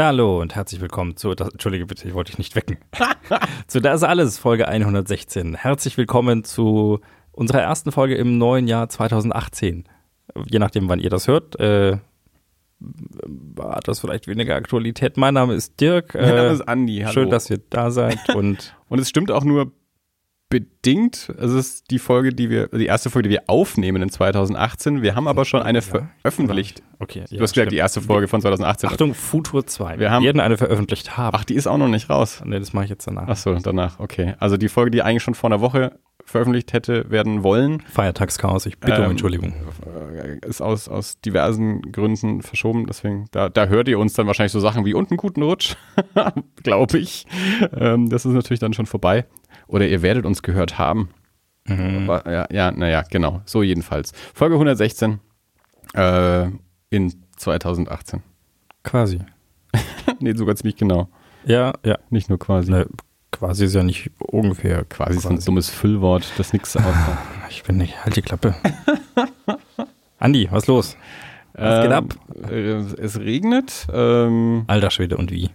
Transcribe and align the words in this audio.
Na, 0.00 0.06
hallo 0.06 0.40
und 0.40 0.54
herzlich 0.54 0.80
willkommen 0.80 1.18
zu, 1.18 1.34
das, 1.34 1.50
Entschuldige 1.50 1.84
bitte, 1.84 2.08
ich 2.08 2.14
wollte 2.14 2.30
dich 2.32 2.38
nicht 2.38 2.56
wecken. 2.56 2.78
zu 3.66 3.82
Das 3.82 4.02
alles, 4.02 4.38
Folge 4.38 4.66
116. 4.66 5.56
Herzlich 5.56 5.98
willkommen 5.98 6.42
zu 6.42 7.00
unserer 7.32 7.60
ersten 7.60 7.92
Folge 7.92 8.14
im 8.14 8.38
neuen 8.38 8.66
Jahr 8.66 8.88
2018. 8.88 9.84
Je 10.50 10.58
nachdem, 10.58 10.88
wann 10.88 11.00
ihr 11.00 11.10
das 11.10 11.28
hört, 11.28 11.60
äh, 11.60 11.98
hat 13.58 13.88
das 13.88 14.00
vielleicht 14.00 14.26
weniger 14.26 14.56
Aktualität. 14.56 15.18
Mein 15.18 15.34
Name 15.34 15.52
ist 15.52 15.78
Dirk. 15.78 16.14
Mein 16.14 16.34
Name 16.34 16.48
ist 16.48 16.62
Andi. 16.62 17.00
Hallo. 17.00 17.12
Schön, 17.12 17.28
dass 17.28 17.50
ihr 17.50 17.60
da 17.68 17.90
seid 17.90 18.34
und 18.34 18.74
und 18.88 19.00
es 19.00 19.08
stimmt 19.10 19.30
auch 19.30 19.44
nur 19.44 19.70
bedingt. 20.50 21.32
Es 21.38 21.52
ist 21.52 21.90
die 21.90 21.98
Folge, 21.98 22.34
die 22.34 22.50
wir, 22.50 22.68
die 22.68 22.86
erste 22.86 23.08
Folge, 23.08 23.28
die 23.28 23.32
wir 23.32 23.44
aufnehmen 23.46 24.02
in 24.02 24.10
2018. 24.10 25.00
Wir 25.00 25.14
haben 25.14 25.28
aber 25.28 25.44
schon 25.44 25.62
eine 25.62 25.80
veröffentlicht. 25.80 26.82
Okay. 26.98 27.24
Ja, 27.30 27.38
du 27.38 27.42
hast 27.42 27.54
gesagt, 27.54 27.72
die 27.72 27.76
erste 27.76 28.02
Folge 28.02 28.28
von 28.28 28.42
2018. 28.42 28.90
Achtung, 28.90 29.14
Futur 29.14 29.66
2. 29.66 29.98
Wir 29.98 30.10
haben 30.10 30.24
werden 30.24 30.40
eine 30.40 30.58
veröffentlicht 30.58 31.16
haben. 31.16 31.36
Ach, 31.38 31.44
die 31.44 31.54
ist 31.54 31.66
auch 31.66 31.78
noch 31.78 31.88
nicht 31.88 32.10
raus. 32.10 32.42
Nee, 32.44 32.58
das 32.58 32.72
mache 32.72 32.84
ich 32.84 32.90
jetzt 32.90 33.06
danach. 33.06 33.28
Ach 33.28 33.36
so, 33.36 33.54
danach. 33.54 34.00
Okay. 34.00 34.34
Also 34.38 34.56
die 34.56 34.68
Folge, 34.68 34.90
die 34.90 35.02
eigentlich 35.02 35.22
schon 35.22 35.34
vor 35.34 35.48
einer 35.48 35.60
Woche 35.60 35.98
veröffentlicht 36.24 36.72
hätte 36.72 37.10
werden 37.10 37.42
wollen. 37.42 37.80
Feiertagschaos, 37.80 38.66
ich 38.66 38.78
bitte 38.78 38.98
ähm, 38.98 39.04
um 39.04 39.10
Entschuldigung. 39.12 39.54
Ist 40.46 40.60
aus, 40.60 40.88
aus 40.88 41.20
diversen 41.20 41.82
Gründen 41.92 42.42
verschoben, 42.42 42.86
deswegen, 42.86 43.26
da, 43.32 43.48
da 43.48 43.66
hört 43.66 43.88
ihr 43.88 43.98
uns 43.98 44.14
dann 44.14 44.26
wahrscheinlich 44.26 44.52
so 44.52 44.60
Sachen 44.60 44.84
wie 44.84 44.94
und 44.94 45.10
einen 45.10 45.16
guten 45.16 45.42
Rutsch, 45.42 45.74
glaube 46.62 46.98
ich. 46.98 47.26
Ähm, 47.72 48.08
das 48.10 48.24
ist 48.26 48.32
natürlich 48.32 48.60
dann 48.60 48.74
schon 48.74 48.86
vorbei. 48.86 49.26
Oder 49.70 49.86
ihr 49.86 50.02
werdet 50.02 50.26
uns 50.26 50.42
gehört 50.42 50.78
haben. 50.78 51.10
Mhm. 51.66 52.08
Aber, 52.08 52.30
ja, 52.30 52.46
ja, 52.50 52.70
naja, 52.72 53.04
genau. 53.08 53.40
So 53.44 53.62
jedenfalls. 53.62 54.12
Folge 54.34 54.56
116 54.56 55.20
äh, 55.94 56.48
in 56.90 57.14
2018. 57.36 58.22
Quasi. 58.82 59.20
nee, 60.20 60.34
sogar 60.34 60.56
ziemlich 60.56 60.76
genau. 60.76 61.08
Ja, 61.44 61.72
ja. 61.84 61.98
Nicht 62.10 62.28
nur 62.28 62.38
quasi. 62.38 62.70
Ne, 62.70 62.86
quasi 63.30 63.66
ist 63.66 63.74
ja 63.74 63.84
nicht 63.84 64.10
ungefähr. 64.18 64.84
Quasi, 64.84 65.12
quasi. 65.12 65.18
ist 65.18 65.26
ein 65.26 65.44
dummes 65.44 65.70
Füllwort, 65.70 66.32
das 66.36 66.52
nichts 66.52 66.76
ausmacht. 66.76 67.18
Ich 67.50 67.62
bin 67.62 67.76
nicht, 67.76 68.04
halt 68.04 68.16
die 68.16 68.22
Klappe. 68.22 68.54
Andi, 70.18 70.48
was 70.50 70.66
los? 70.66 70.96
Was 71.54 71.76
ähm, 71.76 71.82
geht 71.82 71.92
ab? 71.92 72.04
Äh, 72.50 72.72
es 73.00 73.20
regnet. 73.20 73.86
Ähm, 73.92 74.64
Alter 74.66 74.90
Schwede, 74.90 75.16
und 75.16 75.30
wie? 75.30 75.50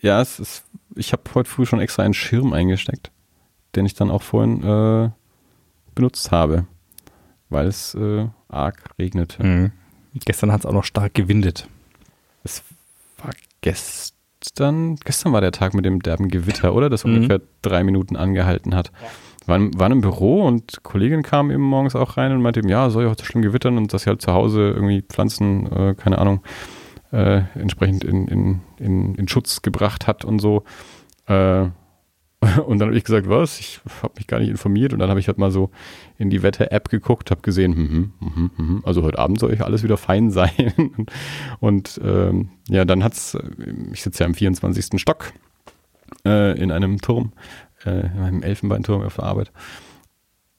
Ja, 0.00 0.20
es 0.20 0.38
ist, 0.38 0.64
ich 0.94 1.12
habe 1.12 1.22
heute 1.34 1.48
früh 1.48 1.66
schon 1.66 1.80
extra 1.80 2.02
einen 2.02 2.14
Schirm 2.14 2.52
eingesteckt, 2.52 3.10
den 3.76 3.86
ich 3.86 3.94
dann 3.94 4.10
auch 4.10 4.22
vorhin 4.22 4.62
äh, 4.62 5.10
benutzt 5.94 6.30
habe, 6.30 6.66
weil 7.48 7.66
es 7.66 7.94
äh, 7.94 8.26
arg 8.48 8.84
regnete. 8.98 9.44
Mhm. 9.44 9.72
Gestern 10.24 10.52
hat 10.52 10.60
es 10.60 10.66
auch 10.66 10.72
noch 10.72 10.84
stark 10.84 11.14
gewindet. 11.14 11.68
Es 12.42 12.62
war 13.18 13.32
gestern, 13.60 14.96
gestern 14.96 15.32
war 15.32 15.40
der 15.40 15.52
Tag 15.52 15.74
mit 15.74 15.84
dem 15.84 16.00
derben 16.02 16.28
Gewitter, 16.28 16.74
oder? 16.74 16.88
Das 16.88 17.04
mhm. 17.04 17.14
ungefähr 17.14 17.40
drei 17.62 17.84
Minuten 17.84 18.16
angehalten 18.16 18.74
hat. 18.74 18.90
Ja. 19.02 19.08
Waren, 19.46 19.78
waren 19.78 19.92
im 19.92 20.00
Büro 20.02 20.46
und 20.46 20.82
Kollegin 20.82 21.22
kam 21.22 21.50
eben 21.50 21.62
morgens 21.62 21.96
auch 21.96 22.18
rein 22.18 22.32
und 22.32 22.42
meinte 22.42 22.60
eben, 22.60 22.68
ja, 22.68 22.90
soll 22.90 23.04
ja 23.04 23.10
heute 23.10 23.24
schlimm 23.24 23.42
gewittern 23.42 23.78
und 23.78 23.94
dass 23.94 24.02
sie 24.02 24.10
halt 24.10 24.20
zu 24.20 24.32
Hause 24.32 24.72
irgendwie 24.74 25.00
Pflanzen, 25.00 25.66
äh, 25.72 25.94
keine 25.94 26.18
Ahnung, 26.18 26.42
äh, 27.12 27.42
entsprechend 27.54 28.04
in, 28.04 28.28
in, 28.28 28.60
in, 28.78 29.14
in 29.14 29.28
Schutz 29.28 29.62
gebracht 29.62 30.06
hat 30.06 30.24
und 30.24 30.38
so. 30.40 30.64
Äh, 31.26 31.68
und 32.66 32.78
dann 32.78 32.88
habe 32.88 32.96
ich 32.96 33.04
gesagt, 33.04 33.28
was? 33.28 33.58
Ich 33.58 33.80
habe 34.02 34.14
mich 34.16 34.26
gar 34.26 34.38
nicht 34.38 34.48
informiert. 34.48 34.92
Und 34.92 35.00
dann 35.00 35.10
habe 35.10 35.18
ich 35.18 35.26
halt 35.26 35.38
mal 35.38 35.50
so 35.50 35.70
in 36.18 36.30
die 36.30 36.42
Wetter-App 36.42 36.88
geguckt, 36.88 37.30
habe 37.30 37.40
gesehen, 37.40 37.74
hm, 37.74 38.12
hm, 38.20 38.50
hm, 38.56 38.82
also 38.84 39.02
heute 39.02 39.18
Abend 39.18 39.40
soll 39.40 39.52
ich 39.52 39.62
alles 39.62 39.82
wieder 39.82 39.96
fein 39.96 40.30
sein. 40.30 40.72
und 41.60 42.00
ähm, 42.04 42.50
ja, 42.68 42.84
dann 42.84 43.02
hat's, 43.02 43.36
ich 43.92 44.02
sitze 44.02 44.22
ja 44.22 44.26
im 44.26 44.34
24. 44.34 45.00
Stock 45.00 45.32
äh, 46.24 46.58
in 46.58 46.70
einem 46.70 47.00
Turm, 47.00 47.32
äh, 47.84 48.06
in 48.06 48.22
einem 48.22 48.42
Elfenbeinturm 48.42 49.02
auf 49.02 49.16
der 49.16 49.24
Arbeit. 49.24 49.50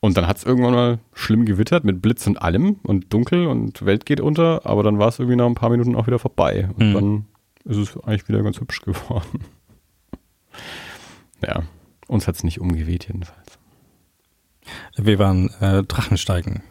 Und 0.02 0.16
dann 0.16 0.28
hat 0.28 0.38
es 0.38 0.44
irgendwann 0.44 0.74
mal 0.74 1.00
schlimm 1.14 1.46
gewittert 1.46 1.84
mit 1.84 2.02
Blitz 2.02 2.26
und 2.26 2.42
allem 2.42 2.80
und 2.84 3.14
dunkel 3.14 3.48
und 3.48 3.86
Welt 3.86 4.06
geht 4.06 4.22
unter, 4.22 4.66
aber 4.66 4.82
dann 4.82 4.98
war 4.98 5.10
es 5.10 5.20
irgendwie 5.20 5.36
nach 5.36 5.46
ein 5.46 5.56
paar 5.56 5.70
Minuten 5.70 5.96
auch 5.96 6.08
wieder 6.08 6.20
vorbei. 6.20 6.70
Und 6.78 6.90
mhm. 6.90 6.94
dann 6.94 7.26
ist 7.66 7.78
es 7.78 8.04
eigentlich 8.04 8.28
wieder 8.30 8.42
ganz 8.42 8.59
hübsch 8.62 8.82
geworden. 8.82 9.44
ja, 11.46 11.64
uns 12.08 12.28
hat 12.28 12.36
es 12.36 12.44
nicht 12.44 12.62
umgeweht 12.62 13.08
jedenfalls. 13.08 13.59
Wir 14.96 15.20
waren 15.20 15.50
äh, 15.59 15.84
Drachensteigen 15.84 16.64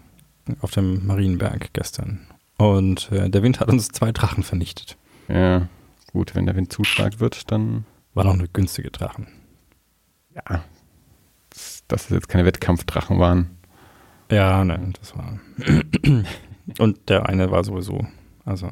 auf 0.61 0.71
dem 0.71 1.07
Marienberg 1.07 1.73
gestern. 1.75 2.27
Und 2.57 3.13
äh, 3.13 3.29
der 3.29 3.43
Wind 3.43 3.61
hat 3.61 3.69
uns 3.69 3.89
zwei 3.89 4.11
Drachen 4.11 4.43
vernichtet. 4.43 4.97
Ja, 5.29 5.69
gut, 6.13 6.35
wenn 6.35 6.47
der 6.47 6.57
Wind 6.57 6.73
zu 6.73 6.85
stark 6.85 7.21
wird, 7.21 7.51
dann. 7.51 7.85
War 8.15 8.25
noch 8.25 8.33
eine 8.33 8.49
günstige 8.49 8.91
Drachen. 8.91 9.29
Ja, 10.35 10.65
dass 11.89 12.05
es 12.05 12.11
jetzt 12.11 12.29
keine 12.29 12.45
Wettkampfdrachen 12.45 13.19
waren. 13.19 13.59
Ja, 14.31 14.65
nein, 14.65 14.93
das 14.99 15.17
war. 15.17 15.39
Und 16.79 17.09
der 17.09 17.29
eine 17.29 17.51
war 17.51 17.65
sowieso, 17.65 18.07
also 18.45 18.69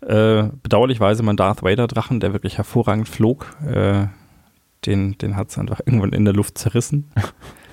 äh, 0.00 0.48
bedauerlichweise 0.62 1.22
mein 1.22 1.36
Darth 1.36 1.62
Vader 1.62 1.86
Drachen, 1.86 2.20
der 2.20 2.32
wirklich 2.32 2.56
hervorragend 2.56 3.08
flog, 3.08 3.56
äh, 3.66 4.06
den, 4.86 5.18
den 5.18 5.36
hat 5.36 5.50
es 5.50 5.58
einfach 5.58 5.80
irgendwann 5.84 6.12
in 6.12 6.24
der 6.24 6.34
Luft 6.34 6.58
zerrissen. 6.58 7.10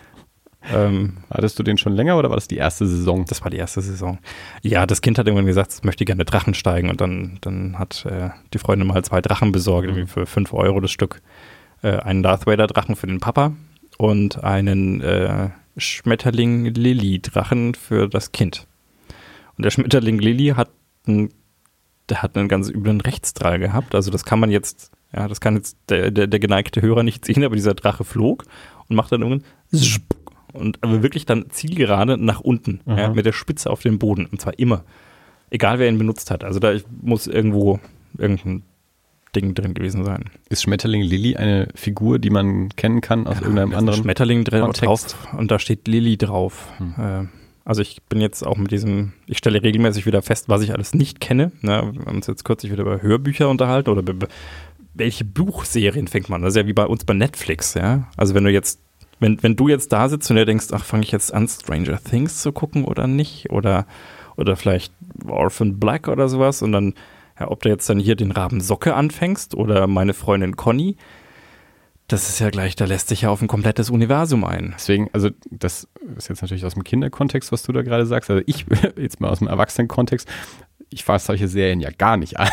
ähm, 0.73 1.17
Hattest 1.29 1.57
du 1.59 1.63
den 1.63 1.77
schon 1.77 1.93
länger 1.93 2.17
oder 2.17 2.29
war 2.29 2.37
das 2.37 2.47
die 2.47 2.57
erste 2.57 2.87
Saison? 2.87 3.25
Das 3.25 3.43
war 3.43 3.51
die 3.51 3.57
erste 3.57 3.81
Saison. 3.81 4.17
Ja, 4.63 4.85
das 4.85 5.01
Kind 5.01 5.17
hat 5.19 5.27
irgendwann 5.27 5.45
gesagt, 5.45 5.71
es 5.71 5.83
möchte 5.83 6.05
gerne 6.05 6.25
Drachen 6.25 6.53
steigen 6.53 6.89
und 6.89 7.01
dann, 7.01 7.37
dann 7.41 7.77
hat 7.77 8.05
äh, 8.05 8.29
die 8.53 8.59
Freundin 8.59 8.87
mal 8.87 9.03
zwei 9.03 9.21
Drachen 9.21 9.51
besorgt, 9.51 9.87
irgendwie 9.87 10.07
für 10.07 10.25
5 10.25 10.53
Euro 10.53 10.79
das 10.79 10.91
Stück. 10.91 11.21
Äh, 11.83 11.97
einen 11.97 12.23
Darth 12.23 12.47
Vader 12.47 12.67
Drachen 12.67 12.95
für 12.95 13.07
den 13.07 13.19
Papa 13.19 13.53
und 13.97 14.43
einen 14.43 15.01
äh, 15.01 15.49
Schmetterling 15.77 16.65
Lilly 16.65 17.19
Drachen 17.21 17.75
für 17.75 18.07
das 18.07 18.31
Kind. 18.31 18.67
Und 19.57 19.63
der 19.63 19.71
Schmetterling 19.71 20.19
Lilly 20.19 20.53
hat 20.55 20.69
einen, 21.07 21.29
der 22.09 22.21
hat 22.21 22.37
einen 22.37 22.47
ganz 22.47 22.69
üblen 22.69 23.01
Rechtsdrall 23.01 23.59
gehabt. 23.59 23.95
Also 23.95 24.11
das 24.11 24.25
kann 24.25 24.39
man 24.39 24.51
jetzt, 24.51 24.91
ja, 25.13 25.27
das 25.27 25.41
kann 25.41 25.55
jetzt 25.55 25.77
der, 25.89 26.11
der, 26.11 26.27
der 26.27 26.39
geneigte 26.39 26.81
Hörer 26.81 27.03
nicht 27.03 27.25
sehen, 27.25 27.43
aber 27.43 27.55
dieser 27.55 27.73
Drache 27.73 28.03
flog 28.03 28.45
und 28.87 28.95
macht 28.95 29.11
dann 29.11 29.21
irgendwann 29.21 29.47
und 30.55 30.81
aber 30.81 31.03
wirklich 31.03 31.25
dann 31.25 31.49
zielgerade 31.49 32.17
nach 32.17 32.39
unten, 32.39 32.79
ja, 32.85 33.09
mit 33.09 33.25
der 33.25 33.33
Spitze 33.33 33.69
auf 33.69 33.81
den 33.81 33.99
Boden. 33.99 34.25
Und 34.25 34.41
zwar 34.41 34.57
immer. 34.57 34.83
Egal 35.49 35.79
wer 35.79 35.87
ihn 35.87 35.97
benutzt 35.97 36.31
hat. 36.31 36.43
Also 36.43 36.59
da 36.59 36.73
muss 37.01 37.27
irgendwo 37.27 37.79
irgendein 38.17 38.63
Ding 39.35 39.53
drin 39.53 39.73
gewesen 39.73 40.03
sein. 40.03 40.25
Ist 40.49 40.63
Schmetterling 40.63 41.01
Lilly 41.01 41.35
eine 41.35 41.67
Figur, 41.75 42.19
die 42.19 42.29
man 42.29 42.69
kennen 42.75 43.01
kann 43.01 43.27
aus 43.27 43.37
ja, 43.37 43.41
irgendeinem 43.41 43.75
anderen 43.75 44.01
Schmetterling 44.01 44.43
drauf 44.43 45.15
und 45.37 45.51
da 45.51 45.59
steht 45.59 45.87
Lilly 45.87 46.17
drauf. 46.17 46.67
Hm. 46.77 46.93
Äh, 46.97 47.27
also 47.65 47.81
ich 47.81 48.03
bin 48.03 48.21
jetzt 48.21 48.45
auch 48.45 48.57
mit 48.57 48.71
diesem, 48.71 49.13
ich 49.25 49.39
stelle 49.39 49.61
regelmäßig 49.61 50.05
wieder 50.05 50.21
fest, 50.21 50.49
was 50.49 50.61
ich 50.61 50.71
alles 50.71 50.93
nicht 50.93 51.19
kenne. 51.19 51.51
Ne? 51.61 51.91
Wir 51.93 52.05
haben 52.05 52.17
uns 52.17 52.27
jetzt 52.27 52.45
kürzlich 52.45 52.71
wieder 52.71 52.83
über 52.83 53.01
Hörbücher 53.01 53.49
unterhalten 53.49 53.89
oder 53.89 54.03
welche 54.93 55.25
Buchserien 55.25 56.07
fängt 56.07 56.29
man? 56.29 56.41
Das 56.41 56.53
ist 56.53 56.57
ja 56.57 56.67
wie 56.67 56.73
bei 56.73 56.85
uns 56.85 57.03
bei 57.03 57.13
Netflix, 57.13 57.73
ja. 57.73 58.07
Also 58.17 58.33
wenn 58.33 58.43
du 58.43 58.51
jetzt, 58.51 58.79
wenn, 59.19 59.41
wenn 59.43 59.55
du 59.55 59.67
jetzt 59.67 59.91
da 59.91 60.07
sitzt 60.09 60.29
und 60.29 60.37
dir 60.37 60.45
denkst, 60.45 60.67
ach, 60.71 60.85
fange 60.85 61.03
ich 61.03 61.11
jetzt 61.11 61.33
an, 61.33 61.47
Stranger 61.47 61.99
Things 62.01 62.41
zu 62.41 62.51
gucken 62.51 62.85
oder 62.85 63.07
nicht? 63.07 63.49
Oder, 63.51 63.87
oder 64.37 64.55
vielleicht 64.55 64.93
Orphan 65.27 65.79
Black 65.79 66.07
oder 66.07 66.29
sowas 66.29 66.61
und 66.61 66.71
dann 66.71 66.93
ja, 67.39 67.49
ob 67.49 67.61
du 67.61 67.69
jetzt 67.69 67.89
dann 67.89 67.99
hier 67.99 68.15
den 68.15 68.31
Raben 68.31 68.61
Socke 68.61 68.93
anfängst 68.95 69.55
oder 69.55 69.87
meine 69.87 70.13
Freundin 70.13 70.55
Conny, 70.55 70.97
das 72.07 72.29
ist 72.29 72.39
ja 72.39 72.51
gleich, 72.51 72.75
da 72.75 72.85
lässt 72.85 73.07
sich 73.07 73.21
ja 73.21 73.29
auf 73.29 73.41
ein 73.41 73.47
komplettes 73.47 73.89
Universum 73.89 74.43
ein. 74.43 74.73
Deswegen, 74.75 75.09
also 75.11 75.29
das 75.49 75.87
ist 76.17 76.29
jetzt 76.29 76.41
natürlich 76.41 76.65
aus 76.65 76.75
dem 76.75 76.83
Kinderkontext, 76.83 77.51
was 77.51 77.63
du 77.63 77.71
da 77.71 77.81
gerade 77.81 78.05
sagst. 78.05 78.29
Also 78.29 78.43
ich, 78.45 78.65
jetzt 78.95 79.19
mal 79.21 79.29
aus 79.29 79.39
dem 79.39 79.47
Erwachsenenkontext, 79.47 80.27
ich 80.89 81.03
fasse 81.03 81.27
solche 81.27 81.47
Serien 81.47 81.79
ja 81.79 81.89
gar 81.97 82.17
nicht 82.17 82.39
an, 82.39 82.49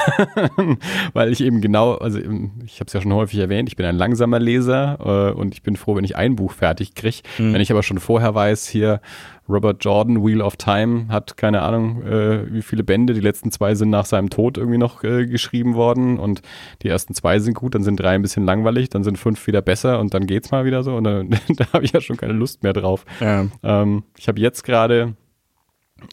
weil 1.13 1.33
ich 1.33 1.41
eben 1.41 1.61
genau, 1.61 1.95
also 1.95 2.19
ich 2.19 2.81
habe 2.81 2.87
es 2.87 2.93
ja 2.93 3.01
schon 3.01 3.13
häufig 3.13 3.39
erwähnt, 3.39 3.69
ich 3.69 3.77
bin 3.77 3.87
ein 3.87 3.97
langsamer 3.97 4.39
Leser 4.39 5.33
äh, 5.35 5.39
und 5.39 5.55
ich 5.55 5.63
bin 5.63 5.77
froh, 5.77 5.97
wenn 5.97 6.05
ich 6.05 6.17
ein 6.17 6.37
Buch 6.37 6.53
fertig 6.53 6.95
kriege. 6.95 7.19
Mhm. 7.39 7.53
Wenn 7.53 7.61
ich 7.61 7.71
aber 7.71 7.83
schon 7.83 7.99
vorher 7.99 8.35
weiß, 8.35 8.69
hier 8.69 9.01
Robert 9.49 9.85
Jordan, 9.85 10.25
Wheel 10.25 10.41
of 10.41 10.57
Time, 10.57 11.09
hat 11.09 11.37
keine 11.37 11.63
Ahnung, 11.63 12.03
äh, 12.03 12.53
wie 12.53 12.63
viele 12.63 12.85
Bände, 12.85 13.13
die 13.13 13.21
letzten 13.21 13.51
zwei 13.51 13.75
sind 13.75 13.91
nach 13.91 14.07
seinem 14.07 14.31
Tod 14.31 14.57
irgendwie 14.57 14.79
noch 14.79 15.03
äh, 15.05 15.27
geschrieben 15.27 15.75
worden 15.75 16.19
und 16.19 16.43
die 16.83 16.89
ersten 16.89 17.15
zwei 17.15 17.39
sind 17.39 17.55
gut, 17.55 17.75
dann 17.75 17.83
sind 17.83 17.97
drei 17.97 18.15
ein 18.15 18.23
bisschen 18.23 18.45
langweilig, 18.45 18.89
dann 18.89 19.05
sind 19.05 19.19
fünf 19.19 19.47
wieder 19.47 19.63
besser 19.63 20.01
und 20.01 20.15
dann 20.15 20.27
geht's 20.27 20.51
mal 20.51 20.65
wieder 20.65 20.83
so 20.83 20.95
und 20.97 21.05
dann, 21.05 21.31
da 21.57 21.67
habe 21.73 21.85
ich 21.85 21.93
ja 21.93 22.01
schon 22.01 22.17
keine 22.17 22.33
Lust 22.33 22.63
mehr 22.63 22.73
drauf. 22.73 23.05
Ja. 23.21 23.47
Ähm, 23.63 24.05
ich 24.17 24.29
habe 24.29 24.41
jetzt 24.41 24.63
gerade 24.63 25.15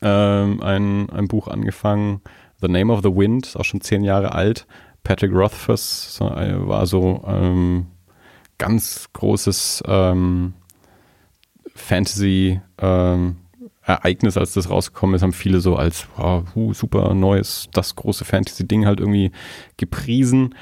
ähm, 0.02 0.62
ein, 0.62 1.10
ein 1.10 1.28
Buch 1.28 1.48
angefangen, 1.48 2.22
The 2.62 2.68
Name 2.68 2.92
of 2.92 3.02
the 3.04 3.16
Wind, 3.16 3.48
ist 3.48 3.56
auch 3.56 3.66
schon 3.66 3.82
zehn 3.82 4.04
Jahre 4.04 4.34
alt. 4.34 4.68
Patrick 5.04 5.32
Rothfuss 5.34 6.20
äh, 6.22 6.68
war 6.68 6.86
so 6.86 7.24
ähm, 7.26 7.88
ganz 8.58 9.08
großes 9.14 9.84
ähm, 9.88 10.54
Fantasy 11.74 12.60
ähm, 12.78 13.38
Ereignis, 13.82 14.38
als 14.38 14.54
das 14.54 14.70
rausgekommen 14.70 15.16
ist, 15.16 15.24
haben 15.24 15.34
viele 15.34 15.62
so 15.62 15.76
als 15.76 16.08
wow, 16.16 16.44
super 16.74 17.14
neues, 17.14 17.70
das 17.74 17.96
große 17.96 18.24
Fantasy-Ding 18.24 18.86
halt 18.86 19.00
irgendwie 19.00 19.32
gepriesen. 19.78 20.56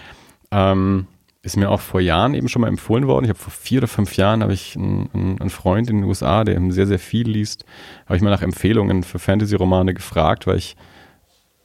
Ähm, 0.52 1.08
ist 1.48 1.56
mir 1.56 1.70
auch 1.70 1.80
vor 1.80 2.02
Jahren 2.02 2.34
eben 2.34 2.50
schon 2.50 2.62
mal 2.62 2.68
empfohlen 2.68 3.08
worden. 3.08 3.24
Ich 3.24 3.30
habe 3.30 3.40
vor 3.40 3.54
vier 3.54 3.80
oder 3.80 3.88
fünf 3.88 4.18
Jahren 4.18 4.44
habe 4.44 4.54
ich 4.54 4.76
einen, 4.76 5.38
einen, 5.40 5.50
Freund 5.50 5.90
in 5.90 6.02
den 6.02 6.04
USA, 6.04 6.44
der 6.44 6.56
eben 6.56 6.74
sehr, 6.74 6.88
sehr 6.88 7.00
viel 7.00 7.28
liest, 7.28 7.64
habe 8.06 8.18
ich 8.18 8.22
mal 8.22 8.32
nach 8.32 8.42
Empfehlungen 8.42 9.04
für 9.04 9.18
Fantasy-Romane 9.18 9.94
gefragt, 9.94 10.46
weil 10.46 10.58
ich, 10.58 10.76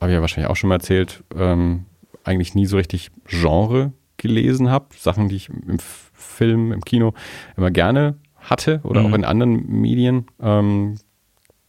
habe 0.01 0.13
ich 0.13 0.15
ja 0.15 0.21
wahrscheinlich 0.21 0.49
auch 0.49 0.55
schon 0.55 0.69
mal 0.69 0.77
erzählt, 0.77 1.25
ähm, 1.37 1.87
eigentlich 2.23 2.55
nie 2.55 2.67
so 2.67 2.77
richtig 2.77 3.11
Genre 3.27 3.93
gelesen 4.19 4.71
habe. 4.71 4.87
Sachen, 4.97 5.29
die 5.29 5.35
ich 5.35 5.49
im 5.49 5.81
Film, 5.81 6.71
im 6.71 6.83
Kino 6.83 7.13
immer 7.57 7.73
gerne 7.73 8.15
hatte 8.39 8.81
oder 8.85 9.01
mhm. 9.01 9.07
auch 9.07 9.17
in 9.17 9.25
anderen 9.25 9.67
Medien. 9.67 10.27
Ähm, 10.41 10.97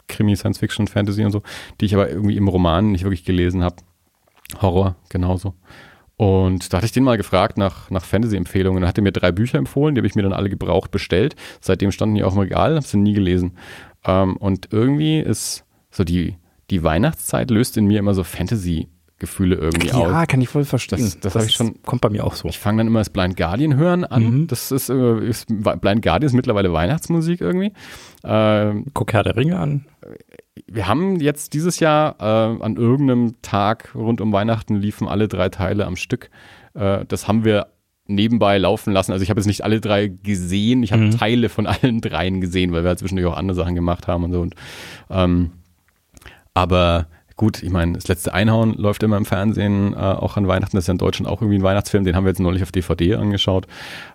Krimi, 0.06 0.36
Science 0.36 0.58
Fiction, 0.58 0.86
Fantasy 0.86 1.24
und 1.24 1.32
so, 1.32 1.42
die 1.80 1.86
ich 1.86 1.94
aber 1.94 2.08
irgendwie 2.08 2.36
im 2.36 2.46
Roman 2.46 2.92
nicht 2.92 3.02
wirklich 3.02 3.24
gelesen 3.24 3.64
habe. 3.64 3.76
Horror 4.62 4.94
genauso. 5.08 5.54
Und 6.16 6.72
da 6.72 6.76
hatte 6.76 6.86
ich 6.86 6.92
den 6.92 7.04
mal 7.04 7.16
gefragt 7.16 7.58
nach, 7.58 7.90
nach 7.90 8.04
Fantasy-Empfehlungen. 8.04 8.82
Er 8.82 8.88
hatte 8.88 9.02
mir 9.02 9.12
drei 9.12 9.32
Bücher 9.32 9.58
empfohlen, 9.58 9.94
die 9.94 9.98
habe 9.98 10.06
ich 10.06 10.14
mir 10.14 10.22
dann 10.22 10.32
alle 10.32 10.48
gebraucht 10.48 10.90
bestellt. 10.90 11.34
Seitdem 11.60 11.90
standen 11.90 12.14
die 12.14 12.24
auch 12.24 12.34
im 12.34 12.40
Regal, 12.40 12.76
habe 12.76 12.86
sie 12.86 12.98
nie 12.98 13.14
gelesen. 13.14 13.56
Ähm, 14.04 14.36
und 14.36 14.68
irgendwie 14.70 15.18
ist 15.18 15.64
so 15.90 16.04
die, 16.04 16.36
die 16.70 16.84
Weihnachtszeit 16.84 17.50
löst 17.50 17.76
in 17.76 17.86
mir 17.86 17.98
immer 17.98 18.14
so 18.14 18.22
Fantasy 18.22 18.88
Gefühle 19.18 19.56
irgendwie 19.56 19.88
ja, 19.88 19.94
aus. 19.94 20.10
Ja, 20.10 20.26
kann 20.26 20.40
ich 20.40 20.48
voll 20.48 20.64
verstehen. 20.64 20.98
Das, 20.98 21.20
das, 21.20 21.32
das 21.34 21.46
ich 21.46 21.54
schon. 21.54 21.80
Kommt 21.82 22.02
bei 22.02 22.10
mir 22.10 22.24
auch 22.24 22.34
so. 22.34 22.48
Ich 22.48 22.58
fange 22.58 22.78
dann 22.78 22.88
immer 22.88 22.98
das 22.98 23.10
Blind 23.10 23.36
Guardian 23.36 23.76
hören 23.76 24.04
an. 24.04 24.24
Mhm. 24.24 24.46
Das 24.48 24.72
ist, 24.72 24.90
äh, 24.90 25.18
ist, 25.20 25.46
Blind 25.46 26.02
Guardian 26.02 26.22
ist 26.22 26.32
mittlerweile 26.32 26.72
Weihnachtsmusik 26.72 27.40
irgendwie. 27.40 27.72
Ähm, 28.24 28.86
Guck 28.92 29.12
Herr 29.12 29.22
der 29.22 29.36
Ringe 29.36 29.58
an. 29.58 29.86
Wir 30.66 30.86
haben 30.86 31.20
jetzt 31.20 31.52
dieses 31.52 31.80
Jahr 31.80 32.16
äh, 32.20 32.62
an 32.62 32.76
irgendeinem 32.76 33.40
Tag 33.42 33.94
rund 33.94 34.20
um 34.20 34.32
Weihnachten 34.32 34.76
liefen 34.76 35.08
alle 35.08 35.28
drei 35.28 35.48
Teile 35.48 35.86
am 35.86 35.96
Stück. 35.96 36.30
Äh, 36.74 37.04
das 37.06 37.26
haben 37.26 37.44
wir 37.44 37.68
nebenbei 38.06 38.58
laufen 38.58 38.92
lassen. 38.92 39.12
Also 39.12 39.22
ich 39.22 39.30
habe 39.30 39.40
jetzt 39.40 39.46
nicht 39.46 39.64
alle 39.64 39.80
drei 39.80 40.08
gesehen, 40.08 40.82
ich 40.82 40.92
habe 40.92 41.04
mhm. 41.04 41.10
Teile 41.12 41.48
von 41.48 41.66
allen 41.66 42.00
dreien 42.00 42.40
gesehen, 42.40 42.72
weil 42.72 42.84
wir 42.84 42.88
halt 42.88 42.98
zwischendurch 42.98 43.26
auch 43.32 43.36
andere 43.36 43.56
Sachen 43.56 43.74
gemacht 43.74 44.06
haben 44.06 44.24
und 44.24 44.32
so. 44.32 44.40
Und, 44.40 44.54
ähm, 45.10 45.52
aber 46.52 47.06
Gut, 47.36 47.64
ich 47.64 47.70
meine, 47.70 47.94
das 47.94 48.06
letzte 48.06 48.32
Einhauen 48.32 48.74
läuft 48.74 49.02
immer 49.02 49.16
im 49.16 49.24
Fernsehen, 49.24 49.92
äh, 49.92 49.96
auch 49.96 50.36
an 50.36 50.46
Weihnachten. 50.46 50.76
Das 50.76 50.84
ist 50.84 50.88
ja 50.88 50.92
in 50.92 50.98
Deutschland 50.98 51.28
auch 51.28 51.40
irgendwie 51.42 51.58
ein 51.58 51.64
Weihnachtsfilm. 51.64 52.04
Den 52.04 52.14
haben 52.14 52.24
wir 52.24 52.30
jetzt 52.30 52.38
neulich 52.38 52.62
auf 52.62 52.70
DVD 52.70 53.16
angeschaut. 53.16 53.66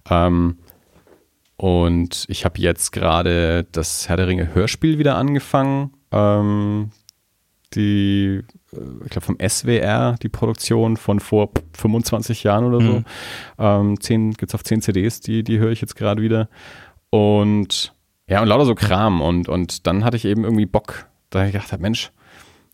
Ähm, 0.09 0.57
und 1.57 2.25
ich 2.29 2.45
habe 2.45 2.61
jetzt 2.61 2.91
gerade 2.91 3.67
das 3.73 4.07
Herr 4.07 4.15
der 4.15 4.27
Ringe 4.27 4.53
Hörspiel 4.55 4.99
wieder 4.99 5.17
angefangen. 5.17 5.91
Ähm, 6.11 6.91
die, 7.75 8.41
äh, 8.73 8.77
ich 9.03 9.09
glaube, 9.09 9.25
vom 9.25 9.37
SWR, 9.39 10.15
die 10.21 10.29
Produktion 10.29 10.97
von 10.97 11.19
vor 11.19 11.51
25 11.77 12.43
Jahren 12.43 12.65
oder 12.65 12.81
so. 12.81 12.93
Mhm. 12.93 13.05
Ähm, 13.57 14.01
zehn, 14.01 14.33
gibt's 14.33 14.55
auf 14.55 14.63
10 14.63 14.81
CDs, 14.81 15.21
die, 15.21 15.43
die 15.43 15.59
höre 15.59 15.71
ich 15.71 15.81
jetzt 15.81 15.95
gerade 15.95 16.21
wieder. 16.21 16.49
Und 17.09 17.93
ja, 18.27 18.41
und 18.41 18.47
lauter 18.47 18.65
so 18.65 18.75
Kram. 18.75 19.21
Und, 19.21 19.49
und 19.49 19.87
dann 19.87 20.03
hatte 20.03 20.17
ich 20.17 20.25
eben 20.25 20.43
irgendwie 20.43 20.65
Bock, 20.65 21.07
da 21.29 21.45
ich 21.45 21.51
gedacht 21.51 21.71
habe, 21.71 21.81
Mensch, 21.81 22.11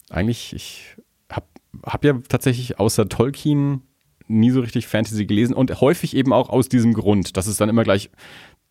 eigentlich, 0.09 0.53
ich 0.53 0.97
habe 1.31 1.47
hab 1.83 2.03
ja 2.03 2.13
tatsächlich 2.27 2.79
außer 2.79 3.07
Tolkien 3.09 3.81
nie 4.27 4.49
so 4.49 4.59
richtig 4.59 4.87
Fantasy 4.87 5.25
gelesen 5.25 5.53
und 5.53 5.81
häufig 5.81 6.15
eben 6.15 6.33
auch 6.33 6.49
aus 6.49 6.67
diesem 6.67 6.93
Grund, 6.93 7.37
dass 7.37 7.47
es 7.47 7.57
dann 7.57 7.69
immer 7.69 7.83
gleich 7.83 8.09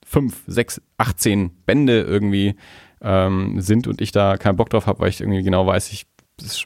fünf, 0.05 0.43
sechs, 0.47 0.83
18 0.99 1.51
Bände 1.65 2.03
irgendwie 2.03 2.57
ähm, 3.05 3.61
sind 3.61 3.87
und 3.87 4.01
ich 4.01 4.11
da 4.11 4.37
keinen 4.37 4.57
Bock 4.57 4.71
drauf 4.71 4.87
habe, 4.87 5.01
weil 5.01 5.11
ich 5.11 5.21
irgendwie 5.21 5.43
genau 5.43 5.67
weiß, 5.67 5.93
ich 5.93 6.07
das 6.37 6.65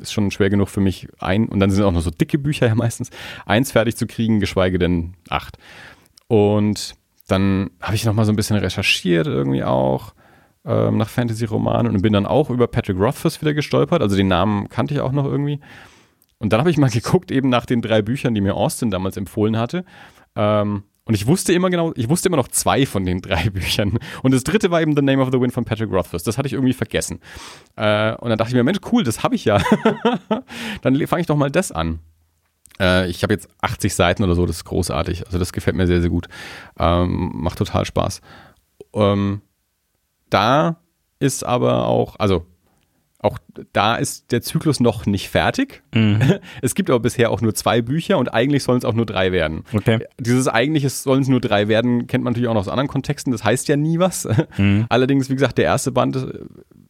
ist 0.00 0.12
schon 0.12 0.30
schwer 0.30 0.50
genug 0.50 0.70
für 0.70 0.80
mich 0.80 1.08
ein 1.18 1.46
und 1.46 1.60
dann 1.60 1.70
sind 1.70 1.84
auch 1.84 1.92
noch 1.92 2.00
so 2.00 2.10
dicke 2.10 2.38
Bücher 2.38 2.66
ja 2.68 2.74
meistens 2.74 3.10
eins 3.46 3.70
fertig 3.70 3.96
zu 3.96 4.06
kriegen, 4.06 4.40
geschweige 4.40 4.78
denn 4.78 5.14
acht. 5.28 5.58
Und 6.26 6.94
dann 7.28 7.70
habe 7.80 7.94
ich 7.94 8.04
noch 8.04 8.14
mal 8.14 8.24
so 8.24 8.32
ein 8.32 8.36
bisschen 8.36 8.56
recherchiert 8.56 9.26
irgendwie 9.26 9.62
auch 9.62 10.14
ähm, 10.64 10.96
nach 10.96 11.08
Fantasy-Romanen 11.08 11.94
und 11.94 12.02
bin 12.02 12.12
dann 12.12 12.26
auch 12.26 12.50
über 12.50 12.66
Patrick 12.66 12.98
Rothfuss 12.98 13.40
wieder 13.40 13.54
gestolpert. 13.54 14.02
Also 14.02 14.16
den 14.16 14.28
Namen 14.28 14.68
kannte 14.68 14.94
ich 14.94 15.00
auch 15.00 15.12
noch 15.12 15.26
irgendwie. 15.26 15.60
Und 16.38 16.52
dann 16.52 16.60
habe 16.60 16.70
ich 16.70 16.78
mal 16.78 16.90
geguckt, 16.92 17.30
eben 17.30 17.48
nach 17.48 17.66
den 17.66 17.82
drei 17.82 18.02
Büchern, 18.02 18.34
die 18.34 18.40
mir 18.40 18.54
Austin 18.54 18.90
damals 18.90 19.16
empfohlen 19.16 19.58
hatte. 19.58 19.84
Ähm, 20.34 20.84
und 21.06 21.14
ich 21.14 21.26
wusste 21.26 21.52
immer 21.52 21.68
genau, 21.68 21.92
ich 21.96 22.08
wusste 22.08 22.28
immer 22.28 22.38
noch 22.38 22.48
zwei 22.48 22.86
von 22.86 23.04
den 23.04 23.20
drei 23.20 23.50
Büchern. 23.50 23.98
Und 24.22 24.32
das 24.32 24.42
dritte 24.42 24.70
war 24.70 24.80
eben 24.80 24.96
The 24.96 25.02
Name 25.02 25.22
of 25.22 25.28
the 25.32 25.40
Wind 25.40 25.52
von 25.52 25.64
Patrick 25.64 25.90
Rothfuss. 25.90 26.22
Das 26.22 26.38
hatte 26.38 26.46
ich 26.46 26.54
irgendwie 26.54 26.72
vergessen. 26.72 27.20
Äh, 27.76 28.14
und 28.14 28.30
dann 28.30 28.38
dachte 28.38 28.50
ich 28.50 28.54
mir, 28.54 28.64
Mensch, 28.64 28.78
cool, 28.90 29.04
das 29.04 29.22
habe 29.22 29.34
ich 29.34 29.44
ja. 29.44 29.60
dann 30.82 31.06
fange 31.06 31.20
ich 31.20 31.26
doch 31.26 31.36
mal 31.36 31.50
das 31.50 31.72
an. 31.72 31.98
Äh, 32.80 33.08
ich 33.10 33.22
habe 33.22 33.34
jetzt 33.34 33.48
80 33.60 33.94
Seiten 33.94 34.24
oder 34.24 34.34
so, 34.34 34.46
das 34.46 34.56
ist 34.56 34.64
großartig. 34.64 35.26
Also 35.26 35.38
das 35.38 35.52
gefällt 35.52 35.76
mir 35.76 35.86
sehr, 35.86 36.00
sehr 36.00 36.10
gut. 36.10 36.28
Ähm, 36.78 37.32
macht 37.34 37.58
total 37.58 37.84
Spaß. 37.84 38.22
Ähm, 38.94 39.42
da 40.30 40.80
ist 41.18 41.44
aber 41.44 41.86
auch, 41.86 42.16
also 42.18 42.46
auch 43.24 43.38
da 43.72 43.96
ist 43.96 44.32
der 44.32 44.42
Zyklus 44.42 44.80
noch 44.80 45.06
nicht 45.06 45.28
fertig. 45.28 45.82
Mhm. 45.94 46.20
Es 46.62 46.74
gibt 46.74 46.90
aber 46.90 47.00
bisher 47.00 47.30
auch 47.30 47.40
nur 47.40 47.54
zwei 47.54 47.82
Bücher 47.82 48.18
und 48.18 48.32
eigentlich 48.32 48.62
sollen 48.62 48.78
es 48.78 48.84
auch 48.84 48.92
nur 48.92 49.06
drei 49.06 49.32
werden. 49.32 49.64
Okay. 49.72 50.04
Dieses 50.18 50.48
eigentlich 50.48 50.90
sollen 50.92 51.22
es 51.22 51.28
nur 51.28 51.40
drei 51.40 51.68
werden, 51.68 52.06
kennt 52.06 52.24
man 52.24 52.32
natürlich 52.32 52.48
auch 52.48 52.54
noch 52.54 52.60
aus 52.60 52.68
anderen 52.68 52.88
Kontexten. 52.88 53.32
Das 53.32 53.44
heißt 53.44 53.68
ja 53.68 53.76
nie 53.76 53.98
was. 53.98 54.28
Mhm. 54.56 54.86
Allerdings, 54.90 55.30
wie 55.30 55.34
gesagt, 55.34 55.58
der 55.58 55.64
erste 55.64 55.92
Band 55.92 56.26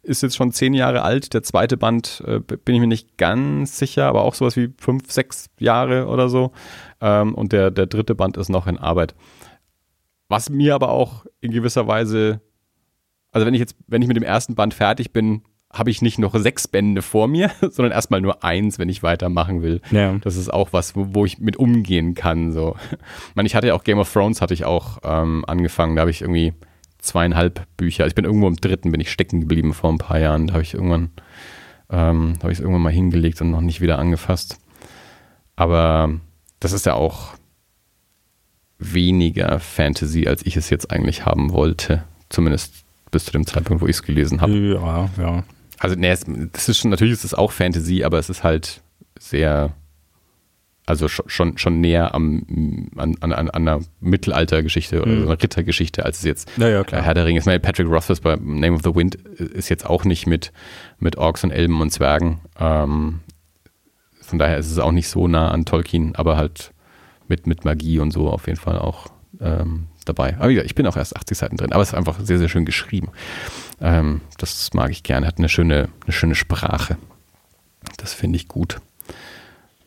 ist 0.03 0.23
jetzt 0.23 0.37
schon 0.37 0.53
zehn 0.53 0.75
Jahre 0.75 1.03
alt. 1.03 1.35
Der 1.35 1.43
zweite 1.43 1.77
Band 1.77 2.23
äh, 2.27 2.41
bin 2.41 2.75
ich 2.75 2.81
mir 2.81 2.87
nicht 2.87 3.17
ganz 3.17 3.79
sicher, 3.79 4.07
aber 4.07 4.23
auch 4.23 4.35
sowas 4.35 4.57
wie 4.57 4.73
fünf, 4.79 5.11
sechs 5.11 5.51
Jahre 5.59 6.07
oder 6.07 6.29
so. 6.29 6.53
Ähm, 7.01 7.35
und 7.35 7.53
der, 7.53 7.71
der 7.71 7.87
dritte 7.87 8.15
Band 8.15 8.37
ist 8.37 8.49
noch 8.49 8.67
in 8.67 8.79
Arbeit. 8.79 9.15
Was 10.29 10.51
mir 10.51 10.75
aber 10.75 10.91
auch 10.91 11.27
in 11.41 11.53
gewisser 11.53 11.87
Weise 11.87 12.41
also 13.35 13.47
wenn 13.47 13.55
ich 13.55 13.61
jetzt, 13.61 13.77
wenn 13.89 14.01
ich 14.01 14.07
mit 14.07 14.17
dem 14.17 14.23
ersten 14.23 14.55
Band 14.55 14.75
fertig 14.75 15.13
bin, 15.13 15.43
habe 15.75 15.91
ich 15.91 16.03
nicht 16.03 16.19
noch 16.19 16.35
sechs 16.39 16.69
Bände 16.69 17.03
vor 17.03 17.29
mir, 17.29 17.51
sondern 17.61 17.93
erstmal 17.93 18.21
nur 18.21 18.45
eins, 18.45 18.79
wenn 18.79 18.89
ich 18.89 19.03
weitermachen 19.03 19.63
will. 19.63 19.81
Ja. 19.91 20.17
Das 20.23 20.37
ist 20.37 20.53
auch 20.53 20.73
was, 20.73 20.95
wo, 20.95 21.25
ich 21.25 21.39
mit 21.39 21.57
umgehen 21.57 22.15
kann. 22.15 22.53
So. 22.53 22.77
Ich 22.93 23.35
meine, 23.35 23.47
ich 23.47 23.55
hatte 23.55 23.67
ja 23.67 23.75
auch 23.75 23.85
Game 23.85 23.99
of 23.99 24.13
Thrones 24.13 24.41
hatte 24.41 24.55
ich 24.55 24.65
auch 24.65 24.99
ähm, 25.03 25.45
angefangen. 25.47 25.97
Da 25.97 26.01
habe 26.01 26.11
ich 26.11 26.23
irgendwie 26.23 26.55
zweieinhalb 26.99 27.67
Bücher. 27.77 28.07
Ich 28.07 28.15
bin 28.15 28.25
irgendwo 28.25 28.49
im 28.49 28.57
dritten, 28.57 28.93
bin 28.93 29.01
ich 29.01 29.11
stecken 29.11 29.41
geblieben 29.41 29.75
vor 29.75 29.91
ein 29.91 29.99
paar 29.99 30.19
Jahren. 30.19 30.47
Da 30.47 30.55
habe 30.55 30.63
ich 30.63 30.75
irgendwann, 30.75 31.11
ähm, 31.91 32.35
habe 32.41 32.53
ich 32.53 32.59
es 32.59 32.61
irgendwann 32.61 32.83
mal 32.83 32.93
hingelegt 32.93 33.41
und 33.41 33.51
noch 33.51 33.61
nicht 33.61 33.81
wieder 33.81 33.99
angefasst. 33.99 34.59
Aber 35.57 36.21
das 36.61 36.73
ist 36.73 36.87
ja 36.87 36.95
auch 36.95 37.35
weniger 38.79 39.61
Fantasy, 39.61 40.27
als 40.27 40.45
ich 40.47 40.57
es 40.57 40.71
jetzt 40.71 40.91
eigentlich 40.91 41.27
haben 41.27 41.53
wollte. 41.53 42.05
Zumindest 42.29 42.85
bis 43.11 43.27
zu 43.27 43.33
dem 43.33 43.47
Zeitpunkt, 43.47 43.83
wo 43.83 43.87
ich 43.87 43.97
es 43.97 44.03
gelesen 44.03 44.41
habe. 44.41 44.53
Ja, 44.53 45.09
ja. 45.19 45.45
Also, 45.79 45.97
nee, 45.97 46.09
das 46.53 46.69
ist 46.69 46.79
schon, 46.79 46.91
natürlich 46.91 47.15
ist 47.15 47.25
es 47.25 47.35
auch 47.35 47.53
Fantasy, 47.53 48.05
aber 48.05 48.19
es 48.19 48.31
ist 48.31 48.45
halt 48.45 48.83
sehr, 49.19 49.75
also 50.87 51.09
schon, 51.09 51.59
schon 51.59 51.81
näher 51.81 52.15
am, 52.15 52.91
an, 52.97 53.17
an, 53.21 53.33
an 53.33 53.51
einer 53.51 53.81
Mittelaltergeschichte 54.01 55.03
oder 55.03 55.13
mhm. 55.13 55.23
einer 55.23 55.43
Rittergeschichte, 55.43 56.05
als 56.05 56.19
es 56.19 56.25
jetzt 56.25 56.51
ja, 56.57 56.69
ja, 56.69 56.85
klar. 56.85 57.03
Herr 57.03 57.15
der 57.15 57.27
Ringe 57.27 57.39
ist. 57.39 57.47
Patrick 57.47 57.89
Rothfuss 57.89 58.21
bei 58.21 58.37
Name 58.37 58.75
of 58.75 58.83
the 58.83 58.95
Wind 58.95 59.15
ist 59.15 59.69
jetzt 59.69 59.87
auch 59.87 60.05
nicht 60.05 60.27
mit, 60.27 60.53
mit 60.99 61.17
Orks 61.17 61.45
und 61.45 61.51
Elben 61.51 61.81
und 61.81 61.91
Zwergen. 61.91 62.41
Ähm, 62.59 63.21
von 64.21 64.39
daher 64.39 64.59
ist 64.59 64.71
es 64.71 64.79
auch 64.79 64.93
nicht 64.93 65.09
so 65.09 65.29
nah 65.29 65.51
an 65.51 65.65
Tolkien, 65.65 66.15
aber 66.17 66.37
halt 66.37 66.73
mit, 67.29 67.47
mit 67.47 67.65
Magie 67.65 67.99
und 67.99 68.11
so 68.11 68.29
auf 68.29 68.47
jeden 68.47 68.59
Fall 68.59 68.79
auch 68.79 69.09
ähm, 69.41 69.87
dabei. 70.05 70.37
Aber 70.39 70.51
ich 70.51 70.75
bin 70.75 70.87
auch 70.87 70.97
erst 70.97 71.17
80 71.17 71.37
Seiten 71.37 71.57
drin, 71.57 71.73
aber 71.73 71.83
es 71.83 71.89
ist 71.91 71.95
einfach 71.95 72.21
sehr, 72.21 72.39
sehr 72.39 72.49
schön 72.49 72.65
geschrieben. 72.65 73.11
Ähm, 73.81 74.21
das 74.39 74.73
mag 74.75 74.91
ich 74.91 75.03
gerne. 75.03 75.27
Hat 75.27 75.39
eine 75.39 75.49
schöne, 75.49 75.89
eine 76.05 76.13
schöne 76.13 76.35
Sprache. 76.35 76.97
Das 77.97 78.15
finde 78.15 78.37
ich 78.37 78.49
gut. 78.49 78.81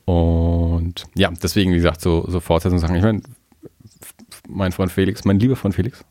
Und 0.06 1.06
ja, 1.16 1.30
deswegen, 1.32 1.72
wie 1.72 1.78
gesagt, 1.78 2.02
so, 2.02 2.26
so 2.30 2.40
Fortsetzungssachen. 2.40 2.96
Ich 2.96 3.04
meine, 3.04 3.22
mein 4.48 4.72
Freund 4.72 4.92
Felix, 4.92 5.26
mein 5.26 5.40
lieber 5.40 5.56
Freund 5.56 5.76
Felix, 5.76 6.06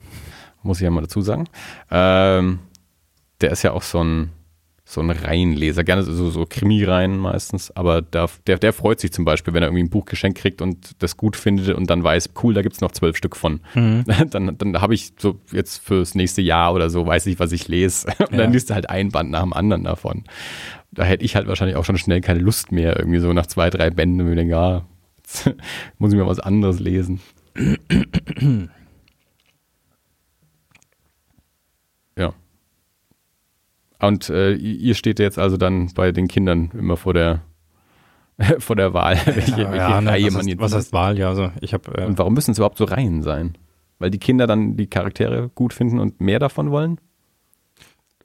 muss 0.62 0.78
ich 0.78 0.84
ja 0.84 0.90
mal 0.90 1.00
dazu 1.00 1.22
sagen, 1.22 1.48
ähm, 1.90 2.58
der 3.40 3.50
ist 3.50 3.62
ja 3.62 3.72
auch 3.72 3.82
so 3.82 4.02
ein, 4.02 4.30
so 4.88 5.00
ein 5.00 5.10
Reihenleser, 5.10 5.82
gerne 5.82 6.04
so, 6.04 6.30
so 6.30 6.46
Krimi-Reihen 6.48 7.18
meistens, 7.18 7.72
aber 7.72 8.02
der, 8.02 8.30
der, 8.46 8.56
der 8.56 8.72
freut 8.72 9.00
sich 9.00 9.12
zum 9.12 9.24
Beispiel, 9.24 9.52
wenn 9.52 9.64
er 9.64 9.66
irgendwie 9.66 9.82
ein 9.82 9.90
Buch 9.90 10.04
geschenkt 10.04 10.38
kriegt 10.38 10.62
und 10.62 11.02
das 11.02 11.16
gut 11.16 11.34
findet 11.34 11.74
und 11.74 11.90
dann 11.90 12.04
weiß, 12.04 12.30
cool, 12.44 12.54
da 12.54 12.62
gibt 12.62 12.76
es 12.76 12.80
noch 12.80 12.92
zwölf 12.92 13.16
Stück 13.16 13.34
von. 13.34 13.60
Mhm. 13.74 14.04
Dann, 14.30 14.56
dann 14.58 14.80
habe 14.80 14.94
ich 14.94 15.12
so 15.18 15.40
jetzt 15.52 15.78
fürs 15.78 16.14
nächste 16.14 16.40
Jahr 16.40 16.72
oder 16.72 16.88
so, 16.88 17.04
weiß 17.04 17.26
ich, 17.26 17.40
was 17.40 17.50
ich 17.50 17.66
lese. 17.68 18.06
Und 18.18 18.32
ja. 18.32 18.38
dann 18.38 18.52
liest 18.52 18.70
er 18.70 18.76
halt 18.76 18.90
ein 18.90 19.10
Band 19.10 19.30
nach 19.30 19.42
dem 19.42 19.52
anderen 19.52 19.84
davon. 19.84 20.24
Da 20.92 21.04
hätte 21.04 21.24
ich 21.24 21.34
halt 21.36 21.46
wahrscheinlich 21.48 21.76
auch 21.76 21.84
schon 21.84 21.98
schnell 21.98 22.20
keine 22.20 22.40
Lust 22.40 22.72
mehr, 22.72 22.96
irgendwie 22.98 23.18
so 23.18 23.32
nach 23.32 23.46
zwei, 23.46 23.70
drei 23.70 23.90
Bänden 23.90 24.20
und 24.20 24.28
mir 24.28 24.36
denke, 24.36 24.52
ja, 24.52 24.86
muss 25.98 26.12
ich 26.12 26.18
mir 26.18 26.26
was 26.26 26.40
anderes 26.40 26.78
lesen. 26.78 27.20
Und 33.98 34.28
äh, 34.28 34.52
ihr 34.54 34.94
steht 34.94 35.18
jetzt 35.18 35.38
also 35.38 35.56
dann 35.56 35.90
bei 35.94 36.12
den 36.12 36.28
Kindern 36.28 36.70
immer 36.74 36.96
vor 36.96 37.14
der 37.14 37.42
vor 38.58 38.76
der 38.76 38.92
Wahl, 38.92 39.18
welche, 39.24 39.52
Ja, 39.52 39.70
welche 39.70 39.76
ja, 39.76 40.00
ne, 40.00 40.10
Reihe 40.10 40.26
was, 40.26 40.32
man 40.34 40.40
heißt, 40.40 40.48
jetzt 40.50 40.60
was 40.60 40.74
heißt 40.74 40.92
Wahl? 40.92 41.18
Ja, 41.18 41.28
also 41.28 41.50
ich 41.62 41.72
habe 41.72 41.90
äh, 41.96 42.04
Und 42.04 42.18
warum 42.18 42.34
müssen 42.34 42.50
es 42.50 42.58
überhaupt 42.58 42.76
so 42.78 42.84
Reihen 42.84 43.22
sein? 43.22 43.56
Weil 43.98 44.10
die 44.10 44.18
Kinder 44.18 44.46
dann 44.46 44.76
die 44.76 44.88
Charaktere 44.88 45.50
gut 45.54 45.72
finden 45.72 45.98
und 45.98 46.20
mehr 46.20 46.38
davon 46.38 46.70
wollen? 46.70 47.00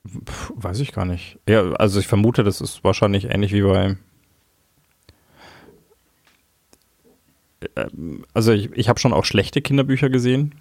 Pf, 0.06 0.52
Weiß 0.56 0.80
ich 0.82 0.92
gar 0.92 1.06
nicht. 1.06 1.40
Ja, 1.48 1.72
also 1.74 2.00
ich 2.02 2.08
vermute, 2.08 2.44
das 2.44 2.60
ist 2.60 2.84
wahrscheinlich 2.84 3.26
ähnlich 3.30 3.54
wie 3.54 3.62
bei. 3.62 3.96
Ähm, 7.76 8.26
Also 8.34 8.52
ich, 8.52 8.72
ich 8.74 8.90
habe 8.90 9.00
schon 9.00 9.14
auch 9.14 9.26
schlechte 9.26 9.62
Kinderbücher 9.62 10.10
gesehen, 10.10 10.56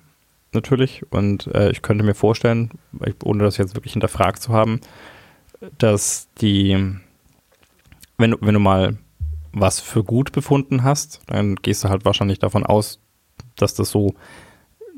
natürlich. 0.55 1.03
Und 1.11 1.47
äh, 1.49 1.71
ich 1.71 1.83
könnte 1.83 2.05
mir 2.05 2.15
vorstellen, 2.15 2.71
ohne 3.25 3.45
das 3.45 3.57
jetzt 3.57 3.75
wirklich 3.75 3.93
hinterfragt 3.93 4.43
zu 4.43 4.53
haben, 4.53 4.81
dass 5.79 6.29
die, 6.41 6.77
wenn, 8.19 8.31
du- 8.33 8.39
wenn 8.41 8.55
du 8.55 8.61
mal 8.61 8.99
was 9.53 9.81
für 9.81 10.05
gut 10.05 10.33
befunden 10.33 10.85
hast, 10.85 11.21
dann 11.27 11.57
gehst 11.57 11.83
du 11.85 11.89
halt 11.89 12.05
wahrscheinlich 12.05 12.39
davon 12.39 12.65
aus, 12.65 13.01
dass 13.57 13.75
das 13.75 13.91
so, 13.91 14.15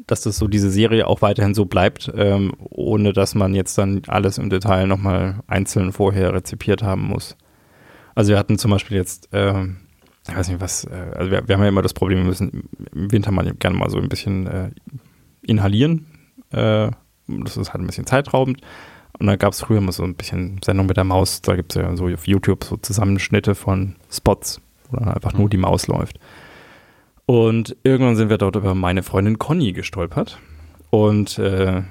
dass 0.07 0.23
das 0.23 0.37
so 0.37 0.47
diese 0.47 0.71
Serie 0.71 1.07
auch 1.07 1.23
weiterhin 1.23 1.55
so 1.55 1.65
bleibt, 1.65 2.13
ähm, 2.15 2.53
ohne 2.71 3.13
dass 3.13 3.35
man 3.35 3.55
jetzt 3.55 3.79
dann 3.79 4.03
alles 4.09 4.37
im 4.39 4.51
Detail 4.51 4.87
nochmal 4.87 5.41
einzeln 5.47 5.93
vorher 5.93 6.35
rezipiert 6.35 6.83
haben 6.83 7.03
muss. 7.05 7.37
Also 8.15 8.31
wir 8.33 8.39
hatten 8.39 8.59
zum 8.59 8.71
Beispiel 8.73 8.97
jetzt, 8.99 9.31
ähm, 9.33 9.79
ich 10.29 10.37
weiß 10.37 10.49
nicht 10.49 10.61
was, 10.61 10.85
äh, 10.85 11.13
also 11.15 11.31
wir, 11.31 11.49
wir 11.49 11.55
haben 11.55 11.63
ja 11.63 11.69
immer 11.69 11.83
das 11.83 11.95
Problem, 11.95 12.19
wir 12.19 12.27
müssen 12.27 12.69
im 12.95 13.11
Winter 13.11 13.31
mal 13.31 13.51
gerne 13.55 13.77
mal 13.77 13.89
so 13.91 13.99
ein 13.99 14.09
bisschen 14.11 14.47
äh, 14.47 14.71
inhalieren. 15.43 16.07
Äh, 16.51 16.91
das 17.27 17.57
ist 17.57 17.73
halt 17.73 17.83
ein 17.83 17.87
bisschen 17.87 18.07
zeitraubend. 18.07 18.61
Und 19.19 19.27
da 19.27 19.37
gab 19.37 19.53
es 19.53 19.61
früher 19.61 19.81
mal 19.81 19.93
so 19.93 20.03
ein 20.03 20.15
bisschen 20.15 20.61
Sendung 20.65 20.87
mit 20.87 20.97
der 20.97 21.05
Maus. 21.05 21.43
Da 21.43 21.55
gibt 21.55 21.77
es 21.77 21.83
ja 21.83 21.97
so 21.97 22.07
auf 22.07 22.27
YouTube 22.27 22.65
so 22.65 22.77
Zusammenschnitte 22.77 23.55
von 23.55 23.97
Spots, 24.11 24.61
wo 24.91 24.97
dann 24.97 25.09
einfach 25.09 25.35
nur 25.35 25.49
die 25.49 25.59
Maus 25.59 25.87
läuft. 25.87 26.19
Und 27.27 27.77
irgendwann 27.85 28.17
sind 28.17 28.31
wir 28.31 28.39
dort 28.39 28.57
über 28.57 28.75
meine 28.75 29.03
Freundin 29.03 29.39
Conny 29.39 29.73
gestolpert. 29.73 30.39
Und 30.91 31.39
äh, 31.39 31.83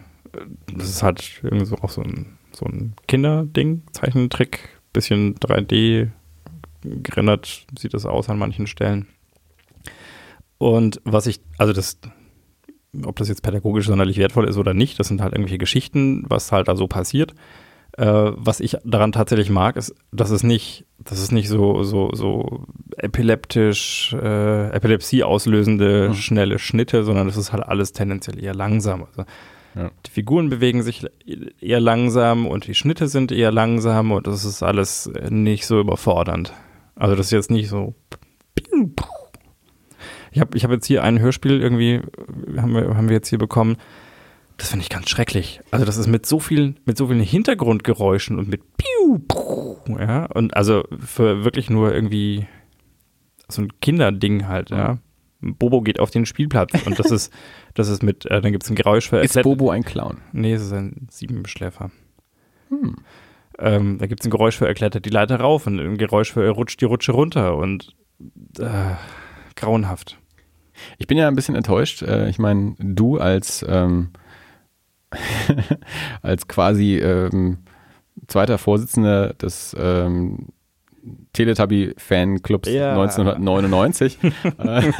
das 0.73 0.89
ist 0.89 1.03
halt 1.03 1.39
irgendwie 1.43 1.65
so 1.65 1.77
auch 1.77 1.89
so 1.89 2.01
ein, 2.01 2.37
so 2.51 2.65
ein 2.65 2.93
Kinderding, 3.07 3.83
Zeichentrick, 3.91 4.69
bisschen 4.93 5.35
3D 5.35 6.09
gerendert 6.83 7.65
sieht 7.77 7.93
das 7.93 8.05
aus 8.05 8.29
an 8.29 8.39
manchen 8.39 8.67
Stellen. 8.67 9.07
Und 10.57 11.01
was 11.05 11.27
ich, 11.27 11.41
also 11.57 11.73
das, 11.73 11.97
ob 13.05 13.15
das 13.17 13.29
jetzt 13.29 13.41
pädagogisch 13.43 13.87
sonderlich 13.87 14.17
wertvoll 14.17 14.47
ist 14.49 14.57
oder 14.57 14.73
nicht, 14.73 14.99
das 14.99 15.07
sind 15.07 15.21
halt 15.21 15.33
irgendwelche 15.33 15.57
Geschichten, 15.57 16.25
was 16.27 16.51
halt 16.51 16.67
da 16.67 16.75
so 16.75 16.87
passiert. 16.87 17.33
Äh, 17.97 18.05
was 18.35 18.59
ich 18.61 18.77
daran 18.85 19.11
tatsächlich 19.11 19.49
mag, 19.49 19.75
ist, 19.75 19.93
dass 20.13 20.29
es 20.29 20.43
nicht, 20.43 20.85
dass 20.97 21.19
es 21.19 21.31
nicht 21.31 21.49
so, 21.49 21.83
so, 21.83 22.09
so 22.13 22.65
epileptisch, 22.97 24.13
äh, 24.13 24.69
Epilepsie 24.69 25.23
auslösende 25.23 26.09
Mhm. 26.09 26.13
schnelle 26.13 26.59
Schnitte, 26.59 27.03
sondern 27.03 27.27
das 27.27 27.37
ist 27.37 27.51
halt 27.51 27.63
alles 27.63 27.91
tendenziell 27.93 28.41
eher 28.41 28.53
langsam. 28.55 29.03
Also 29.03 29.25
Ja. 29.75 29.91
die 30.05 30.11
Figuren 30.11 30.49
bewegen 30.49 30.83
sich 30.83 31.05
eher 31.59 31.79
langsam 31.81 32.45
und 32.47 32.67
die 32.67 32.75
Schnitte 32.75 33.07
sind 33.07 33.31
eher 33.31 33.51
langsam 33.51 34.11
und 34.11 34.25
das 34.27 34.45
ist 34.45 34.63
alles 34.63 35.09
nicht 35.29 35.65
so 35.65 35.79
überfordernd. 35.79 36.53
Also 36.95 37.15
das 37.15 37.27
ist 37.27 37.31
jetzt 37.31 37.51
nicht 37.51 37.67
so. 37.69 37.93
Ich 40.31 40.39
habe 40.39 40.57
ich 40.57 40.63
hab 40.63 40.71
jetzt 40.71 40.85
hier 40.85 41.03
ein 41.03 41.19
Hörspiel 41.19 41.61
irgendwie, 41.61 42.01
haben 42.57 42.73
wir, 42.73 42.95
haben 42.95 43.09
wir 43.09 43.15
jetzt 43.15 43.29
hier 43.29 43.39
bekommen. 43.39 43.77
Das 44.57 44.69
finde 44.69 44.83
ich 44.83 44.89
ganz 44.89 45.09
schrecklich. 45.09 45.61
Also 45.71 45.85
das 45.85 45.97
ist 45.97 46.07
mit 46.07 46.25
so 46.25 46.39
vielen, 46.39 46.79
mit 46.85 46.97
so 46.97 47.07
vielen 47.07 47.21
Hintergrundgeräuschen 47.21 48.37
und 48.37 48.47
mit 48.47 48.61
Piu, 48.77 49.19
Puh, 49.27 49.77
ja, 49.99 50.25
und 50.25 50.55
also 50.55 50.83
für 50.99 51.43
wirklich 51.43 51.69
nur 51.69 51.93
irgendwie 51.93 52.47
so 53.49 53.63
ein 53.63 53.79
Kinderding 53.81 54.47
halt, 54.47 54.69
ja. 54.69 54.99
Bobo 55.41 55.81
geht 55.81 55.99
auf 55.99 56.11
den 56.11 56.25
Spielplatz 56.25 56.73
und 56.85 56.99
das 56.99 57.09
ist, 57.09 57.33
das 57.73 57.89
ist 57.89 58.03
mit, 58.03 58.25
äh, 58.27 58.39
dann 58.39 58.51
gibt 58.51 58.63
es 58.63 58.69
ein 58.69 58.75
Geräusch 58.75 59.09
für 59.09 59.17
Ist 59.17 59.41
Bobo 59.41 59.71
ein 59.71 59.83
Clown? 59.83 60.19
Nee, 60.31 60.53
es 60.53 60.61
ist 60.61 60.73
ein 60.73 61.07
Siebenschläfer. 61.09 61.89
Ähm, 63.57 63.97
da 63.97 64.07
gibt 64.07 64.21
es 64.21 64.27
ein 64.27 64.31
Geräusch 64.31 64.57
für 64.57 64.67
er 64.67 64.73
klettert 64.73 65.05
die 65.05 65.09
Leiter 65.09 65.39
rauf 65.39 65.67
und 65.67 65.79
ein 65.79 65.97
Geräusch 65.97 66.31
für 66.31 66.43
er 66.43 66.51
rutscht 66.51 66.79
die 66.81 66.85
Rutsche 66.85 67.11
runter 67.11 67.57
und 67.57 67.95
äh, 68.59 68.95
grauenhaft. 69.55 70.20
Ich 70.97 71.07
bin 71.07 71.17
ja 71.17 71.27
ein 71.27 71.35
bisschen 71.35 71.55
enttäuscht. 71.55 72.01
Äh, 72.01 72.29
Ich 72.29 72.39
meine, 72.39 72.75
du 72.79 73.17
als, 73.17 73.65
ähm, 73.67 74.09
als 76.21 76.47
quasi 76.47 76.97
ähm, 76.97 77.59
zweiter 78.27 78.57
Vorsitzender 78.57 79.33
des 79.33 79.75
ähm, 79.79 80.47
Teletubby-Fanclubs 81.33 82.69
Ja. 82.69 82.91
1999. 82.91 84.19
äh, 84.59 84.91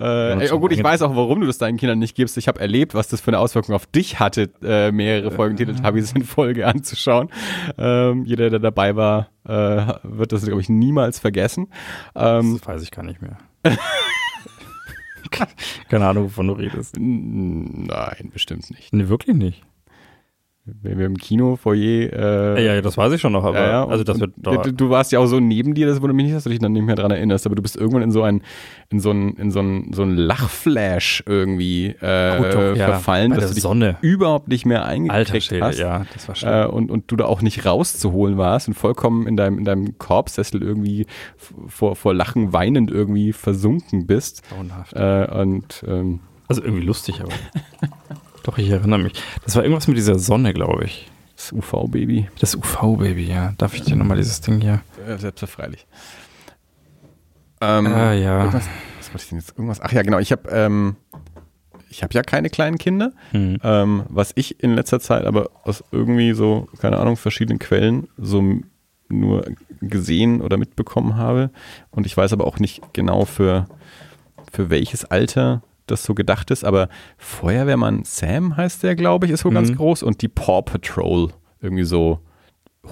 äh, 0.00 0.40
ey, 0.44 0.50
oh 0.50 0.58
gut, 0.58 0.72
ich 0.72 0.82
weiß 0.82 1.02
auch, 1.02 1.14
warum 1.14 1.40
du 1.40 1.46
das 1.46 1.58
deinen 1.58 1.76
Kindern 1.78 1.98
nicht 2.00 2.16
gibst. 2.16 2.36
Ich 2.38 2.48
habe 2.48 2.58
erlebt, 2.60 2.94
was 2.94 3.06
das 3.08 3.20
für 3.20 3.28
eine 3.28 3.38
Auswirkung 3.38 3.74
auf 3.74 3.86
dich 3.86 4.18
hatte, 4.18 4.50
äh, 4.64 4.90
mehrere 4.90 5.30
Folgen 5.30 5.56
Teletubbies 5.56 6.12
in 6.12 6.24
Folge 6.24 6.66
anzuschauen. 6.66 7.28
Ähm, 7.78 8.24
jeder, 8.24 8.50
der 8.50 8.58
dabei 8.58 8.96
war, 8.96 9.28
äh, 9.44 9.94
wird 10.02 10.32
das, 10.32 10.44
glaube 10.44 10.60
ich, 10.60 10.68
niemals 10.68 11.20
vergessen. 11.20 11.68
Ähm, 12.16 12.58
Das 12.58 12.66
weiß 12.66 12.82
ich 12.82 12.90
gar 12.90 13.04
nicht 13.04 13.22
mehr. 13.22 13.38
Keine 15.88 16.06
Ahnung, 16.06 16.24
wovon 16.24 16.48
du 16.48 16.54
redest. 16.54 16.96
Nein, 16.98 18.30
bestimmt 18.32 18.70
nicht. 18.70 18.92
Nee, 18.92 19.08
wirklich 19.08 19.36
nicht. 19.36 19.62
Wenn 20.82 20.98
wir 20.98 21.06
im 21.06 21.16
Kino-Foyer. 21.16 22.12
Äh, 22.12 22.64
Ja, 22.66 22.74
ja, 22.74 22.82
das 22.82 22.96
weiß 22.98 23.12
ich 23.12 23.20
schon 23.20 23.32
noch, 23.32 23.44
aber 23.44 23.58
ja, 23.60 23.68
ja, 23.70 23.86
also 23.86 24.02
das 24.02 24.18
wird 24.18 24.32
du, 24.36 24.72
du 24.72 24.90
warst 24.90 25.12
ja 25.12 25.20
auch 25.20 25.26
so 25.26 25.38
neben 25.38 25.74
dir, 25.74 25.86
das 25.86 26.00
wundert 26.02 26.16
mich 26.16 26.24
nicht, 26.26 26.34
dass 26.34 26.42
du 26.42 26.50
dich 26.50 26.58
dann 26.58 26.72
nicht 26.72 26.82
mehr 26.84 26.96
dran 26.96 27.12
erinnerst, 27.12 27.46
aber 27.46 27.54
du 27.54 27.62
bist 27.62 27.76
irgendwann 27.76 28.02
in 28.02 28.10
so 28.10 28.22
ein, 28.22 28.42
in 28.90 28.98
so 28.98 29.10
ein, 29.12 29.34
in 29.34 29.50
so 29.52 29.60
ein, 29.60 29.92
so 29.92 30.02
ein 30.02 30.16
Lachflash 30.16 31.22
irgendwie 31.26 31.94
äh, 32.00 32.36
Gut, 32.38 32.52
doch, 32.54 32.76
ja, 32.76 32.86
verfallen, 32.86 33.30
bei 33.30 33.36
dass 33.36 33.48
du 33.50 33.54
dich 33.54 33.62
Sonne. 33.62 33.96
überhaupt 34.00 34.48
nicht 34.48 34.66
mehr 34.66 34.84
Alter 34.84 34.90
eingekriegt 35.14 35.44
Schwede, 35.44 35.64
hast. 35.64 35.78
ja, 35.78 36.04
das 36.12 36.26
war 36.26 36.34
schlimm. 36.34 36.52
Äh, 36.52 36.66
und, 36.66 36.90
und 36.90 37.10
du 37.12 37.16
da 37.16 37.26
auch 37.26 37.42
nicht 37.42 37.64
rauszuholen 37.64 38.36
warst 38.36 38.66
und 38.66 38.74
vollkommen 38.74 39.26
in 39.28 39.36
deinem, 39.36 39.58
in 39.58 39.64
deinem 39.64 39.98
Korbsessel 39.98 40.62
irgendwie 40.62 41.06
vor, 41.68 41.94
vor 41.94 42.12
Lachen 42.12 42.52
weinend 42.52 42.90
irgendwie 42.90 43.32
versunken 43.32 44.06
bist. 44.06 44.42
Grauenhaft. 44.48 44.92
Äh, 44.94 45.28
und 45.40 45.84
ähm, 45.86 46.20
Also 46.48 46.62
irgendwie 46.62 46.84
lustig, 46.84 47.20
aber. 47.20 47.30
Doch, 48.46 48.58
ich 48.58 48.70
erinnere 48.70 49.00
mich. 49.00 49.12
Das 49.44 49.56
war 49.56 49.64
irgendwas 49.64 49.88
mit 49.88 49.96
dieser 49.96 50.20
Sonne, 50.20 50.54
glaube 50.54 50.84
ich. 50.84 51.10
das 51.34 51.52
UV-Baby. 51.52 52.28
Das 52.38 52.54
UV-Baby, 52.54 53.24
ja. 53.24 53.52
Darf 53.58 53.74
ich 53.74 53.82
dir 53.82 53.96
nochmal 53.96 54.18
dieses 54.18 54.40
Ding 54.40 54.60
hier? 54.60 54.82
Selbstverfreilich. 55.18 55.84
Ähm, 57.60 57.86
Ah, 57.86 58.12
ja. 58.12 58.38
Irgendwas, 58.38 58.68
was 58.98 59.08
wollte 59.08 59.22
ich 59.24 59.28
denn 59.30 59.38
jetzt? 59.38 59.50
Irgendwas? 59.50 59.80
Ach 59.80 59.90
ja, 59.90 60.02
genau. 60.02 60.20
Ich 60.20 60.30
habe 60.30 60.48
ähm, 60.50 60.94
ich 61.90 62.04
habe 62.04 62.14
ja 62.14 62.22
keine 62.22 62.48
kleinen 62.48 62.78
Kinder. 62.78 63.12
Hm. 63.32 63.58
Ähm, 63.64 64.04
was 64.10 64.30
ich 64.36 64.62
in 64.62 64.74
letzter 64.74 65.00
Zeit 65.00 65.24
aber 65.24 65.50
aus 65.64 65.82
irgendwie 65.90 66.32
so, 66.32 66.68
keine 66.80 66.98
Ahnung, 66.98 67.16
verschiedenen 67.16 67.58
Quellen 67.58 68.06
so 68.16 68.44
nur 69.08 69.44
gesehen 69.80 70.40
oder 70.40 70.56
mitbekommen 70.56 71.16
habe. 71.16 71.50
Und 71.90 72.06
ich 72.06 72.16
weiß 72.16 72.32
aber 72.32 72.46
auch 72.46 72.60
nicht 72.60 72.92
genau 72.92 73.24
für, 73.24 73.66
für 74.52 74.70
welches 74.70 75.04
Alter 75.04 75.62
das 75.86 76.04
so 76.04 76.14
gedacht 76.14 76.50
ist. 76.50 76.64
Aber 76.64 76.88
Feuerwehrmann 77.18 78.02
Sam 78.04 78.56
heißt 78.56 78.82
der, 78.82 78.94
glaube 78.96 79.26
ich, 79.26 79.32
ist 79.32 79.44
wohl 79.44 79.52
ganz 79.52 79.70
Mhm. 79.70 79.76
groß. 79.76 80.02
Und 80.02 80.22
die 80.22 80.28
Paw 80.28 80.62
Patrol, 80.62 81.30
irgendwie 81.60 81.84
so 81.84 82.20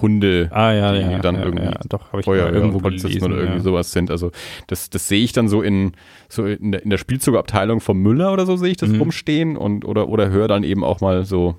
Hunde, 0.01 0.49
Ah, 0.51 0.73
ja, 0.73 0.91
die 0.91 0.99
ja. 0.99 1.19
dann 1.19 1.35
ja, 1.35 1.43
irgendwie 1.45 1.71
doch, 1.87 2.11
mal 2.11 2.21
irgendwo 2.27 2.79
gelesen. 2.79 3.23
oder 3.23 3.37
irgendwie 3.37 3.61
sowas 3.61 3.93
sind. 3.93 4.11
Also 4.11 4.31
das, 4.67 4.89
das 4.89 5.07
sehe 5.07 5.23
ich 5.23 5.31
dann 5.31 5.47
so 5.47 5.61
in, 5.61 5.93
so 6.27 6.45
in 6.45 6.73
der, 6.73 6.83
in 6.83 6.89
der 6.89 6.97
Spielzugabteilung 6.97 7.79
vom 7.79 7.99
Müller 8.01 8.33
oder 8.33 8.45
so 8.45 8.57
sehe 8.57 8.71
ich 8.71 8.77
das 8.77 8.89
Mhm. 8.89 8.99
rumstehen 8.99 9.55
und 9.55 9.85
oder, 9.85 10.09
oder 10.09 10.29
höre 10.29 10.49
dann 10.49 10.63
eben 10.63 10.83
auch 10.83 10.99
mal 10.99 11.23
so 11.23 11.55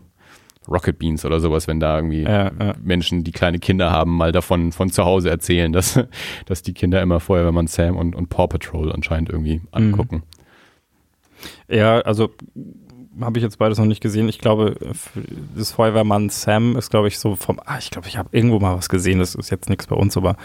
Rocket 0.68 0.98
Beans 0.98 1.24
oder 1.24 1.40
sowas, 1.40 1.66
wenn 1.66 1.80
da 1.80 1.96
irgendwie 1.96 2.24
Ja, 2.24 2.50
ja. 2.60 2.74
Menschen, 2.82 3.24
die 3.24 3.32
kleine 3.32 3.58
Kinder 3.58 3.90
haben, 3.90 4.14
mal 4.14 4.32
davon 4.32 4.70
von 4.72 4.90
zu 4.90 5.04
Hause 5.06 5.30
erzählen, 5.30 5.72
dass, 5.72 5.98
dass 6.46 6.60
die 6.62 6.74
Kinder 6.74 7.00
immer 7.00 7.20
Feuerwehrmann 7.20 7.68
Sam 7.68 7.96
und, 7.96 8.14
und 8.14 8.28
Paw 8.28 8.48
Patrol 8.48 8.92
anscheinend 8.92 9.30
irgendwie 9.30 9.62
Mhm. 9.74 10.22
Ja, 11.68 12.00
also 12.00 12.30
habe 13.20 13.38
ich 13.38 13.42
jetzt 13.42 13.58
beides 13.58 13.78
noch 13.78 13.86
nicht 13.86 14.02
gesehen. 14.02 14.28
Ich 14.28 14.38
glaube, 14.38 14.76
das 15.56 15.72
Feuerwehrmann 15.72 16.28
Sam 16.28 16.76
ist, 16.76 16.90
glaube 16.90 17.08
ich, 17.08 17.18
so 17.18 17.34
vom, 17.36 17.60
ah, 17.64 17.78
ich 17.78 17.90
glaube, 17.90 18.08
ich 18.08 18.18
habe 18.18 18.28
irgendwo 18.32 18.58
mal 18.60 18.76
was 18.76 18.88
gesehen, 18.88 19.18
das 19.20 19.34
ist 19.34 19.50
jetzt 19.50 19.68
nichts 19.70 19.86
bei 19.86 19.96
uns, 19.96 20.16
aber 20.16 20.36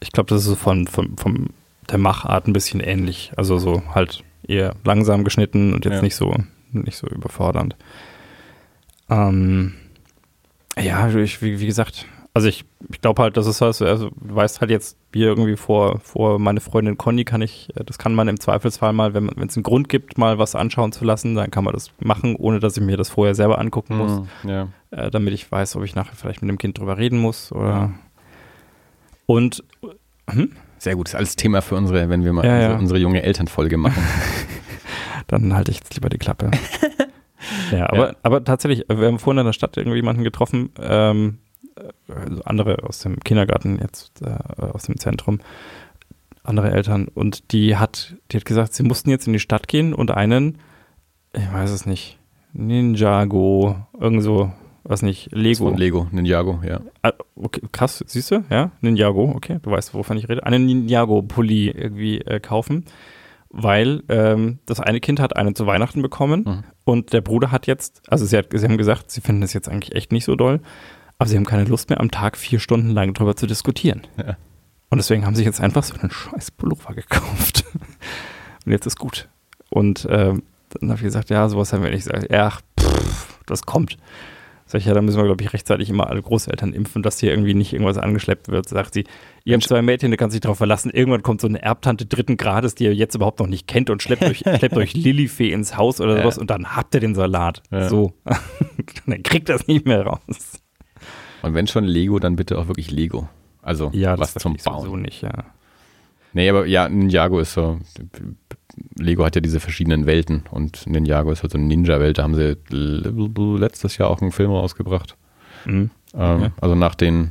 ich 0.00 0.10
glaube, 0.12 0.28
das 0.28 0.40
ist 0.42 0.48
so 0.48 0.56
von, 0.56 0.86
von, 0.86 1.16
vom 1.16 1.46
der 1.90 1.98
Machart 1.98 2.46
ein 2.48 2.52
bisschen 2.52 2.80
ähnlich. 2.80 3.32
Also 3.36 3.58
so 3.58 3.82
halt 3.94 4.24
eher 4.46 4.74
langsam 4.84 5.22
geschnitten 5.24 5.72
und 5.74 5.84
jetzt 5.84 5.94
Ja. 5.96 6.02
nicht 6.02 6.16
so, 6.16 6.34
nicht 6.72 6.96
so 6.96 7.06
überfordernd. 7.06 7.76
Ähm, 9.08 9.74
ja, 10.80 11.08
ich, 11.08 11.42
wie, 11.42 11.60
wie 11.60 11.66
gesagt, 11.66 12.06
Also 12.36 12.48
ich, 12.48 12.64
ich 12.90 13.00
glaube 13.00 13.22
halt, 13.22 13.36
das 13.36 13.46
ist 13.46 13.60
was, 13.60 13.80
also 13.80 14.10
du 14.10 14.34
weißt 14.34 14.60
halt 14.60 14.68
jetzt 14.72 14.96
hier 15.12 15.28
irgendwie 15.28 15.54
vor, 15.56 16.00
vor 16.00 16.40
meine 16.40 16.58
Freundin 16.60 16.98
Conny 16.98 17.24
kann 17.24 17.40
ich, 17.42 17.68
äh, 17.76 17.84
das 17.84 17.96
kann 17.96 18.12
man 18.12 18.26
im 18.26 18.40
Zweifelsfall 18.40 18.92
mal, 18.92 19.14
wenn 19.14 19.28
es 19.46 19.56
einen 19.56 19.62
Grund 19.62 19.88
gibt, 19.88 20.18
mal 20.18 20.36
was 20.36 20.56
anschauen 20.56 20.90
zu 20.90 21.04
lassen, 21.04 21.36
dann 21.36 21.52
kann 21.52 21.62
man 21.62 21.72
das 21.74 21.92
machen, 22.00 22.34
ohne 22.34 22.58
dass 22.58 22.76
ich 22.76 22.82
mir 22.82 22.96
das 22.96 23.08
vorher 23.08 23.36
selber 23.36 23.58
angucken 23.60 23.96
muss, 23.96 24.20
Mhm, 24.42 24.48
ja. 24.50 24.68
äh, 24.90 25.12
damit 25.12 25.32
ich 25.32 25.50
weiß, 25.50 25.76
ob 25.76 25.84
ich 25.84 25.94
nachher 25.94 26.16
vielleicht 26.16 26.42
mit 26.42 26.48
dem 26.50 26.58
Kind 26.58 26.76
drüber 26.78 26.98
reden 26.98 27.18
muss 27.20 27.52
oder 27.52 27.92
und 29.26 29.62
Sehr 30.78 30.96
gut, 30.96 31.08
ist 31.08 31.14
alles 31.14 31.36
Thema 31.36 31.62
für 31.62 31.76
unsere, 31.76 32.08
wenn 32.08 32.24
wir 32.24 32.32
mal 32.32 32.44
Ja, 32.44 32.54
unsere, 32.56 32.72
ja. 32.72 32.78
unsere 32.78 32.98
junge 32.98 33.22
Elternfolge 33.22 33.76
machen. 33.76 34.02
dann 35.28 35.54
halte 35.54 35.70
ich 35.70 35.78
jetzt 35.78 35.94
lieber 35.94 36.08
die 36.08 36.18
Klappe. 36.18 36.50
ja, 37.70 37.88
aber, 37.90 38.08
Ja. 38.08 38.16
aber 38.24 38.42
tatsächlich, 38.44 38.84
wir 38.88 39.06
haben 39.06 39.18
vorhin 39.20 39.38
in 39.38 39.46
der 39.46 39.52
Stadt 39.52 39.76
irgendwie 39.76 39.96
jemanden 39.98 40.24
getroffen, 40.24 40.70
ähm, 40.80 41.38
also 42.08 42.42
andere 42.44 42.84
aus 42.84 43.00
dem 43.00 43.18
Kindergarten 43.20 43.78
jetzt, 43.80 44.22
äh, 44.22 44.36
aus 44.62 44.84
dem 44.84 44.98
Zentrum, 44.98 45.40
andere 46.42 46.70
Eltern 46.70 47.08
und 47.08 47.52
die 47.52 47.76
hat, 47.76 48.14
die 48.30 48.36
hat 48.36 48.44
gesagt, 48.44 48.74
sie 48.74 48.82
mussten 48.82 49.10
jetzt 49.10 49.26
in 49.26 49.32
die 49.32 49.38
Stadt 49.40 49.66
gehen 49.68 49.94
und 49.94 50.10
einen, 50.10 50.58
ich 51.32 51.52
weiß 51.52 51.70
es 51.70 51.86
nicht, 51.86 52.18
Ninjago, 52.52 53.76
irgend 53.98 54.22
so, 54.22 54.52
was 54.84 55.02
nicht, 55.02 55.30
Lego. 55.32 55.68
Von 55.70 55.76
Lego, 55.78 56.06
Ninjago, 56.10 56.60
ja. 56.66 56.80
Ah, 57.02 57.12
okay, 57.36 57.62
krass, 57.72 58.04
siehst 58.06 58.30
du? 58.30 58.44
Ja, 58.50 58.70
Ninjago, 58.80 59.32
okay, 59.34 59.58
du 59.62 59.70
weißt, 59.70 59.94
wovon 59.94 60.16
ich 60.18 60.28
rede. 60.28 60.44
Einen 60.44 60.66
Ninjago-Pulli 60.66 61.70
irgendwie 61.70 62.20
äh, 62.20 62.40
kaufen, 62.40 62.84
weil 63.48 64.02
ähm, 64.08 64.58
das 64.66 64.80
eine 64.80 65.00
Kind 65.00 65.20
hat 65.20 65.36
einen 65.36 65.54
zu 65.54 65.66
Weihnachten 65.66 66.02
bekommen 66.02 66.44
Mhm. 66.44 66.64
und 66.84 67.12
der 67.12 67.20
Bruder 67.22 67.50
hat 67.50 67.66
jetzt, 67.66 68.02
also 68.08 68.26
sie, 68.26 68.36
hat, 68.36 68.48
sie 68.52 68.64
haben 68.66 68.76
gesagt, 68.76 69.10
sie 69.10 69.20
finden 69.20 69.40
das 69.40 69.52
jetzt 69.52 69.68
eigentlich 69.68 69.94
echt 69.94 70.12
nicht 70.12 70.24
so 70.24 70.36
doll, 70.36 70.60
aber 71.24 71.30
sie 71.30 71.36
haben 71.38 71.46
keine 71.46 71.64
Lust 71.64 71.88
mehr, 71.88 72.00
am 72.00 72.10
Tag 72.10 72.36
vier 72.36 72.60
Stunden 72.60 72.90
lang 72.90 73.14
drüber 73.14 73.34
zu 73.34 73.46
diskutieren. 73.46 74.02
Ja. 74.18 74.36
Und 74.90 74.98
deswegen 74.98 75.24
haben 75.24 75.34
sie 75.34 75.42
jetzt 75.42 75.58
einfach 75.58 75.82
so 75.82 75.94
einen 75.98 76.10
scheiß 76.10 76.50
Pullover 76.50 76.92
gekauft. 76.92 77.64
und 78.66 78.72
jetzt 78.72 78.84
ist 78.84 78.98
gut. 78.98 79.26
Und 79.70 80.06
ähm, 80.10 80.42
dann 80.68 80.90
habe 80.90 80.98
ich 80.98 81.04
gesagt, 81.04 81.30
ja, 81.30 81.48
sowas 81.48 81.72
haben 81.72 81.82
wir 81.82 81.90
nicht 81.90 82.04
gesagt. 82.04 82.30
Ja, 82.30 82.50
pff, 82.78 83.38
das 83.46 83.62
kommt. 83.64 83.96
Sag 84.66 84.80
ich, 84.80 84.86
ja, 84.86 84.92
dann 84.92 85.06
müssen 85.06 85.16
wir, 85.16 85.24
glaube 85.24 85.42
ich, 85.42 85.52
rechtzeitig 85.54 85.88
immer 85.88 86.10
alle 86.10 86.20
Großeltern 86.20 86.74
impfen, 86.74 87.02
dass 87.02 87.20
hier 87.20 87.30
irgendwie 87.30 87.54
nicht 87.54 87.72
irgendwas 87.72 87.96
angeschleppt 87.96 88.48
wird. 88.48 88.68
Sagt 88.68 88.92
sie, 88.92 89.04
ihr 89.44 89.54
habt 89.54 89.64
zwei 89.64 89.80
Mädchen, 89.80 90.10
da 90.10 90.18
kannst 90.18 90.34
du 90.34 90.40
dich 90.40 90.46
drauf 90.46 90.58
verlassen. 90.58 90.90
Irgendwann 90.90 91.22
kommt 91.22 91.40
so 91.40 91.48
eine 91.48 91.62
Erbtante 91.62 92.04
dritten 92.04 92.36
Grades, 92.36 92.74
die 92.74 92.84
ihr 92.84 92.94
jetzt 92.94 93.14
überhaupt 93.14 93.40
noch 93.40 93.46
nicht 93.46 93.66
kennt 93.66 93.88
und 93.88 94.02
schleppt 94.02 94.24
euch, 94.24 94.38
schleppt 94.58 94.76
euch 94.76 94.92
Lilifee 94.92 95.52
ins 95.52 95.78
Haus 95.78 96.02
oder 96.02 96.16
Ja. 96.16 96.22
sowas 96.22 96.36
und 96.36 96.50
dann 96.50 96.76
habt 96.76 96.94
ihr 96.94 97.00
den 97.00 97.14
Salat. 97.14 97.62
Ja. 97.70 97.88
So. 97.88 98.12
dann 99.06 99.22
kriegt 99.22 99.48
das 99.48 99.66
nicht 99.66 99.86
mehr 99.86 100.02
raus. 100.02 100.20
Und 101.44 101.54
wenn 101.54 101.66
schon 101.66 101.84
Lego, 101.84 102.18
dann 102.18 102.36
bitte 102.36 102.58
auch 102.58 102.68
wirklich 102.68 102.90
Lego. 102.90 103.28
Also 103.62 103.90
Ja, 103.94 104.18
was 104.18 104.34
das 104.34 104.42
zum 104.42 104.54
ich 104.56 104.62
sowieso 104.62 104.90
Bauen. 104.90 105.02
nicht, 105.02 105.22
ja. 105.22 105.32
Nee, 106.32 106.48
aber 106.50 106.66
ja, 106.66 106.88
Ninjago 106.88 107.38
ist 107.38 107.52
so. 107.54 107.78
Lego 108.98 109.24
hat 109.24 109.36
ja 109.36 109.40
diese 109.40 109.60
verschiedenen 109.60 110.04
Welten 110.06 110.42
und 110.50 110.86
Ninjago 110.86 111.30
ist 111.30 111.42
halt 111.42 111.52
so 111.52 111.58
eine 111.58 111.66
Ninja-Welt. 111.68 112.18
Da 112.18 112.24
haben 112.24 112.34
sie 112.34 112.56
letztes 113.58 113.98
Jahr 113.98 114.10
auch 114.10 114.20
einen 114.20 114.32
Film 114.32 114.50
rausgebracht. 114.50 115.16
Mhm. 115.64 115.90
Ähm, 116.14 116.42
Okay. 116.42 116.50
Also 116.60 116.74
nach 116.74 116.94
den 116.96 117.30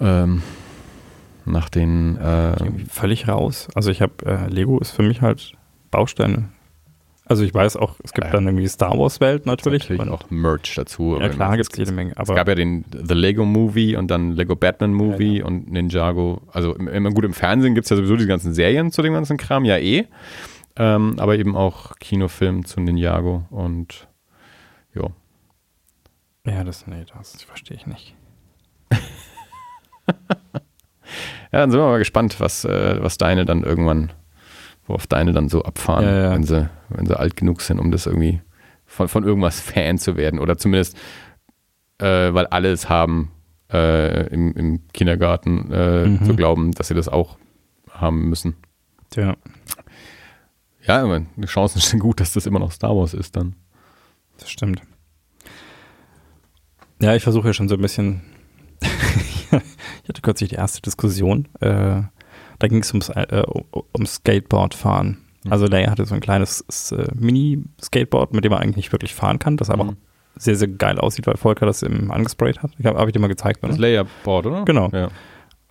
ähm, 0.00 0.42
nach 1.44 1.68
den 1.68 2.16
äh, 2.16 2.54
völlig 2.88 3.28
raus. 3.28 3.68
Also 3.74 3.90
ich 3.90 4.00
habe, 4.02 4.12
äh, 4.24 4.48
Lego 4.48 4.78
ist 4.78 4.90
für 4.92 5.02
mich 5.02 5.20
halt 5.20 5.52
Bausteine. 5.90 6.48
Also 7.30 7.44
ich 7.44 7.54
weiß 7.54 7.76
auch, 7.76 7.94
es 8.02 8.12
gibt 8.12 8.26
Ja. 8.26 8.32
dann 8.32 8.46
irgendwie 8.46 8.66
Star 8.66 8.98
Wars 8.98 9.20
Welt 9.20 9.46
natürlich. 9.46 9.84
natürlich 9.84 10.02
Und- 10.02 10.08
auch 10.08 10.28
Merch 10.30 10.74
dazu. 10.74 11.16
ja 11.20 11.28
klar, 11.28 11.56
gibt 11.56 11.70
es 11.70 11.78
jede 11.78 11.92
Menge. 11.92 12.12
Es 12.18 12.26
gab 12.28 12.48
ja 12.48 12.56
den 12.56 12.84
The 12.90 13.14
Lego 13.14 13.44
Movie 13.44 13.94
und 13.94 14.10
dann 14.10 14.32
Lego 14.32 14.56
Batman 14.56 14.92
Movie 14.92 15.38
Ja, 15.38 15.44
und 15.44 15.70
Ninjago. 15.70 16.42
Also 16.52 16.74
im- 16.74 16.88
immer 16.88 17.10
gut 17.10 17.24
im 17.24 17.32
Fernsehen 17.32 17.76
gibt 17.76 17.84
es 17.84 17.90
ja 17.90 17.96
sowieso 17.96 18.16
die 18.16 18.26
ganzen 18.26 18.52
Serien 18.52 18.90
zu 18.90 19.00
dem 19.02 19.12
ganzen 19.12 19.36
Kram, 19.36 19.64
ja 19.64 19.76
eh. 19.78 20.06
Ähm, 20.76 21.14
aber 21.20 21.38
eben 21.38 21.54
auch 21.56 21.96
Kinofilm 22.00 22.64
zu 22.64 22.80
Ninjago 22.80 23.44
und 23.50 24.08
ja. 24.94 25.04
ja, 26.46 26.64
das, 26.64 26.88
nee, 26.88 27.04
das 27.16 27.44
verstehe 27.44 27.76
ich 27.76 27.86
nicht. 27.86 28.16
Ja, 31.52 31.58
dann 31.60 31.70
sind 31.72 31.80
wir 31.80 31.86
mal 31.86 31.98
gespannt, 31.98 32.38
was, 32.38 32.64
äh, 32.64 32.98
was 33.02 33.18
deine 33.18 33.44
dann 33.44 33.64
irgendwann, 33.64 34.12
worauf 34.90 35.06
deine 35.06 35.32
dann 35.32 35.48
so 35.48 35.62
abfahren, 35.62 36.04
Ja, 36.04 36.20
ja. 36.22 36.30
Wenn, 36.32 36.44
sie, 36.44 36.68
wenn 36.90 37.06
sie 37.06 37.18
alt 37.18 37.36
genug 37.36 37.62
sind, 37.62 37.78
um 37.78 37.90
das 37.90 38.06
irgendwie 38.06 38.40
von, 38.86 39.08
von 39.08 39.24
irgendwas 39.24 39.60
Fan 39.60 39.98
zu 39.98 40.16
werden. 40.16 40.38
Oder 40.40 40.58
zumindest, 40.58 40.96
äh, 41.98 42.34
weil 42.34 42.46
alle 42.48 42.70
es 42.72 42.88
haben, 42.88 43.30
äh, 43.72 44.26
im, 44.28 44.52
im 44.54 44.88
Kindergarten 44.92 45.72
äh, 45.72 46.06
Mhm. 46.06 46.24
zu 46.24 46.34
glauben, 46.36 46.72
dass 46.72 46.88
sie 46.88 46.94
das 46.94 47.08
auch 47.08 47.38
haben 47.90 48.28
müssen. 48.28 48.56
Tja, 49.10 49.36
Ja, 50.86 51.02
aber 51.04 51.20
die 51.36 51.46
Chancen 51.46 51.80
sind 51.80 52.00
gut, 52.00 52.20
dass 52.20 52.32
das 52.32 52.46
immer 52.46 52.58
noch 52.58 52.72
Star 52.72 52.96
Wars 52.96 53.14
ist 53.14 53.36
dann. 53.36 53.54
das 54.38 54.50
stimmt. 54.50 54.82
Ja, 57.00 57.14
ich 57.14 57.22
versuche 57.22 57.48
ja 57.48 57.52
schon 57.54 57.68
so 57.68 57.76
ein 57.76 57.80
bisschen. 57.80 58.22
ich 58.82 60.08
hatte 60.08 60.20
kürzlich 60.22 60.50
die 60.50 60.56
erste 60.56 60.82
Diskussion. 60.82 61.48
Äh, 61.60 62.02
da 62.60 62.68
ging 62.68 62.78
es 62.82 62.92
ums, 62.92 63.08
äh, 63.08 63.42
um- 63.48 63.64
ums 63.96 64.14
Skateboardfahren. 64.14 65.18
Mhm. 65.44 65.52
Also 65.52 65.66
Leia 65.66 65.90
hatte 65.90 66.06
so 66.06 66.14
ein 66.14 66.20
kleines 66.20 66.60
äh, 66.92 67.08
Mini-Skateboard, 67.14 68.32
mit 68.34 68.44
dem 68.44 68.52
man 68.52 68.60
eigentlich 68.62 68.76
nicht 68.76 68.92
wirklich 68.92 69.14
fahren 69.14 69.38
kann, 69.40 69.56
das 69.56 69.68
aber 69.70 69.84
Mhm. 69.84 69.96
sehr, 70.36 70.54
sehr 70.56 70.68
geil 70.68 70.98
aussieht, 70.98 71.26
weil 71.26 71.36
Volker 71.36 71.66
das 71.66 71.82
im 71.82 72.10
angesprayt 72.10 72.62
hat. 72.62 72.70
Ich 72.78 72.86
habe 72.86 72.98
hab 72.98 73.06
ich 73.08 73.12
dir 73.12 73.18
mal 73.20 73.26
gezeigt, 73.28 73.60
oder? 73.64 73.68
Das 73.72 73.78
Layerboard, 73.78 74.46
oder? 74.46 74.64
Genau. 74.64 74.88
Ja. 74.92 75.08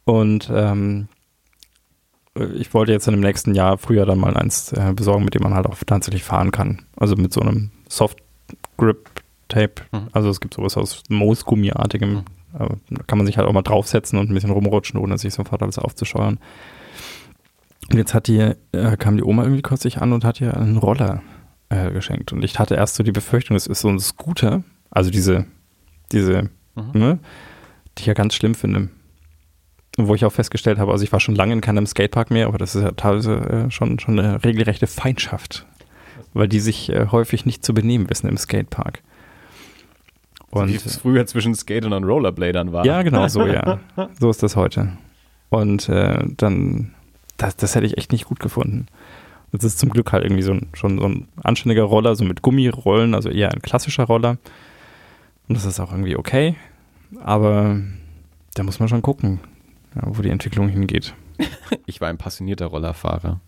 Und 0.05 0.49
ähm, 0.53 1.07
ich 2.55 2.73
wollte 2.73 2.91
jetzt 2.91 3.07
in 3.07 3.13
dem 3.13 3.21
nächsten 3.21 3.53
Jahr 3.53 3.77
früher 3.77 4.05
dann 4.05 4.19
mal 4.19 4.35
eins 4.37 4.71
äh, 4.71 4.93
besorgen, 4.95 5.25
mit 5.25 5.35
dem 5.35 5.43
man 5.43 5.53
halt 5.53 5.65
auch 5.65 5.75
tatsächlich 5.85 6.23
fahren 6.23 6.51
kann. 6.51 6.83
Also 6.95 7.15
mit 7.15 7.33
so 7.33 7.41
einem 7.41 7.71
Soft 7.87 8.17
Grip 8.77 9.09
Tape. 9.49 9.81
Mhm. 9.91 10.07
Also 10.13 10.29
es 10.29 10.39
gibt 10.39 10.53
sowas 10.53 10.77
aus 10.77 11.03
Moosgummiartigem. 11.09 12.13
Mhm. 12.13 12.23
Aber 12.53 12.77
Da 12.89 13.03
kann 13.03 13.17
man 13.17 13.27
sich 13.27 13.37
halt 13.37 13.47
auch 13.47 13.53
mal 13.53 13.61
draufsetzen 13.61 14.17
und 14.17 14.29
ein 14.29 14.33
bisschen 14.33 14.51
rumrutschen, 14.51 14.99
ohne 14.99 15.17
sich 15.17 15.33
sofort 15.33 15.61
alles 15.61 15.77
aufzuscheuern. 15.79 16.39
Und 17.91 17.97
jetzt 17.97 18.13
hat 18.13 18.27
die, 18.27 18.37
äh, 18.71 18.97
kam 18.97 19.17
die 19.17 19.23
Oma 19.23 19.43
irgendwie 19.43 19.61
kürzlich 19.61 19.99
an 20.01 20.13
und 20.13 20.23
hat 20.23 20.39
ihr 20.41 20.55
einen 20.55 20.77
Roller 20.77 21.21
äh, 21.69 21.91
geschenkt. 21.91 22.31
Und 22.33 22.43
ich 22.43 22.59
hatte 22.59 22.75
erst 22.75 22.95
so 22.95 23.03
die 23.03 23.11
Befürchtung, 23.11 23.55
es 23.55 23.67
ist 23.67 23.81
so 23.81 23.87
ein 23.89 23.99
Scooter, 23.99 24.63
also 24.91 25.09
diese, 25.09 25.45
diese, 26.11 26.49
Mhm. 26.75 26.91
ne, 26.99 27.19
die 27.97 28.01
ich 28.01 28.05
ja 28.05 28.13
ganz 28.13 28.35
schlimm 28.35 28.55
finde. 28.55 28.89
Und 29.97 30.07
Wo 30.07 30.15
ich 30.15 30.23
auch 30.23 30.31
festgestellt 30.31 30.77
habe, 30.79 30.91
also 30.91 31.03
ich 31.03 31.11
war 31.11 31.19
schon 31.19 31.35
lange 31.35 31.51
in 31.53 31.61
keinem 31.61 31.85
Skatepark 31.85 32.31
mehr, 32.31 32.47
aber 32.47 32.57
das 32.57 32.75
ist 32.75 32.83
ja 32.83 32.91
teilweise 32.91 33.33
äh, 33.35 33.71
schon, 33.71 33.99
schon 33.99 34.17
eine 34.19 34.43
regelrechte 34.43 34.87
Feindschaft, 34.87 35.65
weil 36.33 36.47
die 36.47 36.59
sich 36.59 36.89
äh, 36.89 37.07
häufig 37.11 37.45
nicht 37.45 37.65
zu 37.65 37.73
benehmen 37.73 38.09
wissen 38.09 38.29
im 38.29 38.37
Skatepark. 38.37 39.01
Und 40.51 40.69
Wie 40.69 40.75
es 40.75 40.97
früher 40.97 41.25
zwischen 41.25 41.53
Skatern 41.53 41.93
und 41.93 42.03
Rollerbladern 42.05 42.71
war. 42.71 42.85
ja, 42.85 43.01
genau 43.01 43.27
so, 43.27 43.45
ja. 43.45 43.79
So 44.19 44.29
ist 44.29 44.41
das 44.41 44.55
heute. 44.55 44.93
Und 45.49 45.89
äh, 45.89 46.23
dann, 46.37 46.93
das, 47.39 47.55
das 47.55 47.75
hätte 47.75 47.85
ich 47.87 47.97
echt 47.97 48.11
nicht 48.11 48.25
gut 48.25 48.39
gefunden. 48.39 48.85
Das 49.51 49.63
ist 49.63 49.79
zum 49.79 49.89
Glück 49.89 50.11
halt 50.11 50.23
irgendwie 50.23 50.43
so 50.43 50.51
ein, 50.53 50.67
schon 50.73 50.99
so 50.99 51.07
ein 51.07 51.27
anständiger 51.43 51.83
Roller, 51.83 52.15
so 52.15 52.23
mit 52.23 52.41
Gummirollen, 52.43 53.15
also 53.15 53.29
eher 53.29 53.51
ein 53.51 53.61
klassischer 53.61 54.03
Roller. 54.03 54.37
Und 55.47 55.55
das 55.55 55.65
ist 55.65 55.79
auch 55.79 55.91
irgendwie 55.91 56.15
okay. 56.15 56.55
Aber 57.23 57.79
da 58.53 58.63
muss 58.63 58.79
man 58.79 58.87
schon 58.89 59.01
gucken, 59.01 59.39
ja, 59.95 60.03
wo 60.05 60.21
die 60.21 60.29
Entwicklung 60.29 60.69
hingeht. 60.69 61.15
Ich 61.85 62.01
war 62.01 62.09
ein 62.09 62.17
passionierter 62.17 62.67
Rollerfahrer. 62.67 63.29
Ja, 63.29 63.39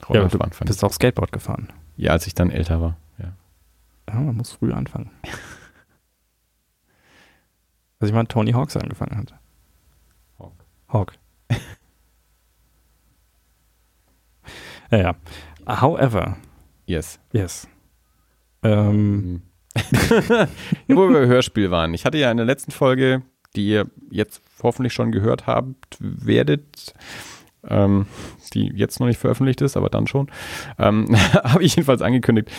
du 0.00 0.06
Rollerfahren 0.08 0.52
fand 0.52 0.62
ich. 0.62 0.66
bist 0.68 0.84
auch 0.84 0.92
Skateboard 0.92 1.32
gefahren. 1.32 1.68
Ja, 1.96 2.12
als 2.12 2.26
ich 2.26 2.34
dann 2.34 2.50
älter 2.50 2.80
war. 2.80 2.96
Ja. 3.18 3.32
Ja, 4.08 4.20
man 4.20 4.36
muss 4.36 4.52
früh 4.52 4.72
anfangen. 4.72 5.10
Als 7.98 8.10
ich 8.10 8.14
mal 8.14 8.24
Tony 8.24 8.52
Hawks 8.52 8.76
angefangen 8.76 9.16
hat. 9.16 9.34
Hawk. 10.38 10.52
Hawk. 10.88 11.12
ja, 14.90 14.98
ja. 14.98 15.14
However, 15.66 16.36
Yes. 16.86 17.18
yes. 17.32 17.68
Ähm, 18.62 19.42
ja, 19.74 20.48
wo 20.88 21.08
wir 21.08 21.20
bei 21.20 21.26
Hörspiel 21.26 21.70
waren. 21.70 21.92
Ich 21.94 22.04
hatte 22.04 22.18
ja 22.18 22.30
in 22.30 22.36
der 22.36 22.46
letzten 22.46 22.70
Folge, 22.70 23.22
die 23.56 23.68
ihr 23.68 23.90
jetzt 24.10 24.40
hoffentlich 24.62 24.92
schon 24.92 25.12
gehört 25.12 25.46
habt, 25.46 25.96
werdet, 25.98 26.94
ähm, 27.68 28.06
die 28.54 28.68
jetzt 28.74 29.00
noch 29.00 29.06
nicht 29.08 29.18
veröffentlicht 29.18 29.60
ist, 29.60 29.76
aber 29.76 29.90
dann 29.90 30.06
schon, 30.06 30.30
ähm, 30.78 31.08
habe 31.34 31.62
ich 31.64 31.74
jedenfalls 31.74 32.02
angekündigt, 32.02 32.50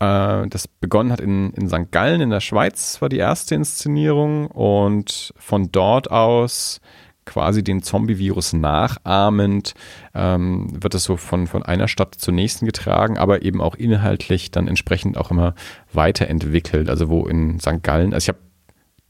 Äh, 0.00 0.46
das 0.48 0.68
begonnen 0.68 1.12
hat 1.12 1.20
in, 1.20 1.52
in 1.52 1.68
St. 1.68 1.90
Gallen 1.90 2.20
in 2.20 2.30
der 2.30 2.40
Schweiz, 2.40 3.00
war 3.00 3.08
die 3.08 3.18
erste 3.18 3.54
Inszenierung. 3.54 4.46
Und 4.46 5.32
von 5.36 5.70
dort 5.72 6.10
aus 6.10 6.80
quasi 7.28 7.62
den 7.62 7.82
Zombie-Virus 7.82 8.54
nachahmend, 8.54 9.74
ähm, 10.14 10.82
wird 10.82 10.94
es 10.94 11.04
so 11.04 11.16
von, 11.16 11.46
von 11.46 11.62
einer 11.62 11.86
Stadt 11.86 12.14
zur 12.14 12.32
nächsten 12.32 12.64
getragen, 12.64 13.18
aber 13.18 13.42
eben 13.42 13.60
auch 13.60 13.74
inhaltlich 13.74 14.50
dann 14.50 14.66
entsprechend 14.66 15.18
auch 15.18 15.30
immer 15.30 15.54
weiterentwickelt. 15.92 16.88
Also 16.88 17.08
wo 17.10 17.26
in 17.26 17.60
St. 17.60 17.82
Gallen, 17.82 18.14
also 18.14 18.24
ich 18.24 18.28
habe 18.28 18.38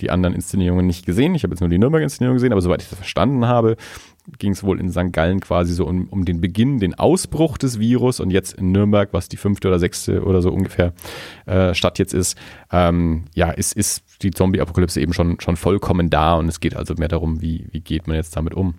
die 0.01 0.11
anderen 0.11 0.35
Inszenierungen 0.35 0.87
nicht 0.87 1.07
gesehen, 1.07 1.35
ich 1.35 1.45
habe 1.45 1.53
jetzt 1.55 1.61
nur 1.61 1.69
die 1.69 1.79
Nürnberg-Inszenierung 1.79 2.37
gesehen, 2.37 2.53
aber 2.53 2.61
soweit 2.61 2.83
ich 2.83 2.89
das 2.89 2.99
verstanden 2.99 3.47
habe, 3.47 3.77
ging 4.39 4.53
es 4.53 4.63
wohl 4.63 4.81
in 4.81 4.91
St. 4.91 5.13
Gallen 5.13 5.41
quasi 5.41 5.73
so 5.73 5.87
um, 5.87 6.09
um 6.09 6.25
den 6.25 6.41
Beginn, 6.41 6.79
den 6.79 6.95
Ausbruch 6.95 7.59
des 7.59 7.79
Virus 7.79 8.21
und 8.21 8.31
jetzt 8.31 8.55
in 8.55 8.73
Nürnberg, 8.73 9.09
was 9.13 9.29
die 9.29 9.37
fünfte 9.37 9.69
oder 9.69 9.79
sechste 9.79 10.23
oder 10.23 10.43
so 10.43 10.51
ungefähr 10.51 10.93
äh, 11.47 11.75
Stadt 11.75 11.99
jetzt 11.99 12.15
ist, 12.15 12.37
ähm, 12.73 13.25
ja, 13.35 13.51
ist, 13.51 13.75
ist 13.75 14.23
die 14.23 14.31
Zombie-Apokalypse 14.31 15.01
eben 15.01 15.13
schon, 15.13 15.41
schon 15.41 15.57
vollkommen 15.57 16.11
da 16.11 16.35
und 16.35 16.49
es 16.49 16.61
geht 16.61 16.77
also 16.77 16.95
mehr 16.95 17.09
darum, 17.09 17.41
wie, 17.41 17.67
wie 17.71 17.81
geht 17.81 18.07
man 18.07 18.17
jetzt 18.17 18.37
damit 18.37 18.55
um. 18.55 18.75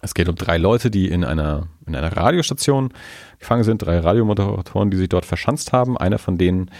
Es 0.00 0.14
geht 0.14 0.28
um 0.28 0.36
drei 0.36 0.58
Leute, 0.58 0.90
die 0.90 1.08
in 1.08 1.24
einer, 1.24 1.66
in 1.86 1.96
einer 1.96 2.14
Radiostation 2.14 2.90
gefangen 3.38 3.64
sind, 3.64 3.82
drei 3.82 3.98
Radiomoderatoren, 3.98 4.90
die 4.90 4.96
sich 4.96 5.08
dort 5.08 5.24
verschanzt 5.24 5.72
haben. 5.72 5.96
Einer 5.96 6.18
von 6.18 6.38
denen 6.38 6.70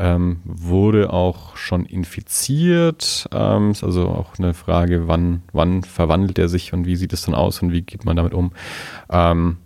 ähm, 0.00 0.40
wurde 0.44 1.12
auch 1.12 1.56
schon 1.58 1.84
infiziert. 1.84 3.28
Ähm, 3.32 3.72
ist 3.72 3.84
also 3.84 4.08
auch 4.08 4.38
eine 4.38 4.54
Frage, 4.54 5.08
wann, 5.08 5.42
wann 5.52 5.82
verwandelt 5.82 6.38
er 6.38 6.48
sich 6.48 6.72
und 6.72 6.86
wie 6.86 6.96
sieht 6.96 7.12
es 7.12 7.22
dann 7.22 7.34
aus 7.34 7.60
und 7.60 7.70
wie 7.70 7.82
geht 7.82 8.06
man 8.06 8.16
damit 8.16 8.32
um. 8.32 8.52
Ähm, 9.10 9.58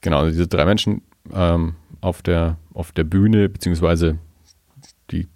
genau, 0.00 0.18
also 0.18 0.30
diese 0.30 0.48
drei 0.48 0.64
Menschen 0.64 1.02
ähm, 1.32 1.76
auf, 2.00 2.20
der, 2.22 2.56
auf 2.74 2.90
der 2.90 3.04
Bühne, 3.04 3.48
beziehungsweise 3.48 4.18
die, 5.12 5.28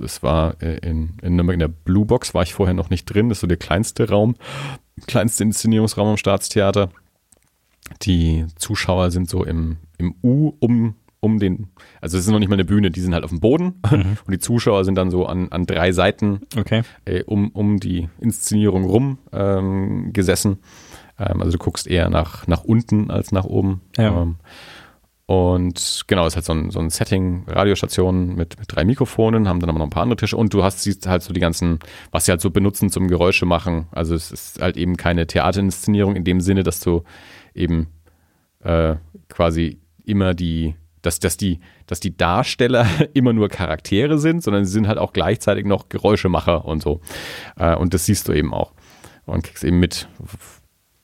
es 0.00 0.20
war 0.20 0.60
äh, 0.60 0.78
in, 0.78 1.10
in 1.22 1.36
Nürnberg 1.36 1.54
in 1.54 1.60
der 1.60 1.68
Blue 1.68 2.06
Box, 2.06 2.34
war 2.34 2.42
ich 2.42 2.54
vorher 2.54 2.74
noch 2.74 2.90
nicht 2.90 3.04
drin. 3.04 3.28
Das 3.28 3.38
ist 3.38 3.42
so 3.42 3.46
der 3.46 3.56
kleinste 3.56 4.08
Raum, 4.08 4.34
kleinste 5.06 5.44
Inszenierungsraum 5.44 6.08
am 6.08 6.16
Staatstheater. 6.16 6.90
Die 8.02 8.46
Zuschauer 8.56 9.12
sind 9.12 9.30
so 9.30 9.44
im, 9.44 9.76
im 9.96 10.16
U 10.24 10.54
um 10.58 10.96
um 11.26 11.38
den, 11.38 11.68
also 12.00 12.16
es 12.16 12.24
ist 12.24 12.30
noch 12.30 12.38
nicht 12.38 12.48
mal 12.48 12.54
eine 12.54 12.64
Bühne, 12.64 12.90
die 12.90 13.00
sind 13.00 13.12
halt 13.12 13.24
auf 13.24 13.30
dem 13.30 13.40
Boden 13.40 13.80
mhm. 13.90 14.16
und 14.24 14.32
die 14.32 14.38
Zuschauer 14.38 14.84
sind 14.84 14.94
dann 14.94 15.10
so 15.10 15.26
an, 15.26 15.50
an 15.50 15.66
drei 15.66 15.92
Seiten 15.92 16.40
okay. 16.56 16.82
äh, 17.04 17.22
um, 17.24 17.50
um 17.50 17.78
die 17.78 18.08
Inszenierung 18.20 18.84
rum 18.84 19.18
ähm, 19.32 20.12
gesessen. 20.12 20.58
Ähm, 21.18 21.40
also 21.42 21.52
du 21.52 21.58
guckst 21.58 21.86
eher 21.86 22.08
nach, 22.08 22.46
nach 22.46 22.64
unten 22.64 23.10
als 23.10 23.32
nach 23.32 23.44
oben. 23.44 23.82
Ja. 23.96 24.22
Ähm, 24.22 24.36
und 25.26 26.04
genau, 26.06 26.24
es 26.24 26.34
ist 26.34 26.36
halt 26.36 26.44
so 26.44 26.52
ein, 26.52 26.70
so 26.70 26.78
ein 26.78 26.88
Setting, 26.88 27.44
Radiostation 27.48 28.36
mit, 28.36 28.60
mit 28.60 28.72
drei 28.72 28.84
Mikrofonen, 28.84 29.48
haben 29.48 29.58
dann 29.58 29.68
aber 29.68 29.80
noch 29.80 29.86
ein 29.86 29.90
paar 29.90 30.04
andere 30.04 30.18
Tische 30.18 30.36
und 30.36 30.54
du 30.54 30.62
hast 30.62 30.82
siehst 30.82 31.08
halt 31.08 31.24
so 31.24 31.32
die 31.32 31.40
ganzen, 31.40 31.80
was 32.12 32.26
sie 32.26 32.30
halt 32.30 32.40
so 32.40 32.50
benutzen 32.50 32.90
zum 32.90 33.08
Geräusche 33.08 33.44
machen. 33.44 33.88
Also 33.90 34.14
es 34.14 34.30
ist 34.30 34.62
halt 34.62 34.76
eben 34.76 34.96
keine 34.96 35.26
Theaterinszenierung 35.26 36.14
in 36.14 36.22
dem 36.22 36.40
Sinne, 36.40 36.62
dass 36.62 36.78
du 36.78 37.02
eben 37.54 37.88
äh, 38.62 38.94
quasi 39.28 39.80
immer 40.04 40.34
die, 40.34 40.76
dass, 41.06 41.20
dass, 41.20 41.36
die, 41.36 41.60
dass 41.86 42.00
die 42.00 42.16
Darsteller 42.16 42.86
immer 43.14 43.32
nur 43.32 43.48
Charaktere 43.48 44.18
sind, 44.18 44.42
sondern 44.42 44.64
sie 44.64 44.72
sind 44.72 44.88
halt 44.88 44.98
auch 44.98 45.12
gleichzeitig 45.12 45.64
noch 45.64 45.88
Geräuschemacher 45.88 46.64
und 46.64 46.82
so. 46.82 47.00
Äh, 47.56 47.76
und 47.76 47.94
das 47.94 48.06
siehst 48.06 48.28
du 48.28 48.32
eben 48.32 48.52
auch. 48.52 48.72
Und 49.24 49.44
kriegst 49.44 49.64
eben 49.64 49.78
mit, 49.80 50.08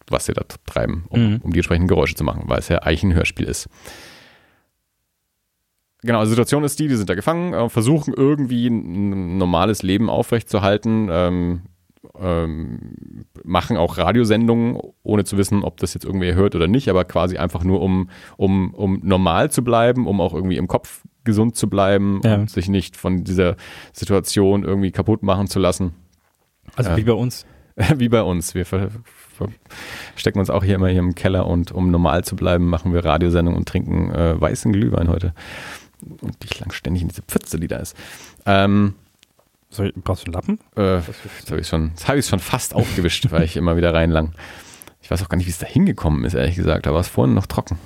was 0.09 0.27
sie 0.27 0.33
da 0.33 0.43
treiben, 0.67 1.07
um, 1.09 1.21
mhm. 1.21 1.41
um 1.43 1.53
die 1.53 1.59
entsprechenden 1.59 1.89
Geräusche 1.89 2.15
zu 2.15 2.25
machen, 2.25 2.45
weil 2.47 2.59
es 2.59 2.69
ja 2.69 2.79
eigentlich 2.79 3.05
ein 3.05 3.15
Hörspiel 3.15 3.47
ist. 3.47 3.69
Genau, 6.03 6.23
die 6.23 6.31
Situation 6.31 6.65
ist 6.65 6.79
die, 6.81 6.89
die 6.89 6.97
sind 6.97 7.09
da 7.09 7.15
gefangen, 7.15 7.55
äh, 7.55 7.69
versuchen 7.69 8.13
irgendwie 8.13 8.67
ein 8.67 9.39
normales 9.39 9.83
Leben 9.83 10.11
aufrechtzuerhalten, 10.11 11.09
ähm, 11.11 11.63
ähm, 12.19 13.25
machen 13.45 13.77
auch 13.77 13.99
Radiosendungen, 13.99 14.79
ohne 15.03 15.25
zu 15.25 15.37
wissen, 15.37 15.63
ob 15.63 15.79
das 15.79 15.95
jetzt 15.95 16.05
irgendwer 16.05 16.35
hört 16.35 16.55
oder 16.55 16.67
nicht, 16.67 16.89
aber 16.89 17.05
quasi 17.05 17.37
einfach 17.37 17.65
nur, 17.65 17.81
um, 17.81 18.11
um, 18.37 18.75
um 18.75 19.01
normal 19.03 19.51
zu 19.51 19.63
bleiben, 19.63 20.07
um 20.07 20.21
auch 20.21 20.35
irgendwie 20.35 20.57
im 20.57 20.69
Kopf 20.69 21.03
gesund 21.25 21.57
zu 21.57 21.69
bleiben 21.69 22.21
ja. 22.25 22.35
und 22.35 22.51
sich 22.51 22.69
nicht 22.69 22.97
von 22.97 23.25
dieser 23.25 23.57
Situation 23.93 24.65
irgendwie 24.65 24.91
kaputt 24.91 25.23
machen 25.23 25.47
zu 25.47 25.59
lassen. 25.59 25.95
Also 26.77 26.91
äh, 26.91 26.97
wie 26.97 27.05
bei 27.05 27.13
uns. 27.13 27.47
Wie 27.97 28.11
bei 28.11 28.23
uns. 28.23 28.55
Wir 28.55 28.67
verstecken 28.67 30.39
uns 30.39 30.51
auch 30.51 30.63
hier 30.63 30.75
immer 30.75 30.89
hier 30.89 30.99
im 30.99 31.15
Keller 31.15 31.47
und 31.47 31.73
um 31.73 31.91
normal 31.91 32.23
zu 32.23 32.37
bleiben, 32.37 32.69
machen 32.69 32.93
wir 32.93 33.03
Radiosendungen 33.03 33.59
und 33.59 33.67
trinken 33.67 34.11
äh, 34.11 34.39
weißen 34.39 34.75
Glühwein 34.75 35.09
heute. 35.09 35.33
Und 36.21 36.37
ich 36.45 36.61
lang 36.61 36.71
ständig 36.73 37.03
in 37.03 37.09
diese 37.09 37.23
Pfütze, 37.23 37.59
die 37.59 37.69
da 37.69 37.79
ist. 37.79 37.97
Ähm, 38.45 38.95
soll, 39.73 39.93
brauchst 39.97 40.23
du 40.23 40.27
einen 40.27 40.35
Lappen? 40.35 40.59
Äh, 40.77 40.97
jetzt 41.35 41.51
habe 41.51 41.61
ich 41.61 41.69
schon, 41.69 41.93
hab 42.07 42.17
ich 42.17 42.27
schon 42.27 42.39
fast 42.39 42.75
aufgewischt, 42.75 43.31
weil 43.31 43.43
ich 43.43 43.57
immer 43.57 43.77
wieder 43.77 43.95
reinlang. 43.95 44.33
Ich 45.01 45.11
weiß 45.11 45.23
auch 45.23 45.29
gar 45.29 45.37
nicht, 45.37 45.47
wie 45.47 45.51
es 45.51 45.59
da 45.59 45.67
hingekommen 45.67 46.25
ist, 46.25 46.35
ehrlich 46.35 46.57
gesagt. 46.57 46.87
Aber 46.87 47.01
es 47.01 47.09
ist 47.09 47.15
vorhin 47.15 47.35
noch 47.35 47.47
trocken. 47.47 47.79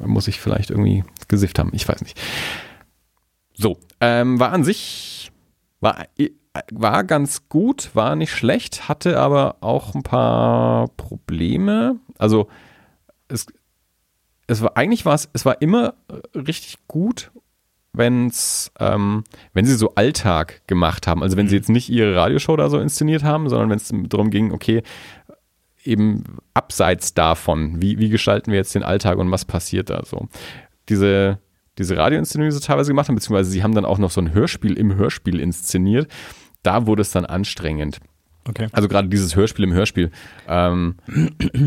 Muss 0.00 0.28
ich 0.28 0.40
vielleicht 0.40 0.70
irgendwie 0.70 1.04
gesifft 1.28 1.58
haben. 1.58 1.70
Ich 1.72 1.86
weiß 1.86 2.00
nicht. 2.02 2.18
So, 3.54 3.78
ähm, 4.00 4.40
war 4.40 4.52
an 4.52 4.64
sich, 4.64 5.30
war, 5.80 6.06
war 6.70 7.04
ganz 7.04 7.48
gut, 7.48 7.90
war 7.94 8.16
nicht 8.16 8.32
schlecht, 8.32 8.88
hatte 8.88 9.18
aber 9.18 9.56
auch 9.60 9.94
ein 9.94 10.02
paar 10.02 10.88
Probleme. 10.96 11.96
Also, 12.16 12.48
es, 13.28 13.46
es 14.46 14.62
war, 14.62 14.76
eigentlich 14.76 15.04
war 15.04 15.14
es, 15.14 15.28
es 15.32 15.44
war 15.44 15.60
immer 15.60 15.94
richtig 16.34 16.78
gut 16.88 17.30
wenn's, 17.92 18.72
ähm, 18.80 19.24
wenn 19.52 19.64
sie 19.64 19.74
so 19.74 19.94
Alltag 19.94 20.62
gemacht 20.66 21.06
haben. 21.06 21.22
Also 21.22 21.36
wenn 21.36 21.48
sie 21.48 21.54
mhm. 21.54 21.60
jetzt 21.60 21.68
nicht 21.68 21.90
ihre 21.90 22.16
Radioshow 22.16 22.56
da 22.56 22.68
so 22.70 22.78
inszeniert 22.78 23.22
haben, 23.22 23.48
sondern 23.48 23.70
wenn 23.70 23.76
es 23.76 23.92
darum 24.08 24.30
ging, 24.30 24.52
okay, 24.52 24.82
eben 25.84 26.24
abseits 26.54 27.14
davon, 27.14 27.82
wie, 27.82 27.98
wie 27.98 28.08
gestalten 28.08 28.50
wir 28.52 28.58
jetzt 28.58 28.74
den 28.74 28.82
Alltag 28.82 29.18
und 29.18 29.30
was 29.30 29.44
passiert 29.44 29.90
da 29.90 30.04
so. 30.04 30.28
Diese, 30.88 31.38
diese 31.78 31.96
Radioinszenierung, 31.96 32.50
die 32.50 32.56
sie 32.56 32.66
teilweise 32.66 32.90
gemacht 32.90 33.08
haben, 33.08 33.16
beziehungsweise 33.16 33.50
sie 33.50 33.62
haben 33.62 33.74
dann 33.74 33.84
auch 33.84 33.98
noch 33.98 34.10
so 34.10 34.20
ein 34.20 34.32
Hörspiel 34.32 34.76
im 34.78 34.94
Hörspiel 34.94 35.40
inszeniert, 35.40 36.10
da 36.62 36.86
wurde 36.86 37.02
es 37.02 37.10
dann 37.10 37.26
anstrengend. 37.26 37.98
Okay. 38.48 38.66
Also 38.72 38.88
gerade 38.88 39.08
dieses 39.08 39.36
Hörspiel 39.36 39.64
im 39.64 39.72
Hörspiel, 39.72 40.10
ähm, 40.48 40.96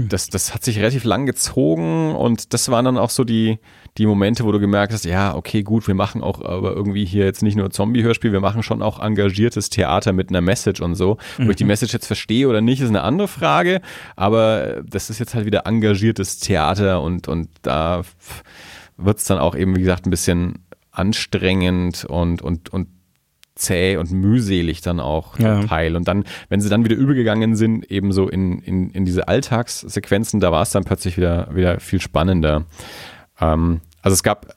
das, 0.10 0.30
das 0.30 0.54
hat 0.54 0.64
sich 0.64 0.78
relativ 0.80 1.06
lang 1.06 1.26
gezogen 1.26 2.14
und 2.16 2.54
das 2.54 2.70
waren 2.70 2.84
dann 2.84 2.98
auch 2.98 3.10
so 3.10 3.24
die, 3.24 3.60
die 3.98 4.06
Momente, 4.06 4.44
wo 4.44 4.52
du 4.52 4.60
gemerkt 4.60 4.92
hast, 4.92 5.06
ja, 5.06 5.36
okay, 5.36 5.64
gut, 5.64 5.88
wir 5.88 5.96
machen 5.96 6.22
auch 6.22 6.44
aber 6.44 6.74
irgendwie 6.74 7.06
hier 7.06 7.24
jetzt 7.24 7.44
nicht 7.44 7.56
nur 7.56 7.72
Zombie-Hörspiel, 7.72 8.34
wir 8.34 8.42
machen 8.42 8.62
schon 8.62 8.82
auch 8.82 9.00
engagiertes 9.00 9.70
Theater 9.70 10.12
mit 10.12 10.30
einer 10.30 10.42
Message 10.42 10.82
und 10.82 10.96
so. 10.96 11.18
Mhm. 11.38 11.46
Ob 11.46 11.52
ich 11.52 11.56
die 11.56 11.64
mhm. 11.64 11.70
Message 11.70 11.94
jetzt 11.94 12.08
verstehe 12.08 12.50
oder 12.50 12.60
nicht, 12.60 12.82
ist 12.82 12.90
eine 12.90 13.04
andere 13.04 13.30
Frage, 13.30 13.82
aber 14.18 14.84
das 14.86 15.10
ist 15.10 15.20
jetzt 15.20 15.34
halt 15.34 15.46
wieder 15.46 15.66
engagiertes 15.66 16.40
Theater 16.40 17.02
und, 17.02 17.30
und 17.30 17.48
da 17.62 18.02
wird 18.98 19.20
es 19.20 19.26
dann 19.26 19.40
auch 19.40 19.56
eben, 19.56 19.78
wie 19.78 19.82
gesagt, 19.82 20.06
ein 20.06 20.12
bisschen 20.12 20.66
anstrengend 20.92 22.04
und, 22.04 22.42
und, 22.42 22.70
und 22.70 22.88
zäh 23.56 23.98
und 23.98 24.12
mühselig 24.12 24.82
dann 24.82 25.00
auch 25.00 25.40
ja. 25.40 25.64
Teil. 25.64 25.96
Und 25.96 26.08
dann, 26.08 26.26
wenn 26.50 26.62
sie 26.62 26.70
dann 26.70 26.84
wieder 26.84 26.96
übergegangen 26.96 27.56
sind, 27.56 27.90
eben 27.90 28.12
so 28.12 28.28
in, 28.28 28.60
in, 28.60 28.90
in 28.90 29.06
diese 29.06 29.28
Alltagssequenzen, 29.28 30.40
da 30.40 30.52
war 30.52 30.62
es 30.62 30.72
dann 30.72 30.84
plötzlich 30.84 31.18
wieder, 31.18 31.50
wieder 31.56 31.80
viel 31.80 32.02
spannender. 32.02 32.66
Ähm, 33.40 33.82
also 34.02 34.14
es 34.14 34.24
gab 34.24 34.56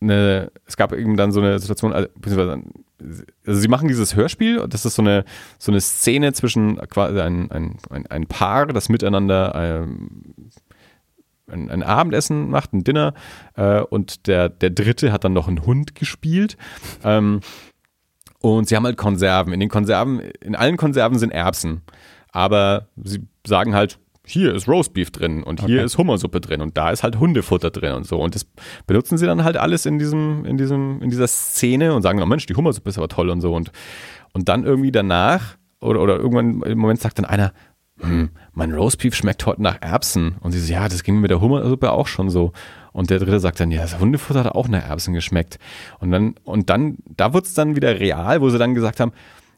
eine, 0.00 0.50
es 0.66 0.76
gab 0.76 0.92
eben 0.92 1.16
dann 1.16 1.32
so 1.32 1.40
eine 1.40 1.58
Situation, 1.58 1.92
also, 1.92 2.08
also 2.24 3.60
sie 3.60 3.68
machen 3.68 3.88
dieses 3.88 4.16
Hörspiel, 4.16 4.66
das 4.68 4.84
ist 4.84 4.94
so 4.94 5.02
eine, 5.02 5.24
so 5.58 5.70
eine 5.70 5.80
Szene 5.80 6.32
zwischen 6.32 6.76
quasi 6.88 7.20
ein, 7.20 7.50
ein, 7.50 7.76
ein, 7.90 8.06
ein 8.06 8.26
Paar, 8.26 8.66
das 8.66 8.88
miteinander 8.88 9.52
ähm, 9.54 10.34
ein, 11.50 11.70
ein, 11.70 11.82
Abendessen 11.82 12.50
macht, 12.50 12.72
ein 12.72 12.84
Dinner, 12.84 13.14
äh, 13.56 13.80
und 13.80 14.26
der, 14.26 14.48
der 14.48 14.70
Dritte 14.70 15.12
hat 15.12 15.24
dann 15.24 15.32
noch 15.32 15.48
einen 15.48 15.64
Hund 15.66 15.94
gespielt. 15.94 16.56
Ähm, 17.04 17.40
und 18.40 18.68
sie 18.68 18.76
haben 18.76 18.84
halt 18.84 18.96
Konserven. 18.96 19.52
In 19.52 19.60
den 19.60 19.68
Konserven, 19.68 20.20
in 20.40 20.54
allen 20.54 20.76
Konserven 20.76 21.18
sind 21.18 21.30
Erbsen. 21.30 21.82
Aber 22.32 22.88
sie 23.02 23.26
sagen 23.46 23.74
halt, 23.74 23.98
hier 24.24 24.54
ist 24.54 24.68
Roastbeef 24.68 25.10
drin 25.10 25.42
und 25.42 25.60
hier 25.60 25.78
okay. 25.78 25.84
ist 25.84 25.98
Hummersuppe 25.98 26.40
drin 26.40 26.60
und 26.60 26.76
da 26.76 26.90
ist 26.90 27.02
halt 27.02 27.18
Hundefutter 27.18 27.70
drin 27.70 27.92
und 27.92 28.06
so. 28.06 28.20
Und 28.20 28.34
das 28.34 28.46
benutzen 28.86 29.18
sie 29.18 29.26
dann 29.26 29.44
halt 29.44 29.56
alles 29.56 29.86
in 29.86 29.98
diesem, 29.98 30.44
in 30.44 30.56
diesem, 30.56 31.02
in 31.02 31.10
dieser 31.10 31.26
Szene 31.26 31.94
und 31.94 32.02
sagen, 32.02 32.22
oh 32.22 32.26
Mensch, 32.26 32.46
die 32.46 32.54
Hummersuppe 32.54 32.88
ist 32.88 32.98
aber 32.98 33.08
toll 33.08 33.30
und 33.30 33.40
so. 33.40 33.54
Und, 33.54 33.72
und 34.32 34.48
dann 34.48 34.64
irgendwie 34.64 34.92
danach, 34.92 35.56
oder, 35.80 36.00
oder 36.00 36.16
irgendwann 36.16 36.62
im 36.62 36.78
Moment 36.78 37.00
sagt 37.00 37.18
dann 37.18 37.24
einer, 37.24 37.52
hm, 38.00 38.30
mein 38.52 38.72
Roastbeef 38.72 39.14
schmeckt 39.14 39.44
heute 39.46 39.62
nach 39.62 39.80
Erbsen. 39.80 40.36
Und 40.40 40.52
sie 40.52 40.60
so, 40.60 40.72
ja, 40.72 40.88
das 40.88 41.02
ging 41.02 41.16
mir 41.16 41.22
mit 41.22 41.30
der 41.30 41.40
Hummersuppe 41.40 41.92
auch 41.92 42.06
schon 42.06 42.30
so. 42.30 42.52
Und 42.92 43.10
der 43.10 43.18
dritte 43.18 43.40
sagt 43.40 43.60
dann, 43.60 43.70
ja, 43.70 43.82
das 43.82 43.98
Hundefutter 43.98 44.44
hat 44.44 44.54
auch 44.54 44.68
nach 44.68 44.88
Erbsen 44.88 45.14
geschmeckt. 45.14 45.58
Und 46.00 46.10
dann, 46.10 46.34
und 46.44 46.70
dann, 46.70 46.96
da 47.04 47.32
wurde 47.32 47.46
es 47.46 47.54
dann 47.54 47.76
wieder 47.76 48.00
real, 48.00 48.40
wo 48.40 48.50
sie 48.50 48.58
dann 48.58 48.74
gesagt 48.74 49.00
haben, 49.00 49.12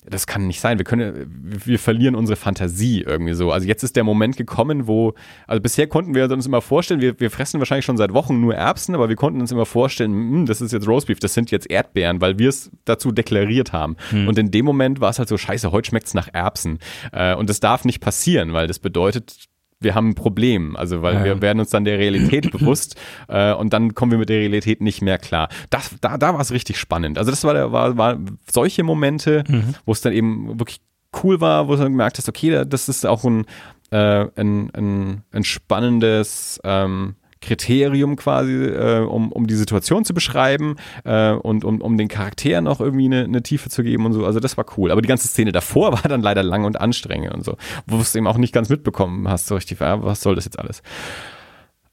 das 0.05 0.27
kann 0.27 0.49
nicht 0.49 0.61
sein. 0.61 0.79
Wir 0.79 0.85
können, 0.85 1.31
wir 1.65 1.79
verlieren 1.79 2.17
unsere 2.17 2.37
Fantasie 2.37 3.03
irgendwie 3.03 3.35
so. 3.35 3.53
Also 3.53 3.69
jetzt 3.69 3.85
ist 3.85 3.95
der 3.95 4.03
Moment 4.03 4.37
gekommen, 4.37 4.89
wo, 4.89 5.15
also 5.47 5.61
bisher 5.61 5.87
konnten 5.87 6.15
wir 6.15 6.29
uns 6.31 6.45
immer 6.45 6.61
vorstellen, 6.61 7.01
wir, 7.01 7.19
wir 7.21 7.31
fressen 7.31 7.61
wahrscheinlich 7.61 7.85
schon 7.85 7.97
seit 7.97 8.13
Wochen 8.13 8.41
nur 8.41 8.55
Erbsen, 8.55 8.97
aber 8.97 9.09
wir 9.09 9.17
konnten 9.17 9.41
uns 9.41 9.53
immer 9.53 9.67
vorstellen, 9.67 10.13
hm, 10.13 10.47
das 10.47 10.61
ist 10.61 10.73
jetzt 10.73 10.89
Roastbeef, 10.89 11.21
das 11.21 11.35
sind 11.35 11.53
jetzt 11.53 11.71
Erdbeeren, 11.71 12.21
weil 12.21 12.39
wir 12.39 12.49
es 12.49 12.71
dazu 12.85 13.13
deklariert 13.13 13.73
haben. 13.73 13.97
Hm. 14.11 14.27
Und 14.27 14.39
in 14.39 14.51
dem 14.51 14.65
Moment 14.65 15.01
war 15.01 15.11
es 15.11 15.19
halt 15.21 15.29
so, 15.29 15.39
scheiße, 15.39 15.71
heute 15.71 15.89
schmeckt 15.89 16.09
es 16.09 16.15
nach 16.15 16.29
Erbsen. 16.33 16.79
Äh, 17.13 17.37
und 17.37 17.49
das 17.49 17.61
darf 17.61 17.85
nicht 17.85 18.01
passieren, 18.01 18.53
weil 18.53 18.67
das 18.67 18.81
bedeutet, 18.81 19.49
wir 19.83 19.95
haben 19.95 20.11
ein 20.11 20.15
Problem. 20.15 20.77
Also, 20.77 21.03
weil 21.03 21.15
ja. 21.15 21.25
wir 21.25 21.43
werden 21.43 21.61
uns 21.61 21.71
dann 21.71 21.85
der 21.85 21.99
Realität 21.99 22.51
bewusst 22.53 22.97
äh, 23.29 23.53
und 23.53 23.73
dann 23.73 23.95
kommen 23.95 24.13
wir 24.13 24.19
mit 24.19 24.29
der 24.29 24.39
Realität 24.39 24.81
nicht 24.81 25.03
mehr 25.03 25.19
klar. 25.19 25.49
Das, 25.71 25.95
da 26.01 26.19
da 26.19 26.35
war 26.35 26.41
es 26.41 26.53
richtig 26.53 26.79
spannend. 26.79 27.19
Also, 27.19 27.31
das 27.31 27.45
war, 27.45 27.73
war, 27.73 27.97
war 27.97 28.19
solche 28.51 28.83
Momente, 28.83 29.45
mhm. 29.49 29.75
wo 29.85 29.93
es 29.93 30.01
dann 30.01 30.13
eben 30.13 30.59
wirklich 30.59 30.81
cool 31.23 31.41
war, 31.41 31.69
wo 31.69 31.73
du 31.73 31.83
dann 31.83 31.93
gemerkt 31.93 32.19
hast, 32.19 32.29
okay, 32.29 32.65
das 32.67 32.89
ist 32.89 33.07
auch 33.07 33.25
ein, 33.25 33.45
äh, 33.91 34.27
ein, 34.37 34.71
ein, 34.75 35.23
ein 35.31 35.45
spannendes 35.45 36.61
ähm, 36.65 37.17
Kriterium 37.43 38.17
quasi, 38.17 38.53
äh, 38.53 39.01
um, 39.01 39.31
um 39.31 39.47
die 39.47 39.55
Situation 39.55 40.05
zu 40.05 40.15
beschreiben 40.15 40.77
äh, 41.05 41.33
und 41.33 41.65
um, 41.65 41.83
um 41.83 41.99
den 41.99 42.09
Charakteren 42.09 42.67
auch 42.67 42.81
irgendwie 42.81 43.05
eine, 43.05 43.25
eine 43.25 43.43
Tiefe 43.43 43.69
zu 43.69 43.83
geben 43.83 44.07
und 44.07 44.15
so. 44.15 44.25
Also 44.25 44.41
das 44.41 44.57
war 44.57 44.65
cool. 44.79 44.91
Aber 44.91 45.03
die 45.03 45.09
ganze 45.09 45.29
Szene 45.29 45.53
davor 45.53 45.93
war 46.03 46.03
dann 46.03 46.23
leider 46.23 46.43
lang 46.43 46.65
und 46.65 46.81
anstrengend 46.81 47.35
und 47.35 47.45
so, 47.45 47.57
wo 47.87 47.97
du 47.97 48.03
es 48.03 48.15
eben 48.15 48.27
auch 48.27 48.39
nicht 48.39 48.55
ganz 48.55 48.71
mitbekommen 48.71 49.29
hast, 49.29 49.47
so 49.47 49.57
richtig, 49.57 49.81
ja, 49.81 50.03
was 50.03 50.23
soll 50.23 50.35
das 50.35 50.47
jetzt 50.47 50.59
alles? 50.59 50.83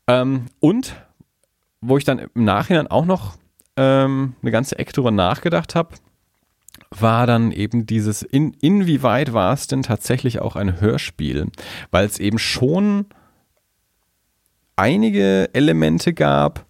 Ähm, 0.07 0.45
und 0.59 0.95
wo 1.81 1.97
ich 1.97 2.03
dann 2.03 2.19
im 2.19 2.43
Nachhinein 2.43 2.88
auch 2.88 3.05
noch 3.05 3.38
ähm, 3.77 4.35
eine 4.41 4.51
ganze 4.51 4.77
Ecke 4.77 4.93
drüber 4.93 5.12
nachgedacht 5.12 5.75
habe, 5.75 5.95
war 6.91 7.27
dann 7.27 7.51
eben 7.51 7.85
dieses, 7.85 8.23
in, 8.23 8.53
inwieweit 8.53 9.33
war 9.33 9.53
es 9.53 9.67
denn 9.67 9.83
tatsächlich 9.83 10.41
auch 10.41 10.55
ein 10.55 10.81
Hörspiel? 10.81 11.47
Weil 11.91 12.05
es 12.05 12.19
eben 12.19 12.39
schon 12.39 13.05
einige 14.80 15.50
Elemente 15.54 16.13
gab, 16.13 16.65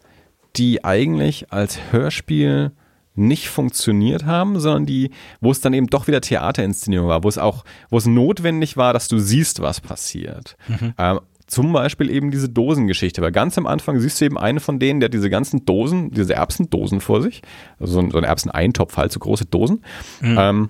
die 0.55 0.83
eigentlich 0.83 1.53
als 1.53 1.79
Hörspiel 1.91 2.71
nicht 3.13 3.49
funktioniert 3.49 4.25
haben, 4.25 4.59
sondern 4.59 4.85
die, 4.85 5.11
wo 5.41 5.51
es 5.51 5.61
dann 5.61 5.73
eben 5.73 5.87
doch 5.87 6.07
wieder 6.07 6.21
Theaterinszenierung 6.21 7.07
war, 7.07 7.23
wo 7.23 7.29
es 7.29 7.37
auch, 7.37 7.65
wo 7.89 7.97
es 7.97 8.07
notwendig 8.07 8.77
war, 8.77 8.93
dass 8.93 9.09
du 9.09 9.19
siehst, 9.19 9.61
was 9.61 9.81
passiert. 9.81 10.57
Mhm. 10.67 10.93
Ähm, 10.97 11.19
zum 11.45 11.73
Beispiel 11.73 12.09
eben 12.09 12.31
diese 12.31 12.49
Dosengeschichte, 12.49 13.21
weil 13.21 13.31
ganz 13.31 13.57
am 13.57 13.67
Anfang 13.67 13.99
siehst 13.99 14.21
du 14.21 14.25
eben 14.25 14.37
eine 14.37 14.59
von 14.59 14.79
denen, 14.79 14.99
der 14.99 15.07
hat 15.07 15.13
diese 15.13 15.29
ganzen 15.29 15.65
Dosen, 15.65 16.11
diese 16.11 16.33
Erbsendosen 16.33 17.01
vor 17.01 17.21
sich, 17.21 17.41
also 17.79 17.93
so 17.93 17.99
ein, 17.99 18.11
so 18.11 18.17
ein 18.17 18.23
Erbseneintopf, 18.23 18.97
halt 18.97 19.11
so 19.11 19.19
große 19.19 19.45
Dosen. 19.45 19.83
Mhm. 20.21 20.37
Ähm, 20.39 20.69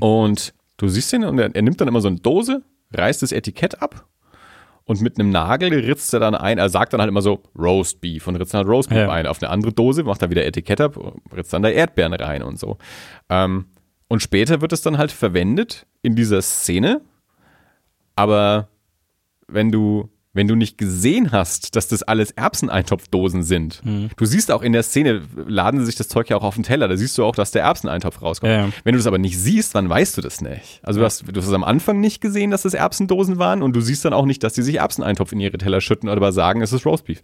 und 0.00 0.54
du 0.76 0.88
siehst 0.88 1.12
ihn 1.12 1.24
und 1.24 1.38
er, 1.38 1.54
er 1.54 1.62
nimmt 1.62 1.80
dann 1.80 1.88
immer 1.88 2.00
so 2.00 2.08
eine 2.08 2.18
Dose, 2.20 2.62
reißt 2.92 3.22
das 3.22 3.32
Etikett 3.32 3.82
ab 3.82 4.06
und 4.86 5.00
mit 5.00 5.18
einem 5.18 5.30
Nagel 5.30 5.72
ritzt 5.72 6.12
er 6.12 6.20
dann 6.20 6.34
ein, 6.34 6.58
er 6.58 6.68
sagt 6.68 6.92
dann 6.92 7.00
halt 7.00 7.08
immer 7.08 7.22
so 7.22 7.42
Roast 7.58 8.00
Beef 8.00 8.26
und 8.26 8.36
ritzt 8.36 8.52
dann 8.52 8.60
halt 8.60 8.68
Roast 8.68 8.90
Beef 8.90 8.98
ja. 8.98 9.10
ein. 9.10 9.26
Auf 9.26 9.42
eine 9.42 9.50
andere 9.50 9.72
Dose 9.72 10.04
macht 10.04 10.22
er 10.22 10.30
wieder 10.30 10.44
Etikett 10.44 10.80
ab, 10.80 10.98
ritzt 11.34 11.52
dann 11.52 11.62
da 11.62 11.70
Erdbeeren 11.70 12.12
rein 12.12 12.42
und 12.42 12.58
so. 12.58 12.76
Ähm, 13.30 13.66
und 14.08 14.20
später 14.20 14.60
wird 14.60 14.72
es 14.72 14.82
dann 14.82 14.98
halt 14.98 15.10
verwendet 15.10 15.86
in 16.02 16.14
dieser 16.14 16.42
Szene, 16.42 17.00
aber 18.14 18.68
wenn 19.48 19.72
du 19.72 20.10
wenn 20.34 20.48
du 20.48 20.56
nicht 20.56 20.76
gesehen 20.76 21.32
hast, 21.32 21.76
dass 21.76 21.88
das 21.88 22.02
alles 22.02 22.32
Erbseneintopfdosen 22.32 23.42
sind. 23.42 23.80
Mhm. 23.84 24.10
Du 24.16 24.24
siehst 24.26 24.50
auch 24.50 24.62
in 24.62 24.72
der 24.72 24.82
Szene, 24.82 25.22
laden 25.46 25.80
sie 25.80 25.86
sich 25.86 25.94
das 25.94 26.08
Zeug 26.08 26.28
ja 26.28 26.36
auch 26.36 26.42
auf 26.42 26.56
den 26.56 26.64
Teller, 26.64 26.88
da 26.88 26.96
siehst 26.96 27.16
du 27.16 27.24
auch, 27.24 27.34
dass 27.34 27.52
der 27.52 27.62
Erbseneintopf 27.62 28.20
rauskommt. 28.20 28.52
Ja. 28.52 28.68
Wenn 28.82 28.92
du 28.92 28.98
das 28.98 29.06
aber 29.06 29.18
nicht 29.18 29.38
siehst, 29.38 29.74
dann 29.74 29.88
weißt 29.88 30.16
du 30.16 30.20
das 30.20 30.40
nicht. 30.40 30.80
Also 30.82 31.00
du 31.00 31.06
hast, 31.06 31.24
du 31.26 31.40
hast 31.40 31.52
am 31.52 31.64
Anfang 31.64 32.00
nicht 32.00 32.20
gesehen, 32.20 32.50
dass 32.50 32.62
das 32.62 32.74
Erbsendosen 32.74 33.38
waren 33.38 33.62
und 33.62 33.74
du 33.74 33.80
siehst 33.80 34.04
dann 34.04 34.12
auch 34.12 34.26
nicht, 34.26 34.42
dass 34.42 34.52
die 34.52 34.62
sich 34.62 34.76
Erbseneintopf 34.76 35.32
in 35.32 35.40
ihre 35.40 35.56
Teller 35.56 35.80
schütten 35.80 36.08
oder 36.08 36.32
sagen, 36.32 36.60
es 36.62 36.72
ist 36.72 36.84
Roastbeef. 36.84 37.22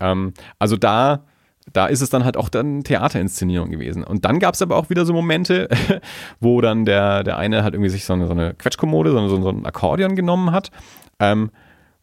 Ähm, 0.00 0.32
also 0.58 0.76
da 0.76 1.24
da 1.72 1.86
ist 1.86 2.02
es 2.02 2.10
dann 2.10 2.24
halt 2.24 2.36
auch 2.36 2.48
dann 2.48 2.84
Theaterinszenierung 2.84 3.70
gewesen. 3.70 4.04
Und 4.04 4.24
dann 4.24 4.38
gab 4.38 4.54
es 4.54 4.62
aber 4.62 4.76
auch 4.76 4.90
wieder 4.90 5.06
so 5.06 5.12
Momente, 5.12 5.68
wo 6.40 6.60
dann 6.60 6.84
der, 6.84 7.24
der 7.24 7.38
eine 7.38 7.64
halt 7.64 7.74
irgendwie 7.74 7.88
sich 7.88 8.04
so 8.04 8.12
eine, 8.12 8.26
so 8.26 8.32
eine 8.32 8.54
Quetschkommode, 8.54 9.12
so, 9.12 9.28
so, 9.28 9.40
so 9.40 9.48
ein 9.48 9.64
Akkordeon 9.64 10.14
genommen 10.14 10.52
hat. 10.52 10.70
Ähm, 11.18 11.50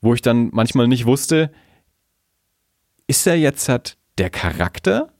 wo 0.01 0.13
ich 0.13 0.21
dann 0.21 0.49
manchmal 0.51 0.87
nicht 0.87 1.05
wusste, 1.05 1.51
ist 3.07 3.25
er 3.27 3.35
jetzt 3.35 3.69
halt 3.69 3.97
der 4.17 4.29
Charakter, 4.29 5.13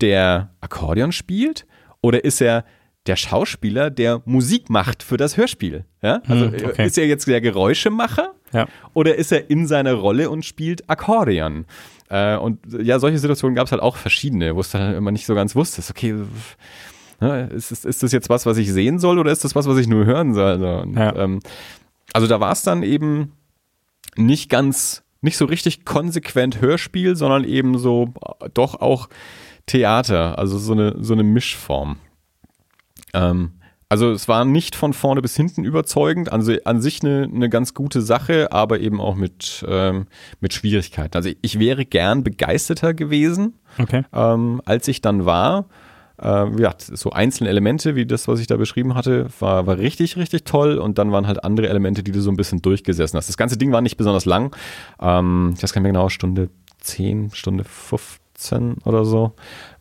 der 0.00 0.54
Akkordeon 0.60 1.12
spielt, 1.12 1.66
oder 2.00 2.24
ist 2.24 2.40
er 2.40 2.64
der 3.06 3.16
Schauspieler, 3.16 3.90
der 3.90 4.22
Musik 4.24 4.68
macht 4.68 5.02
für 5.02 5.16
das 5.16 5.36
Hörspiel? 5.36 5.84
Ja? 6.02 6.22
Also 6.26 6.46
hm, 6.46 6.54
okay. 6.66 6.86
ist 6.86 6.98
er 6.98 7.06
jetzt 7.06 7.26
der 7.26 7.40
Geräuschemacher 7.40 8.34
ja. 8.52 8.66
oder 8.94 9.14
ist 9.16 9.32
er 9.32 9.50
in 9.50 9.66
seiner 9.66 9.94
Rolle 9.94 10.30
und 10.30 10.44
spielt 10.44 10.88
Akkordeon? 10.88 11.66
Äh, 12.08 12.36
und 12.36 12.60
ja, 12.80 12.98
solche 12.98 13.18
Situationen 13.18 13.54
gab 13.54 13.66
es 13.66 13.72
halt 13.72 13.82
auch 13.82 13.96
verschiedene, 13.96 14.54
wo 14.54 14.60
es 14.60 14.70
dann 14.70 14.94
immer 14.94 15.10
nicht 15.10 15.26
so 15.26 15.34
ganz 15.34 15.54
wusste. 15.54 15.82
Okay, 15.90 16.14
ne, 17.20 17.48
ist, 17.54 17.72
ist, 17.72 17.84
ist 17.84 18.02
das 18.02 18.12
jetzt 18.12 18.28
was, 18.28 18.46
was 18.46 18.58
ich 18.58 18.72
sehen 18.72 18.98
soll 18.98 19.18
oder 19.18 19.32
ist 19.32 19.44
das 19.44 19.54
was, 19.54 19.66
was 19.66 19.78
ich 19.78 19.88
nur 19.88 20.04
hören 20.04 20.34
soll? 20.34 20.52
Also, 20.52 20.66
und, 20.82 20.96
ja. 20.96 21.14
ähm, 21.16 21.40
also 22.12 22.26
da 22.26 22.40
war 22.40 22.52
es 22.52 22.62
dann 22.62 22.82
eben 22.82 23.32
nicht 24.16 24.48
ganz, 24.48 25.02
nicht 25.20 25.36
so 25.36 25.44
richtig 25.44 25.84
konsequent 25.84 26.60
Hörspiel, 26.60 27.16
sondern 27.16 27.44
eben 27.44 27.78
so 27.78 28.14
doch 28.54 28.74
auch 28.74 29.08
Theater, 29.66 30.38
also 30.38 30.58
so 30.58 30.72
eine, 30.72 30.96
so 31.00 31.12
eine 31.12 31.24
Mischform. 31.24 31.96
Ähm, 33.12 33.52
also 33.88 34.10
es 34.10 34.26
war 34.26 34.44
nicht 34.44 34.74
von 34.74 34.92
vorne 34.92 35.22
bis 35.22 35.36
hinten 35.36 35.64
überzeugend, 35.64 36.32
also 36.32 36.52
an 36.64 36.80
sich 36.80 37.02
eine, 37.04 37.28
eine 37.32 37.48
ganz 37.48 37.72
gute 37.72 38.02
Sache, 38.02 38.50
aber 38.50 38.80
eben 38.80 39.00
auch 39.00 39.14
mit, 39.14 39.64
ähm, 39.68 40.06
mit 40.40 40.52
Schwierigkeiten. 40.52 41.16
Also 41.16 41.30
ich 41.40 41.60
wäre 41.60 41.84
gern 41.84 42.24
begeisterter 42.24 42.94
gewesen, 42.94 43.54
okay. 43.78 44.02
ähm, 44.12 44.60
als 44.64 44.88
ich 44.88 45.02
dann 45.02 45.24
war. 45.24 45.66
Äh, 46.20 46.60
ja, 46.60 46.74
so 46.78 47.10
einzelne 47.10 47.50
Elemente, 47.50 47.94
wie 47.94 48.06
das, 48.06 48.28
was 48.28 48.40
ich 48.40 48.46
da 48.46 48.56
beschrieben 48.56 48.94
hatte, 48.94 49.26
war, 49.38 49.66
war 49.66 49.78
richtig, 49.78 50.16
richtig 50.16 50.44
toll. 50.44 50.78
Und 50.78 50.98
dann 50.98 51.12
waren 51.12 51.26
halt 51.26 51.44
andere 51.44 51.68
Elemente, 51.68 52.02
die 52.02 52.12
du 52.12 52.20
so 52.20 52.30
ein 52.30 52.36
bisschen 52.36 52.62
durchgesessen 52.62 53.16
hast. 53.16 53.28
Das 53.28 53.36
ganze 53.36 53.56
Ding 53.56 53.72
war 53.72 53.80
nicht 53.80 53.96
besonders 53.96 54.24
lang. 54.24 54.54
Ähm, 55.00 55.52
ich 55.56 55.62
weiß 55.62 55.72
gar 55.72 55.80
nicht 55.80 55.84
mehr 55.84 55.92
genau, 55.92 56.08
Stunde 56.08 56.48
10, 56.80 57.30
Stunde 57.32 57.64
15 57.64 58.76
oder 58.84 59.04
so. 59.04 59.32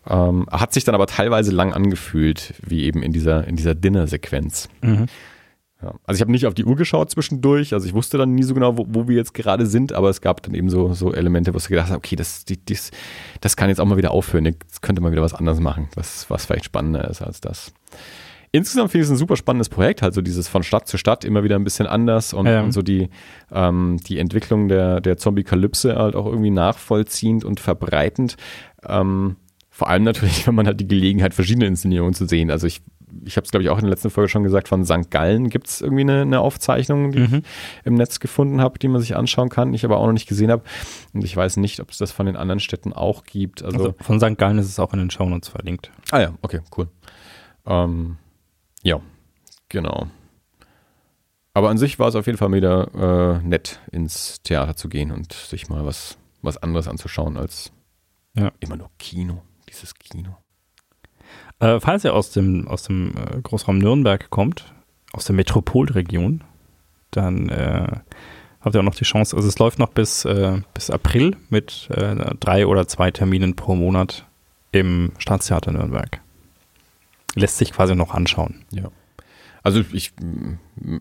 Ähm, 0.08 0.48
hat 0.52 0.74
sich 0.74 0.84
dann 0.84 0.96
aber 0.96 1.08
teilweise 1.08 1.52
lang 1.52 1.74
angefühlt, 1.74 2.54
wie 2.66 2.84
eben 2.84 3.02
in 3.02 3.12
dieser, 3.12 3.48
in 3.48 3.56
dieser 3.56 3.76
Dinner-Sequenz. 3.76 4.70
Mhm. 4.82 5.08
Ja. 5.86 5.94
Also 6.06 6.18
ich 6.18 6.22
habe 6.22 6.32
nicht 6.32 6.48
auf 6.48 6.56
die 6.56 6.66
Uhr 6.66 6.76
geschaut 6.76 7.12
zwischendurch, 7.12 7.74
also 7.74 7.88
ich 7.88 7.94
wusste 7.94 8.18
dann 8.18 8.34
nie 8.34 8.42
so 8.42 8.56
genau, 8.56 8.76
wo, 8.76 8.88
wo 8.90 9.08
wir 9.08 9.16
jetzt 9.16 9.36
gerade 9.36 9.68
sind, 9.68 9.94
aber 9.94 10.10
es 10.10 10.20
gab 10.20 10.42
dann 10.42 10.56
eben 10.56 10.70
so, 10.70 10.94
so 10.94 11.14
Elemente, 11.14 11.54
wo 11.54 11.58
ich 11.60 11.68
gedacht 11.68 11.90
habe, 11.90 11.98
okay, 11.98 12.16
das, 12.16 12.44
die, 12.44 12.58
dies, 12.58 12.90
das 13.42 13.56
kann 13.56 13.70
jetzt 13.70 13.80
auch 13.80 13.86
mal 13.86 13.98
wieder 13.98 14.10
aufhören, 14.10 14.46
jetzt 14.46 14.82
könnte 14.82 15.02
man 15.02 15.12
wieder 15.12 15.22
was 15.22 15.36
anderes 15.36 15.60
machen, 15.60 15.90
was, 15.94 16.28
was 16.30 16.46
vielleicht 16.46 16.66
spannender 16.66 17.08
ist 17.08 17.22
als 17.22 17.40
das. 17.40 17.72
Insgesamt 18.52 18.92
finde 18.92 19.04
ich 19.04 19.08
es 19.10 19.12
ein 19.12 19.18
super 19.18 19.36
spannendes 19.36 19.70
Projekt, 19.70 20.02
halt 20.02 20.16
so 20.16 20.22
dieses 20.22 20.48
von 20.48 20.64
Stadt 20.64 20.88
zu 20.88 20.98
Stadt 20.98 21.24
immer 21.24 21.44
wieder 21.44 21.56
ein 21.56 21.64
bisschen 21.64 21.86
anders 21.86 22.34
und, 22.34 22.48
ja. 22.48 22.64
und 22.64 22.72
so 22.72 22.82
die, 22.82 23.10
ähm, 23.52 24.00
die 24.08 24.18
Entwicklung 24.18 24.70
der, 24.70 25.02
der 25.02 25.18
Zombie-Kalypse 25.18 25.98
halt 25.98 26.16
auch 26.16 26.26
irgendwie 26.26 26.52
nachvollziehend 26.52 27.44
und 27.44 27.60
verbreitend. 27.60 28.38
Ähm, 28.88 29.36
vor 29.70 29.90
allem 29.90 30.04
natürlich, 30.04 30.48
wenn 30.48 30.56
man 30.56 30.68
hat 30.68 30.80
die 30.80 30.88
Gelegenheit, 30.88 31.36
verschiedene 31.36 31.68
Inszenierungen 31.68 32.14
zu 32.16 32.26
sehen. 32.26 32.50
Also 32.50 32.66
ich 32.66 32.82
ich 33.24 33.38
habe 33.38 33.46
es, 33.46 33.52
glaube 33.52 33.64
ich, 33.64 33.70
auch 33.70 33.78
in 33.78 33.84
der 33.84 33.92
letzten 33.92 34.10
Folge 34.10 34.30
schon 34.30 34.44
gesagt, 34.44 34.68
von 34.68 34.86
St. 34.86 35.10
Gallen 35.10 35.50
gibt 35.50 35.68
es 35.68 35.82
irgendwie 35.82 36.02
eine, 36.02 36.22
eine, 36.22 36.40
Aufzeichnung, 36.40 37.12
die 37.12 37.20
mhm. 37.20 37.36
ich 37.36 37.44
im 37.86 37.94
Netz 37.96 38.20
gefunden 38.20 38.62
habe, 38.62 38.80
die 38.80 38.88
man 38.88 39.02
sich 39.02 39.16
anschauen 39.16 39.50
kann, 39.50 39.74
ich 39.74 39.86
aber 39.86 39.98
auch 39.98 40.06
noch 40.06 40.14
nicht 40.14 40.28
gesehen 40.28 40.52
habe. 40.52 40.64
Und 41.14 41.24
ich 41.24 41.36
weiß 41.36 41.58
nicht, 41.58 41.80
ob 41.80 41.92
es 41.92 41.98
das 41.98 42.12
von 42.12 42.26
den 42.26 42.36
anderen 42.36 42.60
Städten 42.60 42.94
auch 42.94 43.24
gibt. 43.24 43.64
Also, 43.64 43.78
also 43.78 43.96
von 44.02 44.20
St. 44.20 44.38
Gallen 44.38 44.58
ist 44.58 44.68
es 44.68 44.80
auch 44.80 44.94
in 44.94 45.00
den 45.00 45.10
Shownotes 45.10 45.50
verlinkt. 45.50 45.92
Ah 46.12 46.20
ja, 46.20 46.34
okay, 46.42 46.62
cool. 46.78 46.88
Ähm, 47.66 48.18
ja, 48.84 49.00
genau. 49.70 50.08
Aber 51.54 51.70
an 51.70 51.78
sich 51.78 52.00
war 52.00 52.10
es 52.10 52.16
auf 52.16 52.26
jeden 52.26 52.38
Fall 52.38 52.52
wieder 52.52 53.40
äh, 53.42 53.48
nett, 53.48 53.80
ins 53.92 54.42
Theater 54.44 54.76
zu 54.76 54.90
gehen 54.90 55.12
und 55.12 55.32
sich 55.32 55.70
mal 55.70 55.86
was, 55.86 56.18
was 56.42 56.58
anderes 56.58 56.88
anzuschauen 56.88 57.38
als 57.38 57.72
ja. 58.36 58.52
immer 58.60 58.76
nur 58.76 58.92
Kino, 59.00 59.42
dieses 59.70 59.96
Kino. 59.96 60.36
Äh, 61.60 61.80
falls 61.80 62.04
ihr 62.04 62.14
aus 62.14 62.32
dem, 62.32 62.68
aus 62.68 62.84
dem 62.84 63.14
äh, 63.16 63.42
Großraum 63.42 63.78
Nürnberg 63.78 64.30
kommt, 64.30 64.74
aus 65.14 65.26
der 65.26 65.36
Metropolregion, 65.36 66.44
dann 67.12 67.50
äh, 67.50 67.88
habt 68.62 68.76
ihr 68.76 68.80
auch 68.80 68.86
noch 68.86 68.96
die 68.96 69.06
Chance, 69.06 69.36
also 69.36 69.48
es 69.48 69.58
läuft 69.60 69.80
noch 69.80 69.90
bis, 69.90 70.26
äh, 70.26 70.62
bis 70.74 70.90
April 70.90 71.38
mit 71.50 71.90
äh, 71.92 72.36
drei 72.40 72.68
oder 72.68 72.88
zwei 72.88 73.12
Terminen 73.12 73.56
pro 73.56 73.76
Monat 73.76 74.26
im 74.72 75.12
Staatstheater 75.18 75.72
Nürnberg. 75.72 76.20
Lässt 77.36 77.58
sich 77.58 77.72
quasi 77.72 77.96
noch 77.96 78.14
anschauen. 78.14 78.66
Ja. 78.72 78.90
Also 79.64 79.84
ich 79.94 80.14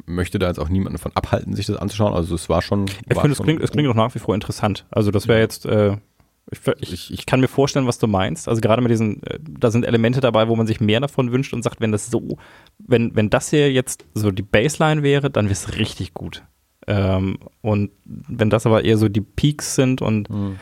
möchte 0.07 0.38
da 0.38 0.49
jetzt 0.49 0.59
auch 0.59 0.71
niemanden 0.71 0.97
davon 0.97 1.12
abhalten, 1.14 1.55
sich 1.55 1.67
das 1.67 1.77
anzuschauen. 1.77 2.14
Also 2.14 2.35
es 2.35 2.49
war 2.49 2.62
schon. 2.62 2.87
Ich 2.87 3.19
finde, 3.19 3.33
es 3.33 3.43
klingt, 3.43 3.62
es 3.62 3.71
klingt 3.73 3.88
auch 3.90 3.95
nach 3.95 4.14
wie 4.14 4.19
vor 4.19 4.35
interessant. 4.35 4.87
Also 4.90 5.11
das 5.11 5.29
wäre 5.29 5.38
jetzt, 5.38 5.67
äh, 5.67 5.99
ich, 6.81 7.12
ich, 7.12 7.27
kann 7.27 7.40
mir 7.40 7.49
vorstellen, 7.49 7.87
was 7.87 7.99
du 7.99 8.07
meinst. 8.07 8.49
Also 8.49 8.61
gerade 8.61 8.83
mit 8.83 8.90
diesen, 8.90 9.23
äh, 9.25 9.38
da 9.40 9.71
sind 9.71 9.85
Elemente 9.85 10.21
dabei, 10.21 10.49
wo 10.49 10.57
man 10.57 10.67
sich 10.67 10.81
mehr 10.81 11.01
davon 11.01 11.33
wünscht 11.33 11.53
und 11.53 11.62
sagt, 11.62 11.81
wenn 11.81 11.93
das 11.93 12.11
so, 12.11 12.38
wenn, 12.79 13.14
wenn 13.14 13.31
das 13.31 13.51
hier 13.51 13.73
jetzt 13.73 14.05
so 14.14 14.31
die 14.31 14.43
Baseline 14.43 15.03
wäre, 15.03 15.31
dann 15.31 15.47
wäre 15.47 15.53
es 15.53 15.77
richtig 15.79 16.14
gut. 16.14 16.43
Ähm, 16.87 17.38
und 17.62 17.90
wenn 18.05 18.51
das 18.51 18.67
aber 18.67 18.85
eher 18.85 18.99
so 18.99 19.09
die 19.09 19.21
Peaks 19.21 19.75
sind 19.75 20.03
und, 20.03 20.29
mhm. 20.29 20.57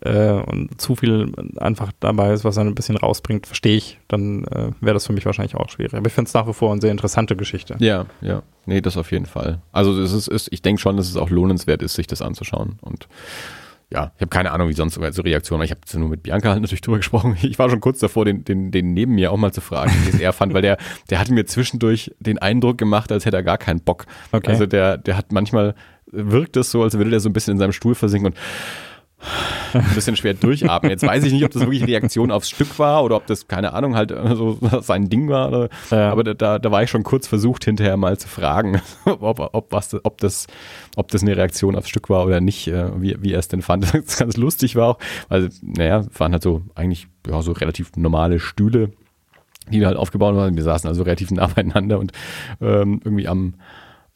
äh, 0.00 0.30
und 0.30 0.80
zu 0.80 0.96
viel 0.96 1.32
einfach 1.56 1.92
dabei 2.00 2.32
ist, 2.32 2.44
was 2.44 2.54
dann 2.54 2.68
ein 2.68 2.74
bisschen 2.74 2.96
rausbringt, 2.96 3.46
verstehe 3.46 3.76
ich, 3.76 3.98
dann 4.08 4.44
äh, 4.44 4.70
wäre 4.80 4.94
das 4.94 5.06
für 5.06 5.12
mich 5.12 5.26
wahrscheinlich 5.26 5.54
auch 5.54 5.68
schwierig. 5.68 5.94
Aber 5.94 6.06
ich 6.06 6.12
finde 6.12 6.28
es 6.28 6.34
nach 6.34 6.46
wie 6.46 6.54
vor 6.54 6.72
eine 6.72 6.80
sehr 6.80 6.92
interessante 6.92 7.36
Geschichte. 7.36 7.76
Ja, 7.78 8.06
ja. 8.20 8.42
Nee, 8.64 8.80
das 8.80 8.96
auf 8.96 9.12
jeden 9.12 9.26
Fall. 9.26 9.60
Also 9.72 10.00
es 10.00 10.12
ist, 10.12 10.28
ist 10.28 10.48
ich 10.50 10.62
denke 10.62 10.80
schon, 10.80 10.96
dass 10.96 11.08
es 11.08 11.16
auch 11.16 11.30
lohnenswert 11.30 11.82
ist, 11.82 11.94
sich 11.94 12.06
das 12.06 12.22
anzuschauen. 12.22 12.78
Und 12.80 13.08
ja, 13.92 14.12
ich 14.16 14.20
habe 14.20 14.30
keine 14.30 14.50
Ahnung, 14.50 14.68
wie 14.68 14.72
sonst 14.72 14.94
so 14.94 15.22
Reaktionen. 15.22 15.62
Ich 15.62 15.70
habe 15.70 15.80
nur 15.98 16.08
mit 16.08 16.24
Bianca 16.24 16.50
halt 16.50 16.60
natürlich 16.60 16.80
drüber 16.80 16.96
gesprochen. 16.96 17.36
Ich 17.42 17.58
war 17.58 17.70
schon 17.70 17.80
kurz 17.80 18.00
davor, 18.00 18.24
den, 18.24 18.44
den, 18.44 18.72
den 18.72 18.92
neben 18.92 19.14
mir 19.14 19.30
auch 19.30 19.36
mal 19.36 19.52
zu 19.52 19.60
fragen, 19.60 19.92
wie 20.04 20.10
es 20.10 20.20
er 20.20 20.32
fand, 20.32 20.54
weil 20.54 20.62
der, 20.62 20.76
der 21.10 21.20
hatte 21.20 21.32
mir 21.32 21.46
zwischendurch 21.46 22.10
den 22.18 22.38
Eindruck 22.38 22.78
gemacht, 22.78 23.12
als 23.12 23.24
hätte 23.24 23.36
er 23.36 23.44
gar 23.44 23.58
keinen 23.58 23.80
Bock. 23.80 24.06
Okay. 24.32 24.50
Also 24.50 24.66
der, 24.66 24.98
der 24.98 25.16
hat 25.16 25.30
manchmal 25.30 25.74
wirkt 26.06 26.56
es 26.56 26.70
so, 26.70 26.82
als 26.82 26.96
würde 26.96 27.10
der 27.10 27.20
so 27.20 27.28
ein 27.28 27.32
bisschen 27.32 27.52
in 27.52 27.58
seinem 27.58 27.72
Stuhl 27.72 27.94
versinken 27.94 28.32
und 28.32 28.38
ein 29.72 29.94
bisschen 29.94 30.16
schwer 30.16 30.34
durchatmen. 30.34 30.90
Jetzt 30.90 31.06
weiß 31.06 31.24
ich 31.24 31.32
nicht, 31.32 31.44
ob 31.44 31.50
das 31.50 31.62
wirklich 31.62 31.86
Reaktion 31.86 32.30
aufs 32.30 32.50
Stück 32.50 32.78
war 32.78 33.02
oder 33.02 33.16
ob 33.16 33.26
das, 33.26 33.48
keine 33.48 33.72
Ahnung, 33.72 33.96
halt 33.96 34.10
so 34.10 34.58
sein 34.80 35.08
Ding 35.08 35.28
war. 35.28 35.48
Oder, 35.48 35.68
ja. 35.90 36.10
Aber 36.10 36.22
da, 36.24 36.58
da 36.58 36.70
war 36.70 36.82
ich 36.82 36.90
schon 36.90 37.02
kurz 37.02 37.26
versucht, 37.26 37.64
hinterher 37.64 37.96
mal 37.96 38.18
zu 38.18 38.28
fragen, 38.28 38.80
ob, 39.04 39.40
ob, 39.52 39.72
was, 39.72 39.96
ob, 40.04 40.18
das, 40.18 40.46
ob 40.96 41.10
das 41.10 41.22
eine 41.22 41.36
Reaktion 41.36 41.76
aufs 41.76 41.88
Stück 41.88 42.08
war 42.10 42.26
oder 42.26 42.40
nicht, 42.40 42.68
äh, 42.68 42.90
wie, 43.00 43.16
wie 43.20 43.32
er 43.32 43.38
es 43.38 43.48
denn 43.48 43.62
fand. 43.62 43.86
Das 44.06 44.18
ganz 44.18 44.36
lustig 44.36 44.76
war 44.76 44.88
auch, 44.88 44.98
weil, 45.28 45.50
naja, 45.62 46.04
waren 46.16 46.32
halt 46.32 46.42
so 46.42 46.62
eigentlich 46.74 47.08
ja, 47.26 47.40
so 47.42 47.52
relativ 47.52 47.96
normale 47.96 48.38
Stühle, 48.38 48.92
die 49.70 49.84
halt 49.84 49.96
aufgebaut 49.96 50.36
waren. 50.36 50.54
Wir 50.54 50.62
saßen 50.62 50.86
also 50.86 51.02
relativ 51.02 51.30
nah 51.30 51.46
beieinander 51.46 51.98
und 51.98 52.12
ähm, 52.60 53.00
irgendwie 53.04 53.26
am 53.26 53.54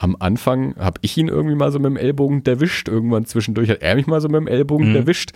am 0.01 0.17
Anfang 0.19 0.75
habe 0.77 0.99
ich 1.03 1.17
ihn 1.19 1.29
irgendwie 1.29 1.55
mal 1.55 1.71
so 1.71 1.79
mit 1.79 1.91
dem 1.91 1.99
Ellbogen 1.99 2.43
erwischt. 2.47 2.89
Irgendwann 2.89 3.27
zwischendurch 3.27 3.69
hat 3.69 3.83
er 3.83 3.95
mich 3.97 4.07
mal 4.07 4.23
so 4.23 4.29
mit 4.29 4.41
dem 4.41 4.47
Ellbogen 4.47 4.89
mhm. 4.89 4.97
erwischt. 4.97 5.33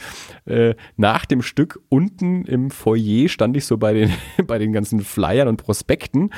Äh, 0.46 0.74
nach 0.96 1.26
dem 1.26 1.42
Stück 1.42 1.80
unten 1.90 2.46
im 2.46 2.70
Foyer 2.70 3.28
stand 3.28 3.58
ich 3.58 3.66
so 3.66 3.76
bei 3.76 3.92
den, 3.92 4.10
bei 4.46 4.58
den 4.58 4.72
ganzen 4.72 5.00
Flyern 5.00 5.48
und 5.48 5.58
Prospekten. 5.58 6.30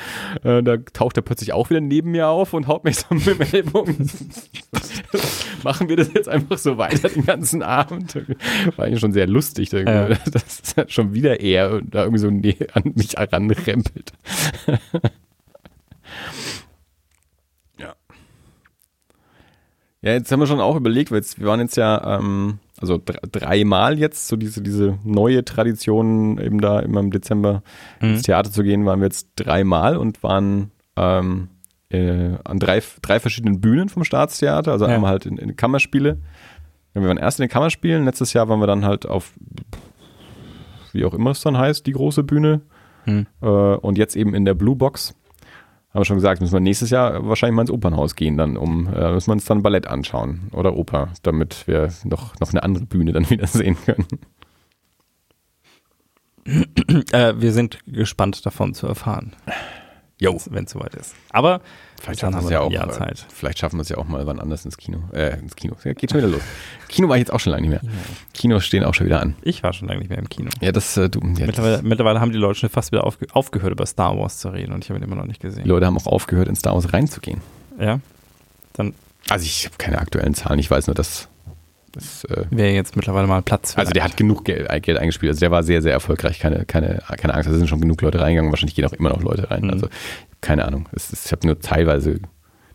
Äh, 0.43 0.61
da 0.61 0.75
taucht 0.75 1.15
er 1.15 1.21
plötzlich 1.21 1.53
auch 1.53 1.69
wieder 1.69 1.79
neben 1.79 2.11
mir 2.11 2.27
auf 2.27 2.53
und 2.53 2.67
haut 2.67 2.83
mich 2.83 2.97
so 2.97 3.05
mit 3.15 3.27
dem 3.27 3.41
Ellbogen. 3.41 4.11
Machen 5.63 5.87
wir 5.87 5.95
das 5.95 6.13
jetzt 6.13 6.27
einfach 6.27 6.57
so 6.57 6.77
weiter 6.77 7.07
den 7.07 7.25
ganzen 7.25 7.63
Abend? 7.63 8.13
War 8.75 8.85
eigentlich 8.85 8.99
schon 8.99 9.13
sehr 9.13 9.27
lustig. 9.27 9.71
Ja. 9.71 10.09
Das 10.09 10.75
schon 10.87 11.13
wieder 11.13 11.39
er 11.39 11.81
da 11.81 12.03
irgendwie 12.03 12.19
so 12.19 12.27
an 12.27 12.93
mich 12.93 13.15
heranrempelt. 13.15 14.11
Ja, 20.01 20.11
jetzt 20.11 20.31
haben 20.31 20.39
wir 20.39 20.47
schon 20.47 20.61
auch 20.61 20.75
überlegt, 20.75 21.11
weil 21.11 21.17
jetzt, 21.17 21.39
wir 21.39 21.47
waren 21.47 21.59
jetzt 21.59 21.75
ja, 21.75 22.17
ähm, 22.19 22.59
also 22.79 23.01
dreimal 23.03 23.97
jetzt, 23.97 24.27
so 24.27 24.35
diese, 24.35 24.61
diese 24.61 24.99
neue 25.03 25.43
Tradition, 25.43 26.37
eben 26.37 26.61
da 26.61 26.79
immer 26.79 26.99
im 26.99 27.09
Dezember 27.09 27.63
mhm. 27.99 28.09
ins 28.09 28.21
Theater 28.21 28.51
zu 28.51 28.63
gehen, 28.63 28.85
waren 28.85 28.99
wir 28.99 29.07
jetzt 29.07 29.29
dreimal 29.35 29.97
und 29.97 30.21
waren 30.21 30.71
ähm, 30.95 31.49
äh, 31.89 32.35
an 32.43 32.59
drei, 32.59 32.81
drei 33.01 33.19
verschiedenen 33.19 33.59
Bühnen 33.59 33.89
vom 33.89 34.03
Staatstheater, 34.03 34.71
also 34.71 34.85
ja. 34.85 34.95
einmal 34.95 35.11
halt 35.11 35.25
in, 35.25 35.37
in 35.37 35.55
Kammerspiele. 35.55 36.19
Wir 36.93 37.07
waren 37.07 37.17
erst 37.17 37.39
in 37.39 37.45
den 37.45 37.51
Kammerspielen, 37.51 38.05
letztes 38.05 38.33
Jahr 38.33 38.49
waren 38.49 38.59
wir 38.59 38.67
dann 38.67 38.85
halt 38.85 39.07
auf, 39.07 39.33
wie 40.93 41.05
auch 41.05 41.13
immer 41.13 41.31
es 41.31 41.41
dann 41.41 41.57
heißt, 41.57 41.85
die 41.85 41.93
große 41.93 42.23
Bühne. 42.23 42.61
Mhm. 43.05 43.25
Äh, 43.41 43.47
und 43.47 43.97
jetzt 43.97 44.15
eben 44.15 44.35
in 44.35 44.45
der 44.45 44.53
Blue 44.53 44.75
Box 44.75 45.15
haben 45.97 46.01
wir 46.01 46.05
schon 46.05 46.17
gesagt, 46.17 46.41
müssen 46.41 46.53
wir 46.53 46.59
nächstes 46.59 46.91
Jahr 46.91 47.27
wahrscheinlich 47.27 47.55
mal 47.55 47.63
ins 47.63 47.71
Opernhaus 47.71 48.15
gehen, 48.15 48.37
dann 48.37 48.55
um, 48.55 48.85
äh, 48.93 49.13
müssen 49.13 49.29
wir 49.29 49.33
uns 49.33 49.45
dann 49.45 49.63
Ballett 49.63 49.87
anschauen 49.87 50.51
oder 50.53 50.75
Oper, 50.75 51.09
damit 51.23 51.67
wir 51.67 51.91
noch, 52.03 52.39
noch 52.39 52.51
eine 52.51 52.61
andere 52.61 52.85
Bühne 52.85 53.13
dann 53.13 53.27
wieder 53.31 53.47
sehen 53.47 53.75
können. 53.83 54.05
Äh, 57.11 57.33
wir 57.39 57.51
sind 57.51 57.79
gespannt 57.87 58.45
davon 58.45 58.75
zu 58.75 58.85
erfahren. 58.85 59.35
Wenn 60.19 60.63
es 60.63 60.71
soweit 60.71 60.95
ist. 60.95 61.13
Aber 61.29 61.61
vielleicht 62.01 62.21
schaffen 62.21 62.39
wir 62.39 62.43
es 62.43 62.49
ja 62.49 62.61
auch. 62.61 62.71
Jahr 62.71 62.89
Zeit. 62.89 63.25
Vielleicht 63.31 63.59
schaffen 63.59 63.77
wir 63.77 63.81
es 63.81 63.89
ja 63.89 63.97
auch 63.97 64.07
mal 64.07 64.25
wann 64.25 64.39
anders 64.39 64.65
ins 64.65 64.77
Kino. 64.77 65.03
Äh, 65.13 65.39
ins 65.39 65.55
Kino. 65.55 65.75
Ja, 65.83 65.93
geht 65.93 66.11
schon 66.11 66.19
wieder 66.19 66.29
los. 66.29 66.41
Kino 66.87 67.07
war 67.07 67.17
ich 67.17 67.21
jetzt 67.21 67.33
auch 67.33 67.39
schon 67.39 67.51
lange 67.51 67.67
nicht 67.67 67.69
mehr. 67.69 67.79
Kino. 67.79 67.93
Kinos 68.33 68.65
stehen 68.65 68.83
auch 68.83 68.93
schon 68.93 69.05
wieder 69.05 69.21
an. 69.21 69.35
Ich 69.43 69.61
war 69.61 69.73
schon 69.73 69.87
lange 69.87 69.99
nicht 69.99 70.09
mehr 70.09 70.17
im 70.17 70.29
Kino. 70.29 70.49
Ja, 70.59 70.71
das 70.71 70.97
äh, 70.97 71.09
du. 71.09 71.19
Ja, 71.19 71.45
mittlerweile, 71.45 71.73
das 71.73 71.83
mittlerweile 71.83 72.19
haben 72.19 72.31
die 72.31 72.39
Leute 72.39 72.59
schon 72.59 72.69
fast 72.69 72.91
wieder 72.91 73.05
aufge 73.05 73.27
aufgehört, 73.33 73.71
über 73.71 73.85
Star 73.85 74.17
Wars 74.17 74.39
zu 74.39 74.49
reden 74.49 74.73
und 74.73 74.83
ich 74.83 74.89
habe 74.89 74.99
ihn 74.99 75.03
immer 75.03 75.15
noch 75.15 75.25
nicht 75.25 75.41
gesehen. 75.41 75.63
Die 75.63 75.69
Leute 75.69 75.85
haben 75.85 75.97
auch 75.97 76.07
aufgehört, 76.07 76.47
in 76.47 76.55
Star 76.55 76.73
Wars 76.73 76.91
reinzugehen. 76.93 77.41
Ja. 77.79 77.99
Dann. 78.73 78.93
Also 79.29 79.45
ich 79.45 79.65
habe 79.65 79.75
keine 79.77 79.99
aktuellen 79.99 80.33
Zahlen. 80.33 80.59
Ich 80.59 80.71
weiß 80.71 80.87
nur, 80.87 80.95
dass 80.95 81.27
das 81.97 82.23
äh, 82.25 82.45
wäre 82.51 82.73
jetzt 82.73 82.95
mittlerweile 82.95 83.27
mal 83.27 83.41
Platz. 83.41 83.73
Für 83.73 83.79
also 83.79 83.91
der 83.91 84.03
hat 84.03 84.17
genug 84.17 84.45
Geld, 84.45 84.69
äh, 84.69 84.79
Geld, 84.79 84.99
eingespielt. 84.99 85.31
Also 85.31 85.39
der 85.39 85.51
war 85.51 85.63
sehr, 85.63 85.81
sehr 85.81 85.93
erfolgreich. 85.93 86.39
Keine, 86.39 86.65
keine, 86.65 87.01
keine 87.17 87.33
Angst. 87.33 87.49
Da 87.49 87.53
sind 87.53 87.67
schon 87.67 87.81
genug 87.81 88.01
Leute 88.01 88.21
reingegangen. 88.21 88.51
Wahrscheinlich 88.51 88.75
gehen 88.75 88.85
auch 88.85 88.93
immer 88.93 89.09
noch 89.09 89.21
Leute 89.21 89.49
rein. 89.49 89.63
Mhm. 89.63 89.71
Also 89.71 89.87
keine 90.39 90.65
Ahnung. 90.65 90.87
Ist, 90.91 91.25
ich 91.25 91.31
habe 91.31 91.45
nur 91.47 91.59
teilweise. 91.59 92.19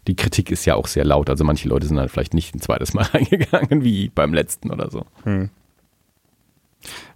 Die 0.09 0.17
Kritik 0.17 0.51
ist 0.51 0.65
ja 0.65 0.75
auch 0.75 0.89
sehr 0.89 1.05
laut. 1.05 1.31
Also 1.31 1.45
manche 1.45 1.69
Leute 1.69 1.87
sind 1.87 1.99
halt 1.99 2.11
vielleicht 2.11 2.35
nicht 2.35 2.55
ein 2.55 2.61
zweites 2.61 2.93
Mal 2.95 3.03
reingegangen 3.15 3.85
wie 3.85 4.09
beim 4.09 4.35
letzten 4.35 4.71
oder 4.71 4.91
so. 4.91 5.07
Mhm. 5.25 5.51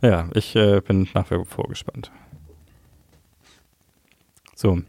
Ja, 0.01 0.29
ich 0.35 0.55
äh, 0.55 0.81
bin 0.81 1.09
nach 1.13 1.29
wie 1.33 1.45
vor 1.45 1.69
gespannt. 1.69 2.13
So. 4.55 4.81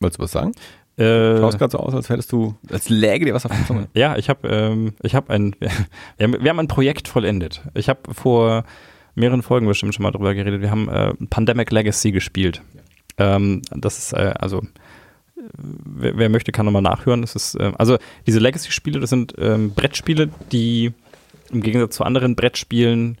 Wolltest 0.00 0.18
du 0.18 0.22
was 0.22 0.32
sagen? 0.32 0.52
Äh, 0.98 1.38
Schaust 1.38 1.58
gerade 1.58 1.70
so 1.70 1.78
aus, 1.78 1.94
als 1.94 2.08
hättest 2.08 2.32
du, 2.32 2.56
als 2.70 2.88
läge 2.88 3.24
dir 3.24 3.34
was 3.34 3.46
auf 3.46 3.52
der 3.52 3.66
Zunge. 3.66 3.88
Ja, 3.94 4.16
ich 4.16 4.28
habe 4.28 4.48
ähm, 4.48 4.94
ich 5.02 5.14
hab 5.14 5.30
ein, 5.30 5.54
wir 6.18 6.50
haben, 6.50 6.58
ein 6.58 6.68
Projekt 6.68 7.06
vollendet. 7.06 7.62
Ich 7.74 7.88
habe 7.88 8.12
vor 8.12 8.64
mehreren 9.14 9.42
Folgen 9.42 9.66
bestimmt 9.66 9.94
schon 9.94 10.02
mal 10.02 10.10
drüber 10.10 10.34
geredet. 10.34 10.60
Wir 10.60 10.70
haben 10.70 10.88
äh, 10.88 11.12
Pandemic 11.30 11.70
Legacy 11.70 12.10
gespielt. 12.10 12.62
Ähm, 13.16 13.62
das 13.70 13.98
ist 13.98 14.12
äh, 14.12 14.34
also 14.38 14.62
wer, 15.56 16.18
wer, 16.18 16.28
möchte, 16.28 16.52
kann 16.52 16.66
nochmal 16.66 16.82
nachhören. 16.82 17.20
Das 17.20 17.34
ist, 17.34 17.54
äh, 17.54 17.72
also 17.78 17.98
diese 18.26 18.40
Legacy-Spiele, 18.40 19.00
das 19.00 19.10
sind 19.10 19.34
ähm, 19.38 19.70
Brettspiele, 19.70 20.30
die 20.52 20.92
im 21.50 21.62
Gegensatz 21.62 21.96
zu 21.96 22.04
anderen 22.04 22.36
Brettspielen 22.36 23.18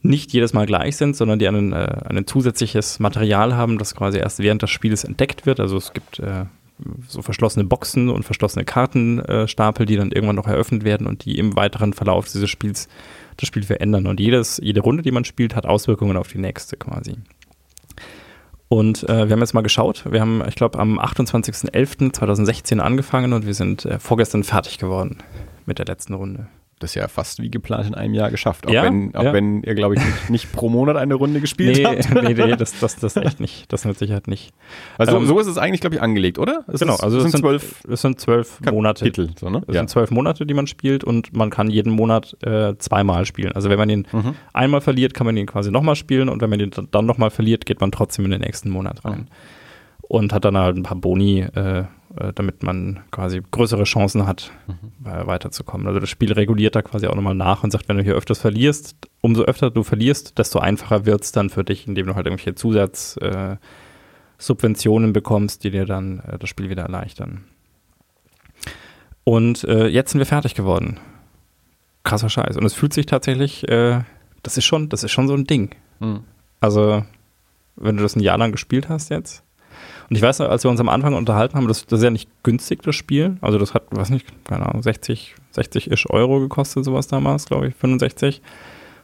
nicht 0.00 0.32
jedes 0.32 0.52
Mal 0.52 0.66
gleich 0.66 0.96
sind, 0.96 1.16
sondern 1.16 1.38
die 1.38 1.48
einen, 1.48 1.72
äh, 1.72 2.00
ein 2.06 2.26
zusätzliches 2.26 3.00
Material 3.00 3.56
haben, 3.56 3.78
das 3.78 3.94
quasi 3.94 4.18
erst 4.18 4.38
während 4.38 4.62
des 4.62 4.70
Spiels 4.70 5.04
entdeckt 5.04 5.46
wird. 5.46 5.60
Also 5.60 5.76
es 5.76 5.92
gibt 5.92 6.20
äh, 6.20 6.44
so 7.06 7.22
verschlossene 7.22 7.64
Boxen 7.64 8.08
und 8.08 8.24
verschlossene 8.24 8.64
Kartenstapel, 8.64 9.86
die 9.86 9.96
dann 9.96 10.12
irgendwann 10.12 10.36
noch 10.36 10.46
eröffnet 10.46 10.84
werden 10.84 11.06
und 11.06 11.24
die 11.24 11.38
im 11.38 11.56
weiteren 11.56 11.92
Verlauf 11.92 12.26
dieses 12.26 12.48
Spiels 12.48 12.88
das 13.36 13.46
Spiel 13.46 13.62
verändern. 13.62 14.06
Und 14.06 14.20
jedes, 14.20 14.60
jede 14.62 14.80
Runde, 14.80 15.02
die 15.02 15.12
man 15.12 15.24
spielt, 15.24 15.54
hat 15.54 15.66
Auswirkungen 15.66 16.16
auf 16.16 16.28
die 16.28 16.38
nächste 16.38 16.76
quasi. 16.76 17.16
Und 18.68 19.02
äh, 19.04 19.26
wir 19.28 19.32
haben 19.32 19.40
jetzt 19.40 19.54
mal 19.54 19.62
geschaut. 19.62 20.04
Wir 20.10 20.20
haben, 20.20 20.42
ich 20.46 20.54
glaube, 20.54 20.78
am 20.78 20.98
28.11.2016 20.98 22.78
angefangen 22.78 23.32
und 23.32 23.46
wir 23.46 23.54
sind 23.54 23.84
äh, 23.86 23.98
vorgestern 23.98 24.44
fertig 24.44 24.78
geworden 24.78 25.18
mit 25.64 25.78
der 25.78 25.86
letzten 25.86 26.14
Runde 26.14 26.48
das 26.78 26.94
ja 26.94 27.08
fast 27.08 27.40
wie 27.40 27.50
geplant 27.50 27.88
in 27.88 27.94
einem 27.94 28.14
Jahr 28.14 28.30
geschafft. 28.30 28.66
Auch, 28.66 28.70
ja, 28.70 28.84
wenn, 28.84 29.14
auch 29.14 29.24
ja. 29.24 29.32
wenn 29.32 29.62
ihr, 29.62 29.74
glaube 29.74 29.94
ich, 29.94 30.04
nicht, 30.04 30.30
nicht, 30.30 30.52
pro 30.52 30.68
Monat 30.68 30.96
eine 30.96 31.14
Runde 31.14 31.40
gespielt 31.40 31.76
nee, 31.76 31.84
habt. 31.84 32.14
nee, 32.14 32.34
nee, 32.34 32.56
das, 32.56 32.78
das, 32.78 32.96
das 32.96 33.16
echt 33.16 33.40
nicht. 33.40 33.70
Das 33.72 33.84
mit 33.84 33.98
Sicherheit 33.98 34.28
nicht. 34.28 34.52
Also 34.96 35.16
ähm, 35.16 35.26
so 35.26 35.38
ist 35.38 35.46
es 35.46 35.58
eigentlich, 35.58 35.80
glaube 35.80 35.96
ich, 35.96 36.02
angelegt, 36.02 36.38
oder? 36.38 36.64
Es 36.68 36.80
genau, 36.80 36.96
also 36.96 37.18
es 37.18 37.30
sind 37.30 37.40
zwölf, 37.40 37.84
es 37.88 38.02
sind 38.02 38.20
zwölf 38.20 38.60
Monate. 38.70 39.04
Titel, 39.04 39.30
so, 39.38 39.50
ne? 39.50 39.62
Es 39.66 39.74
ja. 39.74 39.80
sind 39.80 39.90
zwölf 39.90 40.10
Monate, 40.10 40.46
die 40.46 40.54
man 40.54 40.66
spielt 40.66 41.04
und 41.04 41.34
man 41.36 41.50
kann 41.50 41.70
jeden 41.70 41.92
Monat 41.92 42.36
äh, 42.42 42.76
zweimal 42.78 43.26
spielen. 43.26 43.52
Also 43.52 43.70
wenn 43.70 43.78
man 43.78 43.90
ihn 43.90 44.06
mhm. 44.12 44.34
einmal 44.52 44.80
verliert, 44.80 45.14
kann 45.14 45.26
man 45.26 45.36
ihn 45.36 45.46
quasi 45.46 45.70
nochmal 45.70 45.96
spielen 45.96 46.28
und 46.28 46.40
wenn 46.40 46.50
man 46.50 46.60
ihn 46.60 46.70
dann 46.90 47.06
nochmal 47.06 47.30
verliert, 47.30 47.66
geht 47.66 47.80
man 47.80 47.92
trotzdem 47.92 48.24
in 48.24 48.30
den 48.30 48.40
nächsten 48.40 48.70
Monat 48.70 49.04
rein. 49.04 49.20
Mhm. 49.20 49.26
Und 50.02 50.32
hat 50.32 50.44
dann 50.44 50.56
halt 50.56 50.76
ein 50.76 50.84
paar 50.84 50.96
Boni, 50.96 51.40
äh, 51.40 51.84
äh, 52.18 52.32
damit 52.34 52.62
man 52.62 53.00
quasi 53.10 53.42
größere 53.50 53.82
Chancen 53.84 54.26
hat, 54.26 54.50
mhm. 54.66 55.26
weiterzukommen. 55.26 55.86
Also 55.86 56.00
das 56.00 56.10
Spiel 56.10 56.32
reguliert 56.32 56.74
da 56.74 56.82
quasi 56.82 57.06
auch 57.06 57.14
nochmal 57.14 57.34
nach 57.34 57.62
und 57.64 57.70
sagt, 57.70 57.88
wenn 57.88 57.96
du 57.98 58.02
hier 58.02 58.14
öfters 58.14 58.38
verlierst, 58.38 58.96
umso 59.20 59.42
öfter 59.42 59.70
du 59.70 59.82
verlierst, 59.82 60.38
desto 60.38 60.58
einfacher 60.58 61.04
wird 61.06 61.24
es 61.24 61.32
dann 61.32 61.50
für 61.50 61.64
dich, 61.64 61.86
indem 61.86 62.06
du 62.06 62.14
halt 62.14 62.26
irgendwelche 62.26 62.54
Zusatzsubventionen 62.54 65.10
äh, 65.10 65.12
bekommst, 65.12 65.64
die 65.64 65.70
dir 65.70 65.84
dann 65.84 66.20
äh, 66.20 66.38
das 66.38 66.48
Spiel 66.48 66.70
wieder 66.70 66.82
erleichtern. 66.82 67.44
Und 69.24 69.64
äh, 69.64 69.88
jetzt 69.88 70.12
sind 70.12 70.20
wir 70.20 70.26
fertig 70.26 70.54
geworden. 70.54 70.98
Krasser 72.02 72.30
Scheiß. 72.30 72.56
Und 72.56 72.64
es 72.64 72.74
fühlt 72.74 72.94
sich 72.94 73.06
tatsächlich, 73.06 73.68
äh, 73.68 74.00
das 74.42 74.56
ist 74.56 74.64
schon, 74.64 74.88
das 74.88 75.04
ist 75.04 75.12
schon 75.12 75.28
so 75.28 75.34
ein 75.34 75.44
Ding. 75.44 75.74
Mhm. 76.00 76.24
Also, 76.60 77.04
wenn 77.76 77.96
du 77.96 78.02
das 78.02 78.16
ein 78.16 78.20
Jahr 78.20 78.38
lang 78.38 78.50
gespielt 78.52 78.88
hast 78.88 79.10
jetzt, 79.10 79.44
und 80.08 80.16
ich 80.16 80.22
weiß, 80.22 80.40
als 80.40 80.64
wir 80.64 80.70
uns 80.70 80.80
am 80.80 80.88
Anfang 80.88 81.14
unterhalten 81.14 81.54
haben, 81.54 81.68
das, 81.68 81.84
das 81.84 82.00
ist 82.00 82.04
ja 82.04 82.10
nicht 82.10 82.30
günstig, 82.42 82.82
das 82.82 82.96
Spiel. 82.96 83.36
Also 83.42 83.58
das 83.58 83.74
hat, 83.74 83.84
weiß 83.90 84.08
nicht, 84.10 84.26
keine 84.44 84.66
Ahnung, 84.66 84.82
60, 84.82 85.34
60-ish 85.54 86.08
Euro 86.10 86.40
gekostet, 86.40 86.84
sowas 86.84 87.08
damals, 87.08 87.44
glaube 87.44 87.68
ich, 87.68 87.74
65. 87.74 88.40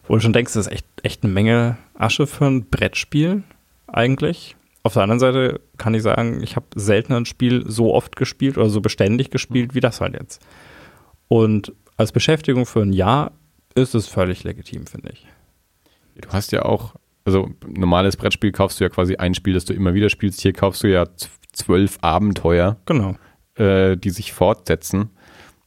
wo 0.08 0.14
du 0.14 0.20
schon 0.20 0.32
denkst, 0.32 0.54
das 0.54 0.66
ist 0.66 0.72
echt, 0.72 0.86
echt 1.02 1.22
eine 1.22 1.32
Menge 1.32 1.76
Asche 1.94 2.26
für 2.26 2.46
ein 2.46 2.64
Brettspiel 2.64 3.42
eigentlich. 3.86 4.56
Auf 4.82 4.94
der 4.94 5.02
anderen 5.02 5.20
Seite 5.20 5.60
kann 5.76 5.94
ich 5.94 6.02
sagen, 6.02 6.42
ich 6.42 6.56
habe 6.56 6.66
selten 6.74 7.12
ein 7.12 7.26
Spiel 7.26 7.64
so 7.66 7.94
oft 7.94 8.16
gespielt 8.16 8.56
oder 8.56 8.70
so 8.70 8.80
beständig 8.80 9.30
gespielt 9.30 9.74
wie 9.74 9.80
das 9.80 10.00
halt 10.00 10.14
jetzt. 10.14 10.42
Und 11.28 11.72
als 11.96 12.12
Beschäftigung 12.12 12.64
für 12.64 12.80
ein 12.80 12.92
Jahr 12.92 13.32
ist 13.74 13.94
es 13.94 14.08
völlig 14.08 14.44
legitim, 14.44 14.86
finde 14.86 15.10
ich. 15.12 15.26
Du 16.16 16.28
hast 16.30 16.52
ja 16.52 16.64
auch, 16.64 16.94
also 17.24 17.50
normales 17.66 18.16
Brettspiel 18.16 18.52
kaufst 18.52 18.80
du 18.80 18.84
ja 18.84 18.90
quasi 18.90 19.16
ein 19.16 19.34
Spiel, 19.34 19.54
das 19.54 19.64
du 19.64 19.72
immer 19.74 19.94
wieder 19.94 20.10
spielst. 20.10 20.40
Hier 20.40 20.52
kaufst 20.52 20.82
du 20.82 20.88
ja 20.90 21.04
zwölf 21.52 21.98
Abenteuer, 22.00 22.76
Genau. 22.86 23.16
äh, 23.56 23.96
die 23.96 24.10
sich 24.10 24.32
fortsetzen. 24.32 25.10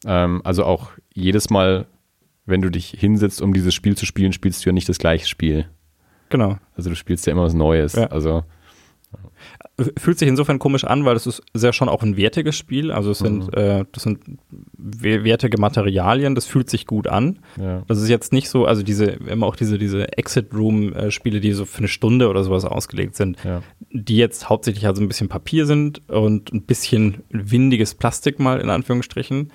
Ähm, 0.05 0.41
also 0.43 0.63
auch 0.65 0.91
jedes 1.13 1.49
Mal, 1.49 1.87
wenn 2.45 2.61
du 2.61 2.69
dich 2.69 2.89
hinsetzt, 2.91 3.41
um 3.41 3.53
dieses 3.53 3.73
Spiel 3.73 3.95
zu 3.97 4.05
spielen, 4.05 4.33
spielst 4.33 4.63
du 4.65 4.69
ja 4.69 4.73
nicht 4.73 4.87
das 4.89 4.99
gleiche 4.99 5.27
Spiel. 5.27 5.65
Genau. 6.29 6.57
Also 6.75 6.89
du 6.89 6.95
spielst 6.95 7.25
ja 7.25 7.33
immer 7.33 7.43
was 7.43 7.53
Neues. 7.53 7.93
Ja. 7.93 8.07
Also 8.07 8.43
Fühlt 9.97 10.17
sich 10.19 10.27
insofern 10.27 10.59
komisch 10.59 10.83
an, 10.83 11.05
weil 11.05 11.15
es 11.15 11.27
ist 11.27 11.41
sehr 11.53 11.71
schon 11.73 11.87
auch 11.89 12.01
ein 12.03 12.17
wertiges 12.17 12.55
Spiel. 12.55 12.91
Also 12.91 13.11
es 13.11 13.19
sind, 13.19 13.47
Mhm. 13.47 13.53
äh, 13.53 13.85
das 13.91 14.03
sind 14.03 14.19
we- 14.77 15.23
wertige 15.23 15.59
Materialien, 15.59 16.33
das 16.35 16.45
fühlt 16.45 16.69
sich 16.69 16.87
gut 16.87 17.07
an. 17.07 17.39
ja. 17.59 17.83
Das 17.87 18.01
ist 18.01 18.09
jetzt 18.09 18.33
nicht 18.33 18.49
so, 18.49 18.65
also 18.65 18.83
diese, 18.83 19.05
immer 19.05 19.45
auch 19.45 19.55
diese, 19.55 19.77
diese 19.77 20.17
Exit-Room-Spiele, 20.17 21.39
die 21.39 21.51
so 21.53 21.65
für 21.65 21.79
eine 21.79 21.87
Stunde 21.87 22.27
oder 22.29 22.43
sowas 22.43 22.65
ausgelegt 22.65 23.15
sind, 23.15 23.37
ja. 23.43 23.61
die 23.91 24.17
jetzt 24.17 24.49
hauptsächlich 24.49 24.85
also 24.87 25.01
ein 25.01 25.07
bisschen 25.07 25.29
Papier 25.29 25.65
sind 25.65 26.01
und 26.09 26.51
ein 26.53 26.63
bisschen 26.63 27.23
windiges 27.29 27.95
Plastik 27.95 28.39
mal 28.39 28.59
in 28.59 28.69
Anführungsstrichen. 28.69 29.51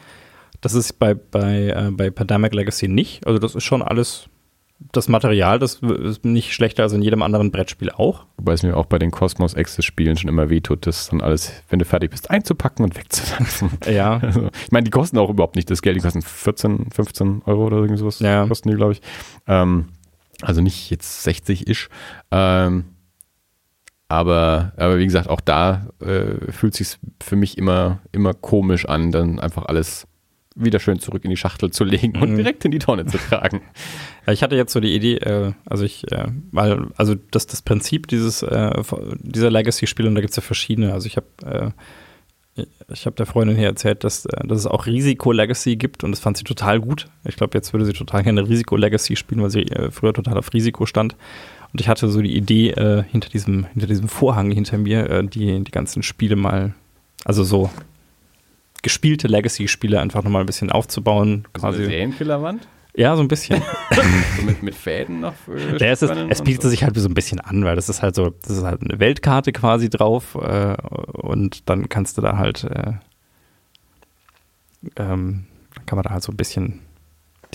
Das 0.60 0.74
ist 0.74 0.98
bei, 1.00 1.14
bei, 1.14 1.68
äh, 1.68 1.90
bei 1.90 2.10
Pandemic 2.10 2.54
Legacy 2.54 2.86
nicht. 2.86 3.26
Also 3.26 3.38
das 3.40 3.54
ist 3.56 3.64
schon 3.64 3.82
alles, 3.82 4.28
das 4.90 5.08
Material, 5.08 5.58
das 5.58 5.76
ist 5.76 6.24
nicht 6.24 6.52
schlechter 6.52 6.82
als 6.82 6.92
in 6.92 7.02
jedem 7.02 7.22
anderen 7.22 7.50
Brettspiel 7.50 7.90
auch. 7.90 8.26
Wobei 8.36 8.54
es 8.54 8.62
mir 8.62 8.76
auch 8.76 8.86
bei 8.86 8.98
den 8.98 9.10
Cosmos 9.10 9.54
Access 9.54 9.84
Spielen 9.84 10.16
schon 10.16 10.28
immer 10.28 10.50
wehtut, 10.50 10.86
das 10.86 11.08
dann 11.08 11.20
alles, 11.20 11.52
wenn 11.68 11.78
du 11.78 11.84
fertig 11.84 12.10
bist, 12.10 12.30
einzupacken 12.30 12.84
und 12.84 12.96
wegzulassen. 12.96 13.70
Ja, 13.90 14.16
Also, 14.22 14.48
ich 14.64 14.72
meine, 14.72 14.84
die 14.84 14.90
kosten 14.90 15.18
auch 15.18 15.30
überhaupt 15.30 15.56
nicht 15.56 15.70
das 15.70 15.82
Geld, 15.82 15.96
die 15.96 16.00
kosten 16.00 16.22
14, 16.22 16.90
15 16.90 17.42
Euro 17.44 17.66
oder 17.66 17.78
irgend 17.78 17.98
sowas. 17.98 18.18
Ja. 18.20 18.46
Kosten 18.46 18.70
die, 18.70 18.76
glaube 18.76 18.92
ich. 18.92 19.02
Ähm, 19.46 19.88
also 20.40 20.60
nicht 20.60 20.90
jetzt 20.90 21.26
60-ish. 21.26 21.88
Ähm, 22.30 22.84
aber, 24.08 24.72
aber 24.76 24.98
wie 24.98 25.04
gesagt, 25.04 25.28
auch 25.28 25.40
da 25.40 25.88
äh, 26.00 26.50
fühlt 26.52 26.74
sich 26.74 26.98
für 27.22 27.36
mich 27.36 27.56
immer, 27.56 28.00
immer 28.12 28.34
komisch 28.34 28.86
an, 28.86 29.10
dann 29.10 29.40
einfach 29.40 29.66
alles 29.66 30.06
wieder 30.54 30.78
schön 30.80 30.98
zurück 31.00 31.24
in 31.24 31.30
die 31.30 31.36
Schachtel 31.36 31.70
zu 31.70 31.84
legen 31.84 32.16
und 32.20 32.32
Mhm. 32.32 32.36
direkt 32.36 32.64
in 32.64 32.70
die 32.70 32.78
Tonne 32.78 33.06
zu 33.06 33.18
tragen. 33.18 33.60
Ja, 34.26 34.32
Ich 34.32 34.42
hatte 34.44 34.54
jetzt 34.54 34.72
so 34.72 34.78
die 34.78 34.94
Idee, 34.94 35.16
äh, 35.16 35.52
also 35.66 35.84
ich, 35.84 36.10
äh, 36.12 36.26
weil, 36.52 36.86
also 36.96 37.16
das, 37.32 37.46
das 37.48 37.60
Prinzip 37.62 38.06
dieses, 38.06 38.42
äh, 38.44 38.70
dieser 39.20 39.50
Legacy-Spiele, 39.50 40.08
und 40.08 40.14
da 40.14 40.20
gibt 40.20 40.30
es 40.30 40.36
ja 40.36 40.42
verschiedene, 40.42 40.92
also 40.92 41.06
ich 41.08 41.16
habe 41.16 41.26
äh, 41.44 41.70
ich 42.92 43.06
habe 43.06 43.16
der 43.16 43.24
Freundin 43.24 43.56
hier 43.56 43.66
erzählt, 43.68 44.04
dass, 44.04 44.26
äh, 44.26 44.46
dass 44.46 44.58
es 44.58 44.66
auch 44.66 44.86
Risiko-Legacy 44.86 45.76
gibt 45.76 46.04
und 46.04 46.10
das 46.10 46.20
fand 46.20 46.36
sie 46.36 46.44
total 46.44 46.80
gut. 46.80 47.08
Ich 47.24 47.36
glaube, 47.36 47.56
jetzt 47.56 47.72
würde 47.72 47.86
sie 47.86 47.94
total 47.94 48.22
gerne 48.22 48.46
Risiko-Legacy 48.48 49.16
spielen, 49.16 49.42
weil 49.42 49.50
sie 49.50 49.62
äh, 49.62 49.90
früher 49.90 50.12
total 50.12 50.36
auf 50.38 50.52
Risiko 50.52 50.84
stand. 50.86 51.16
Und 51.72 51.80
ich 51.80 51.88
hatte 51.88 52.08
so 52.08 52.20
die 52.20 52.36
Idee, 52.36 52.70
äh, 52.72 53.02
hinter, 53.10 53.30
diesem, 53.30 53.64
hinter 53.72 53.86
diesem 53.86 54.06
Vorhang 54.08 54.50
hinter 54.50 54.76
mir 54.76 55.22
die, 55.22 55.64
die 55.64 55.70
ganzen 55.70 56.02
Spiele 56.02 56.36
mal, 56.36 56.74
also 57.24 57.42
so 57.42 57.70
gespielte 58.82 59.28
Legacy-Spiele 59.28 60.00
einfach 60.00 60.22
nochmal 60.22 60.42
ein 60.42 60.46
bisschen 60.46 60.70
aufzubauen. 60.70 61.46
Quasi. 61.52 61.84
Serienkillerwand? 61.84 62.66
Ja, 62.94 63.16
so 63.16 63.22
ein 63.22 63.28
bisschen. 63.28 63.62
so 64.36 64.42
mit, 64.42 64.62
mit 64.62 64.74
Fäden 64.74 65.20
noch? 65.20 65.34
Für 65.34 65.56
Der 65.78 65.92
ist 65.92 66.02
es, 66.02 66.10
Spannen 66.10 66.30
es 66.30 66.42
bietet 66.42 66.62
so? 66.62 66.68
sich 66.68 66.84
halt 66.84 66.96
so 66.96 67.08
ein 67.08 67.14
bisschen 67.14 67.40
an, 67.40 67.64
weil 67.64 67.76
das 67.76 67.88
ist 67.88 68.02
halt 68.02 68.14
so, 68.14 68.30
das 68.30 68.58
ist 68.58 68.64
halt 68.64 68.82
eine 68.82 68.98
Weltkarte 68.98 69.52
quasi 69.52 69.88
drauf 69.88 70.34
äh, 70.34 70.76
und 70.76 71.68
dann 71.70 71.88
kannst 71.88 72.18
du 72.18 72.22
da 72.22 72.36
halt, 72.36 72.64
äh, 72.64 72.92
ähm, 74.96 75.46
kann 75.86 75.96
man 75.96 76.02
da 76.02 76.10
halt 76.10 76.22
so 76.22 76.32
ein 76.32 76.36
bisschen 76.36 76.80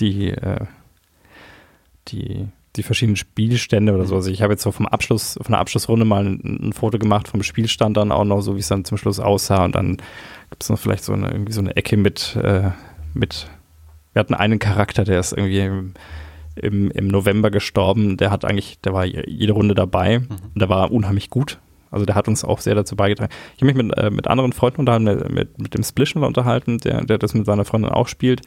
die, 0.00 0.30
äh, 0.30 0.66
die, 2.08 2.48
die 2.78 2.82
verschiedenen 2.82 3.16
Spielstände 3.16 3.94
oder 3.94 4.06
so. 4.06 4.16
Also 4.16 4.30
ich 4.30 4.40
habe 4.40 4.54
jetzt 4.54 4.62
so 4.62 4.72
vom 4.72 4.86
Abschluss, 4.86 5.38
von 5.42 5.52
der 5.52 5.60
Abschlussrunde 5.60 6.04
mal 6.04 6.24
ein, 6.24 6.68
ein 6.68 6.72
Foto 6.72 6.98
gemacht 6.98 7.28
vom 7.28 7.42
Spielstand 7.42 7.96
dann 7.96 8.12
auch 8.12 8.24
noch, 8.24 8.40
so 8.40 8.54
wie 8.54 8.60
es 8.60 8.68
dann 8.68 8.84
zum 8.84 8.96
Schluss 8.96 9.20
aussah 9.20 9.64
und 9.64 9.74
dann 9.74 9.98
gibt 10.50 10.62
es 10.62 10.70
noch 10.70 10.78
vielleicht 10.78 11.04
so 11.04 11.12
eine, 11.12 11.30
irgendwie 11.30 11.52
so 11.52 11.60
eine 11.60 11.76
Ecke 11.76 11.96
mit, 11.96 12.36
äh, 12.36 12.70
mit, 13.12 13.48
wir 14.12 14.20
hatten 14.20 14.34
einen 14.34 14.58
Charakter, 14.58 15.04
der 15.04 15.20
ist 15.20 15.32
irgendwie 15.32 15.60
im, 15.60 15.94
im, 16.56 16.90
im 16.90 17.08
November 17.08 17.50
gestorben, 17.50 18.16
der 18.16 18.30
hat 18.30 18.44
eigentlich, 18.44 18.80
der 18.80 18.94
war 18.94 19.04
jede 19.04 19.52
Runde 19.52 19.74
dabei 19.74 20.18
und 20.18 20.60
der 20.60 20.68
war 20.68 20.90
unheimlich 20.90 21.30
gut. 21.30 21.58
Also 21.90 22.04
der 22.04 22.14
hat 22.14 22.28
uns 22.28 22.44
auch 22.44 22.60
sehr 22.60 22.74
dazu 22.74 22.96
beigetragen. 22.96 23.32
Ich 23.56 23.62
habe 23.62 23.72
mich 23.72 23.82
mit, 23.82 23.96
äh, 23.96 24.10
mit 24.10 24.26
anderen 24.26 24.52
Freunden 24.52 24.80
unterhalten, 24.80 25.32
mit, 25.32 25.58
mit, 25.58 25.74
dem 25.74 25.82
Splischen 25.82 26.22
unterhalten, 26.22 26.78
der, 26.78 27.04
der 27.04 27.18
das 27.18 27.32
mit 27.32 27.46
seiner 27.46 27.64
Freundin 27.64 27.90
auch 27.90 28.08
spielt. 28.08 28.42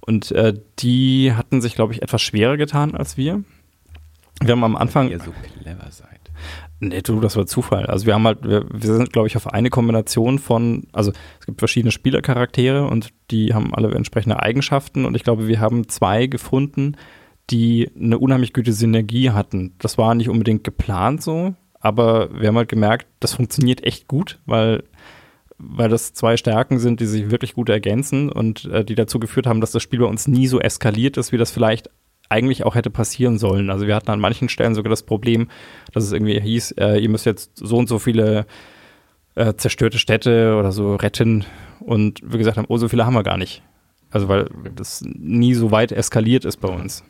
Und 0.00 0.32
äh, 0.32 0.54
die 0.78 1.32
hatten 1.34 1.60
sich, 1.60 1.74
glaube 1.74 1.92
ich, 1.92 2.02
etwas 2.02 2.22
schwerer 2.22 2.56
getan 2.56 2.94
als 2.94 3.16
wir. 3.16 3.44
Wir 4.42 4.52
haben 4.52 4.64
am 4.64 4.76
Anfang. 4.76 5.10
Ihr 5.10 5.20
so 5.20 5.32
clever 5.32 5.90
seid. 5.90 6.20
Nee, 6.80 7.02
du, 7.02 7.20
das 7.20 7.36
war 7.36 7.46
Zufall. 7.46 7.86
Also 7.86 8.06
wir 8.06 8.14
haben 8.14 8.26
halt, 8.26 8.42
wir, 8.42 8.64
wir 8.72 8.94
sind, 8.94 9.12
glaube 9.12 9.28
ich, 9.28 9.36
auf 9.36 9.52
eine 9.52 9.68
Kombination 9.68 10.38
von, 10.38 10.86
also 10.92 11.12
es 11.38 11.46
gibt 11.46 11.60
verschiedene 11.60 11.92
Spielercharaktere 11.92 12.86
und 12.86 13.10
die 13.30 13.52
haben 13.52 13.74
alle 13.74 13.94
entsprechende 13.94 14.40
Eigenschaften 14.40 15.04
und 15.04 15.14
ich 15.14 15.22
glaube, 15.22 15.46
wir 15.46 15.60
haben 15.60 15.88
zwei 15.88 16.26
gefunden, 16.26 16.96
die 17.50 17.90
eine 18.00 18.18
unheimlich 18.18 18.54
gute 18.54 18.72
Synergie 18.72 19.30
hatten. 19.30 19.74
Das 19.78 19.98
war 19.98 20.14
nicht 20.14 20.30
unbedingt 20.30 20.64
geplant 20.64 21.22
so, 21.22 21.54
aber 21.78 22.40
wir 22.40 22.48
haben 22.48 22.56
halt 22.56 22.70
gemerkt, 22.70 23.08
das 23.20 23.34
funktioniert 23.34 23.84
echt 23.84 24.08
gut, 24.08 24.38
weil 24.46 24.84
weil 25.62 25.90
das 25.90 26.14
zwei 26.14 26.38
Stärken 26.38 26.78
sind, 26.78 27.00
die 27.00 27.06
sich 27.06 27.30
wirklich 27.30 27.52
gut 27.52 27.68
ergänzen 27.68 28.32
und 28.32 28.64
äh, 28.64 28.82
die 28.82 28.94
dazu 28.94 29.20
geführt 29.20 29.46
haben, 29.46 29.60
dass 29.60 29.72
das 29.72 29.82
Spiel 29.82 29.98
bei 29.98 30.06
uns 30.06 30.26
nie 30.26 30.46
so 30.46 30.58
eskaliert 30.58 31.18
ist, 31.18 31.32
wie 31.32 31.36
das 31.36 31.50
vielleicht 31.50 31.90
eigentlich 32.30 32.64
auch 32.64 32.74
hätte 32.74 32.90
passieren 32.90 33.38
sollen. 33.38 33.70
Also 33.70 33.86
wir 33.86 33.94
hatten 33.94 34.10
an 34.10 34.20
manchen 34.20 34.48
Stellen 34.48 34.74
sogar 34.74 34.90
das 34.90 35.02
Problem, 35.02 35.48
dass 35.92 36.04
es 36.04 36.12
irgendwie 36.12 36.40
hieß, 36.40 36.72
äh, 36.78 36.98
ihr 36.98 37.08
müsst 37.08 37.26
jetzt 37.26 37.50
so 37.56 37.76
und 37.76 37.88
so 37.88 37.98
viele 37.98 38.46
äh, 39.34 39.54
zerstörte 39.54 39.98
Städte 39.98 40.56
oder 40.56 40.72
so 40.72 40.96
retten 40.96 41.44
und 41.80 42.20
wir 42.22 42.38
gesagt 42.38 42.56
haben, 42.56 42.66
oh, 42.68 42.76
so 42.76 42.88
viele 42.88 43.04
haben 43.04 43.14
wir 43.14 43.22
gar 43.22 43.36
nicht. 43.36 43.62
Also 44.10 44.28
weil 44.28 44.48
das 44.74 45.02
nie 45.04 45.54
so 45.54 45.70
weit 45.70 45.92
eskaliert 45.92 46.44
ist 46.44 46.58
bei 46.58 46.68
uns. 46.68 47.04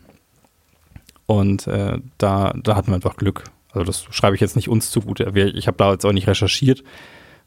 Und 1.27 1.67
äh, 1.67 1.99
da, 2.19 2.53
da 2.63 2.77
hatten 2.77 2.89
wir 2.89 2.97
einfach 2.97 3.17
Glück. 3.17 3.45
Also 3.73 3.85
das 3.85 4.05
schreibe 4.11 4.35
ich 4.35 4.41
jetzt 4.41 4.57
nicht 4.57 4.69
uns 4.69 4.91
zugute. 4.91 5.33
Ich 5.55 5.67
habe 5.67 5.77
da 5.77 5.93
jetzt 5.93 6.05
auch 6.05 6.13
nicht 6.13 6.27
recherchiert, 6.27 6.83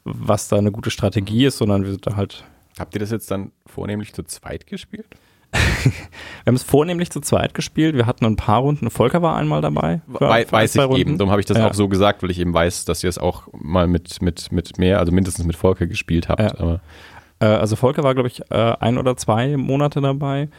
was 0.06 0.48
da 0.48 0.58
eine 0.58 0.72
gute 0.72 0.90
Strategie 0.90 1.46
ist, 1.46 1.58
sondern 1.58 1.84
wir 1.84 1.92
sind 1.92 2.08
da 2.08 2.16
halt 2.16 2.46
Habt 2.80 2.96
ihr 2.96 3.00
das 3.00 3.12
jetzt 3.12 3.30
dann 3.30 3.52
vornehmlich 3.66 4.14
zu 4.14 4.24
zweit 4.24 4.66
gespielt? 4.68 5.08
Wir 5.54 6.48
haben 6.48 6.56
es 6.56 6.64
vornehmlich 6.64 7.10
zu 7.12 7.22
zweit 7.22 7.54
gespielt. 7.54 7.96
Wir 7.96 8.06
hatten 8.06 8.26
ein 8.26 8.36
paar 8.36 8.60
Runden. 8.62 8.90
Volker 8.90 9.22
war 9.22 9.36
einmal 9.36 9.62
dabei. 9.62 10.02
Wei- 10.08 10.46
weiß 10.50 10.76
ich 10.76 10.82
Runden. 10.82 10.98
eben. 10.98 11.18
Darum 11.18 11.32
habe 11.32 11.40
ich 11.40 11.46
das 11.46 11.58
Ja. 11.58 11.68
auch 11.70 11.74
so 11.74 11.88
gesagt, 11.88 12.24
weil 12.24 12.32
ich 12.32 12.40
eben 12.40 12.54
weiß, 12.54 12.86
dass 12.86 13.04
ihr 13.04 13.10
es 13.10 13.18
auch 13.18 13.48
mal 13.54 13.88
mit, 13.88 14.22
mit, 14.22 14.52
mit 14.52 14.78
mehr, 14.78 15.00
also 15.00 15.12
mindestens 15.12 15.46
mit 15.46 15.56
Volker 15.56 15.88
gespielt 15.88 16.28
habt. 16.30 16.42
Ja. 16.60 16.80
Äh, 17.40 17.46
also 17.46 17.76
Volker 17.76 18.04
war, 18.04 18.14
glaube 18.14 18.28
ich, 18.28 18.42
äh, 18.52 18.56
ein 18.80 18.98
oder 18.98 19.16
zwei 19.16 19.56
Monate 19.58 20.02
dabei. 20.02 20.50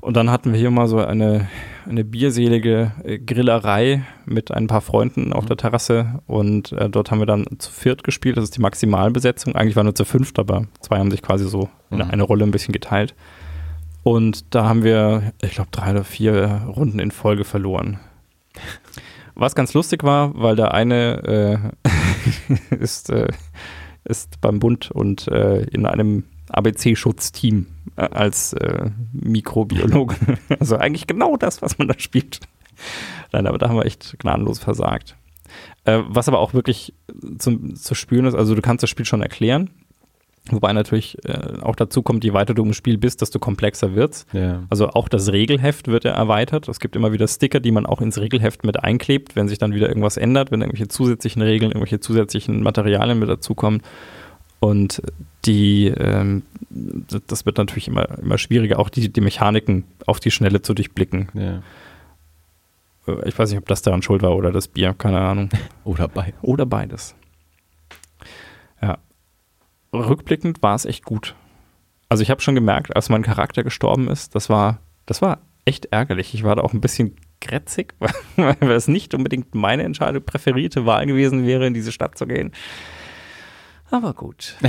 Und 0.00 0.16
dann 0.16 0.30
hatten 0.30 0.52
wir 0.52 0.58
hier 0.58 0.72
mal 0.72 0.88
so 0.88 0.98
eine, 0.98 1.46
eine 1.88 2.02
bierselige 2.04 2.90
äh, 3.04 3.18
Grillerei 3.20 4.02
mit 4.24 4.50
ein 4.50 4.66
paar 4.66 4.80
Freunden 4.80 5.32
auf 5.32 5.46
der 5.46 5.56
Terrasse. 5.56 6.20
Und 6.26 6.72
äh, 6.72 6.90
dort 6.90 7.12
haben 7.12 7.20
wir 7.20 7.26
dann 7.26 7.44
zu 7.58 7.70
viert 7.70 8.02
gespielt. 8.02 8.36
Das 8.36 8.42
ist 8.44 8.56
die 8.56 8.60
Maximalbesetzung. 8.60 9.54
Eigentlich 9.54 9.76
waren 9.76 9.86
wir 9.86 9.94
zu 9.94 10.04
fünft, 10.04 10.40
aber 10.40 10.66
zwei 10.80 10.98
haben 10.98 11.12
sich 11.12 11.22
quasi 11.22 11.44
so 11.48 11.68
eine, 11.90 12.04
Mhm. 12.06 12.10
eine 12.10 12.22
Rolle 12.24 12.44
ein 12.44 12.50
bisschen 12.50 12.72
geteilt. 12.72 13.14
Und 14.02 14.54
da 14.54 14.64
haben 14.64 14.82
wir, 14.82 15.32
ich 15.42 15.52
glaube, 15.52 15.70
drei 15.70 15.92
oder 15.92 16.04
vier 16.04 16.62
Runden 16.66 16.98
in 16.98 17.10
Folge 17.10 17.44
verloren. 17.44 18.00
Was 19.34 19.54
ganz 19.54 19.74
lustig 19.74 20.02
war, 20.02 20.32
weil 20.34 20.56
der 20.56 20.74
eine 20.74 21.72
äh, 21.84 22.74
ist, 22.74 23.10
äh, 23.10 23.28
ist 24.04 24.40
beim 24.40 24.58
Bund 24.58 24.90
und 24.90 25.28
äh, 25.28 25.62
in 25.64 25.86
einem 25.86 26.24
ABC-Schutzteam 26.50 27.66
äh, 27.96 28.02
als 28.02 28.52
äh, 28.54 28.90
Mikrobiologe. 29.12 30.16
also 30.60 30.76
eigentlich 30.76 31.06
genau 31.06 31.36
das, 31.36 31.62
was 31.62 31.78
man 31.78 31.88
da 31.88 31.94
spielt. 31.98 32.40
Nein, 33.32 33.46
aber 33.46 33.58
da 33.58 33.68
haben 33.68 33.76
wir 33.76 33.86
echt 33.86 34.16
gnadenlos 34.18 34.58
versagt. 34.58 35.16
Äh, 35.84 36.00
was 36.06 36.28
aber 36.28 36.40
auch 36.40 36.54
wirklich 36.54 36.94
zum, 37.38 37.74
zu 37.74 37.94
spüren 37.94 38.26
ist, 38.26 38.34
also 38.34 38.54
du 38.54 38.62
kannst 38.62 38.82
das 38.82 38.90
Spiel 38.90 39.06
schon 39.06 39.22
erklären, 39.22 39.70
wobei 40.50 40.72
natürlich 40.72 41.16
äh, 41.24 41.60
auch 41.60 41.76
dazu 41.76 42.02
kommt, 42.02 42.24
je 42.24 42.32
weiter 42.32 42.54
du 42.54 42.64
im 42.64 42.72
Spiel 42.72 42.98
bist, 42.98 43.20
desto 43.20 43.38
komplexer 43.38 43.94
wird's. 43.94 44.26
ja. 44.32 44.62
Also 44.70 44.88
auch 44.88 45.08
das 45.08 45.32
Regelheft 45.32 45.88
wird 45.88 46.04
ja 46.04 46.12
erweitert. 46.12 46.68
Es 46.68 46.80
gibt 46.80 46.96
immer 46.96 47.12
wieder 47.12 47.28
Sticker, 47.28 47.60
die 47.60 47.70
man 47.70 47.86
auch 47.86 48.00
ins 48.00 48.18
Regelheft 48.18 48.64
mit 48.64 48.82
einklebt, 48.82 49.36
wenn 49.36 49.48
sich 49.48 49.58
dann 49.58 49.74
wieder 49.74 49.88
irgendwas 49.88 50.16
ändert, 50.16 50.50
wenn 50.50 50.60
irgendwelche 50.60 50.88
zusätzlichen 50.88 51.42
Regeln, 51.42 51.70
irgendwelche 51.70 52.00
zusätzlichen 52.00 52.62
Materialien 52.62 53.18
mit 53.18 53.28
dazukommen. 53.28 53.82
Und 54.60 55.02
die, 55.44 55.88
ähm, 55.88 56.42
das 57.26 57.46
wird 57.46 57.58
natürlich 57.58 57.88
immer, 57.88 58.18
immer 58.18 58.38
schwieriger, 58.38 58.78
auch 58.78 58.88
die, 58.88 59.12
die 59.12 59.20
Mechaniken 59.20 59.84
auf 60.06 60.20
die 60.20 60.30
Schnelle 60.30 60.62
zu 60.62 60.74
durchblicken. 60.74 61.28
ja. 61.34 61.62
Äh, 63.06 63.28
ich 63.28 63.38
weiß 63.38 63.50
nicht, 63.50 63.58
ob 63.58 63.66
das 63.66 63.82
daran 63.82 64.02
schuld 64.02 64.22
war 64.22 64.36
oder 64.36 64.52
das 64.52 64.68
Bier, 64.68 64.94
keine 64.96 65.20
Ahnung. 65.20 65.50
Oder 65.84 66.08
beides. 66.08 66.38
Oder 66.42 66.66
beides. 66.66 67.14
Rückblickend 69.92 70.62
war 70.62 70.74
es 70.74 70.84
echt 70.84 71.04
gut. 71.04 71.34
Also 72.08 72.22
ich 72.22 72.30
habe 72.30 72.40
schon 72.40 72.54
gemerkt, 72.54 72.94
als 72.94 73.08
mein 73.08 73.22
Charakter 73.22 73.62
gestorben 73.62 74.08
ist, 74.08 74.34
das 74.34 74.48
war, 74.50 74.80
das 75.06 75.22
war 75.22 75.40
echt 75.64 75.86
ärgerlich. 75.86 76.34
Ich 76.34 76.44
war 76.44 76.56
da 76.56 76.62
auch 76.62 76.72
ein 76.72 76.80
bisschen 76.80 77.16
grätzig, 77.40 77.94
weil 78.36 78.70
es 78.70 78.88
nicht 78.88 79.14
unbedingt 79.14 79.54
meine 79.54 79.82
Entscheidung, 79.82 80.22
präferierte 80.24 80.86
Wahl 80.86 81.06
gewesen 81.06 81.46
wäre, 81.46 81.66
in 81.66 81.74
diese 81.74 81.92
Stadt 81.92 82.16
zu 82.18 82.26
gehen. 82.26 82.52
Aber 83.90 84.14
gut. 84.14 84.56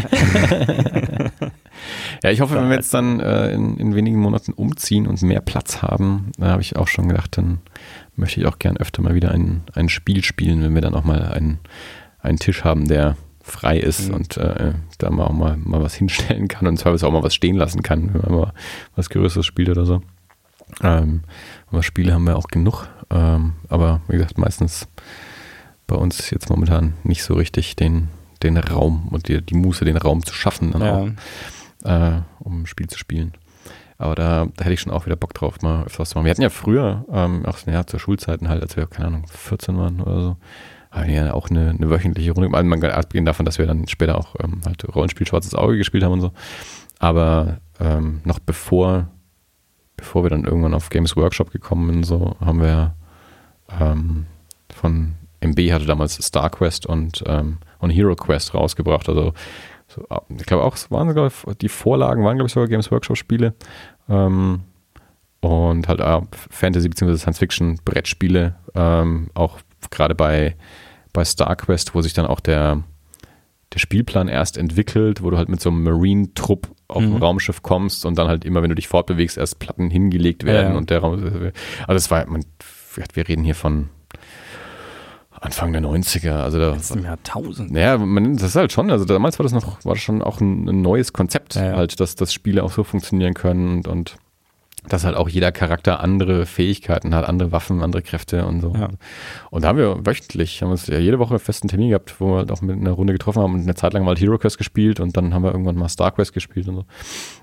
ja, 2.23 2.29
ich 2.29 2.41
hoffe, 2.41 2.55
wenn 2.55 2.67
wir 2.67 2.75
jetzt 2.75 2.93
dann 2.93 3.21
äh, 3.21 3.53
in, 3.53 3.77
in, 3.77 3.95
wenigen 3.95 4.19
Monaten 4.19 4.51
umziehen 4.51 5.07
und 5.07 5.21
mehr 5.21 5.39
Platz 5.39 5.81
haben, 5.81 6.33
da 6.37 6.47
habe 6.47 6.61
ich 6.61 6.75
auch 6.75 6.89
schon 6.89 7.07
gedacht, 7.07 7.37
dann 7.37 7.61
möchte 8.17 8.41
ich 8.41 8.47
auch 8.47 8.59
gern 8.59 8.75
öfter 8.75 9.01
mal 9.01 9.15
wieder 9.15 9.31
ein, 9.31 9.63
ein 9.73 9.87
Spiel 9.87 10.25
spielen, 10.25 10.61
wenn 10.61 10.75
wir 10.75 10.81
dann 10.81 10.93
auch 10.93 11.05
mal 11.05 11.23
einen, 11.23 11.59
einen 12.19 12.37
Tisch 12.37 12.65
haben, 12.65 12.85
der 12.89 13.15
frei 13.43 13.77
ist 13.77 14.07
mhm. 14.07 14.15
und 14.15 14.37
äh, 14.37 14.73
da 14.97 15.09
mal 15.09 15.25
auch 15.25 15.33
mal, 15.33 15.57
mal 15.57 15.81
was 15.81 15.93
hinstellen 15.93 16.47
kann 16.47 16.65
und 16.65 16.77
zwar 16.77 16.93
auch 16.93 17.11
mal 17.11 17.23
was 17.23 17.35
stehen 17.35 17.55
lassen 17.55 17.83
kann, 17.83 18.13
wenn 18.13 18.21
man 18.21 18.39
mal 18.39 18.53
was 18.95 19.09
Größeres 19.09 19.45
spielt 19.45 19.69
oder 19.69 19.85
so. 19.85 20.01
Ähm, 20.81 21.21
aber 21.69 21.83
Spiele 21.83 22.13
haben 22.13 22.25
wir 22.25 22.37
auch 22.37 22.47
genug, 22.47 22.87
ähm, 23.11 23.53
aber 23.67 24.01
wie 24.07 24.13
gesagt, 24.13 24.37
meistens 24.37 24.87
bei 25.85 25.95
uns 25.95 26.29
jetzt 26.31 26.49
momentan 26.49 26.93
nicht 27.03 27.23
so 27.23 27.35
richtig 27.35 27.75
den, 27.75 28.07
den 28.41 28.57
Raum 28.57 29.09
und 29.11 29.27
die, 29.27 29.41
die 29.41 29.55
Muße, 29.55 29.85
den 29.85 29.97
Raum 29.97 30.25
zu 30.25 30.33
schaffen, 30.33 30.71
dann 30.71 30.81
ja. 30.81 30.93
auch, 30.93 32.17
äh, 32.17 32.21
um 32.39 32.61
ein 32.61 32.65
Spiel 32.65 32.87
zu 32.87 32.97
spielen. 32.97 33.33
Aber 33.97 34.15
da, 34.15 34.47
da, 34.55 34.63
hätte 34.63 34.73
ich 34.73 34.81
schon 34.81 34.91
auch 34.91 35.05
wieder 35.05 35.15
Bock 35.15 35.33
drauf, 35.33 35.61
mal 35.61 35.83
öfters 35.85 36.09
zu 36.09 36.17
machen. 36.17 36.25
Wir 36.25 36.31
hatten 36.31 36.41
ja 36.41 36.49
früher, 36.49 37.05
ähm, 37.11 37.45
auch 37.45 37.59
ja, 37.67 37.85
zur 37.85 37.99
Schulzeiten 37.99 38.49
halt, 38.49 38.61
als 38.61 38.75
wir, 38.75 38.87
keine 38.87 39.07
Ahnung, 39.07 39.27
14 39.27 39.77
waren 39.77 40.01
oder 40.01 40.21
so, 40.21 40.37
ja 41.07 41.33
auch 41.33 41.49
eine, 41.49 41.69
eine 41.71 41.89
wöchentliche 41.89 42.31
Runde. 42.31 42.55
Also 42.55 42.69
man 42.69 42.79
kann 42.79 42.91
abgehen 42.91 43.25
davon, 43.25 43.45
dass 43.45 43.57
wir 43.57 43.65
dann 43.65 43.87
später 43.87 44.17
auch 44.17 44.35
ähm, 44.43 44.61
halt 44.65 44.83
Rollenspiel 44.95 45.27
Schwarzes 45.27 45.55
Auge 45.55 45.77
gespielt 45.77 46.03
haben 46.03 46.13
und 46.13 46.21
so. 46.21 46.31
Aber 46.99 47.57
ähm, 47.79 48.21
noch 48.25 48.39
bevor, 48.39 49.09
bevor 49.97 50.23
wir 50.23 50.29
dann 50.29 50.45
irgendwann 50.45 50.73
auf 50.73 50.89
Games 50.89 51.15
Workshop 51.15 51.51
gekommen 51.51 51.91
sind, 51.91 52.05
so 52.05 52.35
haben 52.39 52.61
wir 52.61 52.95
ähm, 53.79 54.25
von 54.73 55.15
MB 55.41 55.59
hatte 55.71 55.85
damals 55.85 56.15
Star 56.15 56.49
Quest 56.49 56.85
und, 56.85 57.23
ähm, 57.27 57.57
und 57.79 57.89
Hero 57.89 58.15
Quest 58.15 58.53
rausgebracht. 58.53 59.09
Also 59.09 59.33
so, 59.87 60.05
ich 60.37 60.45
glaube 60.45 60.63
auch, 60.63 60.77
waren 60.89 61.09
sogar 61.09 61.31
die 61.61 61.69
Vorlagen 61.69 62.23
waren, 62.23 62.37
glaube 62.37 62.47
ich, 62.47 62.53
sogar 62.53 62.69
Games 62.69 62.91
Workshop-Spiele. 62.91 63.53
Ähm, 64.09 64.61
und 65.41 65.87
halt 65.89 65.99
äh, 65.99 66.21
Fantasy- 66.49 66.87
bzw. 66.87 67.17
Science-Fiction-Brettspiele, 67.17 68.55
ähm, 68.75 69.29
auch 69.33 69.59
gerade 69.91 70.15
bei, 70.15 70.55
bei 71.13 71.23
StarQuest, 71.23 71.95
wo 71.95 72.01
sich 72.01 72.13
dann 72.13 72.25
auch 72.25 72.39
der, 72.39 72.83
der 73.73 73.79
Spielplan 73.79 74.27
erst 74.27 74.57
entwickelt, 74.57 75.23
wo 75.23 75.29
du 75.29 75.37
halt 75.37 75.49
mit 75.49 75.61
so 75.61 75.69
einem 75.69 75.83
Marine-Trupp 75.83 76.67
auf 76.87 77.01
mhm. 77.01 77.15
ein 77.15 77.21
Raumschiff 77.21 77.61
kommst 77.61 78.05
und 78.05 78.17
dann 78.17 78.27
halt 78.27 78.45
immer, 78.45 78.61
wenn 78.61 78.69
du 78.69 78.75
dich 78.75 78.87
fortbewegst, 78.87 79.37
erst 79.37 79.59
Platten 79.59 79.89
hingelegt 79.89 80.43
werden 80.43 80.67
ja, 80.67 80.71
ja. 80.71 80.77
und 80.77 80.89
der 80.89 80.99
Raum. 80.99 81.13
Also 81.23 81.51
das 81.87 82.11
war, 82.11 82.25
man, 82.27 82.43
wir 83.13 83.27
reden 83.27 83.43
hier 83.43 83.55
von 83.55 83.89
Anfang 85.43 85.73
der 85.73 85.81
90er, 85.81 86.31
also 86.31 86.57
da. 86.57 86.77
Im 86.93 87.03
Jahrtausend. 87.03 87.75
Ja, 87.75 87.97
man, 87.97 88.37
das 88.37 88.49
ist 88.49 88.55
halt 88.55 88.71
schon, 88.71 88.89
also 88.89 89.03
damals 89.03 89.39
war 89.39 89.43
das 89.43 89.51
noch, 89.51 89.83
war 89.83 89.93
das 89.93 90.01
schon 90.01 90.21
auch 90.21 90.39
ein, 90.39 90.69
ein 90.69 90.81
neues 90.81 91.11
Konzept, 91.11 91.55
ja. 91.55 91.75
halt, 91.75 91.99
dass, 91.99 92.15
dass 92.15 92.31
Spiele 92.31 92.63
auch 92.63 92.71
so 92.71 92.83
funktionieren 92.83 93.33
können 93.33 93.77
und, 93.77 93.87
und 93.87 94.15
dass 94.89 95.05
halt 95.05 95.15
auch 95.15 95.29
jeder 95.29 95.51
Charakter 95.51 96.01
andere 96.01 96.45
Fähigkeiten 96.45 97.15
hat, 97.15 97.25
andere 97.25 97.51
Waffen, 97.51 97.81
andere 97.81 98.01
Kräfte 98.01 98.45
und 98.45 98.61
so. 98.61 98.73
Ja. 98.75 98.89
Und 99.49 99.63
da 99.63 99.69
haben 99.69 99.77
wir 99.77 100.05
wöchentlich, 100.05 100.61
haben 100.61 100.69
wir 100.69 100.73
uns 100.73 100.87
ja 100.87 100.99
jede 100.99 101.19
Woche 101.19 101.31
einen 101.31 101.39
festen 101.39 101.67
Termin 101.67 101.89
gehabt, 101.89 102.19
wo 102.19 102.31
wir 102.31 102.37
halt 102.37 102.51
auch 102.51 102.61
mit 102.61 102.77
einer 102.77 102.91
Runde 102.91 103.13
getroffen 103.13 103.41
haben 103.41 103.53
und 103.53 103.61
eine 103.61 103.75
Zeit 103.75 103.93
lang 103.93 104.03
mal 104.03 104.15
Hero 104.17 104.37
Quest 104.37 104.57
gespielt 104.57 104.99
und 104.99 105.15
dann 105.15 105.33
haben 105.33 105.43
wir 105.43 105.51
irgendwann 105.51 105.75
mal 105.75 105.89
Star 105.89 106.11
Quest 106.11 106.33
gespielt 106.33 106.67
und 106.67 106.75
so. 106.75 106.85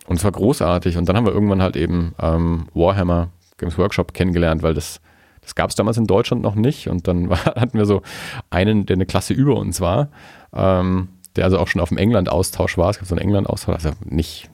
Und 0.07 0.17
es 0.17 0.25
war 0.25 0.33
großartig. 0.33 0.97
Und 0.97 1.09
dann 1.09 1.17
haben 1.17 1.27
wir 1.27 1.33
irgendwann 1.33 1.63
halt 1.63 1.77
eben 1.77 2.15
ähm, 2.21 2.67
Warhammer 2.75 3.31
Games 3.57 3.79
Workshop 3.79 4.13
kennengelernt, 4.15 4.63
weil 4.63 4.75
das 4.75 5.01
das 5.43 5.55
gab 5.55 5.71
es 5.71 5.77
damals 5.77 5.97
in 5.97 6.07
Deutschland 6.07 6.43
noch 6.43 6.55
nicht. 6.55 6.89
Und 6.89 7.09
dann 7.09 7.29
war, 7.31 7.45
hatten 7.45 7.79
wir 7.79 7.87
so 7.87 8.03
einen, 8.51 8.87
der 8.87 8.95
eine 8.97 9.07
Klasse 9.07 9.35
über 9.35 9.57
uns 9.57 9.81
war, 9.81 10.11
ähm, 10.53 11.09
der 11.37 11.45
also 11.45 11.59
auch 11.59 11.69
schon 11.69 11.81
auf 11.81 11.89
dem 11.89 11.99
England-Austausch 11.99 12.77
war. 12.77 12.91
Es 12.91 12.99
gab 12.99 13.09
so 13.09 13.15
einen 13.15 13.25
England-Austausch, 13.25 13.75
also 13.75 13.91
nicht 14.05 14.51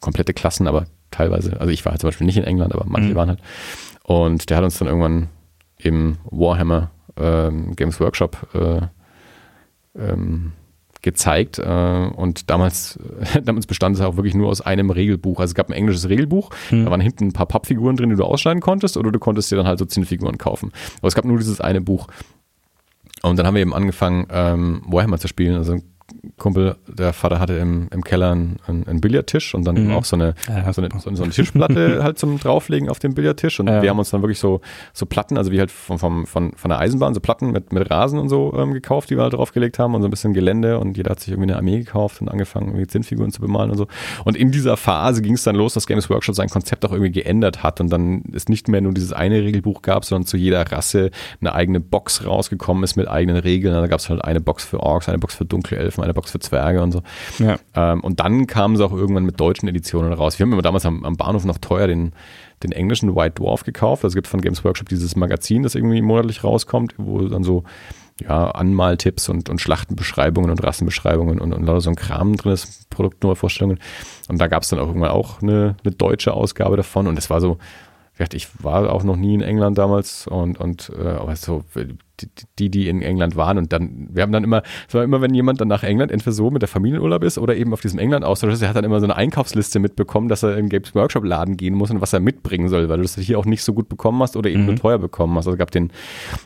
komplette 0.00 0.34
Klassen, 0.34 0.66
aber 0.66 0.86
teilweise. 1.10 1.60
Also 1.60 1.72
ich 1.72 1.84
war 1.84 1.92
halt 1.92 2.00
zum 2.00 2.08
Beispiel 2.08 2.26
nicht 2.26 2.36
in 2.36 2.44
England, 2.44 2.74
aber 2.74 2.84
manche 2.86 3.10
mhm. 3.10 3.14
waren 3.14 3.28
halt. 3.28 3.40
Und 4.04 4.50
der 4.50 4.56
hat 4.56 4.64
uns 4.64 4.78
dann 4.78 4.88
irgendwann 4.88 5.28
im 5.78 6.18
Warhammer 6.24 6.90
ähm, 7.16 7.74
Games 7.76 8.00
Workshop 8.00 8.48
äh, 8.54 8.80
ähm, 9.98 10.52
gezeigt. 11.02 11.58
Äh, 11.58 12.10
und 12.14 12.50
damals, 12.50 12.98
damals 13.44 13.66
bestand 13.66 13.96
es 13.96 14.02
auch 14.02 14.16
wirklich 14.16 14.34
nur 14.34 14.48
aus 14.48 14.60
einem 14.60 14.90
Regelbuch. 14.90 15.40
Also 15.40 15.52
es 15.52 15.54
gab 15.54 15.68
ein 15.68 15.72
englisches 15.72 16.08
Regelbuch, 16.08 16.50
mhm. 16.70 16.84
da 16.84 16.90
waren 16.90 17.00
hinten 17.00 17.28
ein 17.28 17.32
paar 17.32 17.46
Pappfiguren 17.46 17.96
drin, 17.96 18.10
die 18.10 18.16
du 18.16 18.24
ausschneiden 18.24 18.60
konntest, 18.60 18.96
oder 18.96 19.10
du 19.10 19.18
konntest 19.18 19.50
dir 19.50 19.56
dann 19.56 19.66
halt 19.66 19.78
so 19.78 19.84
Zinnfiguren 19.84 20.38
kaufen. 20.38 20.72
Aber 20.98 21.08
es 21.08 21.14
gab 21.14 21.24
nur 21.24 21.38
dieses 21.38 21.60
eine 21.60 21.80
Buch. 21.80 22.08
Und 23.22 23.38
dann 23.38 23.46
haben 23.46 23.54
wir 23.54 23.62
eben 23.62 23.74
angefangen, 23.74 24.26
ähm, 24.30 24.82
Warhammer 24.86 25.18
zu 25.18 25.28
spielen. 25.28 25.56
Also 25.56 25.78
Kumpel, 26.38 26.76
der 26.86 27.12
Vater 27.12 27.40
hatte 27.40 27.54
im, 27.54 27.88
im 27.92 28.04
Keller 28.04 28.32
einen, 28.32 28.58
einen 28.66 29.00
Billardtisch 29.00 29.54
und 29.54 29.66
dann 29.66 29.86
mhm. 29.86 29.92
auch 29.92 30.04
so 30.04 30.16
eine, 30.16 30.34
ja, 30.48 30.72
so, 30.72 30.82
eine 30.82 30.90
so, 30.98 31.08
eine 31.08 31.32
Tischplatte 31.32 32.00
halt 32.02 32.18
zum 32.18 32.38
drauflegen 32.38 32.88
auf 32.88 32.98
dem 32.98 33.14
Billardtisch 33.14 33.58
und 33.60 33.68
ja. 33.68 33.82
wir 33.82 33.90
haben 33.90 33.98
uns 33.98 34.10
dann 34.10 34.22
wirklich 34.22 34.38
so, 34.38 34.60
so 34.92 35.06
Platten, 35.06 35.36
also 35.36 35.50
wie 35.50 35.58
halt 35.58 35.70
vom, 35.70 35.98
vom, 35.98 36.26
von, 36.26 36.52
von 36.52 36.68
der 36.68 36.78
Eisenbahn, 36.78 37.14
so 37.14 37.20
Platten 37.20 37.50
mit, 37.50 37.72
mit 37.72 37.90
Rasen 37.90 38.18
und 38.18 38.28
so 38.28 38.54
ähm, 38.56 38.72
gekauft, 38.72 39.10
die 39.10 39.16
wir 39.16 39.22
halt 39.22 39.32
draufgelegt 39.32 39.78
haben 39.78 39.94
und 39.94 40.02
so 40.02 40.08
ein 40.08 40.10
bisschen 40.10 40.32
Gelände 40.32 40.78
und 40.78 40.96
jeder 40.96 41.10
hat 41.10 41.20
sich 41.20 41.30
irgendwie 41.30 41.50
eine 41.50 41.58
Armee 41.58 41.78
gekauft 41.78 42.20
und 42.20 42.28
angefangen, 42.28 42.68
irgendwie 42.68 42.86
Zinnfiguren 42.86 43.32
zu 43.32 43.40
bemalen 43.40 43.70
und 43.70 43.78
so. 43.78 43.86
Und 44.24 44.36
in 44.36 44.50
dieser 44.52 44.76
Phase 44.76 45.22
ging 45.22 45.34
es 45.34 45.44
dann 45.44 45.56
los, 45.56 45.74
dass 45.74 45.86
Games 45.86 46.08
Workshop 46.10 46.34
sein 46.34 46.48
Konzept 46.48 46.84
auch 46.84 46.92
irgendwie 46.92 47.12
geändert 47.12 47.62
hat 47.62 47.80
und 47.80 47.90
dann 47.90 48.22
es 48.32 48.48
nicht 48.48 48.68
mehr 48.68 48.80
nur 48.80 48.92
dieses 48.92 49.12
eine 49.12 49.42
Regelbuch 49.42 49.82
gab, 49.82 50.04
sondern 50.04 50.26
zu 50.26 50.36
jeder 50.36 50.70
Rasse 50.70 51.10
eine 51.40 51.54
eigene 51.54 51.80
Box 51.80 52.24
rausgekommen 52.24 52.84
ist 52.84 52.96
mit 52.96 53.08
eigenen 53.08 53.38
Regeln. 53.38 53.74
Da 53.74 53.86
gab 53.86 54.00
es 54.00 54.08
halt 54.08 54.24
eine 54.24 54.40
Box 54.40 54.64
für 54.64 54.80
Orks, 54.80 55.08
eine 55.08 55.18
Box 55.18 55.34
für 55.34 55.44
Dunkelelfen, 55.44 55.95
eine 56.04 56.14
Box 56.14 56.30
für 56.30 56.38
Zwerge 56.38 56.82
und 56.82 56.92
so. 56.92 57.02
Ja. 57.38 57.56
Ähm, 57.74 58.00
und 58.00 58.20
dann 58.20 58.46
kamen 58.46 58.76
sie 58.76 58.84
auch 58.84 58.92
irgendwann 58.92 59.24
mit 59.24 59.40
deutschen 59.40 59.68
Editionen 59.68 60.12
raus. 60.12 60.38
Wir 60.38 60.44
haben 60.44 60.52
immer 60.52 60.62
damals 60.62 60.86
am, 60.86 61.04
am 61.04 61.16
Bahnhof 61.16 61.44
noch 61.44 61.58
teuer 61.58 61.86
den, 61.86 62.12
den 62.62 62.72
englischen 62.72 63.14
White 63.14 63.42
Dwarf 63.42 63.64
gekauft. 63.64 64.04
Also 64.04 64.12
es 64.12 64.14
gibt 64.14 64.26
von 64.26 64.40
Games 64.40 64.64
Workshop 64.64 64.88
dieses 64.88 65.16
Magazin, 65.16 65.62
das 65.62 65.74
irgendwie 65.74 66.02
monatlich 66.02 66.44
rauskommt, 66.44 66.94
wo 66.96 67.20
dann 67.22 67.44
so 67.44 67.64
ja, 68.20 68.50
Anmaltipps 68.50 69.28
und, 69.28 69.50
und 69.50 69.60
Schlachtenbeschreibungen 69.60 70.50
und 70.50 70.62
Rassenbeschreibungen 70.62 71.38
und, 71.38 71.52
und 71.52 71.66
lauter 71.66 71.82
so 71.82 71.90
ein 71.90 71.96
Kram 71.96 72.36
drin 72.36 72.52
ist, 72.52 72.88
Produktneuvorstellungen. 72.90 73.78
Und 74.28 74.40
da 74.40 74.46
gab 74.46 74.62
es 74.62 74.70
dann 74.70 74.78
auch 74.78 74.86
irgendwann 74.86 75.10
auch 75.10 75.42
eine, 75.42 75.76
eine 75.84 75.94
deutsche 75.94 76.32
Ausgabe 76.32 76.76
davon 76.76 77.06
und 77.06 77.18
es 77.18 77.28
war 77.28 77.40
so, 77.40 77.58
ich 78.32 78.48
war 78.62 78.90
auch 78.90 79.04
noch 79.04 79.16
nie 79.16 79.34
in 79.34 79.42
England 79.42 79.76
damals 79.76 80.26
und, 80.26 80.58
und 80.58 80.90
äh, 80.98 81.08
aber 81.08 81.36
so 81.36 81.64
die, 82.58 82.70
die 82.70 82.88
in 82.88 83.02
England 83.02 83.36
waren 83.36 83.58
und 83.58 83.72
dann, 83.72 84.08
wir 84.10 84.22
haben 84.22 84.32
dann 84.32 84.44
immer, 84.44 84.62
es 84.88 84.94
war 84.94 85.04
immer, 85.04 85.20
wenn 85.20 85.34
jemand 85.34 85.60
dann 85.60 85.68
nach 85.68 85.82
England 85.82 86.10
entweder 86.10 86.32
so 86.32 86.50
mit 86.50 86.62
der 86.62 86.68
Familienurlaub 86.68 87.22
ist 87.22 87.38
oder 87.38 87.56
eben 87.56 87.72
auf 87.72 87.80
diesem 87.80 87.98
England-Austausch 87.98 88.52
ist, 88.52 88.62
er 88.62 88.68
hat 88.68 88.76
dann 88.76 88.84
immer 88.84 89.00
so 89.00 89.06
eine 89.06 89.16
Einkaufsliste 89.16 89.78
mitbekommen, 89.78 90.28
dass 90.28 90.42
er 90.42 90.56
in 90.56 90.68
Games 90.68 90.94
Workshop-Laden 90.94 91.56
gehen 91.56 91.74
muss 91.74 91.90
und 91.90 92.00
was 92.00 92.12
er 92.12 92.20
mitbringen 92.20 92.68
soll, 92.68 92.88
weil 92.88 92.96
du 92.98 93.02
das 93.02 93.16
hier 93.16 93.38
auch 93.38 93.44
nicht 93.44 93.62
so 93.62 93.72
gut 93.74 93.88
bekommen 93.88 94.22
hast 94.22 94.36
oder 94.36 94.50
eben 94.50 94.60
mhm. 94.60 94.66
nur 94.66 94.76
teuer 94.76 94.98
bekommen 94.98 95.36
hast. 95.36 95.46
Also 95.46 95.52
es 95.52 95.58
gab 95.58 95.70
den, 95.70 95.92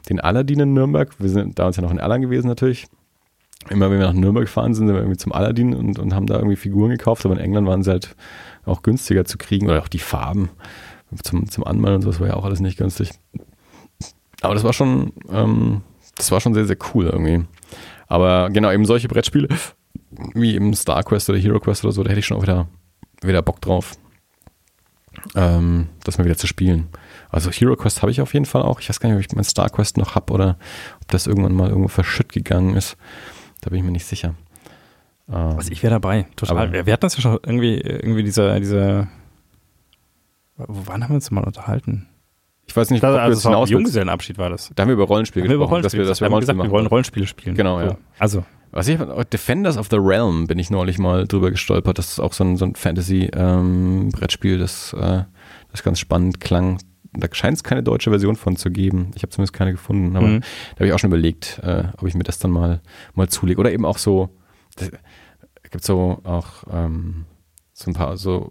den 0.08 0.20
Aladdin 0.20 0.60
in 0.60 0.74
Nürnberg, 0.74 1.10
wir 1.18 1.28
sind 1.28 1.58
damals 1.58 1.76
ja 1.76 1.82
noch 1.82 1.90
in 1.90 1.98
Erlangen 1.98 2.22
gewesen 2.22 2.48
natürlich. 2.48 2.86
Immer 3.68 3.90
wenn 3.90 3.98
wir 3.98 4.06
nach 4.06 4.14
Nürnberg 4.14 4.46
gefahren 4.46 4.72
sind, 4.72 4.86
sind 4.86 4.96
wir 4.96 5.02
irgendwie 5.02 5.18
zum 5.18 5.32
Aladdin 5.32 5.74
und, 5.74 5.98
und 5.98 6.14
haben 6.14 6.26
da 6.26 6.36
irgendwie 6.36 6.56
Figuren 6.56 6.90
gekauft, 6.90 7.26
aber 7.26 7.34
in 7.34 7.40
England 7.40 7.68
waren 7.68 7.82
sie 7.82 7.90
halt 7.90 8.16
auch 8.64 8.82
günstiger 8.82 9.24
zu 9.24 9.36
kriegen 9.36 9.68
oder 9.68 9.80
auch 9.80 9.88
die 9.88 9.98
Farben 9.98 10.48
zum, 11.22 11.48
zum 11.48 11.64
Anmalen 11.64 11.96
und 11.96 12.02
so, 12.02 12.10
das 12.10 12.20
war 12.20 12.28
ja 12.28 12.34
auch 12.34 12.44
alles 12.44 12.60
nicht 12.60 12.78
günstig. 12.78 13.10
Aber 14.40 14.54
das 14.54 14.64
war 14.64 14.72
schon, 14.72 15.12
ähm, 15.30 15.82
das 16.16 16.30
war 16.30 16.40
schon 16.40 16.54
sehr, 16.54 16.66
sehr 16.66 16.78
cool 16.94 17.06
irgendwie. 17.06 17.44
Aber 18.06 18.50
genau, 18.50 18.70
eben 18.72 18.84
solche 18.84 19.08
Brettspiele, 19.08 19.48
wie 20.34 20.54
eben 20.54 20.74
Star 20.74 21.02
Quest 21.02 21.30
oder 21.30 21.38
Hero 21.38 21.60
Quest 21.60 21.84
oder 21.84 21.92
so, 21.92 22.02
da 22.02 22.10
hätte 22.10 22.20
ich 22.20 22.26
schon 22.26 22.36
auch 22.36 22.42
wieder, 22.42 22.68
wieder 23.22 23.42
Bock 23.42 23.60
drauf, 23.60 23.92
ähm, 25.34 25.88
das 26.04 26.18
mal 26.18 26.24
wieder 26.24 26.36
zu 26.36 26.46
spielen. 26.46 26.88
Also 27.28 27.50
Hero 27.50 27.76
Quest 27.76 28.02
habe 28.02 28.10
ich 28.10 28.20
auf 28.20 28.34
jeden 28.34 28.46
Fall 28.46 28.62
auch. 28.62 28.80
Ich 28.80 28.88
weiß 28.88 29.00
gar 29.00 29.08
nicht, 29.08 29.16
ob 29.16 29.24
ich 29.24 29.34
mein 29.34 29.44
Star 29.44 29.70
Quest 29.70 29.96
noch 29.96 30.14
habe 30.14 30.32
oder 30.32 30.58
ob 31.00 31.08
das 31.08 31.26
irgendwann 31.26 31.54
mal 31.54 31.68
irgendwo 31.68 31.88
verschütt 31.88 32.32
gegangen 32.32 32.76
ist. 32.76 32.96
Da 33.60 33.70
bin 33.70 33.78
ich 33.78 33.84
mir 33.84 33.92
nicht 33.92 34.06
sicher. 34.06 34.34
Ähm, 35.28 35.34
also 35.56 35.70
ich 35.70 35.82
wäre 35.82 35.92
dabei, 35.92 36.26
total. 36.34 36.58
Aber, 36.58 36.86
wir 36.86 36.92
hatten 36.92 37.02
das 37.02 37.16
ja 37.16 37.22
schon 37.22 37.38
irgendwie, 37.44 37.78
irgendwie 37.78 38.24
dieser, 38.24 38.58
dieser 38.58 39.08
Wann 40.66 41.02
haben 41.02 41.10
wir 41.10 41.16
uns 41.16 41.30
mal 41.30 41.44
unterhalten? 41.44 42.06
Ich 42.70 42.76
weiß 42.76 42.90
nicht, 42.90 43.02
das, 43.02 43.14
ob 43.14 43.20
also 43.20 43.34
das 43.34 43.42
hinaus 43.42 43.68
Junggesellenabschied 43.68 44.38
war 44.38 44.48
das. 44.48 44.70
Da 44.76 44.82
haben 44.82 44.90
wir 44.90 44.94
über 44.94 45.02
Rollenspiele 45.02 45.42
gesprochen. 45.42 45.56
Über 45.56 45.68
Rollenspiele. 45.68 46.04
Dass 46.04 46.20
wir, 46.20 46.28
dass 46.28 46.32
wir, 46.32 46.40
gesagt, 46.40 46.56
wir 46.56 46.70
wollen 46.70 46.86
Rollenspiele 46.86 47.26
spielen. 47.26 47.56
Genau, 47.56 47.80
ja. 47.80 47.96
Also. 48.20 48.44
Was 48.70 48.86
ich, 48.86 48.96
Defenders 49.32 49.76
of 49.76 49.88
the 49.90 49.96
Realm 49.96 50.46
bin 50.46 50.56
ich 50.60 50.70
neulich 50.70 50.96
mal 51.00 51.26
drüber 51.26 51.50
gestolpert. 51.50 51.98
Das 51.98 52.12
ist 52.12 52.20
auch 52.20 52.32
so 52.32 52.44
ein, 52.44 52.56
so 52.56 52.64
ein 52.64 52.76
Fantasy-Brettspiel, 52.76 54.52
ähm, 54.52 54.60
das, 54.60 54.92
äh, 54.92 55.24
das 55.72 55.82
ganz 55.82 55.98
spannend 55.98 56.38
klang. 56.38 56.78
da 57.12 57.26
scheint 57.32 57.56
es 57.56 57.64
keine 57.64 57.82
deutsche 57.82 58.10
Version 58.10 58.36
von 58.36 58.54
zu 58.54 58.70
geben. 58.70 59.10
Ich 59.16 59.24
habe 59.24 59.30
zumindest 59.30 59.54
keine 59.54 59.72
gefunden, 59.72 60.16
aber 60.16 60.28
mhm. 60.28 60.40
da 60.40 60.76
habe 60.76 60.86
ich 60.86 60.92
auch 60.92 61.00
schon 61.00 61.10
überlegt, 61.10 61.58
äh, 61.64 61.82
ob 61.98 62.06
ich 62.06 62.14
mir 62.14 62.22
das 62.22 62.38
dann 62.38 62.52
mal, 62.52 62.80
mal 63.14 63.28
zulege. 63.28 63.58
Oder 63.58 63.72
eben 63.72 63.84
auch 63.84 63.98
so, 63.98 64.28
das, 64.76 64.92
gibt 65.68 65.84
so 65.84 66.20
auch 66.22 66.62
ähm, 66.72 67.24
so 67.82 67.90
ein 67.90 67.94
paar 67.94 68.16
so 68.18 68.50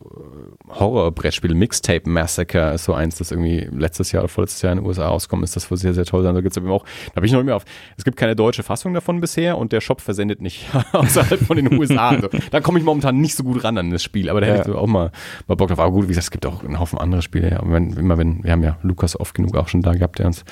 äh, 0.70 0.74
Horror-Brettspiele, 0.80 1.54
Mixtape 1.54 2.10
Massacre 2.10 2.74
ist 2.74 2.86
so 2.86 2.94
eins, 2.94 3.18
das 3.18 3.32
irgendwie 3.32 3.68
letztes 3.72 4.12
Jahr 4.12 4.24
oder 4.24 4.30
vorletztes 4.30 4.62
Jahr 4.64 4.74
in 4.74 4.80
den 4.80 4.88
USA 4.88 5.08
rauskommt, 5.08 5.44
ist 5.44 5.56
das 5.56 5.70
wohl 5.70 5.78
sehr, 5.78 5.94
sehr 5.94 6.06
toll 6.06 6.24
sein. 6.24 6.34
Da 6.34 6.42
gibt's 6.42 6.58
eben 6.58 6.70
auch, 6.72 6.84
da 7.10 7.18
habe 7.18 7.28
ich 7.28 7.32
noch 7.32 7.40
nicht 7.40 7.46
mehr 7.46 7.56
auf, 7.56 7.66
es 7.96 8.04
gibt 8.04 8.18
keine 8.18 8.36
deutsche 8.36 8.64
Fassung 8.64 8.94
davon 8.94 9.22
bisher 9.22 9.58
und 9.58 9.72
der 9.72 9.82
Shop 9.82 10.02
versendet 10.02 10.42
nicht 10.42 10.66
außerhalb 10.94 11.40
von 11.42 11.58
den 11.58 11.72
USA. 11.78 12.10
Also, 12.10 12.30
da 12.50 12.60
komme 12.60 12.80
ich 12.80 12.86
momentan 12.86 13.22
nicht 13.22 13.36
so 13.36 13.44
gut 13.44 13.64
ran 13.64 13.78
an 13.78 13.92
das 13.92 14.02
Spiel, 14.02 14.30
aber 14.30 14.42
da 14.42 14.48
hätte 14.48 14.70
ja. 14.70 14.76
ich 14.76 14.76
auch 14.76 14.88
mal, 14.88 15.12
mal 15.48 15.56
Bock 15.56 15.70
drauf. 15.70 15.80
Aber 15.80 15.92
gut, 15.92 16.06
wie 16.06 16.10
gesagt, 16.10 16.26
es 16.26 16.32
gibt 16.32 16.46
auch 16.48 16.64
einen 16.64 16.80
Haufen 16.80 16.98
andere 16.98 17.22
Spiele. 17.22 17.52
Ja. 17.52 17.62
Wenn, 17.64 17.94
immer 17.94 18.18
wenn, 18.18 18.44
wir 18.44 18.52
haben 18.52 18.64
ja 18.64 18.78
Lukas 18.82 19.20
oft 19.20 19.36
genug 19.36 19.56
auch 19.56 19.68
schon 19.68 19.82
da 19.82 19.94
gehabt, 19.94 20.18
der 20.18 20.26
uns 20.26 20.44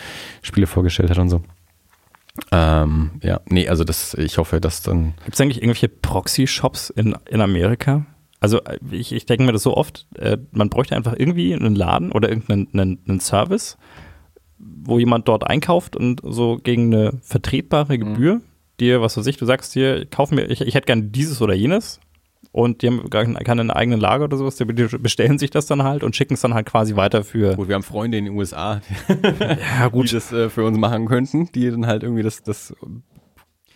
Spiele 0.44 0.68
vorgestellt 0.68 1.10
hat 1.10 1.18
und 1.18 1.30
so. 1.30 1.42
Ähm, 2.52 3.12
ja, 3.24 3.42
nee, 3.50 3.68
also 3.68 3.84
das, 3.84 4.14
ich 4.14 4.38
hoffe, 4.38 4.62
dass 4.62 4.84
dann. 4.84 5.16
Gibt 5.24 5.34
es 5.34 5.42
eigentlich 5.42 5.58
irgendwelche 5.58 5.90
Proxy-Shops 5.90 6.92
in, 6.92 7.16
in 7.30 7.42
Amerika? 7.42 8.06
Also 8.40 8.64
äh, 8.64 8.78
ich, 8.92 9.12
ich 9.12 9.26
denke 9.26 9.44
mir 9.44 9.52
das 9.52 9.64
so 9.64 9.76
oft, 9.76 10.08
äh, 10.16 10.38
man 10.52 10.70
bräuchte 10.70 10.96
einfach 10.96 11.16
irgendwie 11.18 11.54
einen 11.54 11.76
Laden 11.76 12.12
oder 12.12 12.30
irgendeinen 12.30 12.68
einen, 12.74 13.00
einen 13.08 13.20
Service, 13.20 13.78
wo 14.58 15.00
jemand 15.00 15.28
dort 15.28 15.48
einkauft 15.48 15.96
und 15.96 16.22
so 16.24 16.60
gegen 16.62 16.94
eine 16.94 17.20
vertretbare 17.22 17.94
mhm. 17.94 18.00
Gebühr 18.00 18.36
mhm. 18.36 18.42
dir, 18.80 19.02
was 19.02 19.18
weiß 19.18 19.28
ich, 19.28 19.38
du 19.38 19.46
sagst 19.46 19.74
hier, 19.74 20.06
kauf 20.06 20.32
mir, 20.32 20.46
ich, 20.46 20.62
ich 20.62 20.76
hätte 20.76 20.86
gerne 20.86 21.04
dieses 21.04 21.42
oder 21.42 21.54
jenes 21.54 22.00
und 22.52 22.82
die 22.82 22.88
haben 22.88 23.10
gar 23.10 23.26
keinen 23.26 23.72
eigenen 23.72 24.00
Lager 24.00 24.26
oder 24.26 24.38
sowas, 24.38 24.56
die 24.56 24.66
bestellen 24.66 25.38
sich 25.38 25.50
das 25.50 25.66
dann 25.66 25.84
halt 25.84 26.04
und 26.04 26.16
schicken 26.16 26.36
es 26.36 26.42
dann 26.42 26.54
halt 26.54 26.68
quasi 26.68 26.96
weiter 26.96 27.24
für. 27.24 27.56
Gut, 27.56 27.68
wir 27.68 27.76
haben 27.76 27.84
Freunde 27.84 28.18
in 28.18 28.26
den 28.26 28.36
USA, 28.36 28.82
ja, 29.80 29.88
gut. 29.90 30.10
die 30.10 30.16
das 30.16 30.32
äh, 30.32 30.50
für 30.50 30.64
uns 30.64 30.78
machen 30.78 31.08
könnten, 31.08 31.52
die 31.54 31.70
dann 31.70 31.86
halt 31.88 32.04
irgendwie 32.04 32.24
das, 32.24 32.44
das 32.44 32.74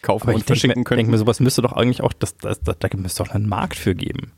kaufen 0.01 0.29
Aber 0.29 0.35
und 0.35 0.45
verschicken 0.45 0.83
können. 0.83 0.99
Ich 0.99 1.03
denke 1.03 1.11
mir, 1.11 1.17
sowas 1.17 1.39
müsste 1.39 1.61
doch 1.61 1.73
eigentlich 1.73 2.01
auch, 2.01 2.13
das, 2.13 2.37
das, 2.37 2.61
das, 2.61 2.77
da 2.79 2.87
müsste 2.95 3.23
doch 3.23 3.31
einen 3.31 3.47
Markt 3.47 3.75
für 3.75 3.95
geben. 3.95 4.33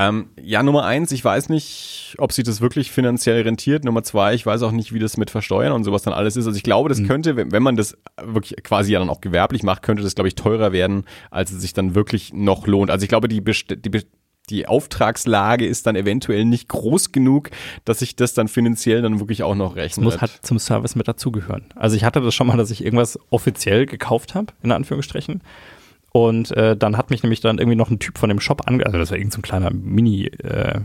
Ähm, 0.00 0.30
ja, 0.40 0.62
Nummer 0.62 0.86
eins, 0.86 1.12
ich 1.12 1.22
weiß 1.22 1.50
nicht, 1.50 2.14
ob 2.16 2.32
sich 2.32 2.42
das 2.42 2.62
wirklich 2.62 2.90
finanziell 2.90 3.42
rentiert. 3.42 3.84
Nummer 3.84 4.02
zwei, 4.02 4.32
ich 4.32 4.46
weiß 4.46 4.62
auch 4.62 4.70
nicht, 4.70 4.94
wie 4.94 4.98
das 4.98 5.18
mit 5.18 5.28
Versteuern 5.28 5.72
und 5.72 5.84
sowas 5.84 6.00
dann 6.00 6.14
alles 6.14 6.36
ist. 6.36 6.46
Also 6.46 6.56
ich 6.56 6.62
glaube, 6.62 6.88
das 6.88 7.00
mhm. 7.00 7.08
könnte, 7.08 7.36
wenn, 7.36 7.52
wenn 7.52 7.62
man 7.62 7.76
das 7.76 7.98
wirklich 8.18 8.56
quasi 8.62 8.92
ja 8.92 8.98
dann 8.98 9.10
auch 9.10 9.20
gewerblich 9.20 9.62
macht, 9.62 9.82
könnte 9.82 10.02
das, 10.02 10.14
glaube 10.14 10.28
ich, 10.28 10.36
teurer 10.36 10.72
werden, 10.72 11.04
als 11.30 11.52
es 11.52 11.60
sich 11.60 11.74
dann 11.74 11.94
wirklich 11.94 12.32
noch 12.32 12.66
lohnt. 12.66 12.90
Also 12.90 13.02
ich 13.02 13.10
glaube, 13.10 13.28
die, 13.28 13.44
die, 13.44 14.02
die 14.48 14.66
Auftragslage 14.66 15.66
ist 15.66 15.86
dann 15.86 15.96
eventuell 15.96 16.46
nicht 16.46 16.70
groß 16.70 17.12
genug, 17.12 17.50
dass 17.84 17.98
sich 17.98 18.16
das 18.16 18.32
dann 18.32 18.48
finanziell 18.48 19.02
dann 19.02 19.20
wirklich 19.20 19.42
auch 19.42 19.54
noch 19.54 19.76
rechnet. 19.76 19.98
Das 20.06 20.14
muss 20.14 20.20
halt 20.22 20.38
zum 20.40 20.58
Service 20.58 20.94
mit 20.94 21.08
dazugehören. 21.08 21.66
Also 21.74 21.94
ich 21.94 22.04
hatte 22.04 22.22
das 22.22 22.34
schon 22.34 22.46
mal, 22.46 22.56
dass 22.56 22.70
ich 22.70 22.82
irgendwas 22.82 23.18
offiziell 23.28 23.84
gekauft 23.84 24.34
habe, 24.34 24.54
in 24.62 24.72
Anführungsstrichen. 24.72 25.42
Und 26.12 26.50
äh, 26.56 26.76
dann 26.76 26.96
hat 26.96 27.10
mich 27.10 27.22
nämlich 27.22 27.40
dann 27.40 27.58
irgendwie 27.58 27.76
noch 27.76 27.90
ein 27.90 27.98
Typ 27.98 28.18
von 28.18 28.28
dem 28.28 28.40
Shop 28.40 28.66
ange... 28.66 28.84
Also 28.84 28.98
das 28.98 29.10
war 29.10 29.18
irgendein 29.18 29.36
so 29.36 29.42
kleiner 29.42 29.70
Mini... 29.70 30.26
Äh, 30.26 30.80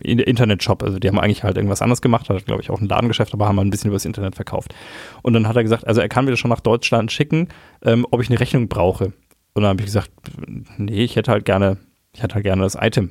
Internet-Shop, 0.00 0.82
also 0.82 0.98
die 0.98 1.08
haben 1.08 1.18
eigentlich 1.20 1.44
halt 1.44 1.56
irgendwas 1.56 1.80
anderes 1.80 2.02
gemacht, 2.02 2.28
hat 2.28 2.46
glaube 2.46 2.60
ich 2.60 2.70
auch 2.70 2.80
ein 2.80 2.88
Ladengeschäft, 2.88 3.32
aber 3.32 3.46
haben 3.46 3.58
ein 3.58 3.70
bisschen 3.70 3.90
übers 3.90 4.04
Internet 4.04 4.34
verkauft. 4.34 4.74
Und 5.22 5.34
dann 5.34 5.46
hat 5.46 5.54
er 5.54 5.62
gesagt, 5.62 5.86
also 5.86 6.00
er 6.00 6.08
kann 6.08 6.24
mir 6.24 6.32
das 6.32 6.40
schon 6.40 6.48
nach 6.48 6.60
Deutschland 6.60 7.12
schicken, 7.12 7.48
ähm, 7.82 8.06
ob 8.10 8.20
ich 8.20 8.28
eine 8.28 8.40
Rechnung 8.40 8.68
brauche. 8.68 9.12
Und 9.54 9.62
dann 9.62 9.66
habe 9.66 9.80
ich 9.80 9.86
gesagt, 9.86 10.10
nee, 10.78 11.04
ich 11.04 11.14
hätte 11.16 11.30
halt 11.30 11.44
gerne, 11.44 11.78
ich 12.12 12.22
hätte 12.22 12.34
halt 12.34 12.44
gerne 12.44 12.62
das 12.62 12.74
Item. 12.74 13.10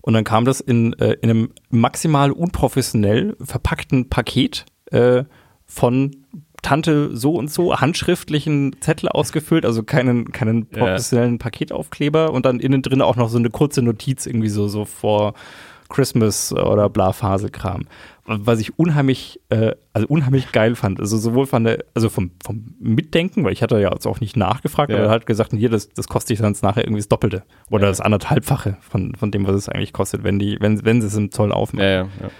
Und 0.00 0.14
dann 0.14 0.24
kam 0.24 0.44
das 0.44 0.60
in, 0.60 0.92
äh, 0.94 1.12
in 1.22 1.30
einem 1.30 1.50
maximal 1.70 2.32
unprofessionell 2.32 3.36
verpackten 3.40 4.08
Paket 4.08 4.66
äh, 4.86 5.24
von 5.66 6.19
Tante 6.62 7.16
so 7.16 7.34
und 7.34 7.50
so 7.50 7.76
handschriftlichen 7.76 8.76
Zettel 8.80 9.08
ausgefüllt, 9.08 9.64
also 9.64 9.82
keinen, 9.82 10.32
keinen 10.32 10.66
professionellen 10.66 11.34
ja. 11.34 11.38
Paketaufkleber 11.38 12.32
und 12.32 12.46
dann 12.46 12.60
innen 12.60 12.82
drin 12.82 13.02
auch 13.02 13.16
noch 13.16 13.28
so 13.28 13.38
eine 13.38 13.50
kurze 13.50 13.82
Notiz 13.82 14.26
irgendwie 14.26 14.48
so, 14.48 14.68
so 14.68 14.84
vor 14.84 15.34
Christmas 15.90 16.52
oder 16.52 16.88
bla 16.88 17.12
Phase-Kram. 17.12 17.82
Was 18.24 18.60
ich 18.60 18.78
unheimlich, 18.78 19.40
äh, 19.48 19.74
also 19.92 20.06
unheimlich 20.06 20.52
geil 20.52 20.76
fand. 20.76 21.00
Also 21.00 21.18
sowohl 21.18 21.46
von 21.46 21.64
der, 21.64 21.84
also 21.94 22.08
vom, 22.08 22.30
vom 22.44 22.76
Mitdenken, 22.78 23.42
weil 23.44 23.52
ich 23.52 23.62
hatte 23.62 23.80
ja 23.80 23.90
jetzt 23.92 24.06
auch 24.06 24.20
nicht 24.20 24.36
nachgefragt, 24.36 24.90
ja. 24.90 24.98
aber 24.98 25.06
er 25.06 25.10
hat 25.10 25.26
gesagt, 25.26 25.52
hier, 25.52 25.68
das, 25.68 25.88
das 25.88 26.06
kostet 26.06 26.28
sich 26.28 26.38
dann 26.38 26.56
nachher 26.62 26.84
irgendwie 26.84 27.00
das 27.00 27.08
Doppelte 27.08 27.42
oder 27.70 27.84
ja. 27.84 27.88
das 27.90 28.00
anderthalbfache 28.00 28.76
von, 28.80 29.16
von 29.16 29.32
dem, 29.32 29.46
was 29.46 29.56
es 29.56 29.68
eigentlich 29.68 29.92
kostet, 29.92 30.22
wenn 30.22 30.38
die, 30.38 30.58
wenn, 30.60 30.84
wenn 30.84 31.00
sie 31.00 31.08
es 31.08 31.16
im 31.16 31.32
Zoll 31.32 31.50
aufmachen. 31.50 31.84
Ja, 31.84 31.90
ja, 31.90 32.08
ja. 32.22 32.30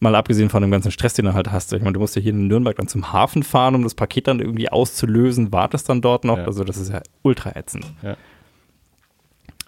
Mal 0.00 0.14
abgesehen 0.14 0.48
von 0.48 0.62
dem 0.62 0.70
ganzen 0.70 0.92
Stress, 0.92 1.14
den 1.14 1.24
du 1.24 1.34
halt 1.34 1.50
hast. 1.50 1.72
Ich 1.72 1.82
meine, 1.82 1.94
du 1.94 2.00
musst 2.00 2.14
ja 2.14 2.22
hier 2.22 2.32
in 2.32 2.46
Nürnberg 2.46 2.76
dann 2.76 2.88
zum 2.88 3.12
Hafen 3.12 3.42
fahren, 3.42 3.74
um 3.74 3.82
das 3.82 3.94
Paket 3.94 4.28
dann 4.28 4.40
irgendwie 4.40 4.68
auszulösen, 4.68 5.52
wartest 5.52 5.88
dann 5.88 6.00
dort 6.00 6.24
noch. 6.24 6.38
Ja. 6.38 6.44
Also 6.44 6.64
das 6.64 6.76
ist 6.76 6.90
ja 6.92 7.02
ultra 7.22 7.56
ätzend. 7.56 7.84
Ja. 8.02 8.16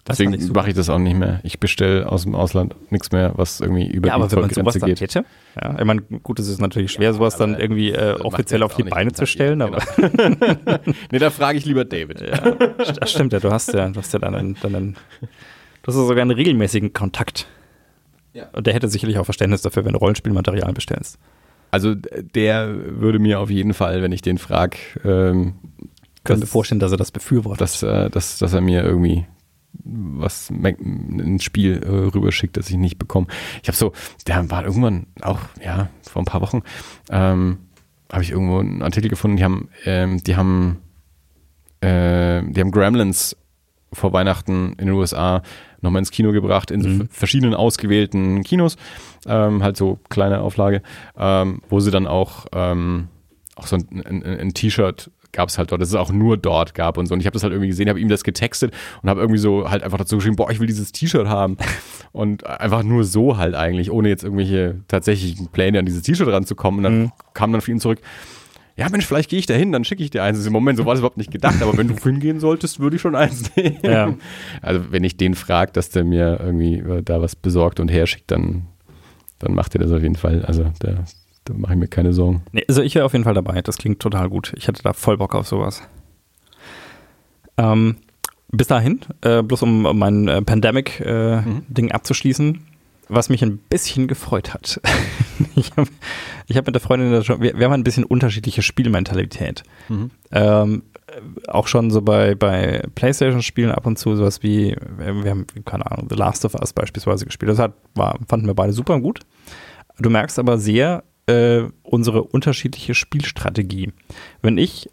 Deswegen 0.07 0.51
mache 0.53 0.69
ich 0.69 0.75
das 0.75 0.89
auch 0.89 0.97
nicht 0.97 1.15
mehr. 1.15 1.39
Ich 1.43 1.59
bestelle 1.59 2.11
aus 2.11 2.23
dem 2.23 2.33
Ausland 2.33 2.75
nichts 2.91 3.11
mehr, 3.11 3.33
was 3.35 3.61
irgendwie 3.61 3.87
über 3.87 4.07
ja, 4.07 4.15
die 4.15 4.21
aber 4.23 4.31
wenn 4.31 4.65
man 4.65 4.73
geht. 4.73 4.99
Hätte, 4.99 5.25
ja, 5.61 5.77
ich 5.77 5.85
meine, 5.85 6.01
gut, 6.01 6.39
es 6.39 6.47
ist 6.47 6.59
natürlich 6.59 6.91
schwer, 6.91 7.09
ja, 7.09 7.13
sowas 7.13 7.37
dann 7.37 7.57
irgendwie 7.57 7.91
äh, 7.91 8.13
offiziell 8.19 8.63
auf 8.63 8.75
die 8.75 8.83
Beine 8.83 9.11
zu 9.11 9.27
stellen. 9.27 9.59
Genau. 9.59 9.77
nee, 11.11 11.19
da 11.19 11.29
frage 11.29 11.57
ich 11.59 11.65
lieber 11.65 11.85
David. 11.85 12.21
Ja, 12.21 12.51
das 12.99 13.11
stimmt 13.11 13.33
ja, 13.33 13.39
du 13.39 13.51
hast 13.51 13.73
ja, 13.73 13.89
du 13.89 13.99
hast 13.99 14.11
ja 14.11 14.19
dann 14.19 14.33
einen, 14.33 14.57
dann 14.61 14.75
einen, 14.75 14.93
du 15.21 15.87
hast 15.87 15.95
ja 15.95 16.05
sogar 16.05 16.23
einen 16.23 16.31
regelmäßigen 16.31 16.93
Kontakt 16.93 17.47
ja. 18.33 18.47
Und 18.53 18.67
der 18.67 18.73
hätte 18.73 18.87
sicherlich 18.87 19.17
auch 19.17 19.25
Verständnis 19.25 19.61
dafür, 19.61 19.85
wenn 19.85 19.93
du 19.93 19.99
Rollenspielmaterial 19.99 20.73
bestellst. 20.73 21.17
Also 21.71 21.95
der 21.95 22.99
würde 22.99 23.19
mir 23.19 23.39
auf 23.39 23.49
jeden 23.49 23.73
Fall, 23.73 24.01
wenn 24.01 24.11
ich 24.11 24.21
den 24.21 24.37
frage, 24.37 24.77
ähm, 25.03 25.55
könnte 26.23 26.45
vorstellen, 26.45 26.79
dass 26.79 26.91
er 26.91 26.97
das 26.97 27.11
befürwortet. 27.11 27.61
Dass, 27.61 27.81
äh, 27.83 28.09
dass, 28.09 28.37
dass 28.37 28.53
er 28.53 28.61
mir 28.61 28.83
irgendwie 28.83 29.25
was 29.83 30.49
ein 30.49 31.39
Spiel 31.39 31.81
äh, 31.83 31.87
rüberschickt, 31.87 32.57
das 32.57 32.69
ich 32.69 32.75
nicht 32.75 32.99
bekomme. 32.99 33.27
Ich 33.61 33.69
habe 33.69 33.77
so, 33.77 33.93
der 34.27 34.49
war 34.51 34.65
irgendwann 34.65 35.07
auch, 35.21 35.39
ja, 35.63 35.89
vor 36.03 36.21
ein 36.21 36.25
paar 36.25 36.41
Wochen, 36.41 36.61
ähm, 37.09 37.59
habe 38.11 38.23
ich 38.23 38.31
irgendwo 38.31 38.59
einen 38.59 38.81
Artikel 38.81 39.09
gefunden, 39.09 39.37
die 39.37 39.43
haben, 39.43 39.69
ähm, 39.85 40.21
die 40.23 40.35
haben, 40.35 40.81
äh, 41.79 42.43
die 42.43 42.59
haben 42.59 42.71
Gremlins 42.71 43.37
vor 43.93 44.13
Weihnachten 44.13 44.73
in 44.77 44.87
den 44.87 44.91
USA 44.91 45.41
nochmal 45.81 45.99
ins 45.99 46.11
Kino 46.11 46.31
gebracht, 46.31 46.71
in 46.71 46.81
mhm. 46.81 47.07
verschiedenen 47.09 47.53
ausgewählten 47.53 48.43
Kinos, 48.43 48.77
ähm, 49.27 49.63
halt 49.63 49.77
so 49.77 49.99
kleine 50.09 50.41
Auflage, 50.41 50.81
ähm, 51.17 51.61
wo 51.69 51.79
sie 51.79 51.91
dann 51.91 52.07
auch, 52.07 52.45
ähm, 52.53 53.07
auch 53.55 53.67
so 53.67 53.75
ein, 53.75 54.03
ein, 54.05 54.23
ein 54.23 54.53
T-Shirt 54.53 55.11
gab 55.31 55.49
es 55.49 55.57
halt 55.57 55.71
dort, 55.71 55.81
dass 55.81 55.89
es 55.89 55.95
auch 55.95 56.11
nur 56.11 56.37
dort 56.37 56.73
gab 56.75 56.97
und 56.97 57.05
so. 57.05 57.13
Und 57.13 57.21
ich 57.21 57.25
habe 57.25 57.33
das 57.33 57.43
halt 57.43 57.53
irgendwie 57.53 57.69
gesehen, 57.69 57.89
habe 57.89 57.99
ihm 57.99 58.09
das 58.09 58.23
getextet 58.23 58.73
und 59.01 59.09
habe 59.09 59.21
irgendwie 59.21 59.39
so 59.39 59.69
halt 59.69 59.83
einfach 59.83 59.97
dazu 59.97 60.17
geschrieben, 60.17 60.35
boah, 60.35 60.51
ich 60.51 60.59
will 60.59 60.67
dieses 60.67 60.91
T-Shirt 60.91 61.27
haben. 61.27 61.57
Und 62.13 62.45
einfach 62.45 62.83
nur 62.83 63.05
so 63.05 63.37
halt 63.37 63.55
eigentlich, 63.55 63.89
ohne 63.89 64.09
jetzt 64.09 64.25
irgendwelche 64.25 64.81
tatsächlichen 64.89 65.47
Pläne 65.47 65.79
an 65.79 65.85
dieses 65.85 66.01
T-Shirt 66.01 66.27
ranzukommen. 66.27 66.79
Und 66.79 66.83
dann 66.83 66.99
mhm. 66.99 67.11
kam 67.33 67.53
dann 67.53 67.61
für 67.61 67.71
ihn 67.71 67.79
zurück, 67.79 68.01
ja 68.81 68.89
Mensch, 68.89 69.05
vielleicht 69.05 69.29
gehe 69.29 69.37
ich 69.37 69.45
da 69.45 69.53
hin, 69.53 69.71
dann 69.71 69.85
schicke 69.85 70.03
ich 70.03 70.09
dir 70.09 70.23
eins. 70.23 70.43
Im 70.43 70.53
Moment, 70.53 70.77
so 70.77 70.85
war 70.85 70.93
das 70.93 70.99
überhaupt 70.99 71.17
nicht 71.17 71.31
gedacht, 71.31 71.61
aber 71.61 71.77
wenn 71.77 71.87
du 71.87 71.95
hingehen 72.03 72.39
solltest, 72.39 72.79
würde 72.79 72.95
ich 72.95 73.01
schon 73.01 73.15
eins 73.15 73.55
nehmen. 73.55 73.77
Ja. 73.83 74.13
Also 74.61 74.91
wenn 74.91 75.03
ich 75.03 75.17
den 75.17 75.35
frage, 75.35 75.71
dass 75.71 75.89
der 75.89 76.03
mir 76.03 76.39
irgendwie 76.41 76.79
äh, 76.79 77.03
da 77.03 77.21
was 77.21 77.35
besorgt 77.35 77.79
und 77.79 77.89
herschickt, 77.89 78.31
dann, 78.31 78.63
dann 79.37 79.53
macht 79.53 79.75
er 79.75 79.81
das 79.81 79.91
auf 79.91 80.01
jeden 80.01 80.15
Fall. 80.15 80.43
Also 80.45 80.71
da, 80.79 81.05
da 81.45 81.53
mache 81.53 81.73
ich 81.73 81.79
mir 81.79 81.87
keine 81.87 82.11
Sorgen. 82.11 82.41
Nee, 82.53 82.63
also 82.67 82.81
ich 82.81 82.95
wäre 82.95 83.05
auf 83.05 83.13
jeden 83.13 83.23
Fall 83.23 83.35
dabei, 83.35 83.61
das 83.61 83.77
klingt 83.77 83.99
total 83.99 84.29
gut. 84.29 84.53
Ich 84.57 84.67
hätte 84.67 84.81
da 84.81 84.93
voll 84.93 85.17
Bock 85.17 85.35
auf 85.35 85.47
sowas. 85.47 85.83
Ähm, 87.57 87.97
bis 88.51 88.65
dahin, 88.65 89.01
äh, 89.21 89.43
bloß 89.43 89.61
um 89.61 89.97
mein 89.97 90.27
äh, 90.27 90.41
Pandemic-Ding 90.41 91.05
äh, 91.05 91.81
mhm. 91.81 91.91
abzuschließen, 91.91 92.59
was 93.11 93.29
mich 93.29 93.43
ein 93.43 93.57
bisschen 93.57 94.07
gefreut 94.07 94.53
hat. 94.53 94.81
ich 95.55 95.71
habe 95.75 95.89
hab 96.49 96.65
mit 96.65 96.75
der 96.75 96.81
Freundin 96.81 97.23
schon, 97.23 97.41
wir, 97.41 97.57
wir, 97.57 97.65
haben 97.65 97.73
ein 97.73 97.83
bisschen 97.83 98.05
unterschiedliche 98.05 98.61
Spielmentalität. 98.61 99.63
Mhm. 99.89 100.11
Ähm, 100.31 100.83
auch 101.47 101.67
schon 101.67 101.91
so 101.91 102.01
bei, 102.01 102.35
bei 102.35 102.83
Playstation-Spielen 102.95 103.71
ab 103.71 103.85
und 103.85 103.99
zu 103.99 104.15
sowas 104.15 104.43
wie, 104.43 104.75
wir 104.97 105.29
haben, 105.29 105.45
keine 105.65 105.91
Ahnung, 105.91 106.07
The 106.09 106.15
Last 106.15 106.45
of 106.45 106.55
Us 106.55 106.71
beispielsweise 106.71 107.25
gespielt. 107.25 107.51
Das 107.51 107.59
hat, 107.59 107.73
war, 107.95 108.17
fanden 108.27 108.47
wir 108.47 108.53
beide 108.53 108.71
super 108.71 108.99
gut. 108.99 109.19
Du 109.99 110.09
merkst 110.09 110.39
aber 110.39 110.57
sehr 110.57 111.03
äh, 111.27 111.63
unsere 111.83 112.23
unterschiedliche 112.23 112.95
Spielstrategie. 112.95 113.91
Wenn 114.41 114.57
ich 114.57 114.89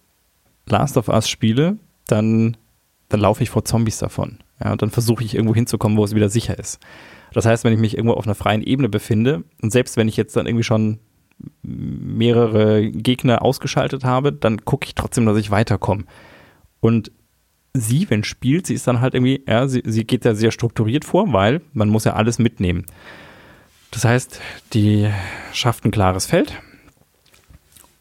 Last 0.66 0.96
of 0.96 1.08
Us 1.08 1.28
spiele, 1.28 1.78
dann, 2.08 2.56
dann 3.08 3.20
laufe 3.20 3.44
ich 3.44 3.50
vor 3.50 3.64
Zombies 3.64 3.98
davon. 3.98 4.38
Ja, 4.62 4.72
und 4.72 4.82
dann 4.82 4.90
versuche 4.90 5.22
ich 5.22 5.34
irgendwo 5.34 5.54
hinzukommen, 5.54 5.96
wo 5.96 6.04
es 6.04 6.16
wieder 6.16 6.28
sicher 6.28 6.58
ist. 6.58 6.80
Das 7.32 7.46
heißt, 7.46 7.64
wenn 7.64 7.72
ich 7.72 7.78
mich 7.78 7.96
irgendwo 7.96 8.14
auf 8.14 8.26
einer 8.26 8.34
freien 8.34 8.62
Ebene 8.62 8.88
befinde 8.88 9.44
und 9.62 9.70
selbst 9.70 9.96
wenn 9.96 10.08
ich 10.08 10.16
jetzt 10.16 10.36
dann 10.36 10.46
irgendwie 10.46 10.64
schon 10.64 10.98
mehrere 11.62 12.90
Gegner 12.90 13.42
ausgeschaltet 13.42 14.04
habe, 14.04 14.32
dann 14.32 14.64
gucke 14.64 14.86
ich 14.86 14.94
trotzdem, 14.94 15.26
dass 15.26 15.36
ich 15.36 15.50
weiterkomme. 15.50 16.04
Und 16.80 17.12
sie, 17.74 18.08
wenn 18.10 18.24
spielt, 18.24 18.66
sie 18.66 18.74
ist 18.74 18.86
dann 18.86 19.00
halt 19.00 19.14
irgendwie, 19.14 19.42
ja, 19.46 19.68
sie, 19.68 19.82
sie 19.84 20.04
geht 20.04 20.24
da 20.24 20.34
sehr 20.34 20.50
strukturiert 20.50 21.04
vor, 21.04 21.32
weil 21.32 21.60
man 21.72 21.88
muss 21.88 22.04
ja 22.04 22.14
alles 22.14 22.38
mitnehmen. 22.38 22.86
Das 23.90 24.04
heißt, 24.04 24.40
die 24.74 25.08
schafft 25.52 25.84
ein 25.84 25.90
klares 25.90 26.26
Feld 26.26 26.60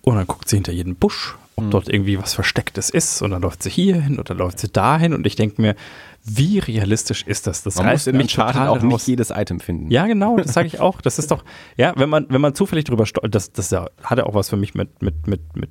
und 0.02 0.16
dann 0.16 0.28
guckt 0.28 0.50
sie 0.50 0.58
hinter 0.58 0.74
jeden 0.74 0.96
Busch, 0.96 1.38
ob 1.58 1.66
Mhm. 1.66 1.72
dort 1.72 1.90
irgendwie 1.90 2.18
was 2.20 2.34
Verstecktes 2.34 2.90
ist 2.90 3.22
und 3.22 3.32
dann 3.32 3.42
läuft 3.42 3.64
sie 3.64 3.70
hier 3.70 4.00
hin 4.02 4.20
oder 4.20 4.34
läuft 4.36 4.60
sie 4.60 4.70
dahin 4.70 5.14
und 5.14 5.26
ich 5.28 5.36
denke 5.36 5.62
mir, 5.62 5.76
wie 6.24 6.60
realistisch 6.60 7.24
ist 7.24 7.48
das? 7.48 7.64
Das 7.64 7.76
Man 7.78 7.88
muss 7.88 8.06
in 8.08 8.16
mich 8.18 8.34
total 8.34 8.68
auch 8.68 8.76
raus. 8.78 8.84
nicht 8.84 9.08
jedes 9.08 9.32
Item 9.32 9.60
finden. 9.60 9.90
Ja, 9.92 10.06
genau, 10.08 10.38
das 10.38 10.54
sage 10.54 10.68
ich 10.68 10.80
auch. 10.80 11.02
Das 11.02 11.18
ist 11.20 11.32
doch, 11.32 11.44
ja, 11.78 11.94
wenn 11.98 12.10
man, 12.10 12.28
wenn 12.30 12.42
man 12.42 12.54
zufällig 12.54 12.86
drüber 12.86 13.06
stolpert, 13.06 13.34
das, 13.34 13.52
das 13.52 13.72
ja- 13.72 13.88
hat 14.04 14.18
ja 14.20 14.26
auch 14.26 14.34
was 14.36 14.50
für 14.50 14.58
mich 14.58 14.76
mit, 14.76 15.02
mit, 15.02 15.26
mit, 15.28 15.56
mit 15.56 15.70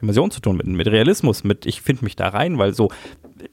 Immersion 0.00 0.30
zu 0.30 0.40
tun, 0.40 0.56
mit, 0.56 0.66
mit 0.66 0.86
Realismus, 0.88 1.42
mit 1.44 1.66
ich 1.66 1.80
finde 1.82 2.04
mich 2.04 2.16
da 2.16 2.28
rein, 2.28 2.56
weil 2.58 2.72
so, 2.74 2.90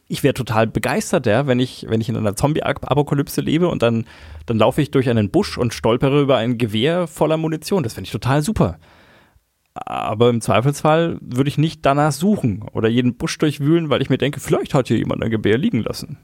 ich 0.07 0.23
wäre 0.23 0.34
total 0.34 0.67
begeistert, 0.67 1.25
ja, 1.25 1.47
wenn 1.47 1.59
ich, 1.59 1.86
wenn 1.89 1.99
ich 2.01 2.07
in 2.09 2.15
einer 2.17 2.36
Zombie-Apokalypse 2.36 3.41
lebe 3.41 3.67
und 3.67 3.81
dann, 3.81 4.05
dann 4.45 4.57
laufe 4.57 4.81
ich 4.81 4.91
durch 4.91 5.09
einen 5.09 5.31
Busch 5.31 5.57
und 5.57 5.73
stolpere 5.73 6.21
über 6.21 6.38
ein 6.38 6.57
Gewehr 6.57 7.07
voller 7.07 7.38
Munition. 7.38 7.84
Das 7.84 7.93
finde 7.93 8.07
ich 8.07 8.11
total 8.11 8.41
super. 8.41 8.77
Aber 9.76 10.30
im 10.30 10.41
Zweifelsfall 10.41 11.17
würde 11.21 11.49
ich 11.49 11.57
nicht 11.57 11.86
danach 11.86 12.11
suchen 12.11 12.63
oder 12.74 12.89
jeden 12.89 13.15
Busch 13.15 13.38
durchwühlen, 13.39 13.89
weil 13.89 14.01
ich 14.01 14.09
mir 14.09 14.19
denke, 14.19 14.39
vielleicht 14.39 14.74
hat 14.74 14.88
hier 14.88 14.97
jemand 14.97 15.24
ein 15.24 15.32
Gewehr 15.32 15.57
liegen 15.57 15.82
lassen. 15.82 16.17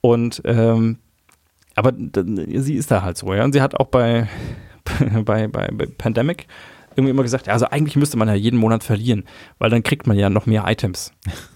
Und 0.00 0.42
ähm, 0.44 0.98
aber 1.76 1.92
sie 1.94 2.74
ist 2.74 2.90
da 2.90 3.02
halt 3.02 3.16
so, 3.16 3.32
ja. 3.34 3.44
Und 3.44 3.52
sie 3.52 3.62
hat 3.62 3.74
auch 3.74 3.86
bei, 3.86 4.28
bei, 5.24 5.48
bei, 5.48 5.68
bei 5.68 5.86
Pandemic 5.86 6.46
irgendwie 6.96 7.10
immer 7.10 7.22
gesagt, 7.22 7.46
ja, 7.46 7.52
also 7.52 7.66
eigentlich 7.66 7.96
müsste 7.96 8.16
man 8.16 8.28
ja 8.28 8.34
jeden 8.34 8.58
Monat 8.58 8.84
verlieren, 8.84 9.24
weil 9.58 9.70
dann 9.70 9.82
kriegt 9.82 10.06
man 10.06 10.16
ja 10.16 10.30
noch 10.30 10.46
mehr 10.46 10.64
Items. 10.66 11.12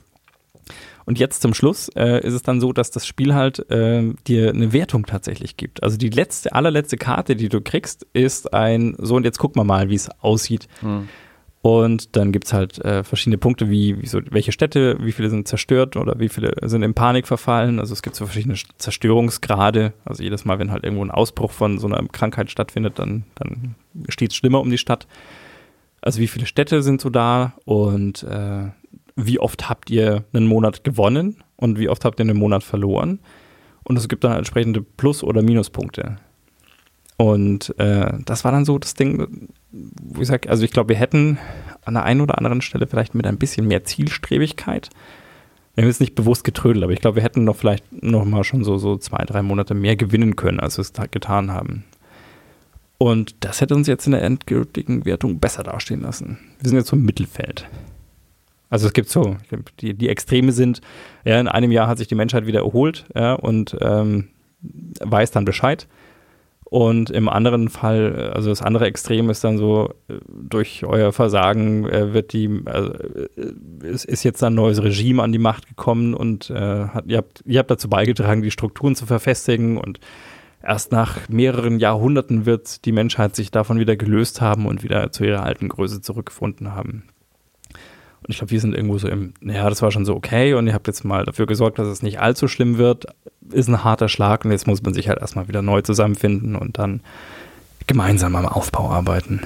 Und 1.08 1.18
jetzt 1.18 1.40
zum 1.40 1.54
Schluss 1.54 1.88
äh, 1.96 2.20
ist 2.20 2.34
es 2.34 2.42
dann 2.42 2.60
so, 2.60 2.74
dass 2.74 2.90
das 2.90 3.06
Spiel 3.06 3.34
halt 3.34 3.70
äh, 3.70 4.12
dir 4.26 4.50
eine 4.50 4.74
Wertung 4.74 5.06
tatsächlich 5.06 5.56
gibt. 5.56 5.82
Also 5.82 5.96
die 5.96 6.10
letzte, 6.10 6.52
allerletzte 6.52 6.98
Karte, 6.98 7.34
die 7.34 7.48
du 7.48 7.62
kriegst, 7.62 8.06
ist 8.12 8.52
ein, 8.52 8.94
so 8.98 9.16
und 9.16 9.24
jetzt 9.24 9.38
gucken 9.38 9.58
wir 9.58 9.64
mal, 9.64 9.88
wie 9.88 9.94
es 9.94 10.10
aussieht. 10.20 10.68
Und 11.62 12.14
dann 12.14 12.30
gibt's 12.30 12.52
halt 12.52 12.84
äh, 12.84 13.04
verschiedene 13.04 13.38
Punkte, 13.38 13.70
wie, 13.70 14.02
wie 14.02 14.06
so, 14.06 14.20
welche 14.28 14.52
Städte, 14.52 14.98
wie 15.00 15.12
viele 15.12 15.30
sind 15.30 15.48
zerstört 15.48 15.96
oder 15.96 16.20
wie 16.20 16.28
viele 16.28 16.52
sind 16.68 16.82
in 16.82 16.92
Panik 16.92 17.26
verfallen. 17.26 17.80
Also 17.80 17.94
es 17.94 18.02
gibt 18.02 18.14
so 18.14 18.26
verschiedene 18.26 18.56
Zerstörungsgrade. 18.76 19.94
Also 20.04 20.22
jedes 20.22 20.44
Mal, 20.44 20.58
wenn 20.58 20.70
halt 20.70 20.84
irgendwo 20.84 21.06
ein 21.06 21.10
Ausbruch 21.10 21.52
von 21.52 21.78
so 21.78 21.86
einer 21.86 22.06
Krankheit 22.08 22.50
stattfindet, 22.50 22.98
dann, 22.98 23.24
dann 23.34 23.76
steht 24.10 24.32
es 24.32 24.36
schlimmer 24.36 24.60
um 24.60 24.68
die 24.68 24.76
Stadt. 24.76 25.06
Also 26.02 26.20
wie 26.20 26.28
viele 26.28 26.44
Städte 26.44 26.82
sind 26.82 27.00
so 27.00 27.08
da 27.08 27.54
und 27.64 28.24
äh, 28.24 28.66
wie 29.18 29.40
oft 29.40 29.68
habt 29.68 29.90
ihr 29.90 30.24
einen 30.32 30.46
Monat 30.46 30.84
gewonnen 30.84 31.42
und 31.56 31.78
wie 31.78 31.88
oft 31.88 32.04
habt 32.04 32.20
ihr 32.20 32.24
einen 32.24 32.38
Monat 32.38 32.62
verloren. 32.62 33.18
Und 33.82 33.98
es 33.98 34.08
gibt 34.08 34.24
dann 34.24 34.32
entsprechende 34.32 34.80
Plus- 34.80 35.24
oder 35.24 35.42
Minuspunkte. 35.42 36.16
Und 37.16 37.76
äh, 37.78 38.12
das 38.24 38.44
war 38.44 38.52
dann 38.52 38.64
so 38.64 38.78
das 38.78 38.94
Ding, 38.94 39.48
wo 39.72 40.22
ich 40.22 40.28
sage, 40.28 40.48
also 40.48 40.64
ich 40.64 40.70
glaube, 40.70 40.90
wir 40.90 40.96
hätten 40.96 41.38
an 41.84 41.94
der 41.94 42.04
einen 42.04 42.20
oder 42.20 42.38
anderen 42.38 42.60
Stelle 42.60 42.86
vielleicht 42.86 43.14
mit 43.14 43.26
ein 43.26 43.38
bisschen 43.38 43.66
mehr 43.66 43.82
Zielstrebigkeit, 43.84 44.90
wir 45.74 45.82
haben 45.82 45.90
jetzt 45.90 46.00
nicht 46.00 46.16
bewusst 46.16 46.42
getrödelt, 46.42 46.82
aber 46.82 46.92
ich 46.92 47.00
glaube, 47.00 47.16
wir 47.16 47.22
hätten 47.22 47.44
noch 47.44 47.54
vielleicht 47.54 48.02
noch 48.02 48.24
mal 48.24 48.42
schon 48.42 48.64
so, 48.64 48.78
so 48.78 48.96
zwei, 48.96 49.24
drei 49.24 49.42
Monate 49.42 49.74
mehr 49.74 49.94
gewinnen 49.94 50.34
können, 50.34 50.58
als 50.58 50.76
wir 50.76 50.82
es 50.82 50.92
getan 51.12 51.52
haben. 51.52 51.84
Und 52.98 53.36
das 53.44 53.60
hätte 53.60 53.76
uns 53.76 53.86
jetzt 53.86 54.06
in 54.06 54.12
der 54.12 54.22
endgültigen 54.22 55.04
Wertung 55.04 55.38
besser 55.38 55.62
dastehen 55.62 56.00
lassen. 56.00 56.38
Wir 56.60 56.68
sind 56.68 56.78
jetzt 56.78 56.88
so 56.88 56.96
im 56.96 57.04
Mittelfeld. 57.04 57.68
Also 58.70 58.86
es 58.86 58.92
gibt 58.92 59.08
so, 59.08 59.36
die, 59.80 59.94
die 59.94 60.08
Extreme 60.08 60.52
sind, 60.52 60.80
ja, 61.24 61.40
in 61.40 61.48
einem 61.48 61.70
Jahr 61.70 61.88
hat 61.88 61.98
sich 61.98 62.08
die 62.08 62.14
Menschheit 62.14 62.46
wieder 62.46 62.60
erholt 62.60 63.06
ja, 63.14 63.34
und 63.34 63.76
ähm, 63.80 64.28
weiß 65.00 65.30
dann 65.30 65.44
Bescheid. 65.44 65.86
Und 66.70 67.08
im 67.08 67.30
anderen 67.30 67.70
Fall, 67.70 68.30
also 68.34 68.50
das 68.50 68.60
andere 68.60 68.84
Extrem 68.84 69.30
ist 69.30 69.42
dann 69.42 69.56
so, 69.56 69.94
durch 70.28 70.84
euer 70.84 71.12
Versagen 71.12 71.88
äh, 71.88 72.12
wird 72.12 72.34
die, 72.34 72.60
also, 72.66 72.92
äh, 72.92 73.86
es 73.86 74.04
ist 74.04 74.22
jetzt 74.22 74.44
ein 74.44 74.54
neues 74.54 74.82
Regime 74.82 75.22
an 75.22 75.32
die 75.32 75.38
Macht 75.38 75.66
gekommen 75.66 76.12
und 76.12 76.50
äh, 76.50 76.88
hat, 76.88 77.06
ihr, 77.06 77.16
habt, 77.16 77.42
ihr 77.46 77.60
habt 77.60 77.70
dazu 77.70 77.88
beigetragen, 77.88 78.42
die 78.42 78.50
Strukturen 78.50 78.94
zu 78.94 79.06
verfestigen 79.06 79.78
und 79.78 79.98
erst 80.62 80.92
nach 80.92 81.30
mehreren 81.30 81.78
Jahrhunderten 81.78 82.44
wird 82.44 82.84
die 82.84 82.92
Menschheit 82.92 83.34
sich 83.34 83.50
davon 83.50 83.78
wieder 83.78 83.96
gelöst 83.96 84.42
haben 84.42 84.66
und 84.66 84.82
wieder 84.82 85.10
zu 85.10 85.24
ihrer 85.24 85.44
alten 85.44 85.70
Größe 85.70 86.02
zurückgefunden 86.02 86.74
haben. 86.74 87.04
Und 88.28 88.32
ich 88.32 88.38
glaube, 88.40 88.50
wir 88.50 88.60
sind 88.60 88.74
irgendwo 88.74 88.98
so 88.98 89.08
im, 89.08 89.32
naja, 89.40 89.70
das 89.70 89.80
war 89.80 89.90
schon 89.90 90.04
so 90.04 90.14
okay 90.14 90.52
und 90.52 90.66
ihr 90.66 90.74
habt 90.74 90.86
jetzt 90.86 91.02
mal 91.02 91.24
dafür 91.24 91.46
gesorgt, 91.46 91.78
dass 91.78 91.88
es 91.88 92.02
nicht 92.02 92.20
allzu 92.20 92.46
schlimm 92.46 92.76
wird. 92.76 93.06
Ist 93.50 93.68
ein 93.68 93.84
harter 93.84 94.10
Schlag 94.10 94.44
und 94.44 94.50
jetzt 94.50 94.66
muss 94.66 94.82
man 94.82 94.92
sich 94.92 95.08
halt 95.08 95.18
erstmal 95.18 95.48
wieder 95.48 95.62
neu 95.62 95.80
zusammenfinden 95.80 96.54
und 96.54 96.76
dann 96.76 97.00
gemeinsam 97.86 98.36
am 98.36 98.44
Aufbau 98.44 98.90
arbeiten. 98.90 99.40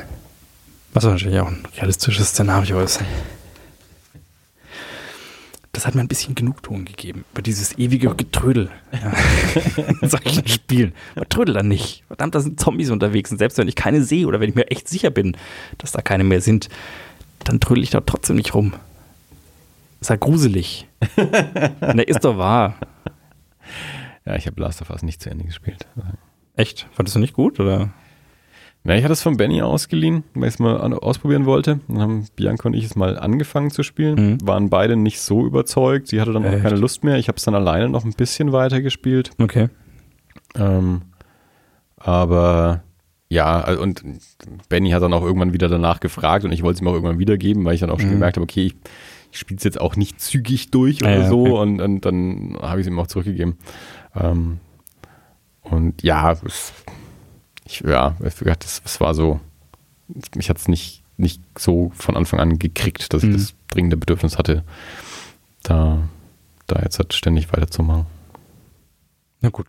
Was 0.95 1.05
natürlich 1.05 1.39
auch 1.39 1.47
ein 1.47 1.63
realistisches 1.77 2.31
Szenario 2.31 2.81
ist. 2.81 3.01
Das 5.71 5.87
hat 5.87 5.95
mir 5.95 6.01
ein 6.01 6.09
bisschen 6.09 6.35
Genugtuung 6.35 6.85
gegeben 6.85 7.25
über 7.33 7.41
dieses 7.41 7.79
ewige 7.79 8.13
Getrödel 8.17 8.69
ja. 8.93 9.13
in 10.01 10.09
solchen 10.09 10.47
Spielen. 10.49 10.93
Man 11.15 11.29
trödelt 11.29 11.57
dann 11.57 11.69
nicht. 11.69 12.03
Verdammt, 12.09 12.35
da 12.35 12.41
sind 12.41 12.59
Zombies 12.59 12.91
unterwegs 12.91 13.31
und 13.31 13.39
selbst 13.39 13.59
wenn 13.59 13.69
ich 13.69 13.77
keine 13.77 14.03
sehe 14.03 14.27
oder 14.27 14.41
wenn 14.41 14.49
ich 14.49 14.57
mir 14.57 14.73
echt 14.73 14.89
sicher 14.89 15.11
bin, 15.11 15.37
dass 15.79 15.93
da 15.93 16.03
keine 16.03 16.25
mehr 16.25 16.41
sind, 16.41 16.69
dann 17.45 17.61
trödel 17.61 17.83
ich 17.83 17.91
da 17.91 18.01
trotzdem 18.01 18.37
nicht 18.37 18.55
rum. 18.55 18.75
Ist 20.01 20.11
ja 20.11 20.17
gruselig. 20.17 20.89
ne, 21.17 22.03
ist 22.03 22.25
doch 22.25 22.37
wahr. 22.37 22.75
Ja, 24.25 24.37
ich 24.37 24.47
habe 24.47 24.61
Last 24.61 24.83
of 24.83 24.91
Us 24.91 25.03
nicht 25.03 25.23
zu 25.23 25.31
Ende 25.31 25.45
gespielt. 25.45 25.87
Echt? 26.57 26.89
Fandest 26.93 27.17
du 27.17 27.21
nicht 27.21 27.35
gut, 27.35 27.61
oder? 27.61 27.91
Ja, 28.85 28.95
ich 28.95 29.05
hatte 29.05 29.13
es 29.13 29.23
von 29.23 29.37
Benny 29.37 29.63
ausgeliehen, 29.63 30.25
weil 30.35 30.49
ich 30.49 30.55
es 30.55 30.59
mal 30.59 30.77
ausprobieren 30.95 31.47
wollte. 31.47 31.79
Dann 31.87 32.01
haben 32.01 32.27
Bianca 32.35 32.69
und 32.69 32.75
ich 32.75 32.85
es 32.85 32.97
mal 32.97 33.17
angefangen 33.17 33.71
zu 33.71 33.85
spielen. 33.85 34.15
Mhm. 34.15 34.47
Waren 34.47 34.71
beide 34.71 34.97
nicht 34.97 35.21
so 35.21 35.47
überzeugt. 35.47 36.09
Sie 36.09 36.21
hatte 36.21 36.33
dann 36.33 36.45
auch 36.45 36.53
Echt? 36.53 36.63
keine 36.63 36.77
Lust 36.77 37.05
mehr. 37.05 37.17
Ich 37.17 37.29
habe 37.29 37.37
es 37.37 37.45
dann 37.45 37.55
alleine 37.55 37.89
noch 37.89 38.05
ein 38.05 38.13
bisschen 38.13 38.51
weiter 38.51 38.81
gespielt. 38.83 39.31
Okay. 39.39 39.69
Ähm, 40.57 41.03
aber 41.97 42.83
ja, 43.33 43.61
also 43.63 43.83
und 43.83 44.03
Benny 44.69 44.91
hat 44.91 45.03
dann 45.03 45.13
auch 45.15 45.23
irgendwann 45.23 45.53
wieder 45.53 45.69
danach 45.69 46.01
gefragt 46.01 46.45
und 46.45 46.53
ich 46.53 46.63
wollte 46.63 46.77
es 46.77 46.81
ihm 46.83 46.89
auch 46.89 46.93
irgendwann 46.95 47.19
wiedergeben, 47.19 47.65
weil 47.65 47.75
ich 47.75 47.81
dann 47.81 47.91
auch 47.91 47.99
schon 47.99 48.09
Mhm. 48.11 48.15
gemerkt 48.15 48.37
habe, 48.37 48.45
okay, 48.45 48.67
ich, 48.67 48.75
ich 49.31 49.39
spiele 49.39 49.57
es 49.59 49.65
jetzt 49.65 49.81
auch 49.81 49.97
nicht 49.97 50.21
zügig 50.21 50.71
durch 50.71 51.03
oder 51.03 51.21
ja, 51.21 51.29
so 51.29 51.43
okay. 51.43 51.63
und, 51.63 51.81
und 51.81 52.01
dann 52.05 52.59
habe 52.61 52.81
ich 52.81 52.87
es 52.87 52.93
ihm 52.93 52.99
auch 52.99 53.07
zurückgegeben. 53.07 53.57
Ähm, 54.15 54.61
und 55.63 56.03
ja, 56.03 56.33
es, 56.45 56.73
ich, 57.65 57.81
ja, 57.81 58.17
das, 58.21 58.83
das 58.83 59.01
war 59.01 59.15
so, 59.15 59.41
mich 60.35 60.51
hat 60.51 60.59
es 60.59 60.69
nicht, 60.69 61.03
nicht 61.17 61.41
so 61.59 61.91
von 61.95 62.17
Anfang 62.17 62.41
an 62.41 62.59
gekriegt, 62.59 63.15
dass 63.15 63.23
Mhm. 63.23 63.31
ich 63.31 63.37
das 63.37 63.55
dringende 63.69 63.97
Bedürfnis 63.97 64.37
hatte, 64.37 64.63
da, 65.63 66.03
da 66.67 66.81
jetzt 66.83 66.99
halt 66.99 67.15
ständig 67.15 67.51
weiterzumachen. 67.53 68.05
Na 69.41 69.49
gut. 69.49 69.69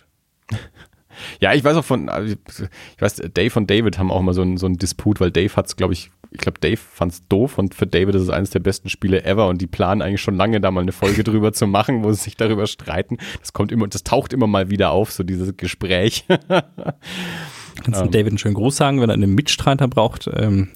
Ja, 1.40 1.54
ich 1.54 1.64
weiß 1.64 1.78
auch 1.78 1.86
von, 1.86 2.10
also 2.10 2.34
ich 2.34 3.02
weiß, 3.02 3.22
Dave 3.34 3.60
und 3.60 3.70
David 3.70 3.98
haben 3.98 4.12
auch 4.12 4.20
immer 4.20 4.34
so 4.34 4.42
einen, 4.42 4.58
so 4.58 4.66
einen 4.66 4.78
Disput, 4.78 5.20
weil 5.20 5.32
Dave 5.32 5.56
hat's, 5.56 5.76
glaube 5.76 5.94
ich, 5.94 6.12
ich 6.32 6.40
glaube, 6.40 6.60
Dave 6.60 6.78
fand's 6.78 7.28
doof 7.28 7.58
und 7.58 7.76
für 7.76 7.86
David 7.86 8.16
ist 8.16 8.24
es 8.24 8.30
eines 8.30 8.50
der 8.50 8.60
besten 8.60 8.90
Spiele 8.90 9.24
ever 9.24 9.48
und 9.48 9.62
die 9.62 9.68
planen 9.68 10.02
eigentlich 10.02 10.22
schon 10.22 10.36
lange, 10.36 10.60
da 10.60 10.72
mal 10.72 10.82
eine 10.82 10.92
Folge 10.92 11.24
drüber 11.24 11.54
zu 11.54 11.68
machen, 11.68 12.04
wo 12.04 12.12
sie 12.12 12.24
sich 12.24 12.38
darüber 12.38 12.68
streiten. 12.68 13.18
Das 13.40 13.54
kommt 13.54 13.72
immer, 13.72 13.88
das 13.88 14.04
taucht 14.04 14.34
immer 14.34 14.48
mal 14.48 14.70
wieder 14.70 14.92
auf, 14.92 15.12
so 15.12 15.24
dieses 15.24 15.56
Gespräch. 15.58 16.26
Kannst 17.84 18.00
du 18.00 18.06
Ähm. 18.06 18.12
David 18.12 18.28
einen 18.28 18.38
schönen 18.38 18.54
Gruß 18.54 18.76
sagen, 18.76 19.02
wenn 19.02 19.10
er 19.10 19.14
einen 19.14 19.34
Mitstreiter 19.34 19.88
braucht? 19.88 20.30
Ähm, 20.34 20.70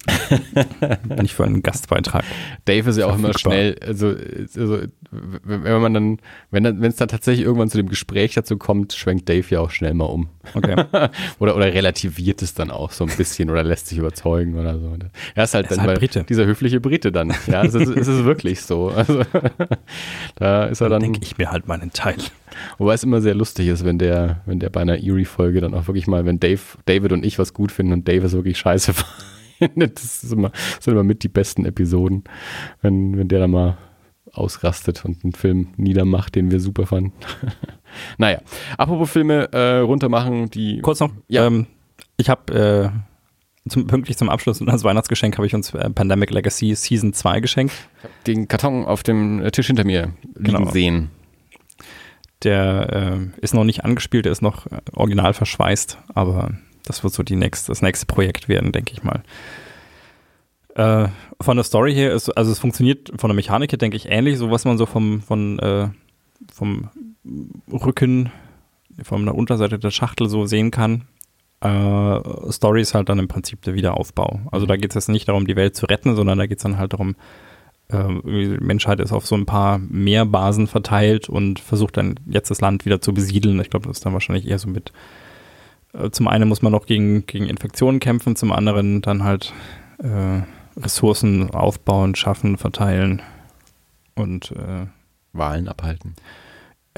nicht 1.20 1.34
für 1.34 1.44
einen 1.44 1.62
Gastbeitrag. 1.62 2.24
Dave 2.64 2.90
ist 2.90 2.96
ja 2.96 3.06
auch 3.06 3.14
immer 3.14 3.38
schnell, 3.38 3.76
also, 3.80 4.14
also 4.56 4.80
wenn 5.10 5.80
man 5.80 5.94
dann, 5.94 6.18
wenn 6.50 6.82
es 6.84 6.96
dann 6.96 7.08
tatsächlich 7.08 7.46
irgendwann 7.46 7.70
zu 7.70 7.78
dem 7.78 7.88
Gespräch 7.88 8.34
dazu 8.34 8.56
kommt, 8.56 8.92
schwenkt 8.92 9.28
Dave 9.28 9.46
ja 9.48 9.60
auch 9.60 9.70
schnell 9.70 9.94
mal 9.94 10.04
um. 10.04 10.28
Okay. 10.54 10.84
oder, 11.38 11.56
oder 11.56 11.72
relativiert 11.72 12.42
es 12.42 12.54
dann 12.54 12.70
auch 12.70 12.92
so 12.92 13.04
ein 13.04 13.16
bisschen 13.16 13.50
oder 13.50 13.62
lässt 13.62 13.86
sich 13.86 13.98
überzeugen 13.98 14.58
oder 14.58 14.78
so. 14.78 14.96
Er 15.34 15.44
ist 15.44 15.54
halt 15.54 15.66
Er 15.66 15.70
ist 15.70 15.78
dann 15.78 15.86
halt 15.86 15.98
Brite. 15.98 16.24
dieser 16.24 16.46
höfliche 16.46 16.80
Brite 16.80 17.12
dann. 17.12 17.34
Ja, 17.46 17.64
es 17.64 17.74
ist, 17.74 17.88
es 17.88 18.08
ist 18.08 18.24
wirklich 18.24 18.62
so. 18.62 18.92
Also, 18.98 19.22
da 20.34 20.64
ist 20.64 20.80
er 20.80 20.88
Dann 20.88 21.00
dann, 21.00 21.12
denke 21.12 21.20
ich 21.22 21.38
mir 21.38 21.50
halt 21.52 21.68
meinen 21.68 21.92
Teil. 21.92 22.16
Wobei 22.78 22.94
es 22.94 23.02
immer 23.04 23.20
sehr 23.20 23.34
lustig 23.34 23.68
ist, 23.68 23.84
wenn 23.84 23.98
der, 23.98 24.42
wenn 24.46 24.58
der 24.60 24.70
bei 24.70 24.80
einer 24.80 24.98
Eerie-Folge 24.98 25.60
dann 25.60 25.74
auch 25.74 25.86
wirklich 25.86 26.06
mal, 26.06 26.24
wenn 26.24 26.40
Dave, 26.40 26.60
David 26.86 27.12
und 27.12 27.24
ich 27.24 27.38
was 27.38 27.52
gut 27.54 27.72
finden 27.72 27.92
und 27.92 28.08
Dave 28.08 28.26
es 28.26 28.32
wirklich 28.32 28.58
scheiße 28.58 28.92
findet, 29.58 29.96
das 29.96 30.22
ist 30.24 30.32
immer, 30.32 30.50
das 30.50 30.84
sind 30.84 30.92
immer 30.94 31.04
mit 31.04 31.22
die 31.22 31.28
besten 31.28 31.64
Episoden, 31.64 32.24
wenn, 32.82 33.16
wenn 33.18 33.28
der 33.28 33.40
dann 33.40 33.50
mal 33.50 33.76
ausrastet 34.32 35.04
und 35.04 35.24
einen 35.24 35.32
Film 35.32 35.68
niedermacht, 35.76 36.34
den 36.34 36.50
wir 36.50 36.60
super 36.60 36.86
fanden. 36.86 37.12
naja, 38.18 38.40
apropos 38.76 39.10
Filme 39.10 39.50
äh, 39.52 39.78
runtermachen, 39.78 40.50
die 40.50 40.80
Kurz 40.80 41.00
noch, 41.00 41.10
Ja. 41.28 41.46
ähm, 41.46 41.66
ich 42.18 42.28
habe 42.28 42.92
äh, 43.66 43.68
zum, 43.70 43.86
pünktlich 43.86 44.16
zum 44.16 44.28
Abschluss 44.28 44.60
und 44.60 44.68
als 44.68 44.84
Weihnachtsgeschenk 44.84 45.36
habe 45.38 45.46
ich 45.46 45.54
uns 45.54 45.72
äh, 45.74 45.90
Pandemic 45.90 46.30
Legacy 46.30 46.74
Season 46.74 47.12
2 47.12 47.40
geschenkt. 47.40 47.72
den 48.26 48.48
Karton 48.48 48.84
auf 48.84 49.02
dem 49.02 49.42
Tisch 49.52 49.66
hinter 49.66 49.84
mir 49.84 50.12
liegen 50.36 50.44
Genau. 50.56 50.70
sehen. 50.70 51.10
Der 52.44 53.18
äh, 53.18 53.40
ist 53.40 53.54
noch 53.54 53.64
nicht 53.64 53.84
angespielt, 53.84 54.24
der 54.24 54.32
ist 54.32 54.42
noch 54.42 54.66
äh, 54.66 54.80
original 54.94 55.34
verschweißt, 55.34 55.98
aber 56.14 56.52
das 56.84 57.02
wird 57.02 57.12
so 57.12 57.22
die 57.22 57.36
nächste, 57.36 57.68
das 57.72 57.82
nächste 57.82 58.06
Projekt 58.06 58.48
werden, 58.48 58.72
denke 58.72 58.92
ich 58.92 59.02
mal. 59.02 59.22
Äh, 60.74 61.08
von 61.40 61.56
der 61.56 61.64
Story 61.64 61.92
her 61.92 62.12
ist, 62.12 62.30
also 62.30 62.52
es 62.52 62.60
funktioniert 62.60 63.10
von 63.16 63.28
der 63.28 63.34
Mechanik 63.34 63.72
her, 63.72 63.78
denke 63.78 63.96
ich, 63.96 64.06
ähnlich, 64.06 64.38
so 64.38 64.50
was 64.50 64.64
man 64.64 64.78
so 64.78 64.86
vom, 64.86 65.20
von, 65.20 65.58
äh, 65.58 65.88
vom 66.52 66.88
Rücken, 67.72 68.30
von 69.02 69.24
der 69.24 69.34
Unterseite 69.34 69.78
der 69.78 69.90
Schachtel 69.90 70.28
so 70.28 70.46
sehen 70.46 70.70
kann. 70.70 71.04
Äh, 71.60 72.52
Story 72.52 72.82
ist 72.82 72.94
halt 72.94 73.08
dann 73.08 73.18
im 73.18 73.28
Prinzip 73.28 73.62
der 73.62 73.74
Wiederaufbau. 73.74 74.40
Also 74.52 74.66
da 74.66 74.76
geht 74.76 74.92
es 74.92 74.94
jetzt 74.94 75.08
nicht 75.08 75.28
darum, 75.28 75.46
die 75.46 75.56
Welt 75.56 75.74
zu 75.74 75.86
retten, 75.86 76.14
sondern 76.14 76.38
da 76.38 76.46
geht 76.46 76.58
es 76.58 76.62
dann 76.62 76.78
halt 76.78 76.92
darum, 76.92 77.16
die 77.90 78.58
Menschheit 78.60 79.00
ist 79.00 79.12
auf 79.12 79.26
so 79.26 79.34
ein 79.34 79.46
paar 79.46 79.78
Meerbasen 79.78 80.66
verteilt 80.66 81.30
und 81.30 81.58
versucht 81.58 81.96
dann 81.96 82.20
jetzt 82.26 82.50
das 82.50 82.60
Land 82.60 82.84
wieder 82.84 83.00
zu 83.00 83.14
besiedeln. 83.14 83.60
Ich 83.60 83.70
glaube, 83.70 83.88
das 83.88 83.98
ist 83.98 84.06
dann 84.06 84.12
wahrscheinlich 84.12 84.46
eher 84.46 84.58
so 84.58 84.68
mit. 84.68 84.92
Äh, 85.94 86.10
zum 86.10 86.28
einen 86.28 86.48
muss 86.48 86.60
man 86.60 86.72
noch 86.72 86.84
gegen, 86.84 87.26
gegen 87.26 87.46
Infektionen 87.46 87.98
kämpfen, 87.98 88.36
zum 88.36 88.52
anderen 88.52 89.00
dann 89.00 89.24
halt 89.24 89.54
äh, 89.98 90.42
Ressourcen 90.78 91.50
aufbauen, 91.50 92.14
schaffen, 92.14 92.58
verteilen 92.58 93.22
und 94.14 94.52
äh, 94.52 94.86
Wahlen 95.32 95.68
abhalten. 95.68 96.14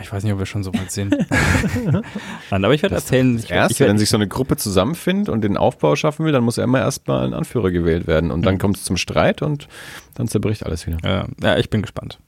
Ich 0.00 0.12
weiß 0.12 0.24
nicht, 0.24 0.32
ob 0.32 0.38
wir 0.38 0.46
schon 0.46 0.62
so 0.62 0.72
weit 0.74 0.90
sind. 0.90 1.16
Nein, 2.50 2.64
aber 2.64 2.74
ich 2.74 2.82
werde 2.82 2.94
erzählen. 2.94 3.36
Das 3.36 3.50
erste, 3.50 3.72
ich 3.72 3.80
werd, 3.80 3.90
wenn 3.90 3.98
sich 3.98 4.08
so 4.08 4.16
eine 4.16 4.28
Gruppe 4.28 4.56
zusammenfindet 4.56 5.28
und 5.28 5.42
den 5.42 5.56
Aufbau 5.56 5.96
schaffen 5.96 6.24
will, 6.24 6.32
dann 6.32 6.44
muss 6.44 6.56
ja 6.56 6.64
immer 6.64 6.80
erstmal 6.80 7.26
ein 7.26 7.34
Anführer 7.34 7.70
gewählt 7.70 8.06
werden. 8.06 8.30
Und 8.30 8.42
dann 8.42 8.54
mhm. 8.54 8.58
kommt 8.58 8.76
es 8.76 8.84
zum 8.84 8.96
Streit 8.96 9.42
und 9.42 9.68
dann 10.14 10.28
zerbricht 10.28 10.64
alles 10.64 10.86
wieder. 10.86 10.98
Ja, 11.04 11.26
ja 11.42 11.58
ich 11.58 11.70
bin 11.70 11.82
gespannt. 11.82 12.18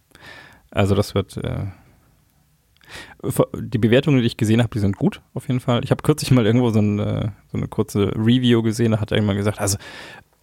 Also 0.70 0.94
das 0.94 1.14
wird. 1.14 1.36
Äh, 1.36 1.66
die 3.54 3.78
Bewertungen, 3.78 4.20
die 4.20 4.26
ich 4.26 4.36
gesehen 4.36 4.60
habe, 4.60 4.70
die 4.74 4.78
sind 4.78 4.96
gut, 4.96 5.22
auf 5.32 5.48
jeden 5.48 5.60
Fall. 5.60 5.82
Ich 5.82 5.90
habe 5.90 6.02
kürzlich 6.02 6.30
mal 6.30 6.44
irgendwo 6.44 6.70
so 6.70 6.80
eine, 6.80 7.32
so 7.50 7.56
eine 7.56 7.68
kurze 7.68 8.12
Review 8.16 8.62
gesehen, 8.62 8.92
da 8.92 9.00
hat 9.00 9.12
er 9.12 9.16
irgendwann 9.16 9.36
gesagt, 9.36 9.60
also 9.60 9.78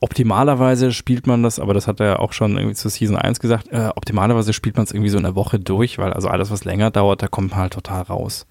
optimalerweise 0.01 0.91
spielt 0.91 1.27
man 1.27 1.43
das, 1.43 1.59
aber 1.59 1.73
das 1.73 1.87
hat 1.87 1.99
er 1.99 2.21
auch 2.21 2.33
schon 2.33 2.57
irgendwie 2.57 2.75
zu 2.75 2.89
Season 2.89 3.17
1 3.17 3.39
gesagt, 3.39 3.67
äh, 3.71 3.89
optimalerweise 3.95 4.53
spielt 4.53 4.77
man 4.77 4.85
es 4.85 4.91
irgendwie 4.91 5.09
so 5.09 5.17
in 5.17 5.23
der 5.23 5.35
Woche 5.35 5.59
durch, 5.59 5.97
weil 5.97 6.13
also 6.13 6.29
alles, 6.29 6.51
was 6.51 6.63
länger 6.63 6.91
dauert, 6.91 7.21
da 7.21 7.27
kommt 7.27 7.51
man 7.51 7.59
halt 7.59 7.73
total 7.73 8.03
raus. 8.03 8.47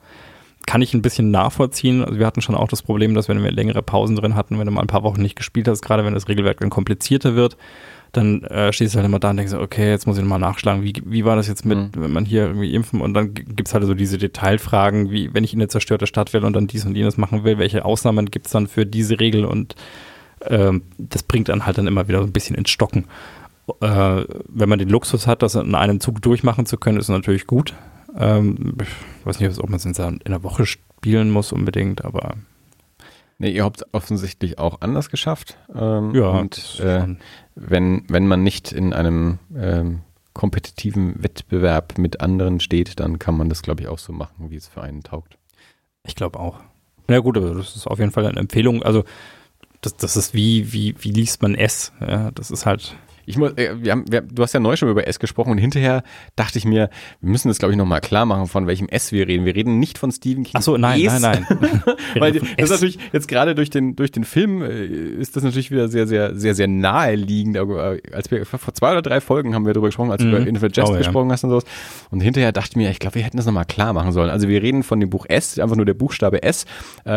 Kann 0.67 0.83
ich 0.83 0.93
ein 0.93 1.01
bisschen 1.01 1.31
nachvollziehen. 1.31 2.05
Also 2.05 2.19
wir 2.19 2.27
hatten 2.27 2.43
schon 2.43 2.55
auch 2.55 2.69
das 2.69 2.83
Problem, 2.83 3.15
dass 3.15 3.29
wenn 3.29 3.43
wir 3.43 3.51
längere 3.51 3.83
Pausen 3.83 4.17
drin 4.17 4.35
hatten, 4.35 4.59
wenn 4.59 4.67
du 4.67 4.73
mal 4.73 4.83
ein 4.83 4.87
paar 4.87 5.03
Wochen 5.03 5.23
nicht 5.23 5.37
gespielt 5.37 5.67
hast, 5.67 5.81
gerade 5.81 6.05
wenn 6.05 6.13
das 6.13 6.29
Regelwerk 6.29 6.61
dann 6.61 6.69
komplizierter 6.69 7.35
wird, 7.35 7.57
dann 8.13 8.43
äh, 8.45 8.73
stehst 8.73 8.95
du 8.95 8.99
halt 8.99 9.07
immer 9.07 9.19
da 9.19 9.31
und 9.31 9.39
denkst, 9.39 9.55
okay, 9.55 9.89
jetzt 9.89 10.07
muss 10.07 10.17
ich 10.17 10.23
nochmal 10.23 10.39
nachschlagen, 10.39 10.83
wie, 10.83 10.95
wie 11.05 11.25
war 11.25 11.37
das 11.37 11.49
jetzt 11.49 11.65
mit, 11.65 11.79
mhm. 11.79 11.91
wenn 11.95 12.13
man 12.13 12.25
hier 12.25 12.47
irgendwie 12.47 12.75
impfen 12.75 13.01
und 13.01 13.15
dann 13.15 13.35
gibt 13.35 13.69
es 13.69 13.75
halt 13.75 13.85
so 13.85 13.95
diese 13.95 14.19
Detailfragen, 14.19 15.11
wie 15.11 15.33
wenn 15.35 15.45
ich 15.45 15.53
in 15.53 15.61
eine 15.61 15.69
zerstörte 15.69 16.07
Stadt 16.07 16.33
will 16.33 16.45
und 16.45 16.55
dann 16.55 16.67
dies 16.67 16.87
und 16.87 16.97
jenes 16.97 17.17
machen 17.17 17.45
will, 17.45 17.59
welche 17.59 17.85
Ausnahmen 17.85 18.31
gibt 18.31 18.47
es 18.47 18.53
dann 18.53 18.67
für 18.67 18.87
diese 18.87 19.21
Regel 19.21 19.45
und 19.45 19.75
ähm, 20.47 20.83
das 20.99 21.23
bringt 21.23 21.49
dann 21.49 21.67
halt 21.67 21.79
dann 21.79 21.87
immer 21.87 22.09
wieder 22.09 22.21
so 22.21 22.27
ein 22.27 22.33
bisschen 22.33 22.57
ins 22.57 22.71
Stocken. 22.71 23.07
Äh, 23.81 24.25
wenn 24.49 24.69
man 24.69 24.79
den 24.79 24.89
Luxus 24.89 25.27
hat, 25.27 25.43
das 25.43 25.55
in 25.55 25.75
einem 25.75 26.01
Zug 26.01 26.23
durchmachen 26.23 26.67
zu 26.67 26.79
können, 26.79 26.99
ist 26.99 27.09
natürlich 27.09 27.47
gut. 27.47 27.75
Ähm, 28.17 28.75
ich 28.81 29.27
weiß 29.27 29.41
nicht, 29.41 29.59
ob 29.59 29.69
man 29.69 29.77
es 29.77 29.85
in, 29.85 29.95
in 29.95 30.21
einer 30.25 30.43
Woche 30.43 30.67
spielen 30.67 31.31
muss 31.31 31.53
unbedingt, 31.53 32.05
aber 32.05 32.35
Nee, 33.41 33.51
ihr 33.51 33.65
habt 33.65 33.77
es 33.79 33.87
offensichtlich 33.93 34.59
auch 34.59 34.81
anders 34.81 35.11
geschafft. 35.11 35.57
Ähm, 35.73 36.13
ja. 36.13 36.31
Und 36.31 36.81
äh, 36.81 37.07
wenn, 37.55 38.05
wenn 38.09 38.27
man 38.27 38.43
nicht 38.43 38.73
in 38.73 38.93
einem 38.93 39.39
ähm, 39.57 40.01
kompetitiven 40.35 41.23
Wettbewerb 41.23 41.99
mit 41.99 42.21
anderen 42.21 42.59
steht, 42.59 42.99
dann 42.99 43.21
kann 43.21 43.37
man 43.37 43.49
das, 43.49 43.63
glaube 43.63 43.83
ich, 43.83 43.89
auch 43.89 43.99
so 43.99 44.13
machen, 44.13 44.51
wie 44.51 44.57
es 44.57 44.67
für 44.67 44.83
einen 44.83 45.05
taugt. 45.05 45.39
Ich 46.05 46.17
glaube 46.17 46.41
auch. 46.41 46.59
Na 47.07 47.15
ja, 47.15 47.21
gut, 47.21 47.37
aber 47.37 47.55
das 47.55 47.77
ist 47.77 47.87
auf 47.87 48.01
jeden 48.01 48.11
Fall 48.11 48.27
eine 48.27 48.41
Empfehlung. 48.41 48.83
Also 48.83 49.05
das, 49.81 49.97
das 49.97 50.17
ist 50.17 50.35
wie, 50.35 50.73
wie, 50.73 50.95
wie 50.99 51.11
liest 51.11 51.43
man 51.43 51.55
S? 51.55 51.93
Ja, 52.01 52.31
das 52.33 52.51
ist 52.51 52.67
halt 52.67 52.97
ich 53.29 53.37
muss, 53.37 53.53
äh, 53.57 53.75
wir 53.79 53.93
haben, 53.93 54.11
wir, 54.11 54.23
du 54.23 54.43
hast 54.43 54.55
ja 54.55 54.61
neu 54.61 54.77
schon 54.77 54.89
über 54.89 55.07
S 55.07 55.19
gesprochen 55.19 55.51
und 55.53 55.59
hinterher 55.59 56.03
dachte 56.35 56.57
ich 56.59 56.65
mir, 56.65 56.89
wir 57.21 57.31
müssen 57.31 57.49
das 57.49 57.59
glaube 57.59 57.73
ich 57.73 57.79
nochmal 57.79 58.01
klar 58.01 58.25
machen, 58.25 58.47
von 58.47 58.67
welchem 58.67 58.89
S 58.89 59.13
wir 59.13 59.29
reden. 59.29 59.45
Wir 59.45 59.55
reden 59.55 59.79
nicht 59.79 59.99
von 59.99 60.11
Stephen 60.11 60.45
King. 60.45 60.55
Ach 60.55 60.63
so, 60.63 60.77
nein, 60.77 61.01
S. 61.03 61.21
nein, 61.21 61.47
nein. 61.49 61.83
Weil 62.19 62.33
das 62.33 62.43
ist 62.57 62.71
natürlich 62.71 62.99
jetzt 63.13 63.29
gerade 63.29 63.55
durch 63.55 63.69
den, 63.69 63.97
durch 63.97 64.11
den 64.11 64.25
Film 64.25 64.63
äh, 64.63 64.87
ist 64.87 65.37
das 65.37 65.43
natürlich 65.43 65.71
wieder 65.71 65.89
sehr, 65.89 66.07
sehr, 66.07 66.35
sehr, 66.35 66.55
sehr 66.55 66.69
naheliegend. 66.69 67.57
Äh, 67.57 68.01
als 68.13 68.31
wir 68.31 68.47
vor 68.47 68.73
zwei 68.73 68.93
oder 68.93 69.03
drei 69.03 69.21
Folgen 69.21 69.55
haben 69.55 69.67
wir 69.67 69.75
darüber 69.75 69.89
gesprochen, 69.89 70.11
als 70.11 70.23
mhm. 70.23 70.31
du 70.31 70.37
über 70.39 70.47
Infinite 70.47 70.81
Jest 70.81 70.93
oh, 70.93 70.97
gesprochen 70.97 71.29
ja. 71.29 71.35
hast 71.35 71.45
und 71.45 71.51
sowas. 71.51 71.65
Und 72.11 72.21
hinterher 72.21 72.53
dachte 72.53 72.71
ich 72.73 72.77
mir, 72.77 72.91
ich 72.91 72.99
glaube, 72.99 73.17
wir 73.17 73.23
hätten 73.23 73.37
das 73.37 73.45
nochmal 73.45 73.67
klar 73.67 73.93
machen 73.93 74.13
sollen. 74.13 74.31
Also 74.31 74.49
wir 74.49 74.63
reden 74.63 74.83
von 74.83 75.01
dem 75.01 75.11
Buch 75.11 75.27
S, 75.29 75.59
einfach 75.59 75.77
nur 75.77 75.87
der 75.87 75.95
Buchstabe 75.95 76.43
S 76.43 76.65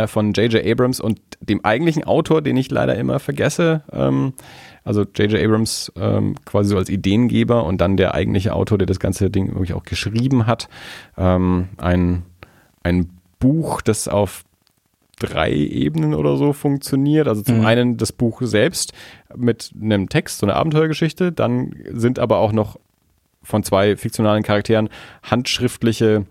von 0.08 0.34
J.J. 0.34 0.66
Abrams 0.66 1.00
und 1.00 1.20
dem 1.40 1.64
eigentlichen 1.64 2.04
Autor, 2.04 2.42
den 2.42 2.58
ich 2.58 2.70
leider 2.70 2.96
immer 2.96 3.20
vergesse. 3.20 3.84
Ähm, 3.92 4.34
also 4.84 5.02
J.J. 5.04 5.44
Abrams 5.44 5.92
ähm, 5.96 6.36
quasi 6.46 6.70
so 6.70 6.78
als 6.78 6.90
Ideengeber 6.90 7.66
und 7.66 7.80
dann 7.82 7.98
der 7.98 8.14
eigentliche 8.14 8.54
Autor, 8.54 8.78
der 8.78 8.88
das 8.88 9.00
ganze 9.00 9.30
Ding 9.30 9.48
irgendwie 9.48 9.74
auch 9.74 9.84
geschrieben 9.84 10.48
hat. 10.48 10.70
Ähm, 11.18 11.70
ein, 11.78 12.24
ein 12.84 13.10
Buch, 13.40 13.82
das 13.82 14.08
auf 14.08 14.44
drei 15.20 15.54
Ebenen 15.54 16.14
oder 16.16 16.36
so 16.38 16.52
funktioniert. 16.54 17.28
Also 17.28 17.44
zum 17.44 17.60
mhm. 17.60 17.66
einen 17.66 17.98
das 17.98 18.12
Buch 18.12 18.42
selbst 18.42 18.94
mit 19.36 19.72
einem 19.80 20.10
Text, 20.10 20.40
so 20.40 20.46
eine 20.46 20.56
Abenteuergeschichte. 20.56 21.32
Dann 21.32 21.76
sind 21.92 22.18
aber 22.18 22.40
auch 22.40 22.52
noch 22.52 22.80
von 23.44 23.64
zwei 23.64 23.96
fiktionalen 23.98 24.44
Charakteren 24.44 24.90
handschriftliche 25.24 26.26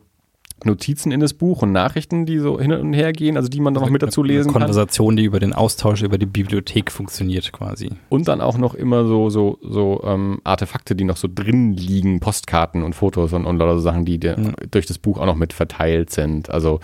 Notizen 0.64 1.12
in 1.12 1.20
das 1.20 1.34
Buch 1.34 1.62
und 1.62 1.72
Nachrichten, 1.72 2.26
die 2.26 2.38
so 2.38 2.60
hin 2.60 2.72
und 2.72 2.92
her 2.92 3.12
gehen, 3.12 3.36
also 3.36 3.48
die 3.48 3.60
man 3.60 3.74
dann 3.74 3.82
noch 3.82 3.90
mit 3.90 4.02
dazu 4.02 4.22
lesen 4.22 4.52
kann. 4.52 4.62
Konversation, 4.62 5.16
die 5.16 5.24
über 5.24 5.40
den 5.40 5.52
Austausch 5.52 6.02
über 6.02 6.18
die 6.18 6.26
Bibliothek 6.26 6.90
funktioniert 6.90 7.52
quasi. 7.52 7.90
Und 8.08 8.28
dann 8.28 8.40
auch 8.40 8.58
noch 8.58 8.74
immer 8.74 9.06
so 9.06 9.30
so 9.30 9.58
so 9.62 10.02
ähm, 10.04 10.40
Artefakte, 10.44 10.94
die 10.94 11.04
noch 11.04 11.16
so 11.16 11.28
drin 11.32 11.72
liegen, 11.72 12.20
Postkarten 12.20 12.82
und 12.82 12.94
Fotos 12.94 13.32
und, 13.32 13.46
und 13.46 13.58
lauter 13.58 13.80
Sachen, 13.80 14.04
die 14.04 14.18
mhm. 14.18 14.54
durch 14.70 14.86
das 14.86 14.98
Buch 14.98 15.18
auch 15.18 15.26
noch 15.26 15.36
mit 15.36 15.52
verteilt 15.52 16.10
sind. 16.10 16.50
Also 16.50 16.80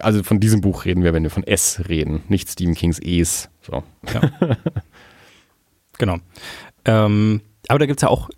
also 0.00 0.22
von 0.22 0.40
diesem 0.40 0.60
Buch 0.60 0.84
reden 0.84 1.02
wir, 1.02 1.12
wenn 1.12 1.22
wir 1.22 1.30
von 1.30 1.44
S 1.44 1.82
reden, 1.88 2.22
nicht 2.28 2.48
Stephen 2.48 2.74
Kings 2.74 2.98
Es. 2.98 3.48
So. 3.62 3.82
Ja. 4.12 4.20
genau. 5.98 6.18
Ähm, 6.84 7.40
aber 7.68 7.78
da 7.80 7.86
gibt 7.86 7.98
es 7.98 8.02
ja 8.02 8.08
auch 8.08 8.30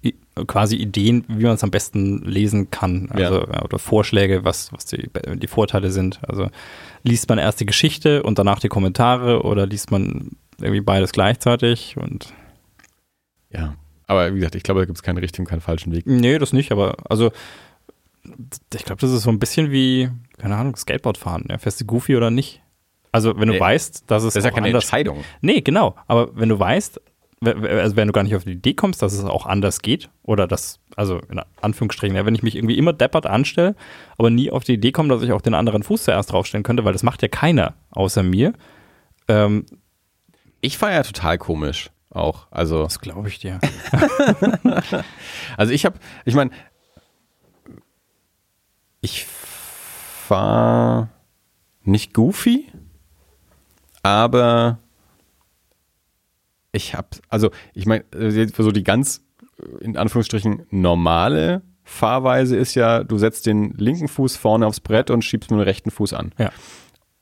quasi 0.46 0.76
Ideen, 0.76 1.24
wie 1.28 1.44
man 1.44 1.54
es 1.54 1.64
am 1.64 1.70
besten 1.70 2.22
lesen 2.24 2.70
kann. 2.70 3.08
Also, 3.10 3.40
ja. 3.40 3.62
Oder 3.62 3.78
Vorschläge, 3.78 4.44
was, 4.44 4.72
was 4.72 4.86
die, 4.86 5.10
die 5.34 5.46
Vorteile 5.46 5.90
sind. 5.90 6.20
Also 6.26 6.48
liest 7.02 7.28
man 7.28 7.38
erst 7.38 7.60
die 7.60 7.66
Geschichte 7.66 8.22
und 8.22 8.38
danach 8.38 8.60
die 8.60 8.68
Kommentare 8.68 9.42
oder 9.42 9.66
liest 9.66 9.90
man 9.90 10.30
irgendwie 10.60 10.80
beides 10.80 11.12
gleichzeitig 11.12 11.96
und 11.96 12.32
ja. 13.50 13.74
Aber 14.06 14.32
wie 14.32 14.38
gesagt, 14.38 14.54
ich 14.54 14.62
glaube, 14.62 14.80
da 14.80 14.86
gibt 14.86 14.98
es 14.98 15.02
keinen 15.02 15.18
richtigen, 15.18 15.46
keinen 15.46 15.60
falschen 15.60 15.92
Weg. 15.92 16.06
Nee, 16.06 16.38
das 16.38 16.52
nicht, 16.52 16.72
aber 16.72 16.96
also 17.08 17.30
ich 18.74 18.84
glaube, 18.84 19.00
das 19.00 19.10
ist 19.10 19.22
so 19.22 19.30
ein 19.30 19.38
bisschen 19.38 19.70
wie, 19.70 20.10
keine 20.38 20.56
Ahnung, 20.56 20.76
Skateboard 20.76 21.18
fahren. 21.18 21.44
Ja, 21.48 21.58
fährst 21.58 21.80
du 21.80 21.84
Goofy 21.84 22.16
oder 22.16 22.30
nicht? 22.30 22.62
Also, 23.12 23.38
wenn 23.38 23.48
du 23.48 23.54
nee, 23.54 23.60
weißt, 23.60 24.04
dass 24.10 24.22
es. 24.22 24.34
Das 24.34 24.42
ist 24.42 24.44
ja 24.44 24.50
keine 24.50 24.66
anders, 24.66 24.84
Entscheidung. 24.84 25.24
Nee, 25.40 25.62
genau. 25.62 25.96
Aber 26.06 26.36
wenn 26.36 26.48
du 26.48 26.58
weißt, 26.58 27.00
also 27.40 27.96
wenn 27.96 28.08
du 28.08 28.12
gar 28.12 28.22
nicht 28.24 28.34
auf 28.34 28.44
die 28.44 28.52
Idee 28.52 28.74
kommst, 28.74 29.00
dass 29.02 29.12
es 29.12 29.24
auch 29.24 29.46
anders 29.46 29.80
geht, 29.80 30.10
oder 30.22 30.46
das, 30.46 30.80
also 30.96 31.20
in 31.30 31.40
Anführungsstrichen, 31.60 32.16
ja, 32.16 32.26
wenn 32.26 32.34
ich 32.34 32.42
mich 32.42 32.56
irgendwie 32.56 32.78
immer 32.78 32.92
deppert 32.92 33.26
anstelle, 33.26 33.76
aber 34.16 34.30
nie 34.30 34.50
auf 34.50 34.64
die 34.64 34.74
Idee 34.74 34.92
komme, 34.92 35.08
dass 35.08 35.22
ich 35.22 35.32
auch 35.32 35.40
den 35.40 35.54
anderen 35.54 35.82
Fuß 35.82 36.04
zuerst 36.04 36.32
draufstellen 36.32 36.64
könnte, 36.64 36.84
weil 36.84 36.92
das 36.92 37.02
macht 37.02 37.22
ja 37.22 37.28
keiner 37.28 37.74
außer 37.90 38.22
mir. 38.22 38.52
Ähm, 39.28 39.66
ich 40.60 40.78
fahre 40.78 40.94
ja 40.94 41.02
total 41.02 41.38
komisch 41.38 41.90
auch. 42.10 42.48
Also, 42.50 42.82
das 42.82 43.00
glaube 43.00 43.28
ich 43.28 43.38
dir. 43.38 43.60
also 45.56 45.72
ich 45.72 45.84
habe, 45.84 45.98
ich 46.24 46.34
meine, 46.34 46.50
ich 49.00 49.24
fahre 49.24 51.08
nicht 51.82 52.14
goofy, 52.14 52.66
aber 54.02 54.78
ich 56.72 56.94
habe, 56.94 57.08
also 57.28 57.50
ich 57.74 57.86
meine, 57.86 58.04
äh, 58.12 58.46
so 58.46 58.70
die 58.70 58.84
ganz 58.84 59.24
äh, 59.60 59.84
in 59.84 59.96
Anführungsstrichen 59.96 60.66
normale 60.70 61.62
Fahrweise 61.84 62.56
ist 62.56 62.74
ja, 62.74 63.02
du 63.02 63.16
setzt 63.16 63.46
den 63.46 63.72
linken 63.72 64.08
Fuß 64.08 64.36
vorne 64.36 64.66
aufs 64.66 64.80
Brett 64.80 65.10
und 65.10 65.24
schiebst 65.24 65.50
mit 65.50 65.58
dem 65.58 65.64
rechten 65.64 65.90
Fuß 65.90 66.12
an. 66.12 66.32
Ja. 66.38 66.52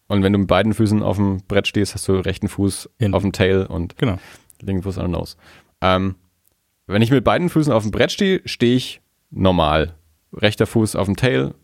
Und 0.08 0.22
wenn 0.22 0.32
du 0.32 0.40
mit 0.40 0.48
beiden 0.48 0.74
Füßen 0.74 1.02
auf 1.02 1.16
dem 1.16 1.42
Brett 1.46 1.68
stehst, 1.68 1.94
hast 1.94 2.06
du 2.08 2.14
rechten 2.14 2.48
Fuß 2.48 2.90
in. 2.98 3.14
auf 3.14 3.22
dem 3.22 3.32
Tail 3.32 3.66
und 3.66 3.96
genau. 3.96 4.18
linken 4.60 4.82
Fuß 4.82 4.98
an 4.98 5.10
der 5.10 5.20
Nose. 5.20 5.36
Ähm, 5.80 6.16
wenn 6.86 7.02
ich 7.02 7.10
mit 7.10 7.24
beiden 7.24 7.48
Füßen 7.48 7.72
auf 7.72 7.82
dem 7.82 7.92
Brett 7.92 8.12
stehe, 8.12 8.42
stehe 8.44 8.76
ich 8.76 9.00
normal. 9.30 9.94
Rechter 10.32 10.66
Fuß 10.66 10.96
auf 10.96 11.06
dem 11.06 11.16
Tail, 11.16 11.54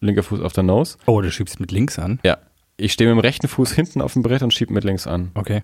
linker 0.00 0.22
Fuß 0.22 0.40
auf 0.40 0.52
der 0.52 0.64
Nose. 0.64 0.98
Oh, 1.06 1.20
du 1.20 1.30
schiebst 1.30 1.60
mit 1.60 1.72
links 1.72 1.98
an? 1.98 2.20
Ja. 2.24 2.38
Ich 2.76 2.92
stehe 2.92 3.08
mit 3.08 3.18
dem 3.18 3.20
rechten 3.20 3.48
Fuß 3.48 3.72
hinten 3.72 4.00
auf 4.00 4.14
dem 4.14 4.22
Brett 4.22 4.42
und 4.42 4.52
schiebe 4.52 4.72
mit 4.72 4.84
links 4.84 5.06
an. 5.06 5.30
Okay. 5.34 5.62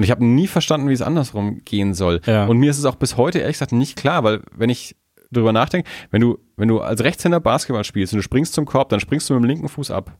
Und 0.00 0.04
ich 0.04 0.10
habe 0.10 0.24
nie 0.24 0.46
verstanden, 0.46 0.88
wie 0.88 0.94
es 0.94 1.02
andersrum 1.02 1.60
gehen 1.66 1.92
soll. 1.92 2.22
Ja. 2.24 2.46
Und 2.46 2.56
mir 2.56 2.70
ist 2.70 2.78
es 2.78 2.86
auch 2.86 2.94
bis 2.94 3.18
heute 3.18 3.38
ehrlich 3.40 3.56
gesagt 3.56 3.72
nicht 3.72 3.96
klar, 3.96 4.24
weil 4.24 4.40
wenn 4.56 4.70
ich 4.70 4.96
drüber 5.30 5.52
nachdenke, 5.52 5.86
wenn 6.10 6.22
du, 6.22 6.38
wenn 6.56 6.68
du 6.68 6.80
als 6.80 7.04
Rechtshänder 7.04 7.38
Basketball 7.38 7.84
spielst 7.84 8.14
und 8.14 8.16
du 8.16 8.22
springst 8.22 8.54
zum 8.54 8.64
Korb, 8.64 8.88
dann 8.88 8.98
springst 8.98 9.28
du 9.28 9.34
mit 9.34 9.42
dem 9.42 9.46
linken 9.46 9.68
Fuß 9.68 9.90
ab. 9.90 10.16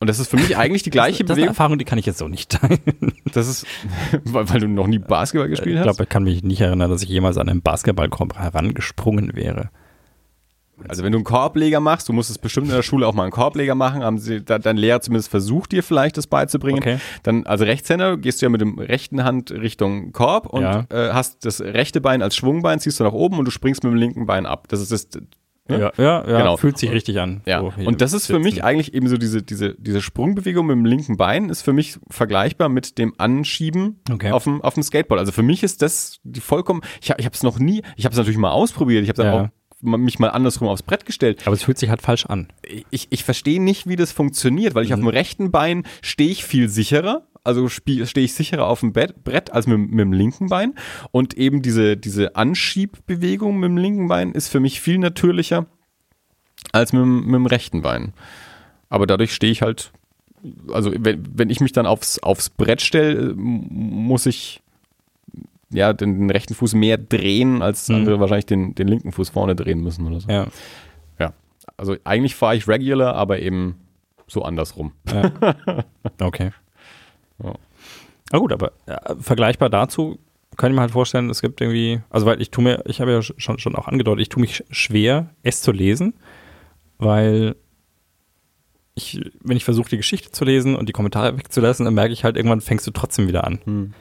Und 0.00 0.10
das 0.10 0.18
ist 0.18 0.28
für 0.28 0.36
mich 0.36 0.54
eigentlich 0.58 0.82
die 0.82 0.90
gleiche 0.90 1.24
das, 1.24 1.28
das 1.28 1.30
ist 1.30 1.30
eine 1.30 1.34
Bewegung. 1.36 1.48
Erfahrung, 1.48 1.78
die 1.78 1.86
kann 1.86 1.98
ich 1.98 2.04
jetzt 2.04 2.18
so 2.18 2.28
nicht 2.28 2.50
teilen. 2.50 2.78
Das 3.32 3.48
ist, 3.48 3.64
weil, 4.24 4.50
weil 4.50 4.60
du 4.60 4.68
noch 4.68 4.86
nie 4.86 4.98
Basketball 4.98 5.48
gespielt 5.48 5.76
Ich 5.76 5.78
hast. 5.78 5.84
glaube, 5.84 6.02
ich 6.02 6.08
kann 6.10 6.24
mich 6.24 6.42
nicht 6.42 6.60
erinnern, 6.60 6.90
dass 6.90 7.02
ich 7.02 7.08
jemals 7.08 7.38
an 7.38 7.48
einen 7.48 7.62
Basketballkorb 7.62 8.38
herangesprungen 8.38 9.34
wäre. 9.34 9.70
Also 10.88 11.02
wenn 11.04 11.12
du 11.12 11.18
einen 11.18 11.24
Korbleger 11.24 11.80
machst, 11.80 12.08
du 12.08 12.12
musst 12.12 12.30
es 12.30 12.38
bestimmt 12.38 12.68
in 12.68 12.74
der 12.74 12.82
Schule 12.82 13.06
auch 13.06 13.14
mal 13.14 13.22
einen 13.24 13.32
Korbleger 13.32 13.74
machen, 13.74 14.02
haben 14.02 14.18
sie, 14.18 14.42
da, 14.44 14.58
dein 14.58 14.76
Lehrer 14.76 15.00
zumindest 15.00 15.30
versucht 15.30 15.72
dir 15.72 15.82
vielleicht 15.82 16.16
das 16.16 16.26
beizubringen. 16.26 16.78
Okay. 16.80 16.98
Dann 17.22 17.46
als 17.46 17.60
Rechtshänder 17.62 18.16
gehst 18.16 18.40
du 18.42 18.46
ja 18.46 18.50
mit 18.50 18.60
dem 18.60 18.78
rechten 18.78 19.24
Hand 19.24 19.50
Richtung 19.52 20.12
Korb 20.12 20.46
und 20.46 20.62
Ja. 20.62 20.84
äh, 20.90 21.12
hast 21.12 21.44
das 21.44 21.60
rechte 21.60 22.00
Bein 22.00 22.22
als 22.22 22.36
Schwungbein, 22.36 22.80
ziehst 22.80 23.00
du 23.00 23.04
nach 23.04 23.12
oben 23.12 23.38
und 23.38 23.44
du 23.44 23.50
springst 23.50 23.84
mit 23.84 23.92
dem 23.92 23.96
linken 23.96 24.26
Bein 24.26 24.46
ab. 24.46 24.66
Das 24.68 24.80
ist 24.80 24.90
das. 24.92 25.08
ne? 25.68 25.80
Ja, 25.80 25.92
ja, 25.96 26.28
ja 26.28 26.38
Genau. 26.38 26.56
fühlt 26.58 26.76
sich 26.76 26.90
richtig 26.90 27.18
an. 27.20 27.40
Ja, 27.46 27.60
So 27.60 27.72
und 27.86 28.00
das 28.02 28.12
ist 28.12 28.26
für 28.26 28.38
mich 28.38 28.54
sitzen. 28.56 28.66
eigentlich 28.66 28.92
eben 28.92 29.08
so 29.08 29.16
diese, 29.16 29.42
diese, 29.42 29.74
diese 29.78 30.02
Sprungbewegung 30.02 30.66
mit 30.66 30.76
dem 30.76 30.84
linken 30.84 31.16
Bein 31.16 31.48
ist 31.48 31.62
für 31.62 31.72
mich 31.72 31.98
vergleichbar 32.10 32.68
mit 32.68 32.98
dem 32.98 33.14
Anschieben 33.16 34.00
Okay. 34.12 34.30
auf, 34.32 34.44
dem, 34.44 34.60
auf 34.60 34.74
dem 34.74 34.82
Skateboard. 34.82 35.18
Also 35.20 35.32
für 35.32 35.42
mich 35.42 35.62
ist 35.62 35.80
das 35.82 36.18
die 36.22 36.40
vollkommen, 36.40 36.82
ich, 37.00 37.10
ich 37.16 37.24
habe 37.24 37.34
es 37.34 37.42
noch 37.42 37.58
nie, 37.58 37.82
ich 37.96 38.04
habe 38.04 38.12
es 38.12 38.18
natürlich 38.18 38.36
mal 38.38 38.50
ausprobiert, 38.50 39.02
ich 39.04 39.08
habe 39.08 39.22
dann 39.22 39.26
Ja. 39.34 39.40
auch 39.44 39.48
mich 39.84 40.18
mal 40.18 40.28
andersrum 40.30 40.68
aufs 40.68 40.82
Brett 40.82 41.06
gestellt. 41.06 41.42
Aber 41.46 41.54
es 41.54 41.62
fühlt 41.62 41.78
sich 41.78 41.90
halt 41.90 42.02
falsch 42.02 42.26
an. 42.26 42.48
Ich, 42.90 43.06
ich 43.10 43.22
verstehe 43.24 43.60
nicht, 43.62 43.86
wie 43.86 43.96
das 43.96 44.12
funktioniert, 44.12 44.74
weil 44.74 44.84
ich 44.84 44.92
auf 44.92 44.98
Mhm. 45.00 45.04
dem 45.04 45.08
rechten 45.08 45.50
Bein 45.50 45.84
stehe 46.02 46.30
ich 46.30 46.44
viel 46.44 46.68
sicherer. 46.68 47.26
Also 47.46 47.68
stehe 47.68 48.02
ich 48.02 48.32
sicherer 48.34 48.66
auf 48.66 48.80
dem 48.80 48.94
Bett, 48.94 49.22
Brett 49.22 49.52
als 49.52 49.66
mit, 49.66 49.76
mit 49.78 50.00
dem 50.00 50.12
linken 50.14 50.48
Bein. 50.48 50.74
Und 51.10 51.34
eben 51.34 51.60
diese, 51.60 51.96
diese 51.98 52.36
Anschiebbewegung 52.36 53.58
mit 53.58 53.68
dem 53.68 53.76
linken 53.76 54.08
Bein 54.08 54.32
ist 54.32 54.48
für 54.48 54.60
mich 54.60 54.80
viel 54.80 54.96
natürlicher 54.98 55.66
als 56.72 56.92
mit, 56.94 57.02
dem- 57.02 57.26
mit 57.26 57.34
dem 57.34 57.46
rechten 57.46 57.82
Bein. 57.82 58.14
Aber 58.88 59.06
dadurch 59.06 59.34
stehe 59.34 59.52
ich 59.52 59.60
halt, 59.60 59.92
also 60.72 60.92
wenn, 60.98 61.22
wenn 61.38 61.50
ich 61.50 61.60
mich 61.60 61.72
dann 61.72 61.84
aufs, 61.86 62.18
aufs 62.18 62.48
Brett 62.48 62.80
stelle, 62.80 63.30
äh, 63.30 63.34
muss 63.36 64.24
ich 64.24 64.62
ja 65.70 65.92
den, 65.92 66.18
den 66.18 66.30
rechten 66.30 66.54
Fuß 66.54 66.74
mehr 66.74 66.98
drehen, 66.98 67.62
als 67.62 67.88
Mhm. 67.88 67.94
andere 67.96 68.20
wahrscheinlich 68.20 68.46
den, 68.46 68.74
den 68.74 68.88
linken 68.88 69.12
Fuß 69.12 69.30
vorne 69.30 69.54
drehen 69.56 69.80
müssen 69.82 70.06
oder 70.06 70.20
so. 70.20 70.28
Ja. 70.28 70.46
Ja. 71.18 71.32
Also 71.76 71.96
eigentlich 72.04 72.34
fahre 72.34 72.56
ich 72.56 72.68
regular, 72.68 73.14
aber 73.14 73.38
eben 73.40 73.76
so 74.26 74.42
andersrum. 74.42 74.92
Okay. 76.20 76.50
Ja. 77.42 77.54
Na 78.32 78.38
gut, 78.38 78.52
aber 78.52 78.72
äh, 78.86 79.14
vergleichbar 79.20 79.70
dazu 79.70 80.18
kann 80.56 80.70
ich 80.70 80.74
mir 80.76 80.82
halt 80.82 80.92
vorstellen, 80.92 81.30
es 81.30 81.42
gibt 81.42 81.60
irgendwie, 81.60 82.00
also 82.10 82.26
weil 82.26 82.40
ich 82.40 82.50
tue 82.50 82.62
mir, 82.62 82.82
ich 82.86 83.00
habe 83.00 83.10
ja 83.12 83.22
schon, 83.22 83.58
schon 83.58 83.74
auch 83.74 83.88
angedeutet, 83.88 84.22
ich 84.22 84.28
tue 84.28 84.40
mich 84.40 84.62
schwer, 84.70 85.30
es 85.42 85.62
zu 85.62 85.72
lesen, 85.72 86.14
weil 86.98 87.56
ich, 88.94 89.20
wenn 89.42 89.56
ich 89.56 89.64
versuche, 89.64 89.88
die 89.90 89.96
Geschichte 89.96 90.30
zu 90.30 90.44
lesen 90.44 90.76
und 90.76 90.88
die 90.88 90.92
Kommentare 90.92 91.36
wegzulassen, 91.36 91.84
dann 91.84 91.94
merke 91.94 92.12
ich 92.12 92.22
halt, 92.22 92.36
irgendwann 92.36 92.60
fängst 92.60 92.86
du 92.86 92.92
trotzdem 92.92 93.26
wieder 93.26 93.44
an, 93.44 93.58
Hm. 93.64 93.94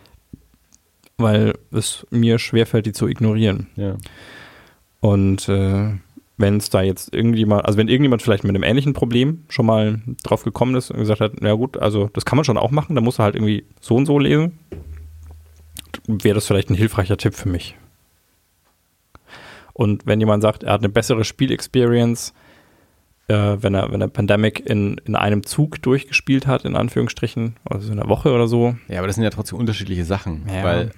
Weil 1.24 1.56
es 1.72 2.06
mir 2.12 2.38
schwerfällt, 2.38 2.86
die 2.86 2.92
zu 2.92 3.08
ignorieren. 3.08 3.68
Ja. 3.76 3.98
Und 5.00 5.50
äh, 5.50 5.94
wenn 6.38 6.58
es 6.58 6.70
da 6.70 6.82
jetzt 6.82 7.14
irgendjemand, 7.14 7.66
also 7.66 7.78
wenn 7.78 7.88
irgendjemand 7.88 8.22
vielleicht 8.22 8.44
mit 8.44 8.52
einem 8.52 8.64
ähnlichen 8.64 8.94
Problem 8.94 9.44
schon 9.50 9.66
mal 9.66 10.02
drauf 10.24 10.44
gekommen 10.44 10.76
ist 10.76 10.92
und 10.92 11.00
gesagt 11.00 11.22
hat, 11.22 11.34
na 11.42 11.54
gut, 11.54 11.78
also 11.78 12.10
das 12.14 12.26
kann 12.26 12.38
man 12.38 12.46
schon 12.46 12.58
auch 12.58 12.72
machen, 12.72 12.96
dann 12.96 13.04
muss 13.04 13.20
er 13.20 13.26
halt 13.26 13.36
irgendwie 13.36 13.66
so 13.80 13.96
und 13.96 14.06
so 14.06 14.20
lesen, 14.20 14.60
wäre 16.08 16.36
das 16.36 16.48
vielleicht 16.48 16.70
ein 16.70 16.76
hilfreicher 16.76 17.18
Tipp 17.18 17.34
für 17.36 17.50
mich. 17.50 17.76
Und 19.74 20.06
wenn 20.06 20.20
jemand 20.20 20.44
sagt, 20.44 20.64
er 20.64 20.74
hat 20.74 20.82
eine 20.82 20.90
bessere 20.90 21.24
Spielexperience, 21.24 22.34
äh, 23.28 23.58
wenn 23.60 23.74
er, 23.74 23.92
wenn 23.92 24.02
er 24.02 24.08
Pandemic 24.08 24.60
in, 24.60 24.98
in 25.06 25.16
einem 25.16 25.46
Zug 25.46 25.82
durchgespielt 25.82 26.46
hat, 26.46 26.66
in 26.66 26.76
Anführungsstrichen, 26.76 27.56
also 27.66 27.92
in 27.92 28.00
einer 28.00 28.10
Woche 28.10 28.32
oder 28.32 28.48
so, 28.48 28.76
ja, 28.88 29.00
aber 29.00 29.08
das 29.08 29.16
sind 29.16 29.24
ja 29.24 29.30
trotzdem 29.30 29.60
unterschiedliche 29.60 30.06
Sachen. 30.06 30.44
Ja. 30.48 30.64
Weil 30.64 30.92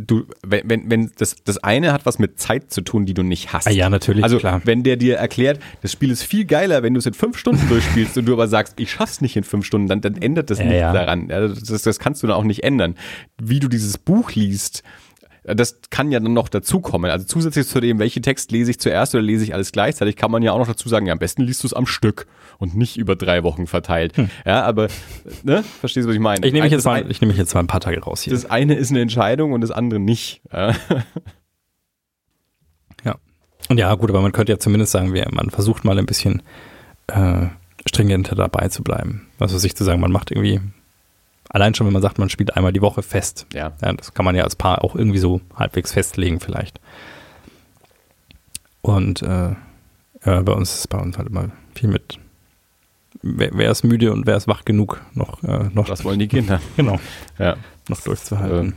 du, 0.00 0.24
wenn, 0.46 0.68
wenn, 0.68 0.90
wenn 0.90 1.10
das, 1.18 1.36
das 1.44 1.58
eine 1.58 1.92
hat 1.92 2.06
was 2.06 2.18
mit 2.18 2.38
Zeit 2.40 2.70
zu 2.72 2.80
tun, 2.80 3.06
die 3.06 3.14
du 3.14 3.22
nicht 3.22 3.52
hast. 3.52 3.66
Ah 3.66 3.70
ja, 3.70 3.88
natürlich, 3.90 4.24
Also 4.24 4.38
klar. 4.38 4.60
wenn 4.64 4.82
der 4.82 4.96
dir 4.96 5.16
erklärt, 5.16 5.60
das 5.82 5.92
Spiel 5.92 6.10
ist 6.10 6.22
viel 6.22 6.44
geiler, 6.44 6.82
wenn 6.82 6.94
du 6.94 6.98
es 6.98 7.06
in 7.06 7.14
fünf 7.14 7.38
Stunden 7.38 7.68
durchspielst 7.68 8.16
und 8.18 8.26
du 8.26 8.32
aber 8.32 8.48
sagst, 8.48 8.74
ich 8.78 8.90
schaff's 8.90 9.20
nicht 9.20 9.36
in 9.36 9.44
fünf 9.44 9.64
Stunden, 9.66 9.88
dann, 9.88 10.00
dann 10.00 10.16
ändert 10.16 10.50
das 10.50 10.58
Ja, 10.58 10.64
nichts 10.64 10.80
ja. 10.80 10.92
daran. 10.92 11.28
Das, 11.28 11.82
das 11.82 11.98
kannst 11.98 12.22
du 12.22 12.26
dann 12.26 12.36
auch 12.36 12.44
nicht 12.44 12.62
ändern. 12.64 12.96
Wie 13.40 13.60
du 13.60 13.68
dieses 13.68 13.98
Buch 13.98 14.32
liest, 14.32 14.82
das 15.44 15.78
kann 15.90 16.10
ja 16.10 16.18
dann 16.18 16.32
noch 16.32 16.48
dazukommen. 16.48 17.10
Also 17.10 17.24
zusätzlich 17.24 17.68
zu 17.68 17.80
dem, 17.80 17.98
welchen 18.00 18.22
Text 18.22 18.50
lese 18.50 18.72
ich 18.72 18.80
zuerst 18.80 19.14
oder 19.14 19.22
lese 19.22 19.44
ich 19.44 19.54
alles 19.54 19.70
gleichzeitig, 19.70 20.16
kann 20.16 20.30
man 20.30 20.42
ja 20.42 20.52
auch 20.52 20.58
noch 20.58 20.66
dazu 20.66 20.88
sagen, 20.88 21.06
ja, 21.06 21.12
am 21.12 21.20
besten 21.20 21.42
liest 21.42 21.62
du 21.62 21.68
es 21.68 21.72
am 21.72 21.86
Stück 21.86 22.26
und 22.58 22.74
nicht 22.76 22.96
über 22.96 23.16
drei 23.16 23.42
Wochen 23.42 23.66
verteilt. 23.66 24.14
Ja, 24.44 24.62
aber, 24.64 24.88
ne, 25.42 25.62
verstehst 25.62 26.04
du, 26.04 26.08
was 26.08 26.14
ich 26.14 26.20
meine? 26.20 26.46
ich 26.46 26.52
nehme 26.52 26.64
mich, 26.64 26.72
Das 26.72 26.78
jetzt 26.78 26.84
mal, 26.86 27.00
ein- 27.04 27.10
ich 27.10 27.20
nehme 27.20 27.32
mich 27.32 27.38
jetzt 27.38 27.54
mal 27.54 27.60
ein 27.60 27.66
paar 27.66 27.80
Tage 27.80 28.00
raus 28.02 28.22
hier. 28.22 28.32
das 28.32 28.48
eine 28.50 28.74
ist 28.74 28.90
eine 28.90 29.00
Entscheidung 29.00 29.52
und 29.52 29.60
das 29.60 29.70
andere 29.70 30.00
nicht. 30.00 30.40
Ja. 30.52 30.74
Und 33.68 33.78
ja, 33.78 33.92
gut, 33.96 34.10
aber 34.10 34.20
man 34.20 34.30
könnte 34.30 34.52
ja 34.52 34.60
zumindest 34.60 34.92
sagen, 34.92 35.12
man 35.32 35.50
versucht 35.50 35.84
mal 35.84 35.98
ein 35.98 36.06
bisschen 36.06 36.40
äh, 37.08 37.46
stringenter 37.84 38.36
dabei 38.36 38.68
zu 38.68 38.84
bleiben. 38.84 39.26
Also 39.40 39.58
sich 39.58 39.74
zu 39.74 39.82
sagen, 39.82 39.98
man 40.00 40.12
macht 40.12 40.30
irgendwie, 40.30 40.60
allein 41.48 41.74
schon, 41.74 41.84
wenn 41.88 41.92
man 41.92 42.00
sagt, 42.02 42.20
man 42.20 42.30
spielt 42.30 42.56
einmal 42.56 42.72
die 42.72 42.80
Woche 42.80 43.02
fest. 43.02 43.46
Ja. 43.52 43.72
Ja, 43.82 43.92
das 43.92 44.14
kann 44.14 44.24
man 44.24 44.36
ja 44.36 44.44
als 44.44 44.54
Paar 44.54 44.84
auch 44.84 44.94
irgendwie 44.94 45.18
so 45.18 45.40
halbwegs 45.56 45.92
festlegen 45.92 46.38
vielleicht. 46.38 46.78
Und 48.82 49.22
äh, 49.22 49.56
ja, 50.24 50.42
bei 50.42 50.52
uns 50.52 50.72
ist 50.76 50.88
bei 50.88 50.98
uns 50.98 51.18
halt 51.18 51.26
immer 51.28 51.50
viel 51.74 51.88
mit 51.88 52.20
wer, 53.22 53.50
wer 53.52 53.70
ist 53.70 53.84
müde 53.84 54.12
und 54.12 54.26
wer 54.26 54.36
ist 54.36 54.48
wach 54.48 54.64
genug, 54.64 55.00
noch, 55.14 55.42
äh, 55.42 55.68
noch 55.72 55.88
Was 55.88 56.04
wollen 56.04 56.18
die 56.18 56.28
Kinder? 56.28 56.60
genau, 56.76 56.98
Ja. 57.38 57.56
noch 57.88 58.00
durchzuhalten. 58.00 58.74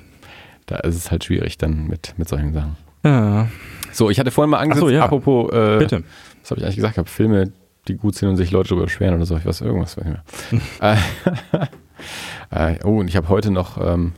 Da 0.65 0.77
ist 0.77 0.95
es 0.95 1.09
halt 1.11 1.23
schwierig 1.23 1.57
dann 1.57 1.87
mit, 1.87 2.13
mit 2.17 2.27
solchen 2.29 2.53
Sachen. 2.53 2.75
ja, 3.03 3.47
So, 3.91 4.09
ich 4.09 4.19
hatte 4.19 4.31
vorhin 4.31 4.51
mal 4.51 4.59
angesetzt, 4.59 4.81
so, 4.85 4.89
ja. 4.89 5.03
apropos, 5.05 5.51
äh, 5.51 5.77
bitte. 5.79 6.03
was 6.41 6.51
habe 6.51 6.59
ich 6.59 6.65
eigentlich 6.65 6.75
gesagt? 6.75 6.93
Ich 6.93 6.97
habe 6.99 7.09
Filme, 7.09 7.51
die 7.87 7.95
gut 7.95 8.15
sind 8.15 8.29
und 8.29 8.37
sich 8.37 8.51
Leute 8.51 8.69
darüber 8.69 8.85
beschweren 8.85 9.15
oder 9.15 9.25
so. 9.25 9.35
Ich 9.37 9.45
weiß 9.45 9.61
irgendwas, 9.61 9.97
weiß 9.97 10.05
nicht 10.05 10.19
mehr. 10.81 11.01
äh, 12.51 12.73
äh, 12.75 12.79
oh, 12.83 12.99
und 12.99 13.07
ich 13.07 13.15
habe 13.15 13.29
heute 13.29 13.49
noch, 13.51 13.77
ähm, 13.83 14.13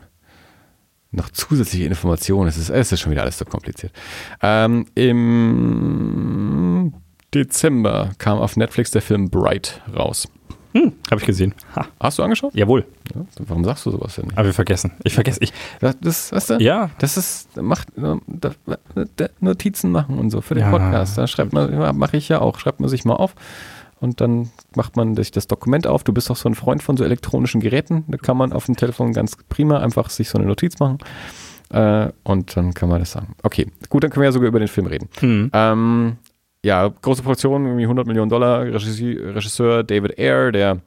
noch 1.12 1.30
zusätzliche 1.30 1.86
Informationen. 1.86 2.48
Es 2.50 2.58
ist, 2.58 2.70
es 2.70 2.92
ist 2.92 3.00
schon 3.00 3.12
wieder 3.12 3.22
alles 3.22 3.38
so 3.38 3.46
kompliziert. 3.46 3.94
Ähm, 4.42 4.86
Im 4.96 6.94
Dezember 7.34 8.12
kam 8.18 8.38
auf 8.40 8.58
Netflix 8.58 8.92
der 8.92 9.02
Film 9.02 9.30
Bright 9.30 9.82
raus. 9.96 10.28
Hm, 10.74 10.94
Habe 11.10 11.20
ich 11.20 11.28
gesehen. 11.28 11.54
Ha, 11.76 11.86
Hast 12.00 12.18
du 12.18 12.24
angeschaut? 12.24 12.54
jawohl. 12.56 12.86
Ja, 13.14 13.22
warum 13.40 13.66
sagst 13.66 13.86
du 13.86 13.92
sowas 13.92 14.16
denn 14.16 14.26
nicht? 14.28 14.38
Aber 14.38 14.46
wir 14.48 14.54
vergessen. 14.54 14.92
Ich 15.04 15.14
vergesse. 15.14 15.40
Ich, 15.42 15.52
Das, 15.82 15.98
das, 16.00 16.32
weißt 16.32 16.50
du? 16.52 16.54
ja, 16.60 16.90
Das 16.98 17.18
ist, 17.18 17.58
macht, 17.62 17.90
Notizen 19.42 19.92
machen 19.92 20.18
und 20.18 20.30
so 20.30 20.42
für 20.42 20.56
den 20.56 20.64
Ja, 20.64 20.70
Podcast. 20.72 21.18
Da 21.18 21.28
schreibt 21.28 21.54
man, 21.54 21.98
mache 21.98 22.18
ich 22.18 22.30
ja 22.30 22.40
auch, 22.40 22.58
schreibt 22.60 22.80
man 22.80 22.90
sich 22.90 23.04
mal 23.06 23.16
auf 23.16 23.36
und 24.00 24.22
dann 24.22 24.50
macht 24.76 24.96
man 24.96 25.16
sich 25.16 25.32
das 25.32 25.48
Dokument 25.48 25.88
auf. 25.88 26.04
Du 26.06 26.14
bist 26.14 26.30
doch 26.30 26.38
so 26.38 26.48
ein 26.50 26.56
Freund 26.56 26.82
von 26.84 26.96
so 26.98 27.04
elektronischen 27.04 27.60
Geräten. 27.62 28.06
Da 28.08 28.18
kann 28.18 28.38
man 28.38 28.54
auf 28.54 28.66
dem 28.66 28.76
Telefon 28.78 29.12
ganz 29.14 29.36
prima 29.50 29.80
einfach 29.80 30.10
sich 30.10 30.30
so 30.30 30.38
eine 30.38 30.48
Notiz 30.48 30.80
machen 30.80 31.00
äh, 31.70 32.10
und 32.24 32.56
dann 32.56 32.74
kann 32.74 32.88
man 32.90 33.00
das 33.00 33.12
sagen. 33.12 33.36
Okay, 33.44 33.68
gut, 33.90 34.04
dann 34.04 34.10
können 34.10 34.22
wir 34.22 34.28
ja 34.28 34.32
sogar 34.32 34.48
über 34.48 34.60
den 34.60 34.68
Film 34.70 34.88
reden. 34.88 35.10
hm. 35.20 35.50
Ähm, 35.54 36.18
ja, 36.64 36.88
große 36.88 37.24
Produktion, 37.24 37.66
irgendwie 37.66 37.84
100 37.84 38.08
Millionen 38.08 38.30
Dollar. 38.30 38.66
Regisseur 38.66 39.84
David 39.84 40.18
Ayer, 40.20 40.52
der 40.52 40.82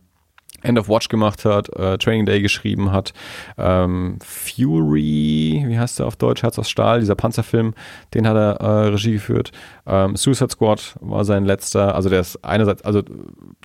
End 0.64 0.78
of 0.78 0.88
Watch 0.88 1.08
gemacht 1.08 1.44
hat, 1.44 1.68
äh, 1.76 1.98
Training 1.98 2.26
Day 2.26 2.40
geschrieben 2.40 2.90
hat, 2.90 3.12
ähm, 3.58 4.18
Fury, 4.24 5.62
wie 5.66 5.78
heißt 5.78 5.98
der 5.98 6.06
auf 6.06 6.16
Deutsch, 6.16 6.42
Herz 6.42 6.58
aus 6.58 6.70
Stahl, 6.70 7.00
dieser 7.00 7.14
Panzerfilm, 7.14 7.74
den 8.14 8.26
hat 8.26 8.36
er 8.36 8.60
äh, 8.60 8.88
Regie 8.88 9.12
geführt. 9.12 9.52
Ähm, 9.86 10.16
Suicide 10.16 10.50
Squad 10.50 10.96
war 11.00 11.24
sein 11.24 11.44
letzter, 11.44 11.94
also 11.94 12.08
der 12.08 12.20
ist 12.20 12.42
einerseits, 12.42 12.82
also 12.82 13.02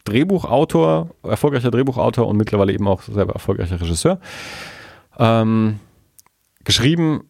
Drehbuchautor, 0.03 1.11
erfolgreicher 1.23 1.71
Drehbuchautor 1.71 2.27
und 2.27 2.35
mittlerweile 2.35 2.73
eben 2.73 2.87
auch 2.87 3.01
selber 3.03 3.33
erfolgreicher 3.33 3.79
Regisseur. 3.79 4.19
Ähm, 5.17 5.79
geschrieben 6.65 7.28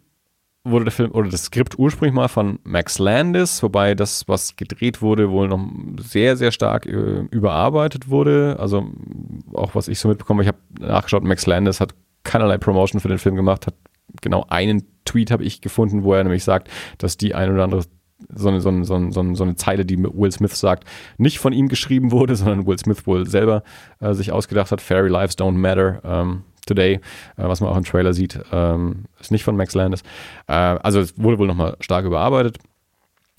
wurde 0.71 0.85
der 0.85 0.91
Film 0.91 1.11
oder 1.11 1.29
das 1.29 1.45
Skript 1.45 1.77
ursprünglich 1.77 2.13
mal 2.13 2.27
von 2.27 2.59
Max 2.63 2.99
Landis, 2.99 3.61
wobei 3.63 3.95
das, 3.95 4.27
was 4.27 4.55
gedreht 4.55 5.01
wurde, 5.01 5.29
wohl 5.29 5.47
noch 5.47 5.59
sehr, 5.99 6.37
sehr 6.37 6.51
stark 6.51 6.85
äh, 6.85 7.21
überarbeitet 7.31 8.09
wurde. 8.09 8.57
Also 8.59 8.87
auch 9.53 9.75
was 9.75 9.87
ich 9.87 9.99
so 9.99 10.07
mitbekomme, 10.07 10.43
ich 10.43 10.47
habe 10.47 10.59
nachgeschaut, 10.79 11.23
Max 11.23 11.45
Landis 11.45 11.79
hat 11.79 11.93
keinerlei 12.23 12.57
Promotion 12.57 12.99
für 12.99 13.07
den 13.07 13.17
Film 13.17 13.35
gemacht, 13.35 13.67
hat 13.67 13.75
genau 14.21 14.45
einen 14.49 14.83
Tweet 15.05 15.31
habe 15.31 15.43
ich 15.43 15.61
gefunden, 15.61 16.03
wo 16.03 16.13
er 16.13 16.23
nämlich 16.23 16.43
sagt, 16.43 16.69
dass 16.97 17.17
die 17.17 17.33
ein 17.33 17.51
oder 17.51 17.63
andere 17.63 17.83
so 18.33 18.49
eine, 18.49 18.61
so, 18.61 18.69
eine, 18.69 18.85
so, 18.85 18.95
eine, 18.95 19.35
so 19.35 19.43
eine 19.43 19.55
Zeile, 19.55 19.85
die 19.85 19.97
Will 19.97 20.31
Smith 20.31 20.59
sagt, 20.59 20.83
nicht 21.17 21.39
von 21.39 21.53
ihm 21.53 21.69
geschrieben 21.69 22.11
wurde, 22.11 22.35
sondern 22.35 22.67
Will 22.67 22.77
Smith 22.77 23.07
wohl 23.07 23.27
selber 23.27 23.63
äh, 23.99 24.13
sich 24.13 24.31
ausgedacht 24.31 24.71
hat. 24.71 24.81
Fairy 24.81 25.09
Lives 25.09 25.37
Don't 25.37 25.53
Matter 25.53 26.01
ähm, 26.03 26.43
Today, 26.69 26.95
äh, 26.95 26.99
was 27.35 27.61
man 27.61 27.69
auch 27.69 27.77
im 27.77 27.83
Trailer 27.83 28.13
sieht, 28.13 28.39
ähm, 28.51 29.05
ist 29.19 29.31
nicht 29.31 29.43
von 29.43 29.57
Max 29.57 29.73
Landis. 29.75 30.03
Äh, 30.47 30.53
also 30.53 30.99
es 30.99 31.17
wurde 31.17 31.39
wohl 31.39 31.47
nochmal 31.47 31.75
stark 31.81 32.05
überarbeitet. 32.05 32.57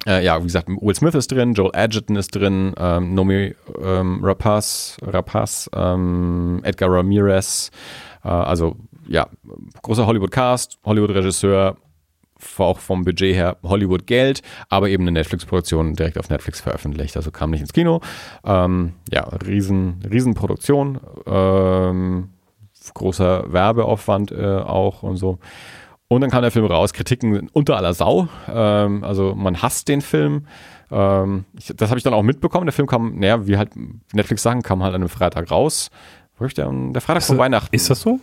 Äh, 0.06 0.24
ja, 0.24 0.38
wie 0.40 0.44
gesagt, 0.44 0.68
Will 0.68 0.94
Smith 0.94 1.14
ist 1.14 1.30
drin, 1.30 1.52
Joel 1.52 1.72
Edgerton 1.74 2.16
ist 2.16 2.34
drin, 2.34 2.72
ähm, 2.78 3.14
Nomi 3.14 3.54
ähm, 3.82 4.20
Rapaz, 4.22 4.96
Rapaz 5.02 5.68
ähm, 5.74 6.60
Edgar 6.62 6.90
Ramirez, 6.90 7.70
äh, 8.24 8.28
also 8.28 8.76
ja, 9.08 9.28
großer 9.82 10.06
Hollywood-Cast, 10.06 10.78
Hollywood-Regisseur, 10.84 11.76
auch 12.56 12.78
vom 12.78 13.04
Budget 13.04 13.34
her 13.34 13.56
Hollywood 13.62 14.06
Geld, 14.06 14.42
aber 14.68 14.88
eben 14.88 15.02
eine 15.04 15.12
Netflix-Produktion 15.12 15.94
direkt 15.94 16.18
auf 16.18 16.30
Netflix 16.30 16.60
veröffentlicht. 16.60 17.16
Also 17.16 17.30
kam 17.30 17.50
nicht 17.50 17.60
ins 17.60 17.72
Kino. 17.72 18.00
Ähm, 18.44 18.94
ja, 19.12 19.24
riesen, 19.46 20.02
riesen 20.10 20.34
Produktion, 20.34 21.00
ähm, 21.26 22.30
großer 22.94 23.52
Werbeaufwand 23.52 24.32
äh, 24.32 24.58
auch 24.58 25.02
und 25.02 25.16
so. 25.16 25.38
Und 26.08 26.22
dann 26.22 26.30
kam 26.30 26.42
der 26.42 26.50
Film 26.50 26.66
raus, 26.66 26.92
Kritiken 26.92 27.48
unter 27.52 27.76
aller 27.76 27.94
Sau. 27.94 28.28
Ähm, 28.48 29.04
also 29.04 29.34
man 29.34 29.62
hasst 29.62 29.88
den 29.88 30.00
Film. 30.00 30.46
Ähm, 30.90 31.44
ich, 31.56 31.72
das 31.76 31.90
habe 31.90 31.98
ich 31.98 32.04
dann 32.04 32.14
auch 32.14 32.22
mitbekommen. 32.22 32.66
Der 32.66 32.72
Film 32.72 32.88
kam, 32.88 33.18
naja, 33.18 33.46
wie 33.46 33.56
halt 33.56 33.70
Netflix-Sachen, 34.12 34.62
kam 34.62 34.82
halt 34.82 34.94
an 34.94 35.02
einem 35.02 35.08
Freitag 35.08 35.50
raus. 35.50 35.90
Der, 36.56 36.70
der 36.72 37.00
Freitag 37.02 37.22
vor 37.22 37.38
Weihnachten. 37.38 37.74
Ist 37.76 37.90
das 37.90 38.00
so? 38.00 38.18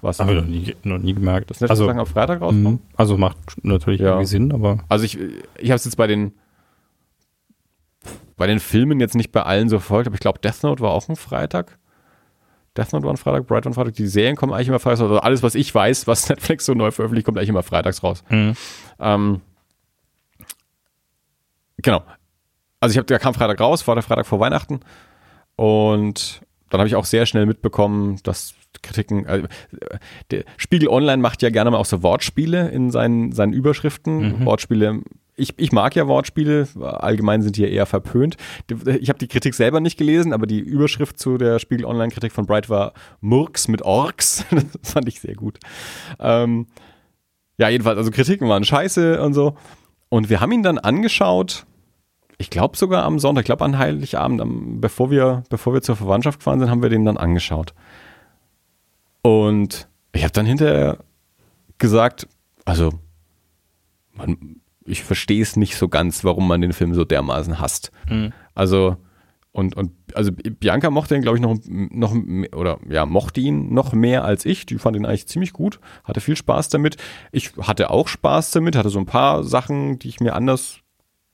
Was? 0.00 0.18
Habe 0.18 0.32
ich 0.32 0.40
noch 0.40 0.46
nie, 0.46 0.74
noch 0.82 0.98
nie 0.98 1.12
gemerkt. 1.12 1.50
Dass 1.50 1.60
Netflix 1.60 1.80
also, 1.88 2.00
auf 2.00 2.08
Freitag 2.08 2.40
rauskommen? 2.40 2.72
Mhm. 2.74 2.78
Also 2.96 3.18
macht 3.18 3.36
natürlich 3.62 4.00
Ja. 4.00 4.08
irgendwie 4.08 4.26
Sinn, 4.26 4.52
aber 4.52 4.78
Also 4.88 5.04
ich, 5.04 5.18
ich 5.58 5.70
habe 5.70 5.76
es 5.76 5.84
jetzt 5.84 5.96
bei 5.96 6.06
den 6.06 6.32
bei 8.36 8.46
den 8.46 8.58
Filmen 8.58 8.98
jetzt 9.00 9.14
nicht 9.14 9.32
bei 9.32 9.42
allen 9.42 9.68
so 9.68 9.78
verfolgt, 9.78 10.06
aber 10.06 10.14
ich 10.14 10.20
glaube 10.20 10.38
Death 10.38 10.62
Note 10.62 10.82
war 10.82 10.92
auch 10.92 11.06
ein 11.10 11.16
Freitag. 11.16 11.78
Death 12.76 12.92
Note 12.92 13.04
war 13.04 13.16
Freitag, 13.16 13.46
Bright 13.46 13.64
war 13.64 13.72
Freitag. 13.72 13.94
Die 13.94 14.06
Serien 14.06 14.36
kommen 14.36 14.52
eigentlich 14.52 14.68
immer 14.68 14.78
freitags 14.78 15.00
raus. 15.00 15.10
Also 15.10 15.20
alles, 15.20 15.42
was 15.42 15.54
ich 15.54 15.74
weiß, 15.74 16.06
was 16.06 16.28
Netflix 16.28 16.66
so 16.66 16.74
neu 16.74 16.90
veröffentlicht, 16.90 17.26
kommt 17.26 17.38
eigentlich 17.38 17.48
immer 17.48 17.62
freitags 17.62 18.02
raus. 18.02 18.22
Mhm. 18.28 18.54
Ähm, 18.98 19.40
genau. 21.78 22.02
Also 22.78 22.92
ich 22.92 22.98
habe, 22.98 23.06
der 23.06 23.18
kam 23.18 23.34
Freitag 23.34 23.60
raus, 23.60 23.86
war 23.86 23.94
der 23.94 24.02
Freitag 24.02 24.26
vor 24.26 24.40
Weihnachten. 24.40 24.80
Und 25.56 26.40
dann 26.70 26.78
habe 26.80 26.88
ich 26.88 26.94
auch 26.94 27.04
sehr 27.04 27.26
schnell 27.26 27.46
mitbekommen, 27.46 28.20
dass 28.22 28.54
Kritiken, 28.82 29.48
der 30.30 30.44
Spiegel 30.56 30.88
Online 30.88 31.20
macht 31.20 31.42
ja 31.42 31.50
gerne 31.50 31.72
mal 31.72 31.78
auch 31.78 31.84
so 31.86 32.02
Wortspiele 32.02 32.68
in 32.68 32.90
seinen, 32.90 33.32
seinen 33.32 33.52
Überschriften. 33.52 34.44
Wortspiele, 34.46 35.02
ich, 35.40 35.54
ich 35.56 35.72
mag 35.72 35.96
ja 35.96 36.06
Wortspiele, 36.06 36.68
allgemein 36.80 37.42
sind 37.42 37.56
die 37.56 37.62
ja 37.62 37.68
eher 37.68 37.86
verpönt. 37.86 38.36
Ich 39.00 39.08
habe 39.08 39.18
die 39.18 39.28
Kritik 39.28 39.54
selber 39.54 39.80
nicht 39.80 39.96
gelesen, 39.96 40.32
aber 40.32 40.46
die 40.46 40.60
Überschrift 40.60 41.18
zu 41.18 41.38
der 41.38 41.58
Spiegel 41.58 41.86
Online-Kritik 41.86 42.32
von 42.32 42.46
Bright 42.46 42.68
war 42.68 42.92
Murks 43.20 43.68
mit 43.68 43.82
Orks. 43.82 44.44
Das 44.82 44.92
fand 44.92 45.08
ich 45.08 45.20
sehr 45.20 45.34
gut. 45.34 45.58
Ähm, 46.18 46.66
ja, 47.58 47.68
jedenfalls, 47.68 47.98
also 47.98 48.10
Kritiken 48.10 48.48
waren 48.48 48.64
scheiße 48.64 49.20
und 49.22 49.34
so. 49.34 49.56
Und 50.08 50.28
wir 50.28 50.40
haben 50.40 50.52
ihn 50.52 50.62
dann 50.62 50.78
angeschaut, 50.78 51.66
ich 52.38 52.50
glaube 52.50 52.76
sogar 52.76 53.04
am 53.04 53.18
Sonntag, 53.18 53.42
ich 53.42 53.46
glaube 53.46 53.64
an 53.64 53.78
Heiligabend, 53.78 54.40
am, 54.40 54.80
bevor, 54.80 55.10
wir, 55.10 55.44
bevor 55.50 55.74
wir 55.74 55.82
zur 55.82 55.96
Verwandtschaft 55.96 56.40
gefahren 56.40 56.60
sind, 56.60 56.70
haben 56.70 56.82
wir 56.82 56.88
den 56.88 57.04
dann 57.04 57.16
angeschaut. 57.16 57.74
Und 59.22 59.88
ich 60.12 60.22
habe 60.22 60.32
dann 60.32 60.46
hinterher 60.46 60.98
gesagt, 61.78 62.26
also 62.64 62.92
man, 64.12 64.59
ich 64.90 65.02
verstehe 65.02 65.42
es 65.42 65.56
nicht 65.56 65.76
so 65.76 65.88
ganz, 65.88 66.24
warum 66.24 66.48
man 66.48 66.60
den 66.60 66.72
Film 66.72 66.94
so 66.94 67.04
dermaßen 67.04 67.60
hasst. 67.60 67.92
Also 68.54 68.96
und, 69.52 69.76
und 69.76 69.92
also 70.14 70.30
Bianca 70.32 70.90
mochte 70.90 71.16
ihn, 71.16 71.22
glaube 71.22 71.36
ich, 71.38 71.42
noch, 71.42 71.56
noch 71.66 72.14
oder 72.54 72.78
ja, 72.88 73.04
mochte 73.04 73.40
ihn 73.40 73.74
noch 73.74 73.92
mehr 73.92 74.24
als 74.24 74.46
ich. 74.46 74.64
Die 74.64 74.78
fand 74.78 74.96
ihn 74.96 75.04
eigentlich 75.04 75.26
ziemlich 75.26 75.52
gut, 75.52 75.80
hatte 76.04 76.20
viel 76.20 76.36
Spaß 76.36 76.68
damit. 76.68 76.96
Ich 77.32 77.52
hatte 77.60 77.90
auch 77.90 78.06
Spaß 78.06 78.52
damit, 78.52 78.76
hatte 78.76 78.90
so 78.90 79.00
ein 79.00 79.06
paar 79.06 79.42
Sachen, 79.42 79.98
die 79.98 80.08
ich 80.08 80.20
mir 80.20 80.34
anders 80.34 80.78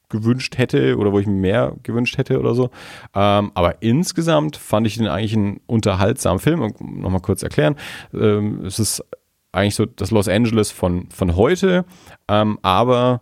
gewünscht 0.09 0.57
hätte 0.57 0.97
oder 0.97 1.13
wo 1.13 1.19
ich 1.19 1.27
mir 1.27 1.35
mehr 1.35 1.77
gewünscht 1.83 2.17
hätte 2.17 2.39
oder 2.39 2.55
so. 2.55 2.71
Ähm, 3.15 3.51
aber 3.55 3.83
insgesamt 3.83 4.57
fand 4.57 4.87
ich 4.87 4.97
den 4.97 5.09
eigentlich 5.09 5.35
einen 5.35 5.61
unterhaltsamen 5.67 6.39
Film. 6.39 6.63
Und 6.63 6.81
nochmal 6.81 7.21
kurz 7.21 7.43
erklären, 7.43 7.77
ähm, 8.15 8.65
es 8.65 8.79
ist 8.79 9.05
eigentlich 9.53 9.75
so 9.75 9.85
das 9.85 10.11
Los 10.11 10.29
Angeles 10.29 10.71
von, 10.71 11.11
von 11.11 11.37
heute, 11.37 11.85
ähm, 12.29 12.59
aber 12.63 13.21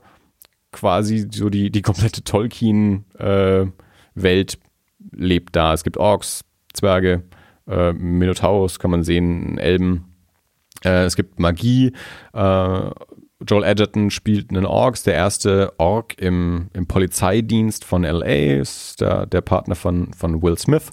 quasi 0.75 1.29
so 1.31 1.49
die, 1.49 1.71
die 1.71 1.83
komplette 1.83 2.25
Tolkien-Welt 2.25 4.59
lebt 5.13 5.57
da. 5.57 5.73
Es 5.73 5.85
gibt 5.85 5.97
Orks, 5.97 6.45
Zwerge, 6.73 7.23
äh, 7.69 7.93
Minotauros 7.93 8.79
kann 8.79 8.91
man 8.91 9.05
sehen, 9.05 9.59
Elben. 9.59 10.15
Äh, 10.85 11.05
es 11.05 11.17
gibt 11.17 11.39
Magie. 11.39 11.93
Äh, 12.33 12.91
Joel 13.47 13.65
Edgerton 13.65 14.11
spielt 14.11 14.51
einen 14.51 14.67
Orks, 14.67 15.03
der 15.03 15.15
erste 15.15 15.73
Ork 15.79 16.21
im, 16.21 16.69
im 16.73 16.87
Polizeidienst 16.87 17.85
von 17.85 18.03
LA, 18.03 18.61
ist 18.61 19.01
der, 19.01 19.27
der 19.27 19.41
Partner 19.41 19.75
von, 19.75 20.13
von 20.15 20.43
Will 20.43 20.59
Smith. 20.59 20.91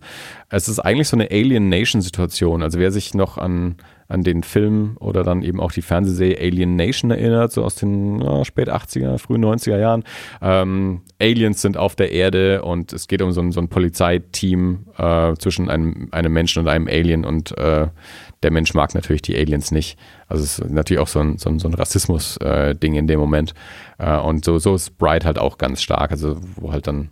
Es 0.50 0.68
ist 0.68 0.80
eigentlich 0.80 1.08
so 1.08 1.16
eine 1.16 1.32
Alien 1.32 1.70
Nation 1.70 2.02
Situation. 2.02 2.62
Also 2.62 2.80
wer 2.80 2.92
sich 2.92 3.14
noch 3.14 3.38
an, 3.38 3.78
an 4.12 4.24
den 4.24 4.44
Film 4.44 4.98
oder 5.00 5.24
dann 5.24 5.42
eben 5.42 5.62
auch 5.62 5.72
die 5.72 5.82
Fernsehserie 5.82 6.38
Alien 6.38 6.76
Nation 6.76 7.12
erinnert, 7.12 7.54
so 7.54 7.64
aus 7.64 7.76
den 7.76 8.20
ja, 8.22 8.44
spät 8.44 8.70
80er, 8.70 9.18
frühen 9.18 9.46
90er 9.46 9.80
Jahren. 9.80 10.04
Ähm, 10.42 11.02
Aliens 11.20 11.62
sind 11.62 11.78
auf 11.78 11.96
der 11.96 12.12
Erde 12.12 12.64
und 12.64 12.92
es 12.92 13.08
geht 13.08 13.22
um 13.22 13.32
so 13.32 13.42
ein, 13.42 13.54
so 13.54 13.62
ein 13.62 13.70
Polizeiteam 13.70 14.88
äh, 14.98 15.34
zwischen 15.36 15.70
einem, 15.70 16.10
einem 16.12 16.34
Menschen 16.34 16.60
und 16.60 16.68
einem 16.68 16.88
Alien 16.88 17.24
und 17.24 17.58
äh, 17.58 17.88
der 18.44 18.52
Mensch 18.52 18.74
mag 18.74 18.94
natürlich 18.96 19.22
die 19.22 19.38
Aliens 19.38 19.72
nicht. 19.72 19.98
Also 20.28 20.44
es 20.44 20.60
ist 20.60 20.70
natürlich 20.70 21.02
auch 21.02 21.08
so 21.08 21.20
ein, 21.20 21.38
so 21.38 21.50
ein, 21.50 21.60
so 21.60 21.68
ein 21.68 21.74
Rassismus-Ding 21.74 22.96
in 22.96 23.08
dem 23.08 23.20
Moment. 23.20 23.54
Äh, 23.98 24.18
und 24.18 24.46
so, 24.46 24.60
so 24.60 24.76
ist 24.76 24.98
Bright 24.98 25.26
halt 25.26 25.40
auch 25.40 25.58
ganz 25.58 25.82
stark, 25.82 26.12
also 26.12 26.38
wo 26.56 26.72
halt 26.72 26.88
dann 26.88 27.10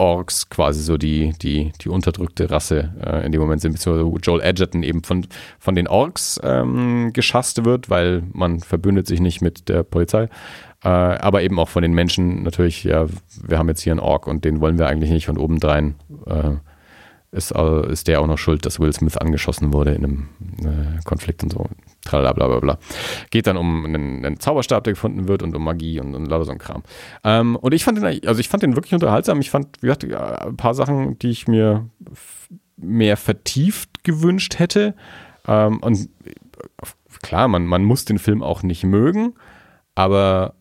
Orks 0.00 0.48
quasi 0.48 0.80
so 0.80 0.96
die, 0.96 1.34
die, 1.42 1.72
die 1.82 1.90
unterdrückte 1.90 2.50
Rasse 2.50 2.94
äh, 3.04 3.26
in 3.26 3.32
dem 3.32 3.40
Moment 3.42 3.60
sind, 3.60 3.72
beziehungsweise 3.72 4.10
Joel 4.22 4.40
Edgerton 4.40 4.82
eben 4.82 5.04
von, 5.04 5.26
von 5.58 5.74
den 5.74 5.86
Orks 5.88 6.40
ähm, 6.42 7.12
geschasst 7.12 7.66
wird, 7.66 7.90
weil 7.90 8.22
man 8.32 8.60
verbündet 8.60 9.06
sich 9.06 9.20
nicht 9.20 9.42
mit 9.42 9.68
der 9.68 9.82
Polizei. 9.82 10.30
Äh, 10.82 10.88
aber 10.88 11.42
eben 11.42 11.58
auch 11.58 11.68
von 11.68 11.82
den 11.82 11.92
Menschen 11.92 12.42
natürlich, 12.42 12.84
ja, 12.84 13.06
wir 13.46 13.58
haben 13.58 13.68
jetzt 13.68 13.82
hier 13.82 13.92
einen 13.92 14.00
Ork 14.00 14.26
und 14.26 14.46
den 14.46 14.62
wollen 14.62 14.78
wir 14.78 14.86
eigentlich 14.86 15.10
nicht 15.10 15.28
und 15.28 15.36
obendrein 15.36 15.96
äh, 16.26 16.52
ist, 17.32 17.52
äh, 17.52 17.92
ist 17.92 18.08
der 18.08 18.20
auch 18.20 18.26
noch 18.26 18.38
schuld, 18.38 18.66
dass 18.66 18.80
Will 18.80 18.92
Smith 18.92 19.16
angeschossen 19.16 19.72
wurde 19.72 19.92
in 19.92 20.04
einem 20.04 20.28
äh, 20.62 21.02
Konflikt 21.04 21.42
und 21.42 21.52
so. 21.52 21.66
Tralala, 22.04 22.32
bla, 22.32 22.48
bla, 22.48 22.60
bla. 22.60 22.78
Geht 23.30 23.46
dann 23.46 23.56
um 23.56 23.84
einen, 23.84 24.24
einen 24.24 24.40
Zauberstab, 24.40 24.84
der 24.84 24.94
gefunden 24.94 25.28
wird 25.28 25.42
und 25.42 25.54
um 25.54 25.62
Magie 25.62 26.00
und, 26.00 26.14
und 26.14 26.26
lauter 26.26 26.46
so 26.46 26.52
ein 26.52 26.58
Kram. 26.58 26.82
Ähm, 27.22 27.56
und 27.56 27.72
ich 27.72 27.84
fand 27.84 27.98
den, 27.98 28.26
also 28.26 28.40
ich 28.40 28.48
fand 28.48 28.62
den 28.62 28.74
wirklich 28.74 28.94
unterhaltsam. 28.94 29.40
Ich 29.40 29.50
fand, 29.50 29.80
wie 29.80 29.86
gesagt, 29.86 30.04
ein 30.04 30.56
paar 30.56 30.74
Sachen, 30.74 31.18
die 31.18 31.30
ich 31.30 31.46
mir 31.46 31.88
mehr 32.76 33.16
vertieft 33.16 34.02
gewünscht 34.02 34.58
hätte. 34.58 34.94
Ähm, 35.46 35.78
und 35.78 36.08
äh, 36.24 36.32
klar, 37.22 37.46
man, 37.48 37.66
man 37.66 37.84
muss 37.84 38.04
den 38.04 38.18
Film 38.18 38.42
auch 38.42 38.62
nicht 38.62 38.82
mögen, 38.82 39.34
aber 39.94 40.54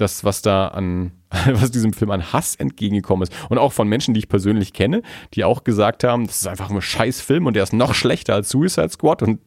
das, 0.00 0.24
was 0.24 0.42
da 0.42 0.68
an, 0.68 1.12
was 1.52 1.70
diesem 1.70 1.92
Film 1.92 2.10
an 2.10 2.32
Hass 2.32 2.54
entgegengekommen 2.54 3.22
ist. 3.22 3.32
Und 3.48 3.58
auch 3.58 3.72
von 3.72 3.88
Menschen, 3.88 4.14
die 4.14 4.20
ich 4.20 4.28
persönlich 4.28 4.72
kenne, 4.72 5.02
die 5.34 5.44
auch 5.44 5.64
gesagt 5.64 6.04
haben, 6.04 6.26
das 6.26 6.40
ist 6.40 6.46
einfach 6.46 6.70
ein 6.70 6.80
scheiß 6.80 7.20
Film 7.20 7.46
und 7.46 7.54
der 7.54 7.62
ist 7.62 7.72
noch 7.72 7.94
schlechter 7.94 8.34
als 8.34 8.48
Suicide 8.48 8.88
Squad 8.90 9.22
und 9.22 9.40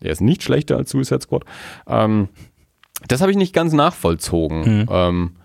er 0.00 0.12
ist 0.12 0.20
nicht 0.20 0.42
schlechter 0.42 0.76
als 0.76 0.90
Suicide 0.90 1.20
Squad. 1.20 1.44
Ähm, 1.86 2.28
das 3.06 3.20
habe 3.20 3.30
ich 3.30 3.36
nicht 3.36 3.54
ganz 3.54 3.72
nachvollzogen, 3.72 4.86
ähm, 4.90 5.36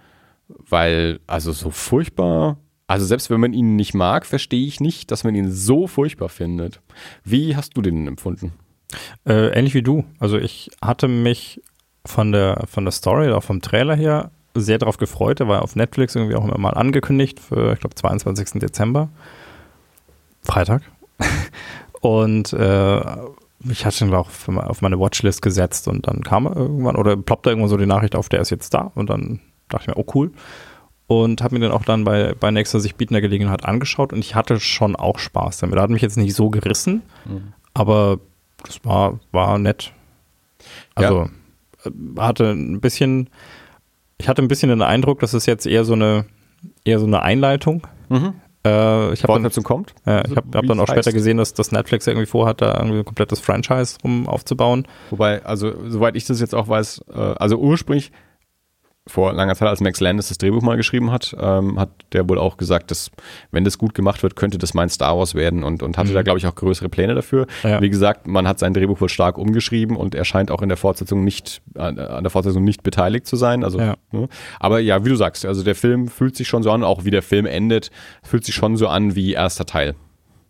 weil, 0.47 1.19
also 1.27 1.51
so 1.51 1.69
furchtbar, 1.69 2.57
also 2.87 3.05
selbst 3.05 3.29
wenn 3.29 3.39
man 3.39 3.53
ihn 3.53 3.75
nicht 3.75 3.93
mag, 3.93 4.25
verstehe 4.25 4.65
ich 4.65 4.79
nicht, 4.79 5.11
dass 5.11 5.23
man 5.23 5.35
ihn 5.35 5.51
so 5.51 5.87
furchtbar 5.87 6.29
findet. 6.29 6.81
Wie 7.23 7.55
hast 7.55 7.75
du 7.77 7.81
den 7.81 8.07
empfunden? 8.07 8.53
Äh, 9.25 9.57
ähnlich 9.57 9.73
wie 9.73 9.81
du. 9.81 10.05
Also 10.19 10.37
ich 10.37 10.69
hatte 10.81 11.07
mich 11.07 11.61
von 12.05 12.31
der, 12.31 12.65
von 12.67 12.85
der 12.85 12.91
Story, 12.91 13.31
auch 13.31 13.43
vom 13.43 13.61
Trailer 13.61 13.95
her, 13.95 14.31
sehr 14.55 14.77
darauf 14.77 14.97
gefreut. 14.97 15.39
Der 15.39 15.47
war 15.47 15.61
auf 15.61 15.75
Netflix 15.75 16.15
irgendwie 16.15 16.35
auch 16.35 16.43
immer 16.43 16.57
mal 16.57 16.71
angekündigt 16.71 17.39
für, 17.39 17.73
ich 17.73 17.79
glaube, 17.79 17.95
22. 17.95 18.59
Dezember. 18.61 19.09
Freitag. 20.43 20.81
Und 22.01 22.53
äh, 22.53 23.01
ich 23.69 23.85
hatte 23.85 24.05
ihn 24.05 24.13
auch 24.13 24.29
auf 24.47 24.81
meine 24.81 24.99
Watchlist 24.99 25.41
gesetzt 25.41 25.87
und 25.87 26.07
dann 26.07 26.21
kam 26.21 26.45
er 26.45 26.55
irgendwann 26.55 26.95
oder 26.95 27.17
ploppte 27.17 27.49
irgendwann 27.49 27.69
so 27.69 27.77
die 27.77 27.87
Nachricht 27.87 28.15
auf, 28.15 28.29
der 28.29 28.41
ist 28.41 28.51
jetzt 28.51 28.73
da. 28.73 28.91
Und 28.93 29.09
dann 29.09 29.39
dachte 29.69 29.83
ich 29.83 29.87
mir, 29.87 29.97
oh 29.97 30.05
cool. 30.13 30.31
Und 31.07 31.41
habe 31.41 31.55
mir 31.55 31.61
den 31.61 31.71
auch 31.71 31.83
dann 31.83 32.03
bei, 32.03 32.35
bei 32.39 32.51
nächster 32.51 32.79
sich 32.79 32.95
bietender 32.95 33.21
Gelegenheit 33.21 33.65
angeschaut 33.65 34.13
und 34.13 34.19
ich 34.19 34.35
hatte 34.35 34.59
schon 34.59 34.95
auch 34.95 35.19
Spaß 35.19 35.59
damit. 35.59 35.77
Er 35.77 35.83
hat 35.83 35.89
mich 35.89 36.01
jetzt 36.01 36.17
nicht 36.17 36.35
so 36.35 36.49
gerissen, 36.49 37.03
aber 37.73 38.19
das 38.63 38.83
war, 38.83 39.19
war 39.31 39.57
nett. 39.57 39.91
Also 40.95 41.29
äh, 41.85 42.19
hatte 42.19 42.51
ein 42.51 42.81
bisschen, 42.81 43.29
ich 44.25 44.29
hatte 44.29 44.41
ein 44.41 44.47
bisschen 44.47 44.69
den 44.69 44.81
Eindruck, 44.81 45.19
das 45.19 45.35
ist 45.35 45.45
jetzt 45.45 45.67
eher 45.67 45.85
so 45.85 45.93
eine, 45.93 46.25
eher 46.83 46.97
so 46.97 47.05
eine 47.05 47.21
Einleitung. 47.21 47.85
Äh, 48.65 49.13
ich 49.13 49.21
habe 49.21 49.33
dann, 49.33 49.43
Fortsetzung 49.43 49.63
kommt? 49.63 49.93
äh, 50.07 50.27
ich 50.27 50.35
hab, 50.35 50.45
hab 50.55 50.65
dann 50.65 50.79
auch 50.79 50.85
es 50.85 50.89
später 50.89 51.09
heißt. 51.09 51.13
gesehen, 51.13 51.37
dass, 51.37 51.53
dass 51.53 51.71
Netflix 51.71 52.07
irgendwie 52.07 52.25
vorhat, 52.25 52.59
da 52.59 52.73
irgendwie 52.73 52.97
ein 52.97 53.05
komplettes 53.05 53.39
Franchise 53.39 53.97
rum 54.03 54.27
aufzubauen. 54.27 54.87
Wobei, 55.11 55.45
also 55.45 55.73
soweit 55.87 56.15
ich 56.15 56.25
das 56.25 56.39
jetzt 56.39 56.55
auch 56.55 56.67
weiß, 56.67 57.05
äh, 57.13 57.19
also 57.19 57.57
ursprünglich 57.57 58.11
vor 59.07 59.33
langer 59.33 59.55
Zeit, 59.55 59.67
als 59.67 59.81
Max 59.81 59.99
Landis 59.99 60.29
das 60.29 60.39
Drehbuch 60.39 60.63
mal 60.63 60.77
geschrieben 60.77 61.11
hat, 61.11 61.35
ähm, 61.39 61.79
hat 61.79 61.89
der 62.11 62.27
wohl 62.27 62.39
auch 62.39 62.57
gesagt, 62.57 62.89
dass 62.89 63.11
wenn 63.51 63.63
das 63.63 63.77
gut 63.77 63.93
gemacht 63.93 64.23
wird, 64.23 64.35
könnte 64.35 64.57
das 64.57 64.73
mein 64.73 64.89
Star 64.89 65.17
Wars 65.17 65.35
werden 65.35 65.63
und, 65.63 65.83
und 65.83 65.97
hatte 65.97 66.09
mhm. 66.09 66.15
da, 66.15 66.23
glaube 66.23 66.39
ich, 66.39 66.47
auch 66.47 66.55
größere 66.55 66.89
Pläne 66.89 67.13
dafür. 67.13 67.45
Ja. 67.63 67.81
Wie 67.81 67.89
gesagt, 67.91 68.25
man 68.25 68.47
hat 68.47 68.57
sein 68.57 68.73
Drehbuch 68.73 68.99
wohl 68.99 69.09
stark 69.09 69.37
umgeschrieben 69.37 69.95
und 69.95 70.15
er 70.15 70.25
scheint 70.25 70.49
auch 70.49 70.63
in 70.63 70.69
der 70.69 70.77
Fortsetzung 70.77 71.23
nicht, 71.23 71.61
an, 71.75 71.99
an 71.99 72.23
der 72.23 72.31
Fortsetzung 72.31 72.63
nicht 72.63 72.81
beteiligt 72.81 73.27
zu 73.27 73.35
sein. 73.35 73.63
Also, 73.63 73.79
ja. 73.79 73.95
Ne? 74.11 74.27
Aber 74.59 74.79
ja, 74.79 75.05
wie 75.05 75.09
du 75.09 75.15
sagst, 75.15 75.45
also 75.45 75.63
der 75.63 75.75
Film 75.75 76.07
fühlt 76.07 76.35
sich 76.35 76.47
schon 76.47 76.63
so 76.63 76.71
an, 76.71 76.83
auch 76.83 77.05
wie 77.05 77.11
der 77.11 77.21
Film 77.21 77.45
endet, 77.45 77.91
fühlt 78.23 78.43
sich 78.43 78.55
schon 78.55 78.75
so 78.75 78.87
an 78.87 79.15
wie 79.15 79.33
erster 79.33 79.65
Teil. 79.67 79.95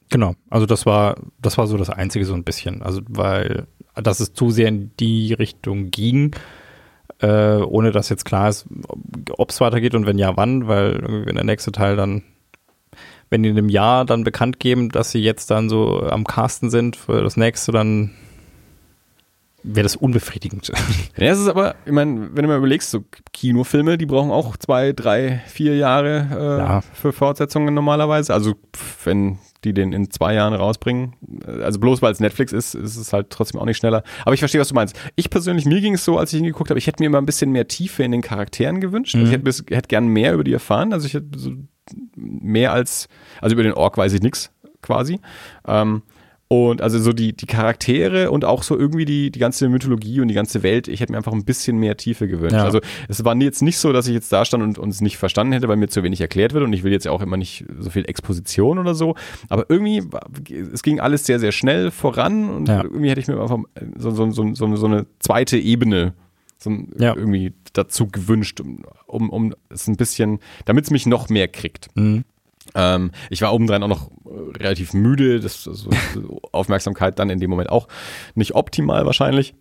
Genau, 0.10 0.36
also 0.50 0.66
das 0.66 0.86
war, 0.86 1.16
das 1.42 1.58
war 1.58 1.68
so 1.68 1.78
das 1.78 1.90
Einzige 1.90 2.26
so 2.26 2.36
ein 2.36 2.44
bisschen. 2.44 2.82
Also 2.82 3.02
weil, 3.10 3.68
dass 3.96 4.20
es 4.22 4.34
zu 4.34 4.50
sehr 4.50 4.70
in 4.70 4.92
die 4.98 5.34
Richtung 5.34 5.92
ging, 5.92 6.36
äh, 7.22 7.58
ohne 7.58 7.92
dass 7.92 8.10
jetzt 8.10 8.26
klar 8.26 8.50
ist, 8.50 8.66
ob 9.32 9.50
es 9.50 9.62
weitergeht 9.62 9.96
und 9.96 10.06
wenn 10.06 10.18
ja, 10.18 10.36
wann, 10.36 10.68
weil 10.68 11.26
wenn 11.26 11.36
der 11.36 11.44
nächste 11.44 11.72
Teil 11.72 11.96
dann, 11.96 12.24
wenn 13.30 13.44
die 13.44 13.50
in 13.50 13.58
einem 13.58 13.70
Jahr 13.70 14.06
dann 14.06 14.24
bekannt 14.24 14.60
geben, 14.60 14.90
dass 14.90 15.12
sie 15.12 15.20
jetzt 15.20 15.50
dann 15.52 15.70
so 15.70 16.02
am 16.02 16.26
Casten 16.26 16.70
sind 16.70 16.96
für 16.96 17.22
das 17.22 17.38
nächste, 17.38 17.72
dann 17.72 18.12
wäre 19.64 19.84
das 19.84 19.96
unbefriedigend. 19.96 20.72
Ja, 21.18 21.28
es 21.28 21.40
ist 21.40 21.48
aber, 21.48 21.76
ich 21.86 21.94
meine, 21.94 22.36
wenn 22.36 22.44
du 22.44 22.50
mal 22.50 22.58
überlegst, 22.58 22.92
so 22.92 23.06
Kinofilme, 23.32 23.98
die 23.98 24.06
brauchen 24.06 24.32
auch 24.32 24.58
zwei, 24.58 24.92
drei, 24.92 25.42
vier 25.48 25.78
Jahre 25.78 26.28
äh, 26.30 26.58
ja. 26.60 26.82
für 26.82 27.14
Fortsetzungen 27.14 27.74
normalerweise. 27.74 28.34
Also 28.34 28.56
wenn 29.06 29.40
die 29.66 29.74
den 29.74 29.92
in 29.92 30.10
zwei 30.12 30.34
Jahren 30.34 30.54
rausbringen. 30.54 31.16
Also 31.46 31.80
bloß 31.80 32.02
weil 32.02 32.12
es 32.12 32.20
Netflix 32.20 32.54
ist, 32.54 32.76
ist 32.76 32.96
es 32.96 33.12
halt 33.12 33.30
trotzdem 33.30 33.60
auch 33.60 33.66
nicht 33.66 33.78
schneller. 33.78 34.04
Aber 34.24 34.34
ich 34.34 34.40
verstehe, 34.40 34.62
was 34.62 34.70
du 34.70 34.76
meinst. 34.76 34.98
Ich 35.16 35.30
persönlich, 35.30 35.66
mir 35.66 35.82
ging 35.82 35.96
es 35.96 36.06
so, 36.06 36.18
als 36.18 36.32
ich 36.32 36.38
hingeguckt 36.38 36.70
habe, 36.70 36.78
ich 36.78 36.88
hätte 36.88 37.02
mir 37.02 37.08
immer 37.08 37.18
ein 37.18 37.26
bisschen 37.26 37.52
mehr 37.52 37.68
Tiefe 37.68 38.04
in 38.04 38.12
den 38.12 38.22
Charakteren 38.22 38.80
gewünscht. 38.80 39.16
Mhm. 39.16 39.22
Also 39.22 39.34
ich 39.34 39.38
mhm. 39.40 39.46
hätte, 39.46 39.76
hätte 39.76 39.88
gern 39.88 40.08
mehr 40.08 40.34
über 40.34 40.44
die 40.44 40.54
erfahren. 40.54 40.94
Also 40.94 41.08
ich 41.08 41.14
hätte 41.14 41.38
so 41.38 41.52
mehr 42.16 42.72
als, 42.72 43.08
also 43.42 43.54
über 43.54 43.64
den 43.64 43.74
Ork 43.74 43.98
weiß 43.98 44.14
ich 44.14 44.22
nichts 44.22 44.52
quasi. 44.82 45.20
Ähm, 45.68 46.04
und 46.48 46.82
also 46.82 47.00
so 47.00 47.12
die, 47.12 47.34
die 47.34 47.48
Charaktere 47.48 48.30
und 48.30 48.46
auch 48.46 48.62
so 48.62 48.78
irgendwie 48.78 49.06
die, 49.06 49.32
die 49.32 49.40
ganze 49.40 49.68
Mythologie 49.68 50.22
und 50.22 50.28
die 50.28 50.36
ganze 50.36 50.62
Welt, 50.62 50.88
ich 50.88 51.00
hätte 51.00 51.12
mir 51.12 51.18
einfach 51.18 51.34
ein 51.34 51.44
bisschen 51.44 51.78
mehr 51.78 51.98
Tiefe 51.98 52.28
gewünscht. 52.28 52.56
Ja. 52.56 52.66
Also 52.66 52.82
es 53.08 53.26
war 53.26 53.36
jetzt 53.38 53.64
nicht 53.64 53.80
so, 53.80 53.92
dass 53.92 54.08
ich 54.08 54.14
jetzt 54.14 54.32
da 54.32 54.46
stand 54.46 54.64
und 54.64 54.78
uns 54.78 55.02
nicht 55.02 55.18
verstanden 55.18 55.54
hätte, 55.54 55.68
weil 55.68 55.78
mir 55.78 55.88
zu 55.88 56.04
wenig 56.04 56.22
erklärt 56.22 56.54
wird 56.54 56.64
und 56.64 56.72
ich 56.74 56.84
will 56.84 56.92
jetzt 56.92 57.06
ja 57.06 57.12
auch 57.12 57.22
immer 57.22 57.38
nicht 57.38 57.66
so 57.80 57.90
viel 57.90 58.06
Exposition 58.08 58.78
oder 58.78 58.94
so. 58.94 59.16
Aber 59.50 59.66
irgendwie, 59.70 60.04
es 60.72 60.84
ging 60.84 61.00
alles 61.00 61.26
sehr, 61.26 61.40
sehr 61.40 61.52
schnell 61.52 61.90
voran 61.90 62.50
und 62.50 62.68
ja. 62.68 62.84
irgendwie 62.84 63.10
hätte 63.10 63.22
ich 63.22 63.28
mir 63.28 63.42
einfach 63.42 63.60
so, 63.98 64.12
so, 64.12 64.30
so, 64.30 64.54
so, 64.54 64.76
so 64.76 64.86
eine 64.86 65.08
zweite 65.20 65.58
Ebene 65.58 66.14
so 66.58 66.72
ja. 66.98 67.16
irgendwie 67.16 67.54
dazu 67.74 68.08
gewünscht, 68.08 68.62
um, 69.08 69.30
um 69.30 69.54
es 69.70 69.88
ein 69.88 69.98
bisschen, 69.98 70.40
damit 70.66 70.86
es 70.86 70.92
mich 70.92 71.06
noch 71.06 71.30
mehr 71.30 71.48
kriegt. 71.48 71.88
Mhm. 71.96 72.24
Ähm, 72.76 73.12
ich 73.30 73.42
war 73.42 73.54
obendrein 73.54 73.84
auch 73.84 73.88
noch 73.88 74.12
äh, 74.26 74.58
relativ 74.58 74.94
müde, 74.94 75.40
das, 75.40 75.64
so, 75.64 75.90
Aufmerksamkeit 76.52 77.18
dann 77.18 77.30
in 77.30 77.40
dem 77.40 77.50
Moment 77.50 77.70
auch 77.70 77.88
nicht 78.36 78.54
optimal 78.54 79.06
wahrscheinlich. 79.06 79.56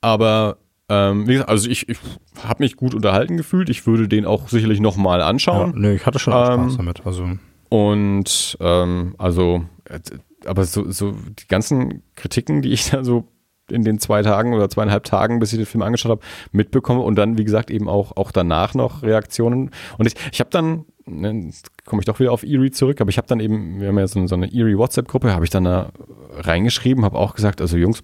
Aber 0.00 0.58
ähm, 0.88 1.26
wie 1.26 1.32
gesagt, 1.32 1.48
also 1.48 1.68
ich, 1.68 1.88
ich 1.88 1.98
habe 2.42 2.62
mich 2.62 2.76
gut 2.76 2.94
unterhalten 2.94 3.36
gefühlt. 3.36 3.68
Ich 3.70 3.86
würde 3.86 4.08
den 4.08 4.26
auch 4.26 4.48
sicherlich 4.48 4.80
nochmal 4.80 5.22
anschauen. 5.22 5.72
Ja, 5.72 5.78
nee, 5.78 5.94
ich 5.94 6.06
hatte 6.06 6.18
schon 6.18 6.32
ähm, 6.32 6.64
Spaß 6.64 6.76
damit. 6.76 7.06
Also. 7.06 7.30
Und 7.68 8.58
ähm, 8.60 9.14
also, 9.18 9.64
äh, 9.88 10.00
aber 10.44 10.64
so, 10.64 10.90
so 10.90 11.12
die 11.12 11.46
ganzen 11.48 12.02
Kritiken, 12.14 12.62
die 12.62 12.72
ich 12.72 12.90
da 12.90 13.04
so 13.04 13.28
in 13.70 13.84
den 13.84 13.98
zwei 13.98 14.22
Tagen 14.22 14.52
oder 14.54 14.68
zweieinhalb 14.68 15.04
Tagen, 15.04 15.38
bis 15.38 15.52
ich 15.52 15.58
den 15.58 15.66
Film 15.66 15.82
angeschaut 15.82 16.10
habe, 16.10 16.22
mitbekomme 16.50 17.00
und 17.00 17.16
dann, 17.16 17.38
wie 17.38 17.44
gesagt, 17.44 17.70
eben 17.70 17.88
auch, 17.88 18.16
auch 18.16 18.30
danach 18.32 18.74
noch 18.74 19.02
Reaktionen. 19.02 19.70
Und 19.98 20.06
ich, 20.06 20.14
ich 20.30 20.40
habe 20.40 20.50
dann, 20.50 20.84
ne, 21.06 21.52
komme 21.84 22.00
ich 22.00 22.06
doch 22.06 22.20
wieder 22.20 22.32
auf 22.32 22.42
Erie 22.42 22.70
zurück, 22.70 23.00
aber 23.00 23.10
ich 23.10 23.18
habe 23.18 23.26
dann 23.26 23.40
eben, 23.40 23.80
wir 23.80 23.88
haben 23.88 23.98
ja 23.98 24.06
so, 24.06 24.26
so 24.26 24.34
eine 24.34 24.46
Erie 24.46 24.78
WhatsApp-Gruppe, 24.78 25.32
habe 25.34 25.44
ich 25.44 25.50
dann 25.50 25.64
da 25.64 25.92
reingeschrieben, 26.36 27.04
habe 27.04 27.18
auch 27.18 27.34
gesagt, 27.34 27.60
also 27.60 27.76
Jungs, 27.76 28.02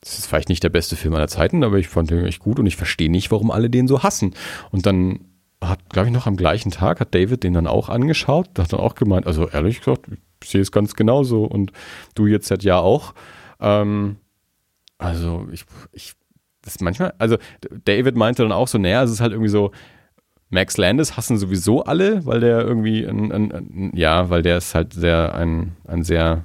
das 0.00 0.18
ist 0.18 0.26
vielleicht 0.26 0.48
nicht 0.48 0.62
der 0.62 0.68
beste 0.68 0.96
Film 0.96 1.14
aller 1.14 1.28
Zeiten, 1.28 1.64
aber 1.64 1.78
ich 1.78 1.88
fand 1.88 2.10
den 2.10 2.24
echt 2.24 2.40
gut 2.40 2.58
und 2.58 2.66
ich 2.66 2.76
verstehe 2.76 3.10
nicht, 3.10 3.30
warum 3.30 3.50
alle 3.50 3.68
den 3.68 3.88
so 3.88 4.02
hassen. 4.02 4.34
Und 4.70 4.86
dann 4.86 5.20
hat, 5.62 5.90
glaube 5.90 6.08
ich, 6.08 6.14
noch 6.14 6.26
am 6.26 6.36
gleichen 6.36 6.70
Tag 6.70 7.00
hat 7.00 7.14
David 7.14 7.42
den 7.42 7.52
dann 7.52 7.66
auch 7.66 7.88
angeschaut, 7.88 8.50
hat 8.58 8.72
dann 8.72 8.80
auch 8.80 8.94
gemeint, 8.94 9.26
also 9.26 9.48
ehrlich 9.48 9.80
gesagt, 9.80 10.06
ich 10.42 10.50
sehe 10.50 10.60
es 10.60 10.70
ganz 10.70 10.94
genauso 10.94 11.44
und 11.44 11.72
du 12.14 12.26
jetzt 12.26 12.50
ja 12.62 12.78
auch. 12.78 13.12
Ähm, 13.60 14.16
also 14.98 15.48
ich, 15.52 15.64
ich, 15.92 16.14
das 16.62 16.80
manchmal, 16.80 17.12
also 17.18 17.38
David 17.84 18.16
meinte 18.16 18.42
dann 18.42 18.52
auch 18.52 18.68
so, 18.68 18.78
naja, 18.78 19.02
es 19.02 19.10
ist 19.10 19.20
halt 19.20 19.32
irgendwie 19.32 19.50
so, 19.50 19.72
Max 20.50 20.76
Landis 20.76 21.16
hassen 21.16 21.36
sowieso 21.36 21.84
alle, 21.84 22.24
weil 22.24 22.40
der 22.40 22.60
irgendwie, 22.60 23.04
ein, 23.04 23.32
ein, 23.32 23.52
ein, 23.52 23.92
ja, 23.94 24.30
weil 24.30 24.42
der 24.42 24.58
ist 24.58 24.74
halt 24.74 24.94
sehr, 24.94 25.34
ein, 25.34 25.76
ein 25.86 26.02
sehr 26.02 26.44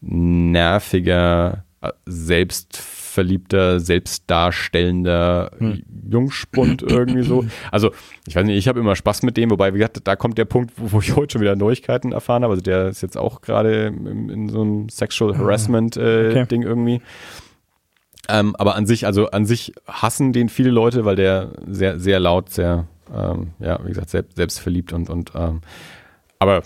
nerviger, 0.00 1.64
selbstverliebter, 2.04 3.80
selbstdarstellender 3.80 5.50
hm. 5.58 5.82
Jungspund 6.10 6.82
irgendwie 6.82 7.22
so. 7.22 7.44
Also, 7.70 7.90
ich 8.26 8.36
weiß 8.36 8.44
nicht, 8.44 8.56
ich 8.56 8.68
habe 8.68 8.80
immer 8.80 8.96
Spaß 8.96 9.22
mit 9.22 9.36
dem, 9.36 9.50
wobei, 9.50 9.72
wie 9.74 9.78
gesagt, 9.78 10.00
da 10.04 10.16
kommt 10.16 10.38
der 10.38 10.44
Punkt, 10.44 10.72
wo, 10.76 11.00
ich 11.00 11.14
heute 11.16 11.32
schon 11.32 11.42
wieder 11.42 11.56
Neuigkeiten 11.56 12.12
erfahren 12.12 12.42
habe. 12.42 12.52
Also, 12.52 12.62
der 12.62 12.88
ist 12.88 13.02
jetzt 13.02 13.16
auch 13.16 13.40
gerade 13.40 13.86
in, 13.86 14.28
in, 14.28 14.48
so 14.48 14.62
einem 14.62 14.88
Sexual 14.88 15.34
ah, 15.34 15.38
Harassment 15.38 15.96
äh, 15.96 16.30
okay. 16.30 16.46
Irgendwie. 16.50 17.00
Ähm, 18.28 18.56
aber 18.56 18.74
an 18.74 18.86
sich, 18.86 19.06
also 19.06 19.30
an 19.30 19.46
sich 19.46 19.72
hassen 19.86 20.32
den 20.32 20.48
viele 20.48 20.70
Leute, 20.70 21.04
weil 21.04 21.16
der 21.16 21.52
sehr, 21.68 22.00
sehr 22.00 22.18
laut, 22.18 22.50
sehr 22.50 22.88
ähm, 23.14 23.52
ja, 23.58 23.78
wie 23.84 23.88
gesagt, 23.88 24.10
selbst, 24.10 24.36
selbstverliebt 24.36 24.92
und, 24.92 25.10
und 25.10 25.32
ähm, 25.34 25.60
aber 26.38 26.62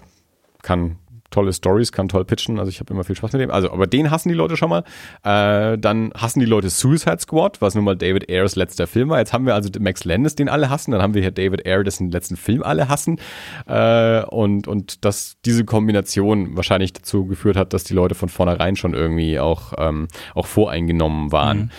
kann 0.63 0.97
tolle 1.31 1.53
Stories, 1.53 1.93
kann 1.93 2.09
toll 2.09 2.25
pitchen. 2.25 2.59
Also 2.59 2.71
ich 2.71 2.81
habe 2.81 2.93
immer 2.93 3.05
viel 3.05 3.17
Spaß 3.17 3.33
mit 3.33 3.43
dem. 3.43 3.51
Also, 3.51 3.73
aber 3.73 3.87
den 3.87 4.11
hassen 4.11 4.29
die 4.29 4.35
Leute 4.35 4.57
schon 4.57 4.69
mal. 4.69 4.85
Äh, 5.23 5.79
dann 5.79 6.13
hassen 6.15 6.41
die 6.41 6.47
Leute 6.47 6.71
Suicide 6.71 7.19
Squad, 7.21 7.61
was 7.61 7.75
nun 7.75 7.85
mal 7.85 7.97
David 7.97 8.29
Ayers 8.29 8.57
letzter 8.57 8.87
Film 8.87 9.09
war. 9.09 9.19
Jetzt 9.19 9.33
haben 9.33 9.47
wir 9.47 9.55
also 9.55 9.71
Max 9.79 10.05
Landis, 10.05 10.35
den 10.35 10.49
alle 10.49 10.71
hassen. 10.71 10.91
Dann 10.91 11.03
haben 11.03 11.15
wir 11.15 11.23
hier 11.23 11.31
David 11.31 11.67
Ayer, 11.67 11.85
dessen 11.85 12.11
letzten 12.11 12.37
Film 12.37 12.63
alle 12.63 12.89
hassen. 12.89 13.21
Äh, 13.67 14.25
und, 14.25 14.69
und 14.69 15.05
dass 15.05 15.37
diese 15.45 15.65
Kombination 15.65 16.57
wahrscheinlich 16.57 16.93
dazu 16.93 17.27
geführt 17.27 17.57
hat, 17.57 17.73
dass 17.73 17.85
die 17.85 17.95
Leute 17.95 18.15
von 18.15 18.29
vornherein 18.29 18.77
schon 18.77 18.95
irgendwie 18.95 19.39
auch, 19.39 19.73
ähm, 19.79 20.09
auch 20.35 20.47
voreingenommen 20.47 21.33
waren. 21.33 21.59
Mhm. 21.59 21.71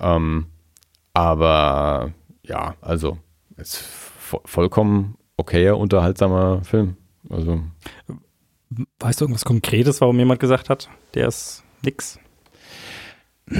Ähm, 0.00 0.46
aber 1.14 2.12
ja, 2.42 2.74
also 2.80 3.18
ist 3.58 3.76
vollkommen 4.44 5.16
okayer, 5.36 5.78
unterhaltsamer 5.78 6.62
Film. 6.62 6.96
Also. 7.28 7.60
Weißt 8.98 9.20
du 9.20 9.24
irgendwas 9.24 9.44
Konkretes, 9.44 10.00
warum 10.00 10.18
jemand 10.18 10.40
gesagt 10.40 10.68
hat, 10.68 10.88
der 11.14 11.28
ist 11.28 11.64
nix? 11.82 12.18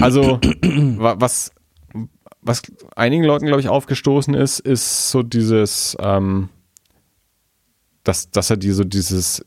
Also, 0.00 0.38
was, 0.62 1.52
was 2.42 2.62
einigen 2.94 3.24
Leuten, 3.24 3.46
glaube 3.46 3.60
ich, 3.60 3.68
aufgestoßen 3.68 4.34
ist, 4.34 4.60
ist 4.60 5.10
so 5.10 5.22
dieses, 5.22 5.96
ähm, 6.00 6.50
dass, 8.04 8.30
dass 8.30 8.50
er 8.50 8.56
die, 8.56 8.70
so 8.72 8.84
dieses, 8.84 9.44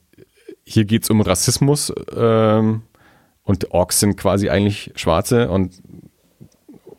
hier 0.64 0.86
geht 0.86 1.04
es 1.04 1.10
um 1.10 1.22
Rassismus 1.22 1.94
ähm, 2.16 2.84
und 3.44 3.72
Orks 3.72 4.00
sind 4.00 4.18
quasi 4.18 4.50
eigentlich 4.50 4.92
Schwarze 4.96 5.50
und 5.50 5.82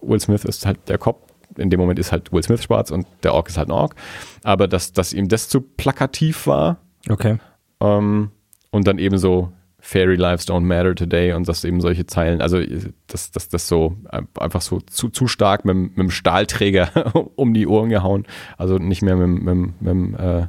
Will 0.00 0.20
Smith 0.20 0.44
ist 0.44 0.66
halt 0.66 0.88
der 0.88 0.98
Kopf 0.98 1.31
in 1.56 1.70
dem 1.70 1.80
Moment 1.80 1.98
ist 1.98 2.12
halt 2.12 2.32
Will 2.32 2.42
Smith 2.42 2.62
schwarz 2.62 2.90
und 2.90 3.06
der 3.22 3.34
Ork 3.34 3.48
ist 3.48 3.58
halt 3.58 3.68
ein 3.68 3.72
Ork. 3.72 3.94
Aber 4.42 4.68
dass, 4.68 4.92
dass 4.92 5.12
ihm 5.12 5.28
das 5.28 5.48
zu 5.48 5.60
plakativ 5.60 6.46
war. 6.46 6.78
Okay. 7.08 7.38
Ähm, 7.80 8.30
und 8.70 8.86
dann 8.86 8.98
eben 8.98 9.18
so 9.18 9.52
Fairy 9.84 10.14
Lives 10.14 10.46
Don't 10.46 10.60
Matter 10.60 10.94
Today 10.94 11.32
und 11.32 11.48
das 11.48 11.64
eben 11.64 11.80
solche 11.80 12.06
Zeilen, 12.06 12.40
also 12.40 12.60
dass 13.08 13.32
das, 13.32 13.48
das 13.48 13.66
so 13.66 13.96
einfach 14.38 14.60
so 14.60 14.80
zu, 14.80 15.08
zu 15.08 15.26
stark 15.26 15.64
mit, 15.64 15.76
mit 15.76 15.98
dem 15.98 16.10
Stahlträger 16.10 17.12
um 17.34 17.52
die 17.52 17.66
Ohren 17.66 17.90
gehauen. 17.90 18.24
Also 18.56 18.78
nicht 18.78 19.02
mehr 19.02 19.16
mit, 19.16 19.42
mit, 19.42 19.82
mit, 19.82 20.20
äh, 20.20 20.46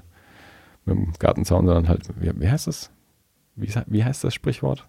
mit 0.85 0.95
dem 0.95 1.13
Gartenzaun, 1.17 1.65
sondern 1.65 1.87
halt, 1.87 2.07
wie, 2.19 2.31
wie 2.39 2.49
heißt 2.49 2.67
das? 2.67 2.91
Wie, 3.55 3.73
wie 3.87 4.03
heißt 4.03 4.23
das 4.23 4.35
Sprichwort? 4.35 4.87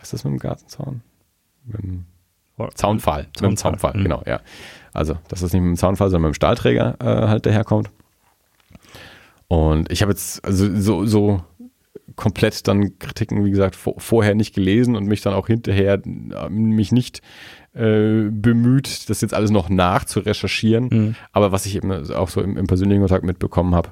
Heißt 0.00 0.12
das 0.12 0.24
mit 0.24 0.32
dem 0.32 0.38
Gartenzaun? 0.38 1.02
Mit 1.64 1.82
dem 1.82 2.06
Zaunpfahl. 2.74 3.26
Mit 3.40 3.50
dem 3.50 3.56
Zaunpfahl, 3.56 3.94
mhm. 3.96 4.02
genau, 4.02 4.22
ja. 4.26 4.40
Also, 4.92 5.18
dass 5.28 5.40
das 5.40 5.52
nicht 5.52 5.62
mit 5.62 5.70
dem 5.70 5.76
Zaunfall, 5.76 6.08
sondern 6.08 6.30
mit 6.30 6.34
dem 6.34 6.36
Stahlträger 6.36 6.96
äh, 7.00 7.28
halt 7.28 7.46
daherkommt. 7.46 7.90
Und 9.48 9.92
ich 9.92 10.02
habe 10.02 10.12
jetzt 10.12 10.44
also 10.44 10.68
so, 10.80 11.06
so 11.06 11.42
komplett 12.16 12.66
dann 12.66 12.98
Kritiken, 12.98 13.44
wie 13.44 13.50
gesagt, 13.50 13.76
vor, 13.76 13.94
vorher 13.98 14.34
nicht 14.34 14.54
gelesen 14.54 14.96
und 14.96 15.06
mich 15.06 15.20
dann 15.20 15.34
auch 15.34 15.46
hinterher 15.46 16.00
äh, 16.04 16.48
mich 16.48 16.92
nicht 16.92 17.20
äh, 17.74 18.28
bemüht, 18.30 19.08
das 19.10 19.20
jetzt 19.20 19.34
alles 19.34 19.50
noch 19.50 19.68
nachzurecherchieren. 19.68 20.88
Mhm. 20.90 21.14
Aber 21.32 21.52
was 21.52 21.66
ich 21.66 21.76
eben 21.76 21.92
auch 22.12 22.28
so 22.28 22.40
im, 22.40 22.56
im 22.56 22.66
persönlichen 22.66 23.02
Kontakt 23.02 23.24
mitbekommen 23.24 23.74
habe, 23.74 23.90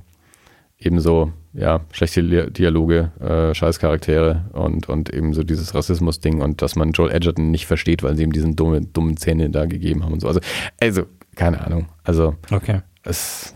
eben 0.84 1.00
so, 1.00 1.32
ja, 1.52 1.80
schlechte 1.92 2.50
Dialoge, 2.50 3.12
äh, 3.20 3.54
Scheißcharaktere 3.54 4.46
und, 4.52 4.88
und 4.88 5.10
eben 5.12 5.32
so 5.34 5.42
dieses 5.44 5.74
Rassismus-Ding 5.74 6.40
und 6.40 6.62
dass 6.62 6.76
man 6.76 6.92
Joel 6.92 7.12
Edgerton 7.12 7.50
nicht 7.50 7.66
versteht, 7.66 8.02
weil 8.02 8.16
sie 8.16 8.24
ihm 8.24 8.32
diesen 8.32 8.56
dumme, 8.56 8.80
dummen 8.80 9.16
Zähne 9.16 9.50
da 9.50 9.66
gegeben 9.66 10.04
haben 10.04 10.12
und 10.14 10.20
so. 10.20 10.28
Also, 10.28 10.40
also 10.80 11.02
keine 11.36 11.64
Ahnung. 11.64 11.86
Also 12.02 12.34
Okay. 12.50 12.80
es, 13.02 13.54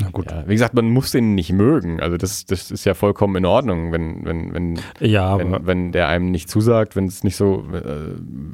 Na 0.00 0.08
gut. 0.10 0.30
ja, 0.30 0.44
wie 0.46 0.52
gesagt, 0.54 0.74
man 0.74 0.88
muss 0.90 1.10
den 1.12 1.34
nicht 1.34 1.52
mögen. 1.52 2.00
Also 2.00 2.16
das, 2.16 2.44
das 2.46 2.70
ist 2.70 2.84
ja 2.86 2.94
vollkommen 2.94 3.36
in 3.36 3.44
Ordnung, 3.46 3.92
wenn, 3.92 4.24
wenn, 4.24 4.52
wenn, 4.54 4.78
Ja, 5.00 5.26
aber 5.26 5.44
wenn, 5.52 5.66
wenn 5.66 5.92
der 5.92 6.08
einem 6.08 6.30
nicht 6.30 6.48
zusagt, 6.50 6.96
wenn 6.96 7.06
es 7.06 7.24
nicht 7.24 7.36
so, 7.36 7.64
äh, 7.72 7.82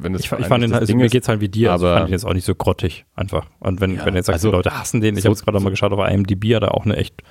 wenn 0.01 0.15
es 0.15 0.23
ich, 0.25 0.33
ich 0.33 0.47
fand 0.47 0.63
den, 0.65 0.71
das 0.71 0.81
also 0.81 0.97
mir 0.97 1.07
ist. 1.07 1.13
geht's 1.13 1.29
halt 1.29 1.41
wie 1.41 1.49
dir, 1.49 1.73
also 1.73 1.87
ich 1.87 1.91
aber- 1.91 1.99
fand 2.01 2.09
den 2.09 2.13
jetzt 2.13 2.25
auch 2.25 2.35
nicht 2.35 2.45
so 2.45 2.55
grottig 2.55 3.05
einfach. 3.15 3.47
Und 3.61 3.81
wenn, 3.81 3.95
Ja, 3.97 4.05
wenn 4.07 4.15
jetzt 4.15 4.27
sagst, 4.27 4.37
also 4.45 4.51
die 4.51 4.57
Leute 4.57 4.79
hassen 4.79 5.01
den, 5.01 5.17
ich 5.17 5.23
so- 5.23 5.29
habe 5.29 5.35
jetzt 5.37 5.45
gerade 5.45 5.61
mal 5.61 5.71
geschaut, 5.71 5.93
auf 5.93 6.09
IMDb 6.11 6.55
hat 6.55 6.63
er 6.65 6.75
auch 6.75 6.85
eine 6.85 6.97
echt 6.97 7.23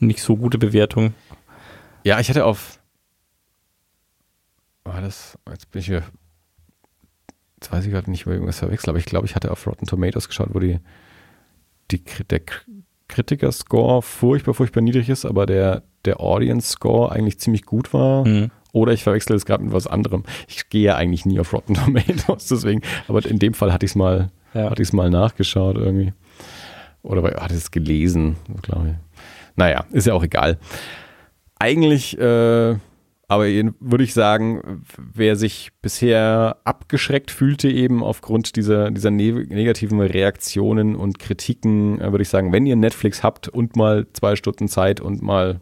nicht 0.00 0.22
so 0.22 0.36
gute 0.36 0.58
Bewertung. 0.58 1.14
Ja, 2.04 2.18
ich 2.20 2.28
hatte 2.28 2.44
auf. 2.44 2.78
War 4.84 5.00
das. 5.00 5.38
Jetzt 5.50 5.70
bin 5.70 5.80
ich 5.80 5.86
hier. 5.86 6.02
Jetzt 7.60 7.70
weiß 7.72 7.84
ich 7.84 7.92
gerade 7.92 8.10
nicht, 8.10 8.22
ob 8.26 8.32
ich 8.32 8.36
irgendwas 8.36 8.58
verwechsel, 8.58 8.88
aber 8.90 8.98
ich 8.98 9.04
glaube, 9.04 9.26
ich 9.26 9.34
hatte 9.34 9.50
auf 9.50 9.66
Rotten 9.66 9.86
Tomatoes 9.86 10.28
geschaut, 10.28 10.48
wo 10.54 10.60
die, 10.60 10.78
die 11.90 12.02
der 12.30 12.40
Kritiker-Score 13.08 14.00
furchtbar, 14.00 14.54
furchtbar 14.54 14.80
niedrig 14.80 15.10
ist, 15.10 15.26
aber 15.26 15.44
der, 15.44 15.82
der 16.06 16.20
Audience-Score 16.20 17.12
eigentlich 17.12 17.38
ziemlich 17.38 17.66
gut 17.66 17.92
war. 17.92 18.26
Mhm. 18.26 18.50
Oder 18.72 18.92
ich 18.92 19.02
verwechsel 19.02 19.36
es 19.36 19.44
gerade 19.44 19.62
mit 19.64 19.74
was 19.74 19.86
anderem. 19.86 20.22
Ich 20.48 20.70
gehe 20.70 20.84
ja 20.84 20.96
eigentlich 20.96 21.26
nie 21.26 21.38
auf 21.38 21.52
Rotten 21.52 21.74
Tomatoes, 21.74 22.46
deswegen, 22.46 22.80
aber 23.08 23.26
in 23.26 23.38
dem 23.38 23.52
Fall 23.52 23.72
hatte 23.74 23.84
ich 23.84 23.92
es 23.92 23.96
mal, 23.96 24.30
Ja. 24.54 24.70
hatte 24.70 24.80
ich 24.80 24.88
es 24.88 24.92
mal 24.94 25.10
nachgeschaut 25.10 25.76
irgendwie. 25.76 26.14
Oder 27.02 27.22
hatte 27.42 27.54
es 27.54 27.70
gelesen, 27.70 28.36
glaube 28.62 28.90
ich. 28.90 29.09
Naja, 29.56 29.84
ist 29.92 30.06
ja 30.06 30.14
auch 30.14 30.24
egal. 30.24 30.58
Eigentlich, 31.58 32.18
äh, 32.18 32.76
aber 33.28 33.44
würde 33.44 34.02
ich 34.02 34.12
sagen, 34.12 34.82
wer 34.96 35.36
sich 35.36 35.70
bisher 35.82 36.56
abgeschreckt 36.64 37.30
fühlte, 37.30 37.68
eben 37.68 38.02
aufgrund 38.02 38.56
dieser, 38.56 38.90
dieser 38.90 39.12
ne 39.12 39.32
negativen 39.32 40.00
Reaktionen 40.00 40.96
und 40.96 41.18
Kritiken, 41.18 42.00
äh, 42.00 42.10
würde 42.10 42.22
ich 42.22 42.28
sagen, 42.28 42.52
wenn 42.52 42.66
ihr 42.66 42.76
Netflix 42.76 43.22
habt 43.22 43.48
und 43.48 43.76
mal 43.76 44.06
zwei 44.14 44.34
Stunden 44.34 44.68
Zeit 44.68 45.00
und 45.00 45.22
mal 45.22 45.60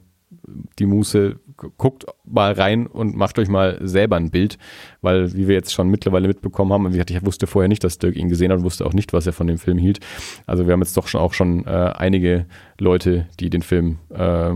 die 0.79 0.87
Muße, 0.87 1.41
guckt 1.77 2.07
mal 2.25 2.53
rein 2.53 2.87
und 2.87 3.17
macht 3.17 3.39
euch 3.39 3.49
mal 3.49 3.79
selber 3.83 4.17
ein 4.17 4.31
Bild, 4.31 4.59
weil, 5.01 5.35
wie 5.35 5.49
wir 5.49 5.55
jetzt 5.55 5.73
schon 5.73 5.89
mittlerweile 5.89 6.29
mitbekommen 6.29 6.73
haben, 6.73 6.87
und 6.87 6.93
wie 6.93 6.97
gesagt, 6.97 7.11
ich 7.11 7.25
wusste 7.27 7.47
vorher 7.47 7.69
nicht, 7.69 7.85
dass 7.85 7.99
Dirk 7.99 8.17
ihn 8.17 8.29
gesehen 8.29 8.51
hat 8.51 8.59
und 8.59 8.65
wusste 8.65 8.87
auch 8.87 8.93
nicht, 8.93 9.13
was 9.13 9.27
er 9.27 9.33
von 9.33 9.47
dem 9.47 9.59
Film 9.59 9.79
hielt. 9.79 10.01
Also 10.47 10.67
wir 10.67 10.73
haben 10.73 10.81
jetzt 10.81 10.97
doch 10.97 11.09
schon 11.09 11.21
auch 11.21 11.35
schon 11.35 11.67
äh, 11.67 11.71
einige 11.71 12.47
Leute, 12.79 13.27
die 13.41 13.51
den 13.51 13.63
Film 13.63 13.99
äh, 14.11 14.55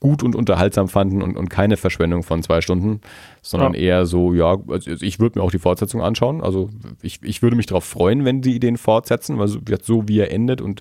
gut 0.00 0.24
und 0.24 0.34
unterhaltsam 0.34 0.88
fanden 0.88 1.22
und, 1.22 1.36
und 1.36 1.48
keine 1.48 1.76
Verschwendung 1.76 2.24
von 2.24 2.42
zwei 2.42 2.60
Stunden, 2.60 3.00
sondern 3.40 3.74
Ja. 3.74 3.80
eher 3.80 4.06
so, 4.06 4.34
ja, 4.34 4.56
also 4.66 4.90
ich 4.90 5.20
würde 5.20 5.38
mir 5.38 5.44
auch 5.44 5.52
die 5.52 5.60
Fortsetzung 5.60 6.02
anschauen. 6.02 6.40
Also 6.42 6.70
ich, 7.02 7.20
ich 7.22 7.40
würde 7.40 7.56
mich 7.56 7.66
darauf 7.66 7.84
freuen, 7.84 8.24
wenn 8.24 8.42
die 8.42 8.58
den 8.58 8.78
fortsetzen, 8.78 9.38
weil 9.38 9.46
so, 9.46 9.60
so 9.80 10.08
wie 10.08 10.18
er 10.18 10.32
endet 10.32 10.60
und 10.60 10.80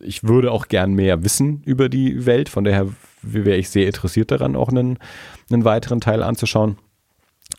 ich 0.00 0.22
würde 0.22 0.52
auch 0.52 0.68
gern 0.68 0.94
mehr 0.94 1.24
wissen 1.24 1.62
über 1.64 1.88
die 1.88 2.24
Welt. 2.24 2.48
Von 2.48 2.62
daher 2.64 2.86
wäre 3.22 3.56
ich 3.56 3.70
sehr 3.70 3.86
interessiert 3.86 4.30
daran, 4.30 4.56
auch 4.56 4.68
einen, 4.68 4.98
einen 5.50 5.64
weiteren 5.64 6.00
Teil 6.00 6.22
anzuschauen. 6.22 6.78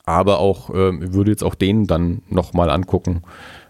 Aber 0.05 0.39
auch, 0.39 0.69
ähm, 0.73 1.13
würde 1.13 1.31
jetzt 1.31 1.43
auch 1.43 1.55
den 1.55 1.87
dann 1.87 2.23
nochmal 2.29 2.69
angucken, 2.69 3.21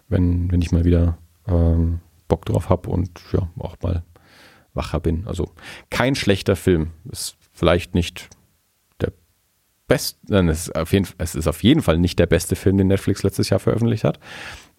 wenn, 0.07 0.51
wenn 0.51 0.61
ich 0.61 0.71
mal 0.71 0.85
wieder 0.85 1.17
ähm, 1.47 1.99
Bock 2.27 2.45
drauf 2.45 2.69
habe 2.69 2.89
und 2.89 3.19
ja, 3.31 3.47
auch 3.59 3.75
mal 3.81 4.03
wacher 4.73 4.99
bin. 4.99 5.27
Also 5.27 5.51
kein 5.89 6.15
schlechter 6.15 6.55
Film. 6.55 6.91
Ist 7.11 7.35
vielleicht 7.51 7.93
nicht 7.93 8.29
der 9.01 9.11
beste, 9.87 10.19
nein, 10.27 10.49
es 10.49 10.67
ist, 10.67 10.75
auf 10.75 10.93
jeden, 10.93 11.07
es 11.17 11.35
ist 11.35 11.47
auf 11.47 11.61
jeden 11.63 11.81
Fall 11.81 11.99
nicht 11.99 12.17
der 12.19 12.25
beste 12.25 12.55
Film, 12.55 12.77
den 12.77 12.87
Netflix 12.87 13.23
letztes 13.23 13.49
Jahr 13.49 13.59
veröffentlicht 13.59 14.03
hat. 14.03 14.19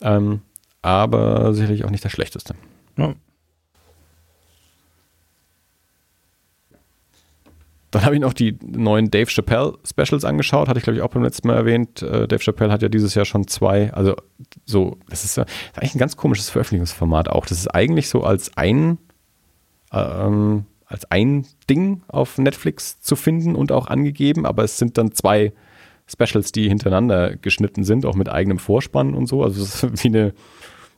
Ähm, 0.00 0.40
aber 0.82 1.54
sicherlich 1.54 1.84
auch 1.84 1.90
nicht 1.90 2.04
der 2.04 2.10
schlechteste. 2.10 2.54
Ja. 2.96 3.14
Dann 7.94 8.04
habe 8.04 8.14
ich 8.14 8.20
noch 8.20 8.32
die 8.32 8.58
neuen 8.62 9.10
Dave 9.10 9.30
Chappelle 9.30 9.74
Specials 9.84 10.24
angeschaut, 10.24 10.68
hatte 10.68 10.78
ich 10.78 10.84
glaube 10.84 10.96
ich 10.96 11.02
auch 11.02 11.08
beim 11.10 11.22
letzten 11.22 11.48
Mal 11.48 11.54
erwähnt. 11.56 12.02
Äh, 12.02 12.28
Dave 12.28 12.42
Chappelle 12.42 12.70
hat 12.72 12.82
ja 12.82 12.88
dieses 12.88 13.14
Jahr 13.14 13.24
schon 13.24 13.46
zwei, 13.48 13.92
also 13.92 14.14
so, 14.66 14.96
das 15.08 15.24
ist, 15.24 15.36
ja- 15.36 15.44
das 15.44 15.52
ist 15.54 15.78
eigentlich 15.78 15.94
ein 15.94 15.98
ganz 16.00 16.16
komisches 16.16 16.50
Veröffentlichungsformat 16.50 17.28
auch. 17.28 17.46
Das 17.46 17.58
ist 17.58 17.68
eigentlich 17.74 18.08
so 18.08 18.22
als 18.24 18.56
ein, 18.56 18.98
ähm, 19.92 20.64
als 20.86 21.10
ein 21.10 21.46
Ding 21.70 22.02
auf 22.08 22.38
Netflix 22.38 23.00
zu 23.00 23.16
finden 23.16 23.54
und 23.56 23.72
auch 23.72 23.86
angegeben, 23.86 24.46
aber 24.46 24.64
es 24.64 24.78
sind 24.78 24.98
dann 24.98 25.12
zwei 25.12 25.52
Specials, 26.06 26.52
die 26.52 26.68
hintereinander 26.68 27.36
geschnitten 27.36 27.82
sind, 27.84 28.04
auch 28.04 28.14
mit 28.14 28.28
eigenem 28.28 28.58
Vorspann 28.58 29.14
und 29.14 29.26
so. 29.26 29.42
Also 29.42 29.62
es 29.62 29.82
ist 29.82 30.02
wie 30.04 30.08
eine 30.08 30.34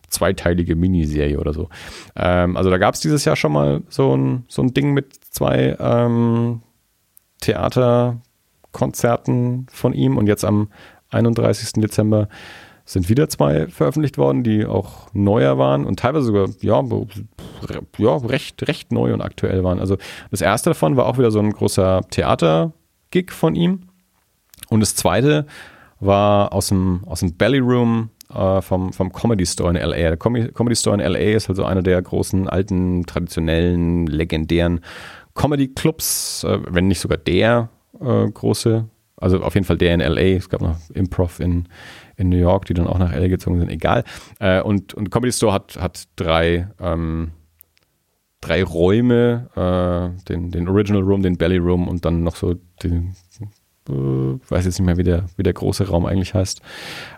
zweiteilige 0.09 0.77
Miniserie 0.77 1.39
oder 1.39 1.53
so. 1.53 1.69
Ähm, 2.17 2.57
also 2.57 2.71
da 2.71 2.79
gab 2.79 2.95
es 2.95 3.01
dieses 3.01 3.25
Jahr 3.25 3.37
schon 3.37 3.53
mal 3.53 3.83
so 3.89 4.17
ein, 4.17 4.45
so 4.49 4.63
ein 4.63 4.73
Ding 4.75 4.93
mit 4.95 5.15
zwei 5.31 5.77
ähm, 5.79 6.63
Theaterkonzerten 7.41 9.67
von 9.71 9.93
ihm 9.93 10.17
und 10.17 10.27
jetzt 10.27 10.45
am 10.45 10.71
31. 11.11 11.83
Dezember 11.83 12.29
sind 12.85 13.09
wieder 13.09 13.29
zwei 13.29 13.67
veröffentlicht 13.67 14.17
worden, 14.17 14.45
die 14.45 14.65
auch 14.65 15.13
neuer 15.13 15.59
waren 15.59 15.85
und 15.85 15.99
teilweise 15.99 16.27
sogar 16.27 16.49
ja, 16.61 16.81
ja 17.99 18.17
recht, 18.17 18.69
recht 18.69 18.93
neu 18.93 19.13
und 19.13 19.23
aktuell 19.23 19.65
waren. 19.65 19.81
Also 19.81 19.97
das 20.31 20.41
erste 20.41 20.71
davon 20.71 20.97
war 20.97 21.07
auch 21.07 21.19
wieder 21.19 21.33
so 21.33 21.41
ein 21.41 21.51
großer 21.51 22.03
Theater-Gig 22.11 23.33
von 23.33 23.57
ihm 23.57 23.89
und 24.69 24.81
das 24.81 24.95
zweite 24.95 25.47
war 25.99 26.53
aus 26.53 26.69
dem, 26.69 27.03
aus 27.07 27.21
dem 27.21 27.37
Belly 27.37 27.59
Room 27.59 28.11
äh, 28.33 28.61
vom, 28.63 28.93
vom 28.93 29.13
Comedy 29.13 29.47
Store 29.47 29.71
in 29.71 29.77
LA. 29.77 29.97
Der 29.97 30.17
Com 30.17 30.35
Comedy 30.35 30.77
Store 30.77 30.95
in 30.95 31.13
LA 31.13 31.37
ist 31.37 31.49
also 31.49 31.65
einer 31.65 31.83
der 31.83 32.01
großen, 32.01 32.49
alten, 32.49 33.07
traditionellen, 33.07 34.07
legendären 34.07 34.81
Comedy-Clubs, 35.37 36.45
äh, 36.45 36.59
wenn 36.69 36.89
nicht 36.89 37.01
sogar 37.01 37.19
der 37.19 37.69
äh, 38.01 38.29
große, 38.29 38.89
also 39.17 39.41
auf 39.43 39.55
jeden 39.55 39.67
Fall 39.67 39.79
der 39.79 39.95
in 39.95 40.01
LA. 40.01 40.37
Es 40.37 40.49
gab 40.49 40.61
noch 40.61 40.77
Improv 40.93 41.39
in, 41.41 41.69
in 42.17 42.29
New 42.29 42.39
York, 42.39 42.65
die 42.65 42.75
dann 42.75 42.87
auch 42.87 42.99
nach 42.99 43.15
LA 43.15 43.29
gezogen 43.29 43.61
sind, 43.61 43.71
egal. 43.71 44.05
Äh, 44.41 44.61
und, 44.61 44.95
und 44.95 45.11
Comedy 45.11 45.33
Store 45.33 45.53
hat, 45.53 45.77
hat 45.81 46.05
drei, 46.17 46.69
ähm, 46.81 47.31
drei 48.41 48.65
Räume, 48.65 49.49
äh, 49.55 50.23
den, 50.29 50.51
den 50.51 50.69
Original 50.69 51.03
Room, 51.03 51.23
den 51.23 51.37
Belly 51.37 51.59
Room 51.59 51.87
und 51.87 52.05
dann 52.05 52.23
noch 52.23 52.37
so 52.37 52.55
den, 52.83 53.15
äh, 53.89 53.93
weiß 53.93 54.65
jetzt 54.65 54.79
nicht 54.79 54.87
mehr, 54.87 54.97
wie 54.97 55.05
der, 55.05 55.27
wie 55.37 55.43
der 55.43 55.55
große 55.55 55.89
Raum 55.89 56.07
eigentlich 56.07 56.35
heißt. 56.35 56.61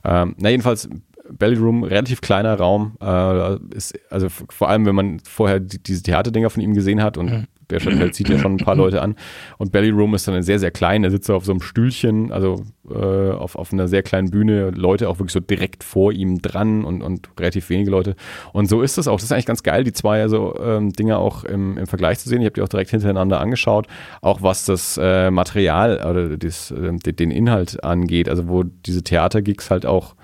Ähm, 0.04 0.34
na, 0.38 0.50
jedenfalls, 0.50 0.88
Belly 1.30 1.56
Room, 1.56 1.82
relativ 1.82 2.20
kleiner 2.20 2.54
Raum. 2.54 2.96
Äh, 3.00 3.56
ist, 3.74 3.98
also 4.10 4.28
vor 4.28 4.68
allem, 4.68 4.86
wenn 4.86 4.94
man 4.94 5.20
vorher 5.20 5.60
die, 5.60 5.82
diese 5.82 6.02
Theaterdinger 6.02 6.50
von 6.50 6.62
ihm 6.62 6.74
gesehen 6.74 7.02
hat 7.02 7.18
und 7.18 7.48
der 7.70 7.80
Chappelle 7.80 8.10
zieht 8.10 8.28
ja 8.28 8.38
schon 8.38 8.54
ein 8.54 8.64
paar 8.64 8.76
Leute 8.76 9.02
an. 9.02 9.16
Und 9.58 9.72
Belly 9.72 9.90
Room 9.90 10.14
ist 10.14 10.26
dann 10.26 10.42
sehr, 10.42 10.58
sehr 10.58 10.70
klein. 10.70 11.04
Er 11.04 11.10
sitzt 11.10 11.30
auf 11.30 11.44
so 11.44 11.52
einem 11.52 11.60
Stühlchen, 11.60 12.32
also 12.32 12.64
äh, 12.90 13.30
auf, 13.32 13.56
auf 13.56 13.72
einer 13.72 13.88
sehr 13.88 14.02
kleinen 14.02 14.30
Bühne, 14.30 14.70
Leute 14.70 15.08
auch 15.08 15.18
wirklich 15.18 15.32
so 15.32 15.40
direkt 15.40 15.84
vor 15.84 16.12
ihm 16.12 16.40
dran 16.40 16.84
und, 16.84 17.02
und 17.02 17.28
relativ 17.38 17.68
wenige 17.70 17.90
Leute. 17.90 18.16
Und 18.52 18.68
so 18.68 18.82
ist 18.82 18.98
es 18.98 19.08
auch. 19.08 19.16
Das 19.16 19.24
ist 19.24 19.32
eigentlich 19.32 19.46
ganz 19.46 19.62
geil, 19.62 19.84
die 19.84 19.92
zwei 19.92 20.22
also, 20.22 20.58
ähm, 20.60 20.92
Dinger 20.92 21.18
auch 21.18 21.44
im, 21.44 21.76
im 21.78 21.86
Vergleich 21.86 22.18
zu 22.18 22.28
sehen. 22.28 22.40
Ich 22.40 22.46
habe 22.46 22.54
die 22.54 22.62
auch 22.62 22.68
direkt 22.68 22.90
hintereinander 22.90 23.40
angeschaut, 23.40 23.86
auch 24.22 24.42
was 24.42 24.64
das 24.64 24.98
äh, 25.00 25.30
Material 25.30 26.04
oder 26.08 26.36
das, 26.36 26.70
äh, 26.70 26.92
den 27.12 27.30
Inhalt 27.30 27.82
angeht, 27.84 28.28
also 28.28 28.48
wo 28.48 28.62
diese 28.62 29.02
Theatergigs 29.02 29.70
halt 29.70 29.86
auch 29.86 30.14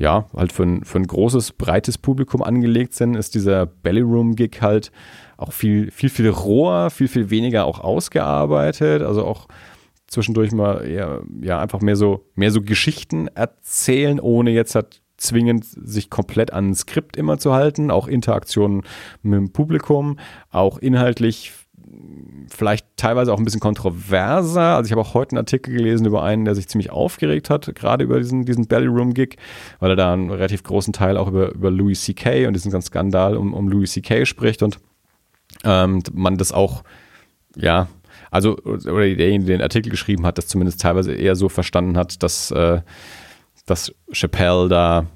ja, 0.00 0.24
halt 0.34 0.50
für 0.50 0.62
ein, 0.62 0.82
für 0.82 0.98
ein 0.98 1.06
großes, 1.06 1.52
breites 1.52 1.98
Publikum 1.98 2.42
angelegt 2.42 2.94
sind, 2.94 3.14
ist 3.14 3.34
dieser 3.34 3.66
Belly 3.66 4.00
Room 4.00 4.34
Gig 4.34 4.62
halt 4.62 4.90
auch 5.40 5.52
viel, 5.52 5.90
viel, 5.90 6.10
viel 6.10 6.28
roher, 6.28 6.90
viel, 6.90 7.08
viel 7.08 7.30
weniger 7.30 7.64
auch 7.64 7.80
ausgearbeitet, 7.80 9.02
also 9.02 9.24
auch 9.24 9.48
zwischendurch 10.06 10.52
mal 10.52 10.84
eher, 10.84 11.22
ja, 11.40 11.60
einfach 11.60 11.80
mehr 11.80 11.96
so, 11.96 12.26
mehr 12.34 12.50
so 12.50 12.62
Geschichten 12.62 13.28
erzählen, 13.28 14.20
ohne 14.20 14.50
jetzt 14.50 14.74
halt 14.74 15.00
zwingend 15.16 15.64
sich 15.64 16.10
komplett 16.10 16.52
an 16.52 16.70
ein 16.70 16.74
Skript 16.74 17.16
immer 17.16 17.38
zu 17.38 17.52
halten, 17.52 17.90
auch 17.90 18.08
Interaktionen 18.08 18.82
mit 19.22 19.38
dem 19.38 19.52
Publikum, 19.52 20.18
auch 20.50 20.78
inhaltlich 20.78 21.52
vielleicht 22.48 22.86
teilweise 22.96 23.32
auch 23.32 23.38
ein 23.38 23.44
bisschen 23.44 23.60
kontroverser. 23.60 24.76
Also 24.76 24.86
ich 24.86 24.92
habe 24.92 25.00
auch 25.00 25.14
heute 25.14 25.32
einen 25.32 25.38
Artikel 25.38 25.74
gelesen 25.74 26.06
über 26.06 26.22
einen, 26.22 26.44
der 26.44 26.54
sich 26.54 26.68
ziemlich 26.68 26.90
aufgeregt 26.90 27.50
hat, 27.50 27.72
gerade 27.74 28.04
über 28.04 28.18
diesen, 28.18 28.44
diesen 28.44 28.66
Belly 28.66 28.86
Room 28.86 29.14
Gig, 29.14 29.36
weil 29.78 29.90
er 29.90 29.96
da 29.96 30.12
einen 30.12 30.30
relativ 30.30 30.62
großen 30.62 30.92
Teil 30.92 31.16
auch 31.16 31.28
über, 31.28 31.52
über 31.52 31.70
Louis 31.70 32.02
C.K. 32.02 32.46
und 32.46 32.54
diesen 32.54 32.70
ganzen 32.70 32.88
Skandal 32.88 33.36
um, 33.36 33.54
um 33.54 33.68
Louis 33.68 33.92
C.K. 33.92 34.24
spricht 34.24 34.62
und 34.62 34.78
ähm, 35.64 36.02
man 36.12 36.36
das 36.36 36.52
auch, 36.52 36.82
ja, 37.56 37.88
also, 38.30 38.56
oder 38.58 39.14
derjenige, 39.14 39.44
der 39.44 39.58
den 39.58 39.62
Artikel 39.62 39.90
geschrieben 39.90 40.24
hat, 40.24 40.38
das 40.38 40.46
zumindest 40.46 40.80
teilweise 40.80 41.12
eher 41.12 41.36
so 41.36 41.48
verstanden 41.48 41.96
hat, 41.96 42.22
dass, 42.22 42.50
äh, 42.50 42.80
dass 43.66 43.92
Chappelle 44.12 44.68
da 44.68 45.06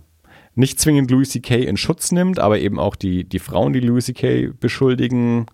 nicht 0.55 0.81
zwingend 0.81 1.11
Louis 1.11 1.31
C.K. 1.31 1.65
in 1.65 1.77
Schutz 1.77 2.13
nimmt, 2.13 2.39
aber 2.39 2.59
eben 2.59 2.79
auch 2.79 2.97
die, 2.97 3.25
die 3.25 3.39
Frauen, 3.39 3.73
die 3.73 3.81
Louis 3.81 4.07
C.K. 4.07 4.53
beschuldigen, 4.59 5.47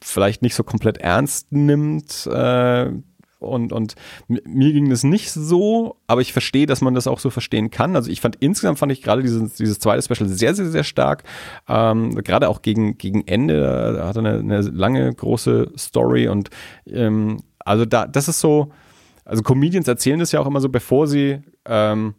vielleicht 0.00 0.42
nicht 0.42 0.54
so 0.54 0.64
komplett 0.64 0.98
ernst 0.98 1.52
nimmt, 1.52 2.26
äh, 2.26 2.90
und, 3.38 3.72
und 3.72 3.94
mir 4.26 4.72
ging 4.72 4.88
das 4.88 5.04
nicht 5.04 5.30
so, 5.30 5.96
aber 6.06 6.20
ich 6.20 6.32
verstehe, 6.32 6.66
dass 6.66 6.80
man 6.80 6.94
das 6.94 7.06
auch 7.06 7.20
so 7.20 7.30
verstehen 7.30 7.70
kann. 7.70 7.94
Also 7.96 8.10
ich 8.10 8.20
fand 8.20 8.36
insgesamt 8.36 8.78
fand 8.78 8.92
ich 8.92 9.02
gerade 9.02 9.22
dieses, 9.22 9.54
dieses 9.54 9.78
zweite 9.78 10.02
Special 10.02 10.28
sehr, 10.28 10.54
sehr, 10.54 10.66
sehr 10.66 10.84
stark. 10.84 11.24
Ähm, 11.68 12.14
gerade 12.22 12.48
auch 12.48 12.62
gegen, 12.62 12.98
gegen 12.98 13.26
Ende, 13.26 13.94
da 13.96 14.08
hat 14.08 14.16
er 14.16 14.24
eine, 14.24 14.38
eine 14.38 14.60
lange, 14.62 15.12
große 15.12 15.72
Story 15.76 16.28
und 16.28 16.50
ähm, 16.86 17.38
also 17.58 17.84
da, 17.84 18.06
das 18.06 18.28
ist 18.28 18.40
so, 18.40 18.70
also 19.24 19.42
Comedians 19.42 19.88
erzählen 19.88 20.20
das 20.20 20.32
ja 20.32 20.40
auch 20.40 20.46
immer 20.46 20.60
so, 20.60 20.68
bevor 20.68 21.06
sie 21.06 21.40
ähm, 21.64 22.14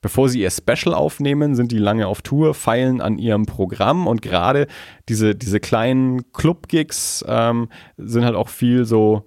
Bevor 0.00 0.28
sie 0.28 0.42
ihr 0.42 0.50
Special 0.50 0.94
aufnehmen, 0.94 1.56
sind 1.56 1.72
die 1.72 1.78
lange 1.78 2.06
auf 2.06 2.22
Tour, 2.22 2.54
feilen 2.54 3.00
an 3.00 3.18
ihrem 3.18 3.46
Programm 3.46 4.06
und 4.06 4.22
gerade 4.22 4.68
diese, 5.08 5.34
diese 5.34 5.58
kleinen 5.58 6.30
Club-Gigs 6.32 7.24
ähm, 7.26 7.68
sind 7.96 8.24
halt 8.24 8.36
auch 8.36 8.48
viel 8.48 8.84
so, 8.84 9.24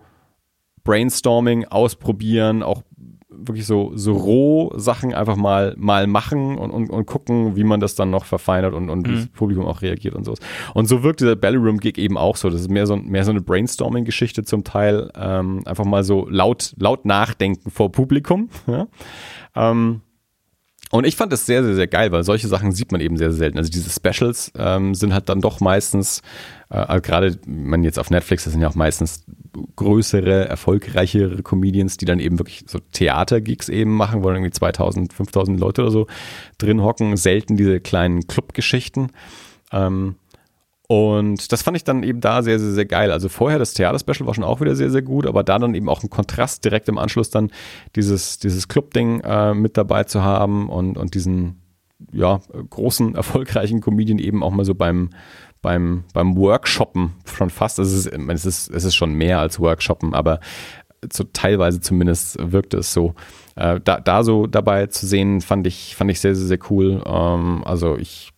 Brainstorming, 0.83 1.65
ausprobieren, 1.65 2.63
auch 2.63 2.83
wirklich 3.29 3.65
so, 3.65 3.91
so 3.95 4.13
roh 4.13 4.71
Sachen 4.75 5.13
einfach 5.13 5.35
mal, 5.35 5.73
mal 5.77 6.05
machen 6.05 6.57
und, 6.57 6.71
und, 6.71 6.89
und 6.89 7.05
gucken, 7.05 7.55
wie 7.55 7.63
man 7.63 7.79
das 7.79 7.95
dann 7.95 8.09
noch 8.09 8.25
verfeinert 8.25 8.73
und, 8.73 8.89
und 8.89 9.07
mhm. 9.07 9.11
wie 9.11 9.15
das 9.15 9.27
Publikum 9.27 9.65
auch 9.65 9.81
reagiert 9.81 10.15
und 10.15 10.25
so. 10.25 10.35
Und 10.73 10.87
so 10.87 11.03
wirkt 11.03 11.21
dieser 11.21 11.35
Ballroom-Gig 11.35 11.97
eben 11.97 12.17
auch 12.17 12.35
so. 12.35 12.49
Das 12.49 12.61
ist 12.61 12.69
mehr 12.69 12.85
so, 12.87 12.97
mehr 12.97 13.23
so 13.23 13.31
eine 13.31 13.41
Brainstorming-Geschichte 13.41 14.43
zum 14.43 14.63
Teil. 14.63 15.09
Ähm, 15.15 15.61
einfach 15.65 15.85
mal 15.85 16.03
so 16.03 16.27
laut, 16.29 16.73
laut 16.77 17.05
nachdenken 17.05 17.71
vor 17.71 17.91
Publikum. 17.91 18.49
Ja? 18.67 18.87
Ähm, 19.55 20.01
und 20.91 21.05
ich 21.05 21.15
fand 21.15 21.31
das 21.31 21.45
sehr, 21.45 21.63
sehr, 21.63 21.73
sehr 21.75 21.87
geil, 21.87 22.11
weil 22.11 22.23
solche 22.23 22.47
Sachen 22.47 22.71
sieht 22.73 22.91
man 22.91 23.01
eben 23.01 23.17
sehr, 23.17 23.31
sehr 23.31 23.39
selten. 23.39 23.57
Also 23.57 23.69
diese 23.69 23.89
Specials 23.89 24.51
ähm, 24.57 24.93
sind 24.93 25.13
halt 25.13 25.29
dann 25.29 25.41
doch 25.41 25.59
meistens, 25.59 26.21
also 26.71 27.01
gerade 27.01 27.37
man 27.45 27.83
jetzt 27.83 27.99
auf 27.99 28.09
Netflix, 28.09 28.45
das 28.45 28.53
sind 28.53 28.61
ja 28.61 28.69
auch 28.69 28.75
meistens 28.75 29.25
größere, 29.75 30.47
erfolgreichere 30.47 31.43
Comedians, 31.43 31.97
die 31.97 32.05
dann 32.05 32.19
eben 32.19 32.39
wirklich 32.39 32.63
so 32.67 32.79
Theatergigs 32.93 33.67
eben 33.67 33.91
machen, 33.91 34.23
wo 34.23 34.27
dann 34.27 34.37
irgendwie 34.37 34.51
2000, 34.51 35.11
5000 35.11 35.59
Leute 35.59 35.81
oder 35.81 35.91
so 35.91 36.07
drin 36.57 36.81
hocken. 36.81 37.17
Selten 37.17 37.57
diese 37.57 37.81
kleinen 37.81 38.25
Clubgeschichten. 38.27 39.11
Ähm, 39.73 40.15
und 40.87 41.51
das 41.51 41.61
fand 41.61 41.77
ich 41.77 41.83
dann 41.83 42.03
eben 42.03 42.19
da 42.19 42.43
sehr, 42.43 42.59
sehr, 42.59 42.71
sehr 42.71 42.85
geil. 42.85 43.11
Also 43.11 43.29
vorher 43.29 43.59
das 43.59 43.73
Theaterspecial 43.73 44.27
war 44.27 44.33
schon 44.33 44.43
auch 44.43 44.61
wieder 44.61 44.75
sehr, 44.75 44.89
sehr 44.89 45.01
gut, 45.01 45.25
aber 45.25 45.43
da 45.43 45.57
dann 45.57 45.75
eben 45.75 45.87
auch 45.87 46.03
ein 46.03 46.09
Kontrast 46.09 46.65
direkt 46.65 46.89
im 46.89 46.97
Anschluss 46.97 47.29
dann 47.29 47.51
dieses, 47.95 48.39
dieses 48.39 48.67
Club-Ding 48.67 49.21
äh, 49.21 49.53
mit 49.53 49.77
dabei 49.77 50.03
zu 50.03 50.21
haben 50.21 50.69
und, 50.69 50.97
und 50.97 51.15
diesen 51.15 51.61
ja, 52.11 52.41
großen, 52.69 53.15
erfolgreichen 53.15 53.81
Comedian 53.81 54.19
eben 54.19 54.43
auch 54.43 54.51
mal 54.51 54.65
so 54.65 54.75
beim, 54.75 55.11
beim, 55.61 56.03
beim 56.13 56.35
Workshoppen 56.35 57.13
schon 57.25 57.49
fast. 57.49 57.79
Es 57.79 57.91
ist, 57.91 58.07
es 58.07 58.45
ist, 58.45 58.69
es 58.69 58.83
ist 58.83 58.95
schon 58.95 59.13
mehr 59.13 59.39
als 59.39 59.59
Workshoppen, 59.59 60.13
aber 60.13 60.39
so 61.11 61.23
teilweise 61.23 61.81
zumindest 61.81 62.37
wirkte 62.39 62.77
es 62.77 62.93
so. 62.93 63.15
Äh, 63.55 63.79
da, 63.83 63.99
da 63.99 64.23
so 64.23 64.47
dabei 64.47 64.87
zu 64.87 65.07
sehen, 65.07 65.41
fand 65.41 65.65
ich, 65.67 65.95
fand 65.95 66.11
ich 66.11 66.19
sehr, 66.19 66.35
sehr, 66.35 66.47
sehr 66.47 66.59
cool. 66.69 67.01
Ähm, 67.05 67.63
also 67.65 67.97
ich 67.97 68.31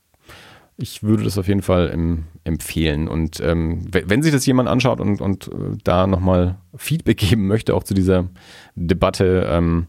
ich 0.78 1.04
würde 1.04 1.24
das 1.24 1.38
auf 1.38 1.48
jeden 1.48 1.62
Fall 1.62 1.90
im, 1.90 2.26
empfehlen. 2.44 3.08
Und 3.08 3.40
ähm, 3.40 3.86
wenn 3.92 4.24
sich 4.24 4.32
das 4.32 4.46
jemand 4.46 4.70
anschaut 4.70 5.00
und, 5.00 5.22
und 5.22 5.48
äh, 5.48 5.78
da 5.84 6.08
nochmal 6.08 6.58
Feedback 6.76 7.18
geben 7.30 7.48
möchte, 7.48 7.76
auch 7.76 7.84
zu 7.84 7.94
dieser 7.94 8.30
Debatte, 8.76 9.48
ähm, 9.50 9.88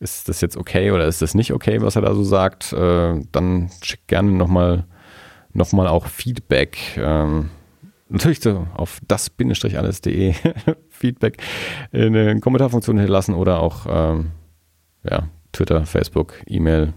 ist 0.00 0.28
das 0.28 0.40
jetzt 0.40 0.56
okay 0.56 0.90
oder 0.90 1.06
ist 1.06 1.22
das 1.22 1.34
nicht 1.34 1.52
okay, 1.52 1.80
was 1.82 1.96
er 1.96 2.02
da 2.02 2.14
so 2.14 2.22
sagt, 2.22 2.72
äh, 2.72 3.20
dann 3.32 3.70
schickt 3.82 4.08
gerne 4.08 4.30
nochmal 4.30 4.76
noch 4.78 4.97
mal 5.72 5.86
auch 5.86 6.06
Feedback. 6.06 6.78
Ähm, 6.96 7.50
natürlich 8.08 8.40
so 8.40 8.66
auf 8.74 9.00
das-alles.de 9.06 10.34
Feedback 10.90 11.38
in 11.92 12.12
der 12.12 12.40
Kommentarfunktion 12.40 12.96
hinterlassen 12.96 13.34
oder 13.34 13.60
auch 13.60 13.86
ähm, 13.88 14.30
ja, 15.08 15.28
Twitter, 15.52 15.84
Facebook, 15.86 16.34
E-Mail, 16.46 16.92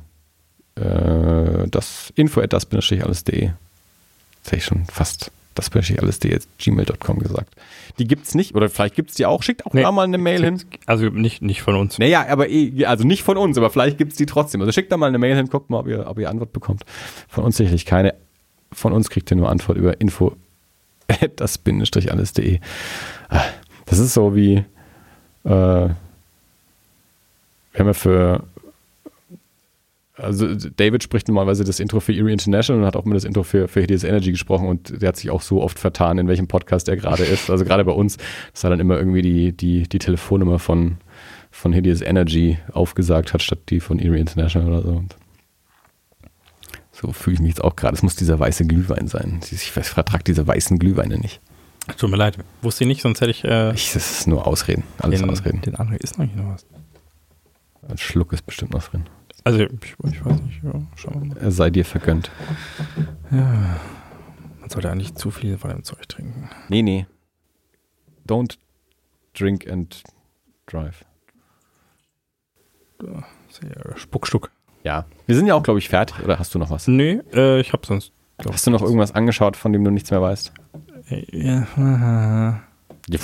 äh, 0.76 1.68
das 1.70 2.12
info 2.16 2.42
at 2.42 2.54
das-alles.de. 2.54 3.52
Hätte 4.44 4.56
ich 4.56 4.66
schon 4.66 4.86
fast 4.86 5.32
das 5.56 5.70
alles.de 5.74 6.40
gmail.com 6.58 7.20
gesagt. 7.20 7.54
Die 8.00 8.08
gibt 8.08 8.26
es 8.26 8.36
nicht, 8.36 8.56
oder 8.56 8.70
vielleicht 8.70 8.96
gibt 8.96 9.10
es 9.10 9.16
die 9.16 9.26
auch. 9.26 9.44
Schickt 9.44 9.66
auch 9.66 9.74
nee, 9.74 9.82
da 9.82 9.92
mal 9.92 10.04
eine 10.04 10.18
Mail 10.18 10.44
hin. 10.44 10.62
Also 10.86 11.06
nicht, 11.10 11.42
nicht 11.42 11.62
von 11.62 11.76
uns. 11.76 12.00
Naja, 12.00 12.26
aber 12.30 12.50
eh, 12.50 12.86
also 12.86 13.06
nicht 13.06 13.24
von 13.24 13.38
uns, 13.38 13.58
aber 13.58 13.70
vielleicht 13.70 13.98
gibt 13.98 14.14
es 14.14 14.18
die 14.18 14.26
trotzdem. 14.26 14.62
Also 14.62 14.72
schickt 14.72 14.92
da 14.92 14.98
mal 14.98 15.08
eine 15.08 15.18
Mail 15.18 15.36
hin, 15.36 15.48
guckt 15.48 15.70
mal, 15.70 15.80
ob 15.80 15.88
ihr, 15.88 16.08
ob 16.08 16.20
ihr 16.20 16.30
Antwort 16.30 16.54
bekommt. 16.54 16.84
Von 17.28 17.44
uns 17.44 17.58
sicherlich 17.58 17.86
keine. 17.86 18.16
Von 18.74 18.94
uns 18.94 19.10
kriegt 19.10 19.32
ihr 19.32 19.38
nur 19.38 19.50
Antwort 19.50 19.78
über 19.78 20.00
info 20.00 20.36
das-alles.de. 21.36 22.60
Ah, 23.30 23.44
das 23.86 24.00
ist 24.00 24.14
so 24.14 24.36
wie, 24.36 24.56
äh, 24.56 24.66
wir 25.44 25.96
haben 27.78 27.88
ja 27.88 27.94
für 27.94 28.44
also 30.22 30.54
David 30.54 31.02
spricht 31.02 31.28
normalerweise 31.28 31.64
das 31.64 31.80
Intro 31.80 32.00
für 32.00 32.14
Erie 32.14 32.34
International 32.34 32.82
und 32.82 32.88
hat 32.88 32.96
auch 32.96 33.06
immer 33.06 33.16
das 33.16 33.24
Intro 33.24 33.44
für, 33.44 33.68
für 33.68 33.82
Hideous 33.82 34.04
Energy 34.04 34.32
gesprochen 34.32 34.68
und 34.68 35.02
der 35.02 35.10
hat 35.10 35.18
sich 35.18 35.32
auch 35.32 35.42
so 35.42 35.62
oft 35.62 35.80
vertan, 35.80 36.20
in 36.20 36.28
welchem 36.28 36.48
Podcast 36.48 36.88
er 36.90 36.98
gerade 36.98 37.24
ist. 37.24 37.50
Also 37.50 37.66
gerade 37.66 37.84
bei 37.86 37.92
uns, 37.92 38.18
dass 38.54 38.64
er 38.64 38.70
dann 38.70 38.80
immer 38.80 38.98
irgendwie 38.98 39.22
die, 39.22 39.52
die, 39.52 39.90
die 39.90 40.00
Telefonnummer 40.00 40.60
von, 40.60 40.98
von 41.50 41.74
Hideous 41.74 42.02
Energy 42.02 42.60
aufgesagt 42.72 43.34
hat, 43.34 43.42
statt 43.42 43.60
die 43.70 43.80
von 43.80 44.00
Erie 44.00 44.20
International 44.20 44.70
oder 44.70 44.82
so. 44.84 44.90
Und 44.90 45.16
so 47.02 47.14
fühle 47.14 47.36
ich 47.36 47.40
mich 47.42 47.50
jetzt 47.50 47.64
auch 47.64 47.76
gerade. 47.76 47.96
Es 47.96 48.04
muss 48.04 48.16
dieser 48.16 48.40
weiße 48.40 48.66
Glühwein 48.66 49.08
sein. 49.08 49.40
Ich 49.50 49.72
vertrage 49.72 50.24
diese 50.24 50.46
weißen 50.46 50.78
Glühweine 50.78 51.18
nicht. 51.18 51.42
Tut 51.98 52.12
mir 52.12 52.18
leid, 52.18 52.38
wusste 52.62 52.84
ich 52.84 52.88
nicht, 52.88 53.02
sonst 53.02 53.22
hätte 53.22 53.32
ich. 53.32 53.44
Äh, 53.44 53.74
ich 53.74 53.94
das 53.94 54.20
ist 54.20 54.28
nur 54.28 54.46
Ausreden. 54.46 54.84
Alles 55.00 55.20
den, 55.20 55.30
Ausreden. 55.30 55.62
Den 55.62 55.76
anderen 55.76 56.00
ist 56.00 56.18
noch 56.18 56.26
nicht 56.26 56.38
noch 56.38 56.54
was. 56.54 56.66
Ein 57.90 57.98
Schluck 57.98 58.34
ist 58.34 58.46
bestimmt 58.46 58.74
noch 58.74 58.88
drin. 58.88 59.08
Also, 59.44 59.62
ich, 59.62 59.96
ich 60.12 60.24
weiß 60.24 60.42
nicht, 60.42 60.64
ja, 60.64 60.74
schauen 60.96 61.14
wir 61.22 61.36
mal. 61.36 61.38
Er 61.38 61.52
sei 61.52 61.72
dir 61.72 61.84
vergönnt. 61.84 62.30
Ja, 63.32 63.80
man 64.60 64.70
sollte 64.70 64.92
eigentlich 64.92 65.16
zu 65.16 65.32
viel 65.32 65.58
von 65.58 65.72
dem 65.72 65.84
Zeug 65.84 66.08
trinken. 66.08 66.50
Nee, 66.70 66.84
nee. 66.84 67.08
Don't 68.28 68.58
drink 69.34 69.68
and 69.68 70.04
drive. 70.68 71.04
Spuckstuck. 73.96 74.52
Ja, 74.84 75.06
wir 75.28 75.36
sind 75.36 75.48
ja 75.48 75.56
auch, 75.56 75.64
glaube 75.64 75.80
ich, 75.80 75.90
fertig. 75.90 76.24
Oder 76.24 76.40
hast 76.40 76.54
du 76.56 76.60
noch 76.60 76.70
was? 76.70 76.88
Nee, 76.88 77.20
äh, 77.34 77.60
ich 77.60 77.74
habe 77.74 77.86
sonst. 77.86 78.12
Hast 78.52 78.66
du 78.66 78.72
noch 78.72 78.82
irgendwas 78.82 79.14
angeschaut, 79.14 79.56
von 79.56 79.72
dem 79.72 79.84
du 79.84 79.92
nichts 79.92 80.10
mehr 80.10 80.22
weißt? 80.22 80.52
Ja. 81.32 81.68
ja. 81.78 82.64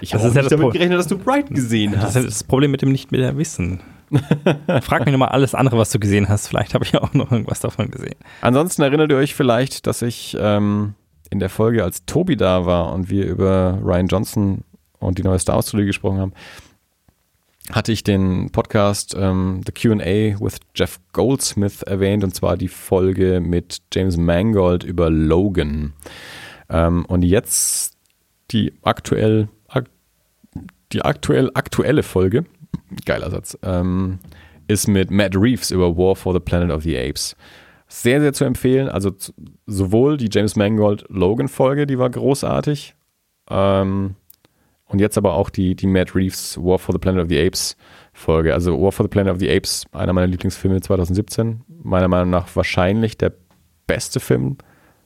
Ich 0.00 0.14
habe 0.14 0.28
ja 0.28 0.42
damit 0.42 0.72
gerechnet, 0.72 0.98
dass 0.98 1.08
du 1.08 1.18
Bright 1.18 1.50
gesehen 1.50 2.00
hast. 2.00 2.16
Das 2.16 2.24
ist 2.24 2.40
das 2.40 2.44
Problem 2.44 2.70
mit 2.70 2.80
dem 2.80 2.90
nicht 2.90 3.12
mehr 3.12 3.36
wissen. 3.36 3.80
Frag 4.82 5.04
mich 5.04 5.12
nochmal 5.12 5.28
alles 5.28 5.54
andere, 5.54 5.78
was 5.78 5.90
du 5.90 5.98
gesehen 5.98 6.28
hast. 6.28 6.48
Vielleicht 6.48 6.74
habe 6.74 6.84
ich 6.84 6.96
auch 6.96 7.12
noch 7.14 7.30
irgendwas 7.30 7.60
davon 7.60 7.90
gesehen. 7.90 8.14
Ansonsten 8.40 8.82
erinnert 8.82 9.10
ihr 9.10 9.16
euch 9.16 9.34
vielleicht, 9.34 9.86
dass 9.86 10.02
ich 10.02 10.36
ähm, 10.40 10.94
in 11.30 11.38
der 11.38 11.50
Folge, 11.50 11.84
als 11.84 12.04
Tobi 12.04 12.36
da 12.36 12.66
war 12.66 12.92
und 12.92 13.10
wir 13.10 13.26
über 13.26 13.78
Ryan 13.82 14.06
Johnson 14.06 14.64
und 14.98 15.18
die 15.18 15.22
neue 15.22 15.38
Star 15.38 15.56
Wars 15.56 15.70
gesprochen 15.70 16.18
haben, 16.18 16.32
hatte 17.72 17.90
ich 17.90 18.04
den 18.04 18.50
Podcast 18.50 19.16
ähm, 19.18 19.62
The 19.66 19.72
QA 19.72 20.40
with 20.40 20.58
Jeff 20.74 21.00
Goldsmith 21.12 21.82
erwähnt 21.82 22.22
und 22.22 22.34
zwar 22.34 22.56
die 22.56 22.68
Folge 22.68 23.40
mit 23.40 23.78
James 23.92 24.16
Mangold 24.16 24.84
über 24.84 25.10
Logan. 25.10 25.94
Ähm, 26.68 27.04
und 27.06 27.22
jetzt 27.22 27.96
die 28.50 28.74
aktuell, 28.82 29.48
ak 29.68 29.86
die 30.92 31.02
aktuell 31.02 31.50
aktuelle 31.54 32.02
Folge 32.02 32.44
geiler 33.06 33.30
Satz, 33.30 33.58
ähm, 33.62 34.18
ist 34.68 34.88
mit 34.88 35.10
Matt 35.10 35.34
Reeves 35.34 35.70
über 35.70 35.96
War 35.96 36.14
for 36.14 36.34
the 36.34 36.40
Planet 36.40 36.70
of 36.70 36.82
the 36.82 36.98
Apes. 36.98 37.36
Sehr, 37.88 38.20
sehr 38.20 38.32
zu 38.32 38.44
empfehlen. 38.44 38.88
Also 38.88 39.12
sowohl 39.66 40.16
die 40.16 40.28
James 40.30 40.56
Mangold 40.56 41.04
Logan-Folge, 41.08 41.86
die 41.86 41.98
war 41.98 42.10
großartig, 42.10 42.94
ähm, 43.50 44.14
und 44.92 45.00
jetzt 45.00 45.16
aber 45.16 45.34
auch 45.34 45.48
die, 45.48 45.74
die 45.74 45.86
Matt 45.86 46.14
Reeves 46.14 46.58
War 46.62 46.78
for 46.78 46.92
the 46.92 46.98
Planet 46.98 47.24
of 47.24 47.28
the 47.30 47.40
Apes 47.40 47.76
Folge. 48.12 48.52
Also 48.52 48.78
War 48.80 48.92
for 48.92 49.04
the 49.04 49.08
Planet 49.08 49.32
of 49.32 49.40
the 49.40 49.50
Apes, 49.50 49.86
einer 49.92 50.12
meiner 50.12 50.26
Lieblingsfilme 50.26 50.80
2017. 50.80 51.62
Meiner 51.82 52.08
Meinung 52.08 52.30
nach 52.30 52.54
wahrscheinlich 52.54 53.16
der 53.16 53.32
beste 53.86 54.20
Film 54.20 54.58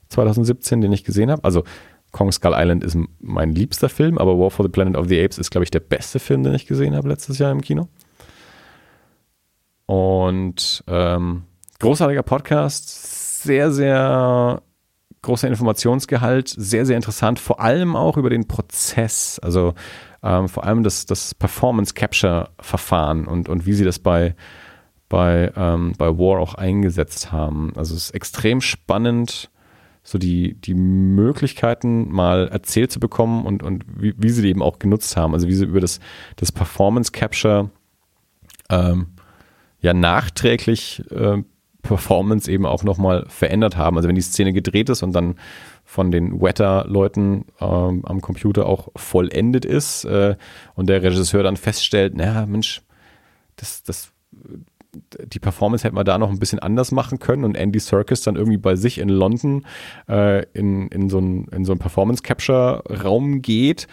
2017, 0.09 0.81
den 0.81 0.93
ich 0.93 1.05
gesehen 1.05 1.31
habe. 1.31 1.45
Also 1.45 1.63
Kong 2.11 2.33
Skull 2.33 2.55
Island 2.57 2.83
ist 2.83 2.99
mein 3.21 3.53
liebster 3.53 3.89
Film, 3.89 4.19
aber 4.19 4.39
War 4.39 4.51
for 4.51 4.65
the 4.65 4.71
Planet 4.71 4.97
of 4.97 5.07
the 5.09 5.23
Apes 5.23 5.39
ist, 5.39 5.51
glaube 5.51 5.65
ich, 5.65 5.71
der 5.71 5.81
beste 5.81 6.19
Film, 6.19 6.43
den 6.43 6.55
ich 6.55 6.67
gesehen 6.67 6.97
habe 6.97 7.09
letztes 7.09 7.39
Jahr 7.39 7.53
im 7.53 7.61
Kino. 7.61 7.89
Und 9.87 10.83
ähm, 10.89 11.45
großartiger 11.79 12.25
Podcast, 12.25 13.43
sehr, 13.45 13.71
sehr 13.71 14.63
großer 15.27 15.49
Informationsgehalt, 15.49 16.49
sehr, 16.49 16.87
sehr 16.87 16.97
interessant, 16.97 17.39
vor 17.39 17.61
allem 17.61 17.97
auch 17.97 18.17
über 18.17 18.31
den 18.31 18.49
Prozess, 18.49 19.39
also 19.41 19.75
ähm, 20.23 20.49
vor 20.49 20.65
allem 20.65 20.83
das, 20.83 21.05
das 21.05 21.35
Performance 21.35 21.95
Capture 21.95 22.51
Verfahren 22.61 23.27
und, 23.27 23.49
und 23.49 23.67
wie 23.67 23.75
sie 23.75 23.85
das 23.85 23.99
bei, 23.99 24.35
bei, 25.09 25.53
ähm, 25.57 25.93
bei 25.99 26.07
War 26.19 26.41
auch 26.41 26.55
eingesetzt 26.55 27.33
haben. 27.33 27.73
Also 27.77 27.95
es 27.95 28.07
ist 28.07 28.11
extrem 28.13 28.61
spannend 28.61 29.51
so 30.03 30.19
die, 30.19 30.55
die 30.55 30.75
Möglichkeiten 30.75 32.09
mal 32.13 32.47
erzählt 32.49 32.93
zu 32.93 33.01
bekommen 33.01 33.45
und, 33.45 33.65
und 33.65 33.85
wie, 33.89 34.15
wie 34.17 34.31
sie 34.31 34.43
die 34.43 34.49
eben 34.49 34.63
auch 34.63 34.79
genutzt 34.79 35.17
haben. 35.17 35.35
Also 35.35 35.49
wie 35.49 35.55
sie 35.55 35.65
über 35.65 35.81
das, 35.81 35.99
das 36.37 36.53
Performance 36.53 37.11
Capture 37.11 37.71
ähm, 38.71 39.09
ja 39.81 39.93
nachträglich 39.93 41.03
äh, 41.11 41.43
Performance 41.87 42.51
eben 42.51 42.67
auch 42.67 42.85
nochmal 42.85 43.25
verändert 43.29 43.77
haben. 43.77 43.97
Also 43.97 44.09
wenn 44.09 44.15
die 44.15 44.23
Szene 44.23 44.53
gedreht 44.53 44.89
ist 44.89 45.03
und 45.03 45.13
dann 45.13 45.37
von 45.85 46.11
den 46.11 46.41
Wetter-Leuten 46.41 47.47
ähm, 47.61 48.05
am 48.05 48.21
Computer 48.21 48.67
auch 48.67 48.89
vollendet 48.97 49.65
ist 49.65 50.05
äh, 50.05 50.37
und 50.75 50.89
der 50.89 51.03
Regisseur 51.03 51.43
dann 51.43 51.57
feststellt, 51.57 52.17
naja, 52.17 52.45
Mensch, 52.47 52.83
das, 53.57 53.83
das, 53.85 54.13
die 54.93 55.39
Performance 55.39 55.85
hätte 55.85 55.95
man 55.95 56.05
da 56.05 56.19
noch 56.19 56.31
ein 56.31 56.39
bisschen 56.39 56.59
anders 56.59 56.93
machen 56.93 57.19
können 57.19 57.45
und 57.45 57.57
Andy 57.57 57.79
Serkis 57.79 58.23
dann 58.23 58.37
irgendwie 58.37 58.59
bei 58.59 58.77
sich 58.77 58.99
in 58.99 59.09
London 59.09 59.65
äh, 60.09 60.45
in, 60.53 60.89
in 60.89 61.09
so 61.09 61.19
einen 61.19 61.65
so 61.65 61.77
Performance-Capture-Raum 61.77 63.43
geht 63.43 63.87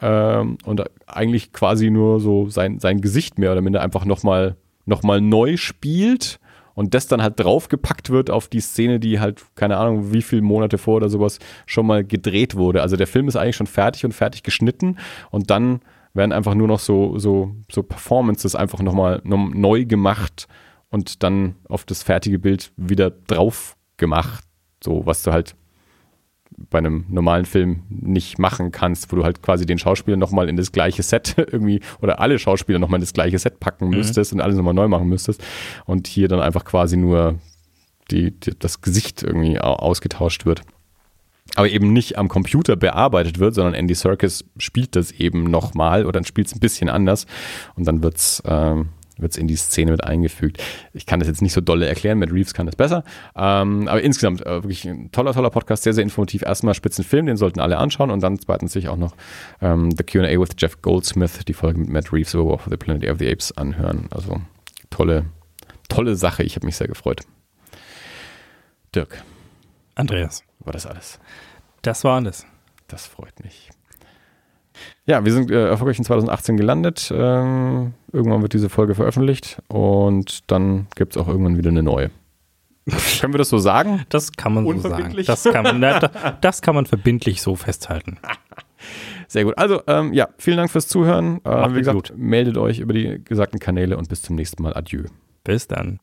ähm, 0.00 0.58
und 0.64 0.84
eigentlich 1.06 1.52
quasi 1.52 1.90
nur 1.90 2.20
so 2.20 2.48
sein, 2.48 2.78
sein 2.78 3.00
Gesicht 3.00 3.38
mehr 3.38 3.52
oder 3.52 3.62
minder 3.62 3.80
einfach 3.80 4.04
nochmal 4.04 4.56
noch 4.86 5.02
mal 5.02 5.20
neu 5.20 5.56
spielt 5.56 6.40
und 6.78 6.94
das 6.94 7.08
dann 7.08 7.20
halt 7.20 7.40
draufgepackt 7.40 8.10
wird 8.10 8.30
auf 8.30 8.46
die 8.46 8.60
Szene, 8.60 9.00
die 9.00 9.18
halt, 9.18 9.44
keine 9.56 9.78
Ahnung, 9.78 10.12
wie 10.12 10.22
viele 10.22 10.42
Monate 10.42 10.78
vor 10.78 10.94
oder 10.94 11.08
sowas 11.08 11.40
schon 11.66 11.84
mal 11.84 12.04
gedreht 12.04 12.54
wurde. 12.54 12.82
Also 12.82 12.94
der 12.94 13.08
Film 13.08 13.26
ist 13.26 13.34
eigentlich 13.34 13.56
schon 13.56 13.66
fertig 13.66 14.04
und 14.04 14.12
fertig 14.12 14.44
geschnitten 14.44 14.96
und 15.32 15.50
dann 15.50 15.80
werden 16.14 16.30
einfach 16.30 16.54
nur 16.54 16.68
noch 16.68 16.78
so, 16.78 17.18
so, 17.18 17.50
so 17.68 17.82
Performances 17.82 18.54
einfach 18.54 18.80
nochmal 18.80 19.20
neu 19.24 19.86
gemacht 19.86 20.46
und 20.88 21.24
dann 21.24 21.56
auf 21.68 21.84
das 21.84 22.04
fertige 22.04 22.38
Bild 22.38 22.70
wieder 22.76 23.10
drauf 23.10 23.76
gemacht. 23.96 24.44
So, 24.80 25.04
was 25.04 25.24
du 25.24 25.32
halt 25.32 25.56
bei 26.70 26.78
einem 26.78 27.04
normalen 27.08 27.44
Film 27.44 27.82
nicht 27.88 28.38
machen 28.38 28.72
kannst, 28.72 29.10
wo 29.12 29.16
du 29.16 29.24
halt 29.24 29.42
quasi 29.42 29.66
den 29.66 29.78
Schauspieler 29.78 30.16
nochmal 30.16 30.48
in 30.48 30.56
das 30.56 30.72
gleiche 30.72 31.02
Set 31.02 31.34
irgendwie 31.38 31.80
oder 32.00 32.20
alle 32.20 32.38
Schauspieler 32.38 32.78
nochmal 32.78 32.98
in 32.98 33.02
das 33.02 33.12
gleiche 33.12 33.38
Set 33.38 33.60
packen 33.60 33.86
mhm. 33.86 33.96
müsstest 33.96 34.32
und 34.32 34.40
alles 34.40 34.56
nochmal 34.56 34.74
neu 34.74 34.88
machen 34.88 35.08
müsstest 35.08 35.42
und 35.86 36.06
hier 36.06 36.28
dann 36.28 36.40
einfach 36.40 36.64
quasi 36.64 36.96
nur 36.96 37.38
die, 38.10 38.32
die, 38.32 38.58
das 38.58 38.80
Gesicht 38.80 39.22
irgendwie 39.22 39.60
ausgetauscht 39.60 40.46
wird. 40.46 40.62
Aber 41.54 41.68
eben 41.68 41.92
nicht 41.92 42.18
am 42.18 42.28
Computer 42.28 42.76
bearbeitet 42.76 43.38
wird, 43.38 43.54
sondern 43.54 43.74
Andy 43.74 43.94
Serkis 43.94 44.44
spielt 44.58 44.96
das 44.96 45.12
eben 45.12 45.44
nochmal 45.44 46.04
oder 46.04 46.12
dann 46.12 46.24
spielt 46.24 46.46
es 46.46 46.54
ein 46.54 46.60
bisschen 46.60 46.88
anders 46.88 47.26
und 47.74 47.86
dann 47.86 48.02
wird 48.02 48.16
es 48.16 48.42
ähm, 48.46 48.90
wird 49.20 49.32
es 49.32 49.38
in 49.38 49.46
die 49.46 49.56
Szene 49.56 49.90
mit 49.90 50.04
eingefügt. 50.04 50.62
Ich 50.92 51.06
kann 51.06 51.20
das 51.20 51.28
jetzt 51.28 51.42
nicht 51.42 51.52
so 51.52 51.60
dolle 51.60 51.86
erklären, 51.86 52.18
Matt 52.18 52.32
Reeves 52.32 52.54
kann 52.54 52.66
das 52.66 52.76
besser. 52.76 53.04
Ähm, 53.36 53.88
aber 53.88 54.02
insgesamt 54.02 54.44
äh, 54.44 54.62
wirklich 54.62 54.86
ein 54.86 55.10
toller, 55.12 55.32
toller 55.32 55.50
Podcast, 55.50 55.82
sehr, 55.82 55.94
sehr 55.94 56.04
informativ. 56.04 56.42
Erstmal 56.42 56.74
Spitzenfilm, 56.74 57.26
den 57.26 57.36
sollten 57.36 57.60
alle 57.60 57.78
anschauen 57.78 58.10
und 58.10 58.22
dann 58.22 58.38
zweitens 58.38 58.72
sich 58.72 58.88
auch 58.88 58.96
noch 58.96 59.14
ähm, 59.60 59.90
The 59.90 60.04
QA 60.04 60.40
with 60.40 60.50
Jeff 60.58 60.80
Goldsmith, 60.82 61.44
die 61.46 61.54
Folge 61.54 61.80
mit 61.80 61.88
Matt 61.88 62.12
Reeves 62.12 62.34
über 62.34 62.58
The 62.68 62.76
Planet 62.76 63.10
of 63.10 63.18
the 63.18 63.30
Apes 63.30 63.56
anhören. 63.56 64.08
Also 64.10 64.40
tolle, 64.90 65.26
tolle 65.88 66.16
Sache. 66.16 66.42
Ich 66.42 66.56
habe 66.56 66.66
mich 66.66 66.76
sehr 66.76 66.88
gefreut. 66.88 67.20
Dirk. 68.94 69.22
Andreas. 69.94 70.42
War 70.60 70.72
das 70.72 70.86
alles? 70.86 71.18
Das 71.82 72.04
war 72.04 72.16
alles. 72.16 72.46
Das 72.88 73.06
freut 73.06 73.42
mich. 73.42 73.70
Ja, 75.06 75.24
wir 75.24 75.32
sind 75.32 75.50
äh, 75.50 75.68
erfolgreich 75.68 75.98
in 75.98 76.04
2018 76.04 76.56
gelandet. 76.56 77.12
Ähm, 77.14 77.94
irgendwann 78.12 78.42
wird 78.42 78.52
diese 78.52 78.68
Folge 78.68 78.94
veröffentlicht 78.94 79.62
und 79.68 80.50
dann 80.50 80.86
gibt 80.96 81.16
es 81.16 81.22
auch 81.22 81.28
irgendwann 81.28 81.56
wieder 81.56 81.70
eine 81.70 81.82
neue. 81.82 82.10
Können 83.20 83.34
wir 83.34 83.38
das 83.38 83.48
so 83.48 83.58
sagen? 83.58 84.04
Das 84.08 84.32
kann 84.32 84.54
man 84.54 84.66
so 84.66 84.88
sagen. 84.88 85.14
Das 85.26 85.44
kann 85.44 85.62
man, 85.62 85.80
na, 85.80 85.98
das 86.40 86.62
kann 86.62 86.74
man 86.74 86.86
verbindlich 86.86 87.42
so 87.42 87.54
festhalten. 87.54 88.18
Sehr 89.28 89.44
gut. 89.44 89.58
Also, 89.58 89.82
ähm, 89.86 90.14
ja, 90.14 90.28
vielen 90.38 90.56
Dank 90.56 90.70
fürs 90.70 90.88
Zuhören. 90.88 91.44
Äh, 91.44 91.74
wie 91.74 91.78
gesagt, 91.80 91.94
gut. 91.94 92.12
meldet 92.16 92.56
euch 92.56 92.78
über 92.78 92.94
die 92.94 93.22
gesagten 93.22 93.58
Kanäle 93.58 93.98
und 93.98 94.08
bis 94.08 94.22
zum 94.22 94.36
nächsten 94.36 94.62
Mal. 94.62 94.74
Adieu. 94.74 95.04
Bis 95.44 95.68
dann. 95.68 96.00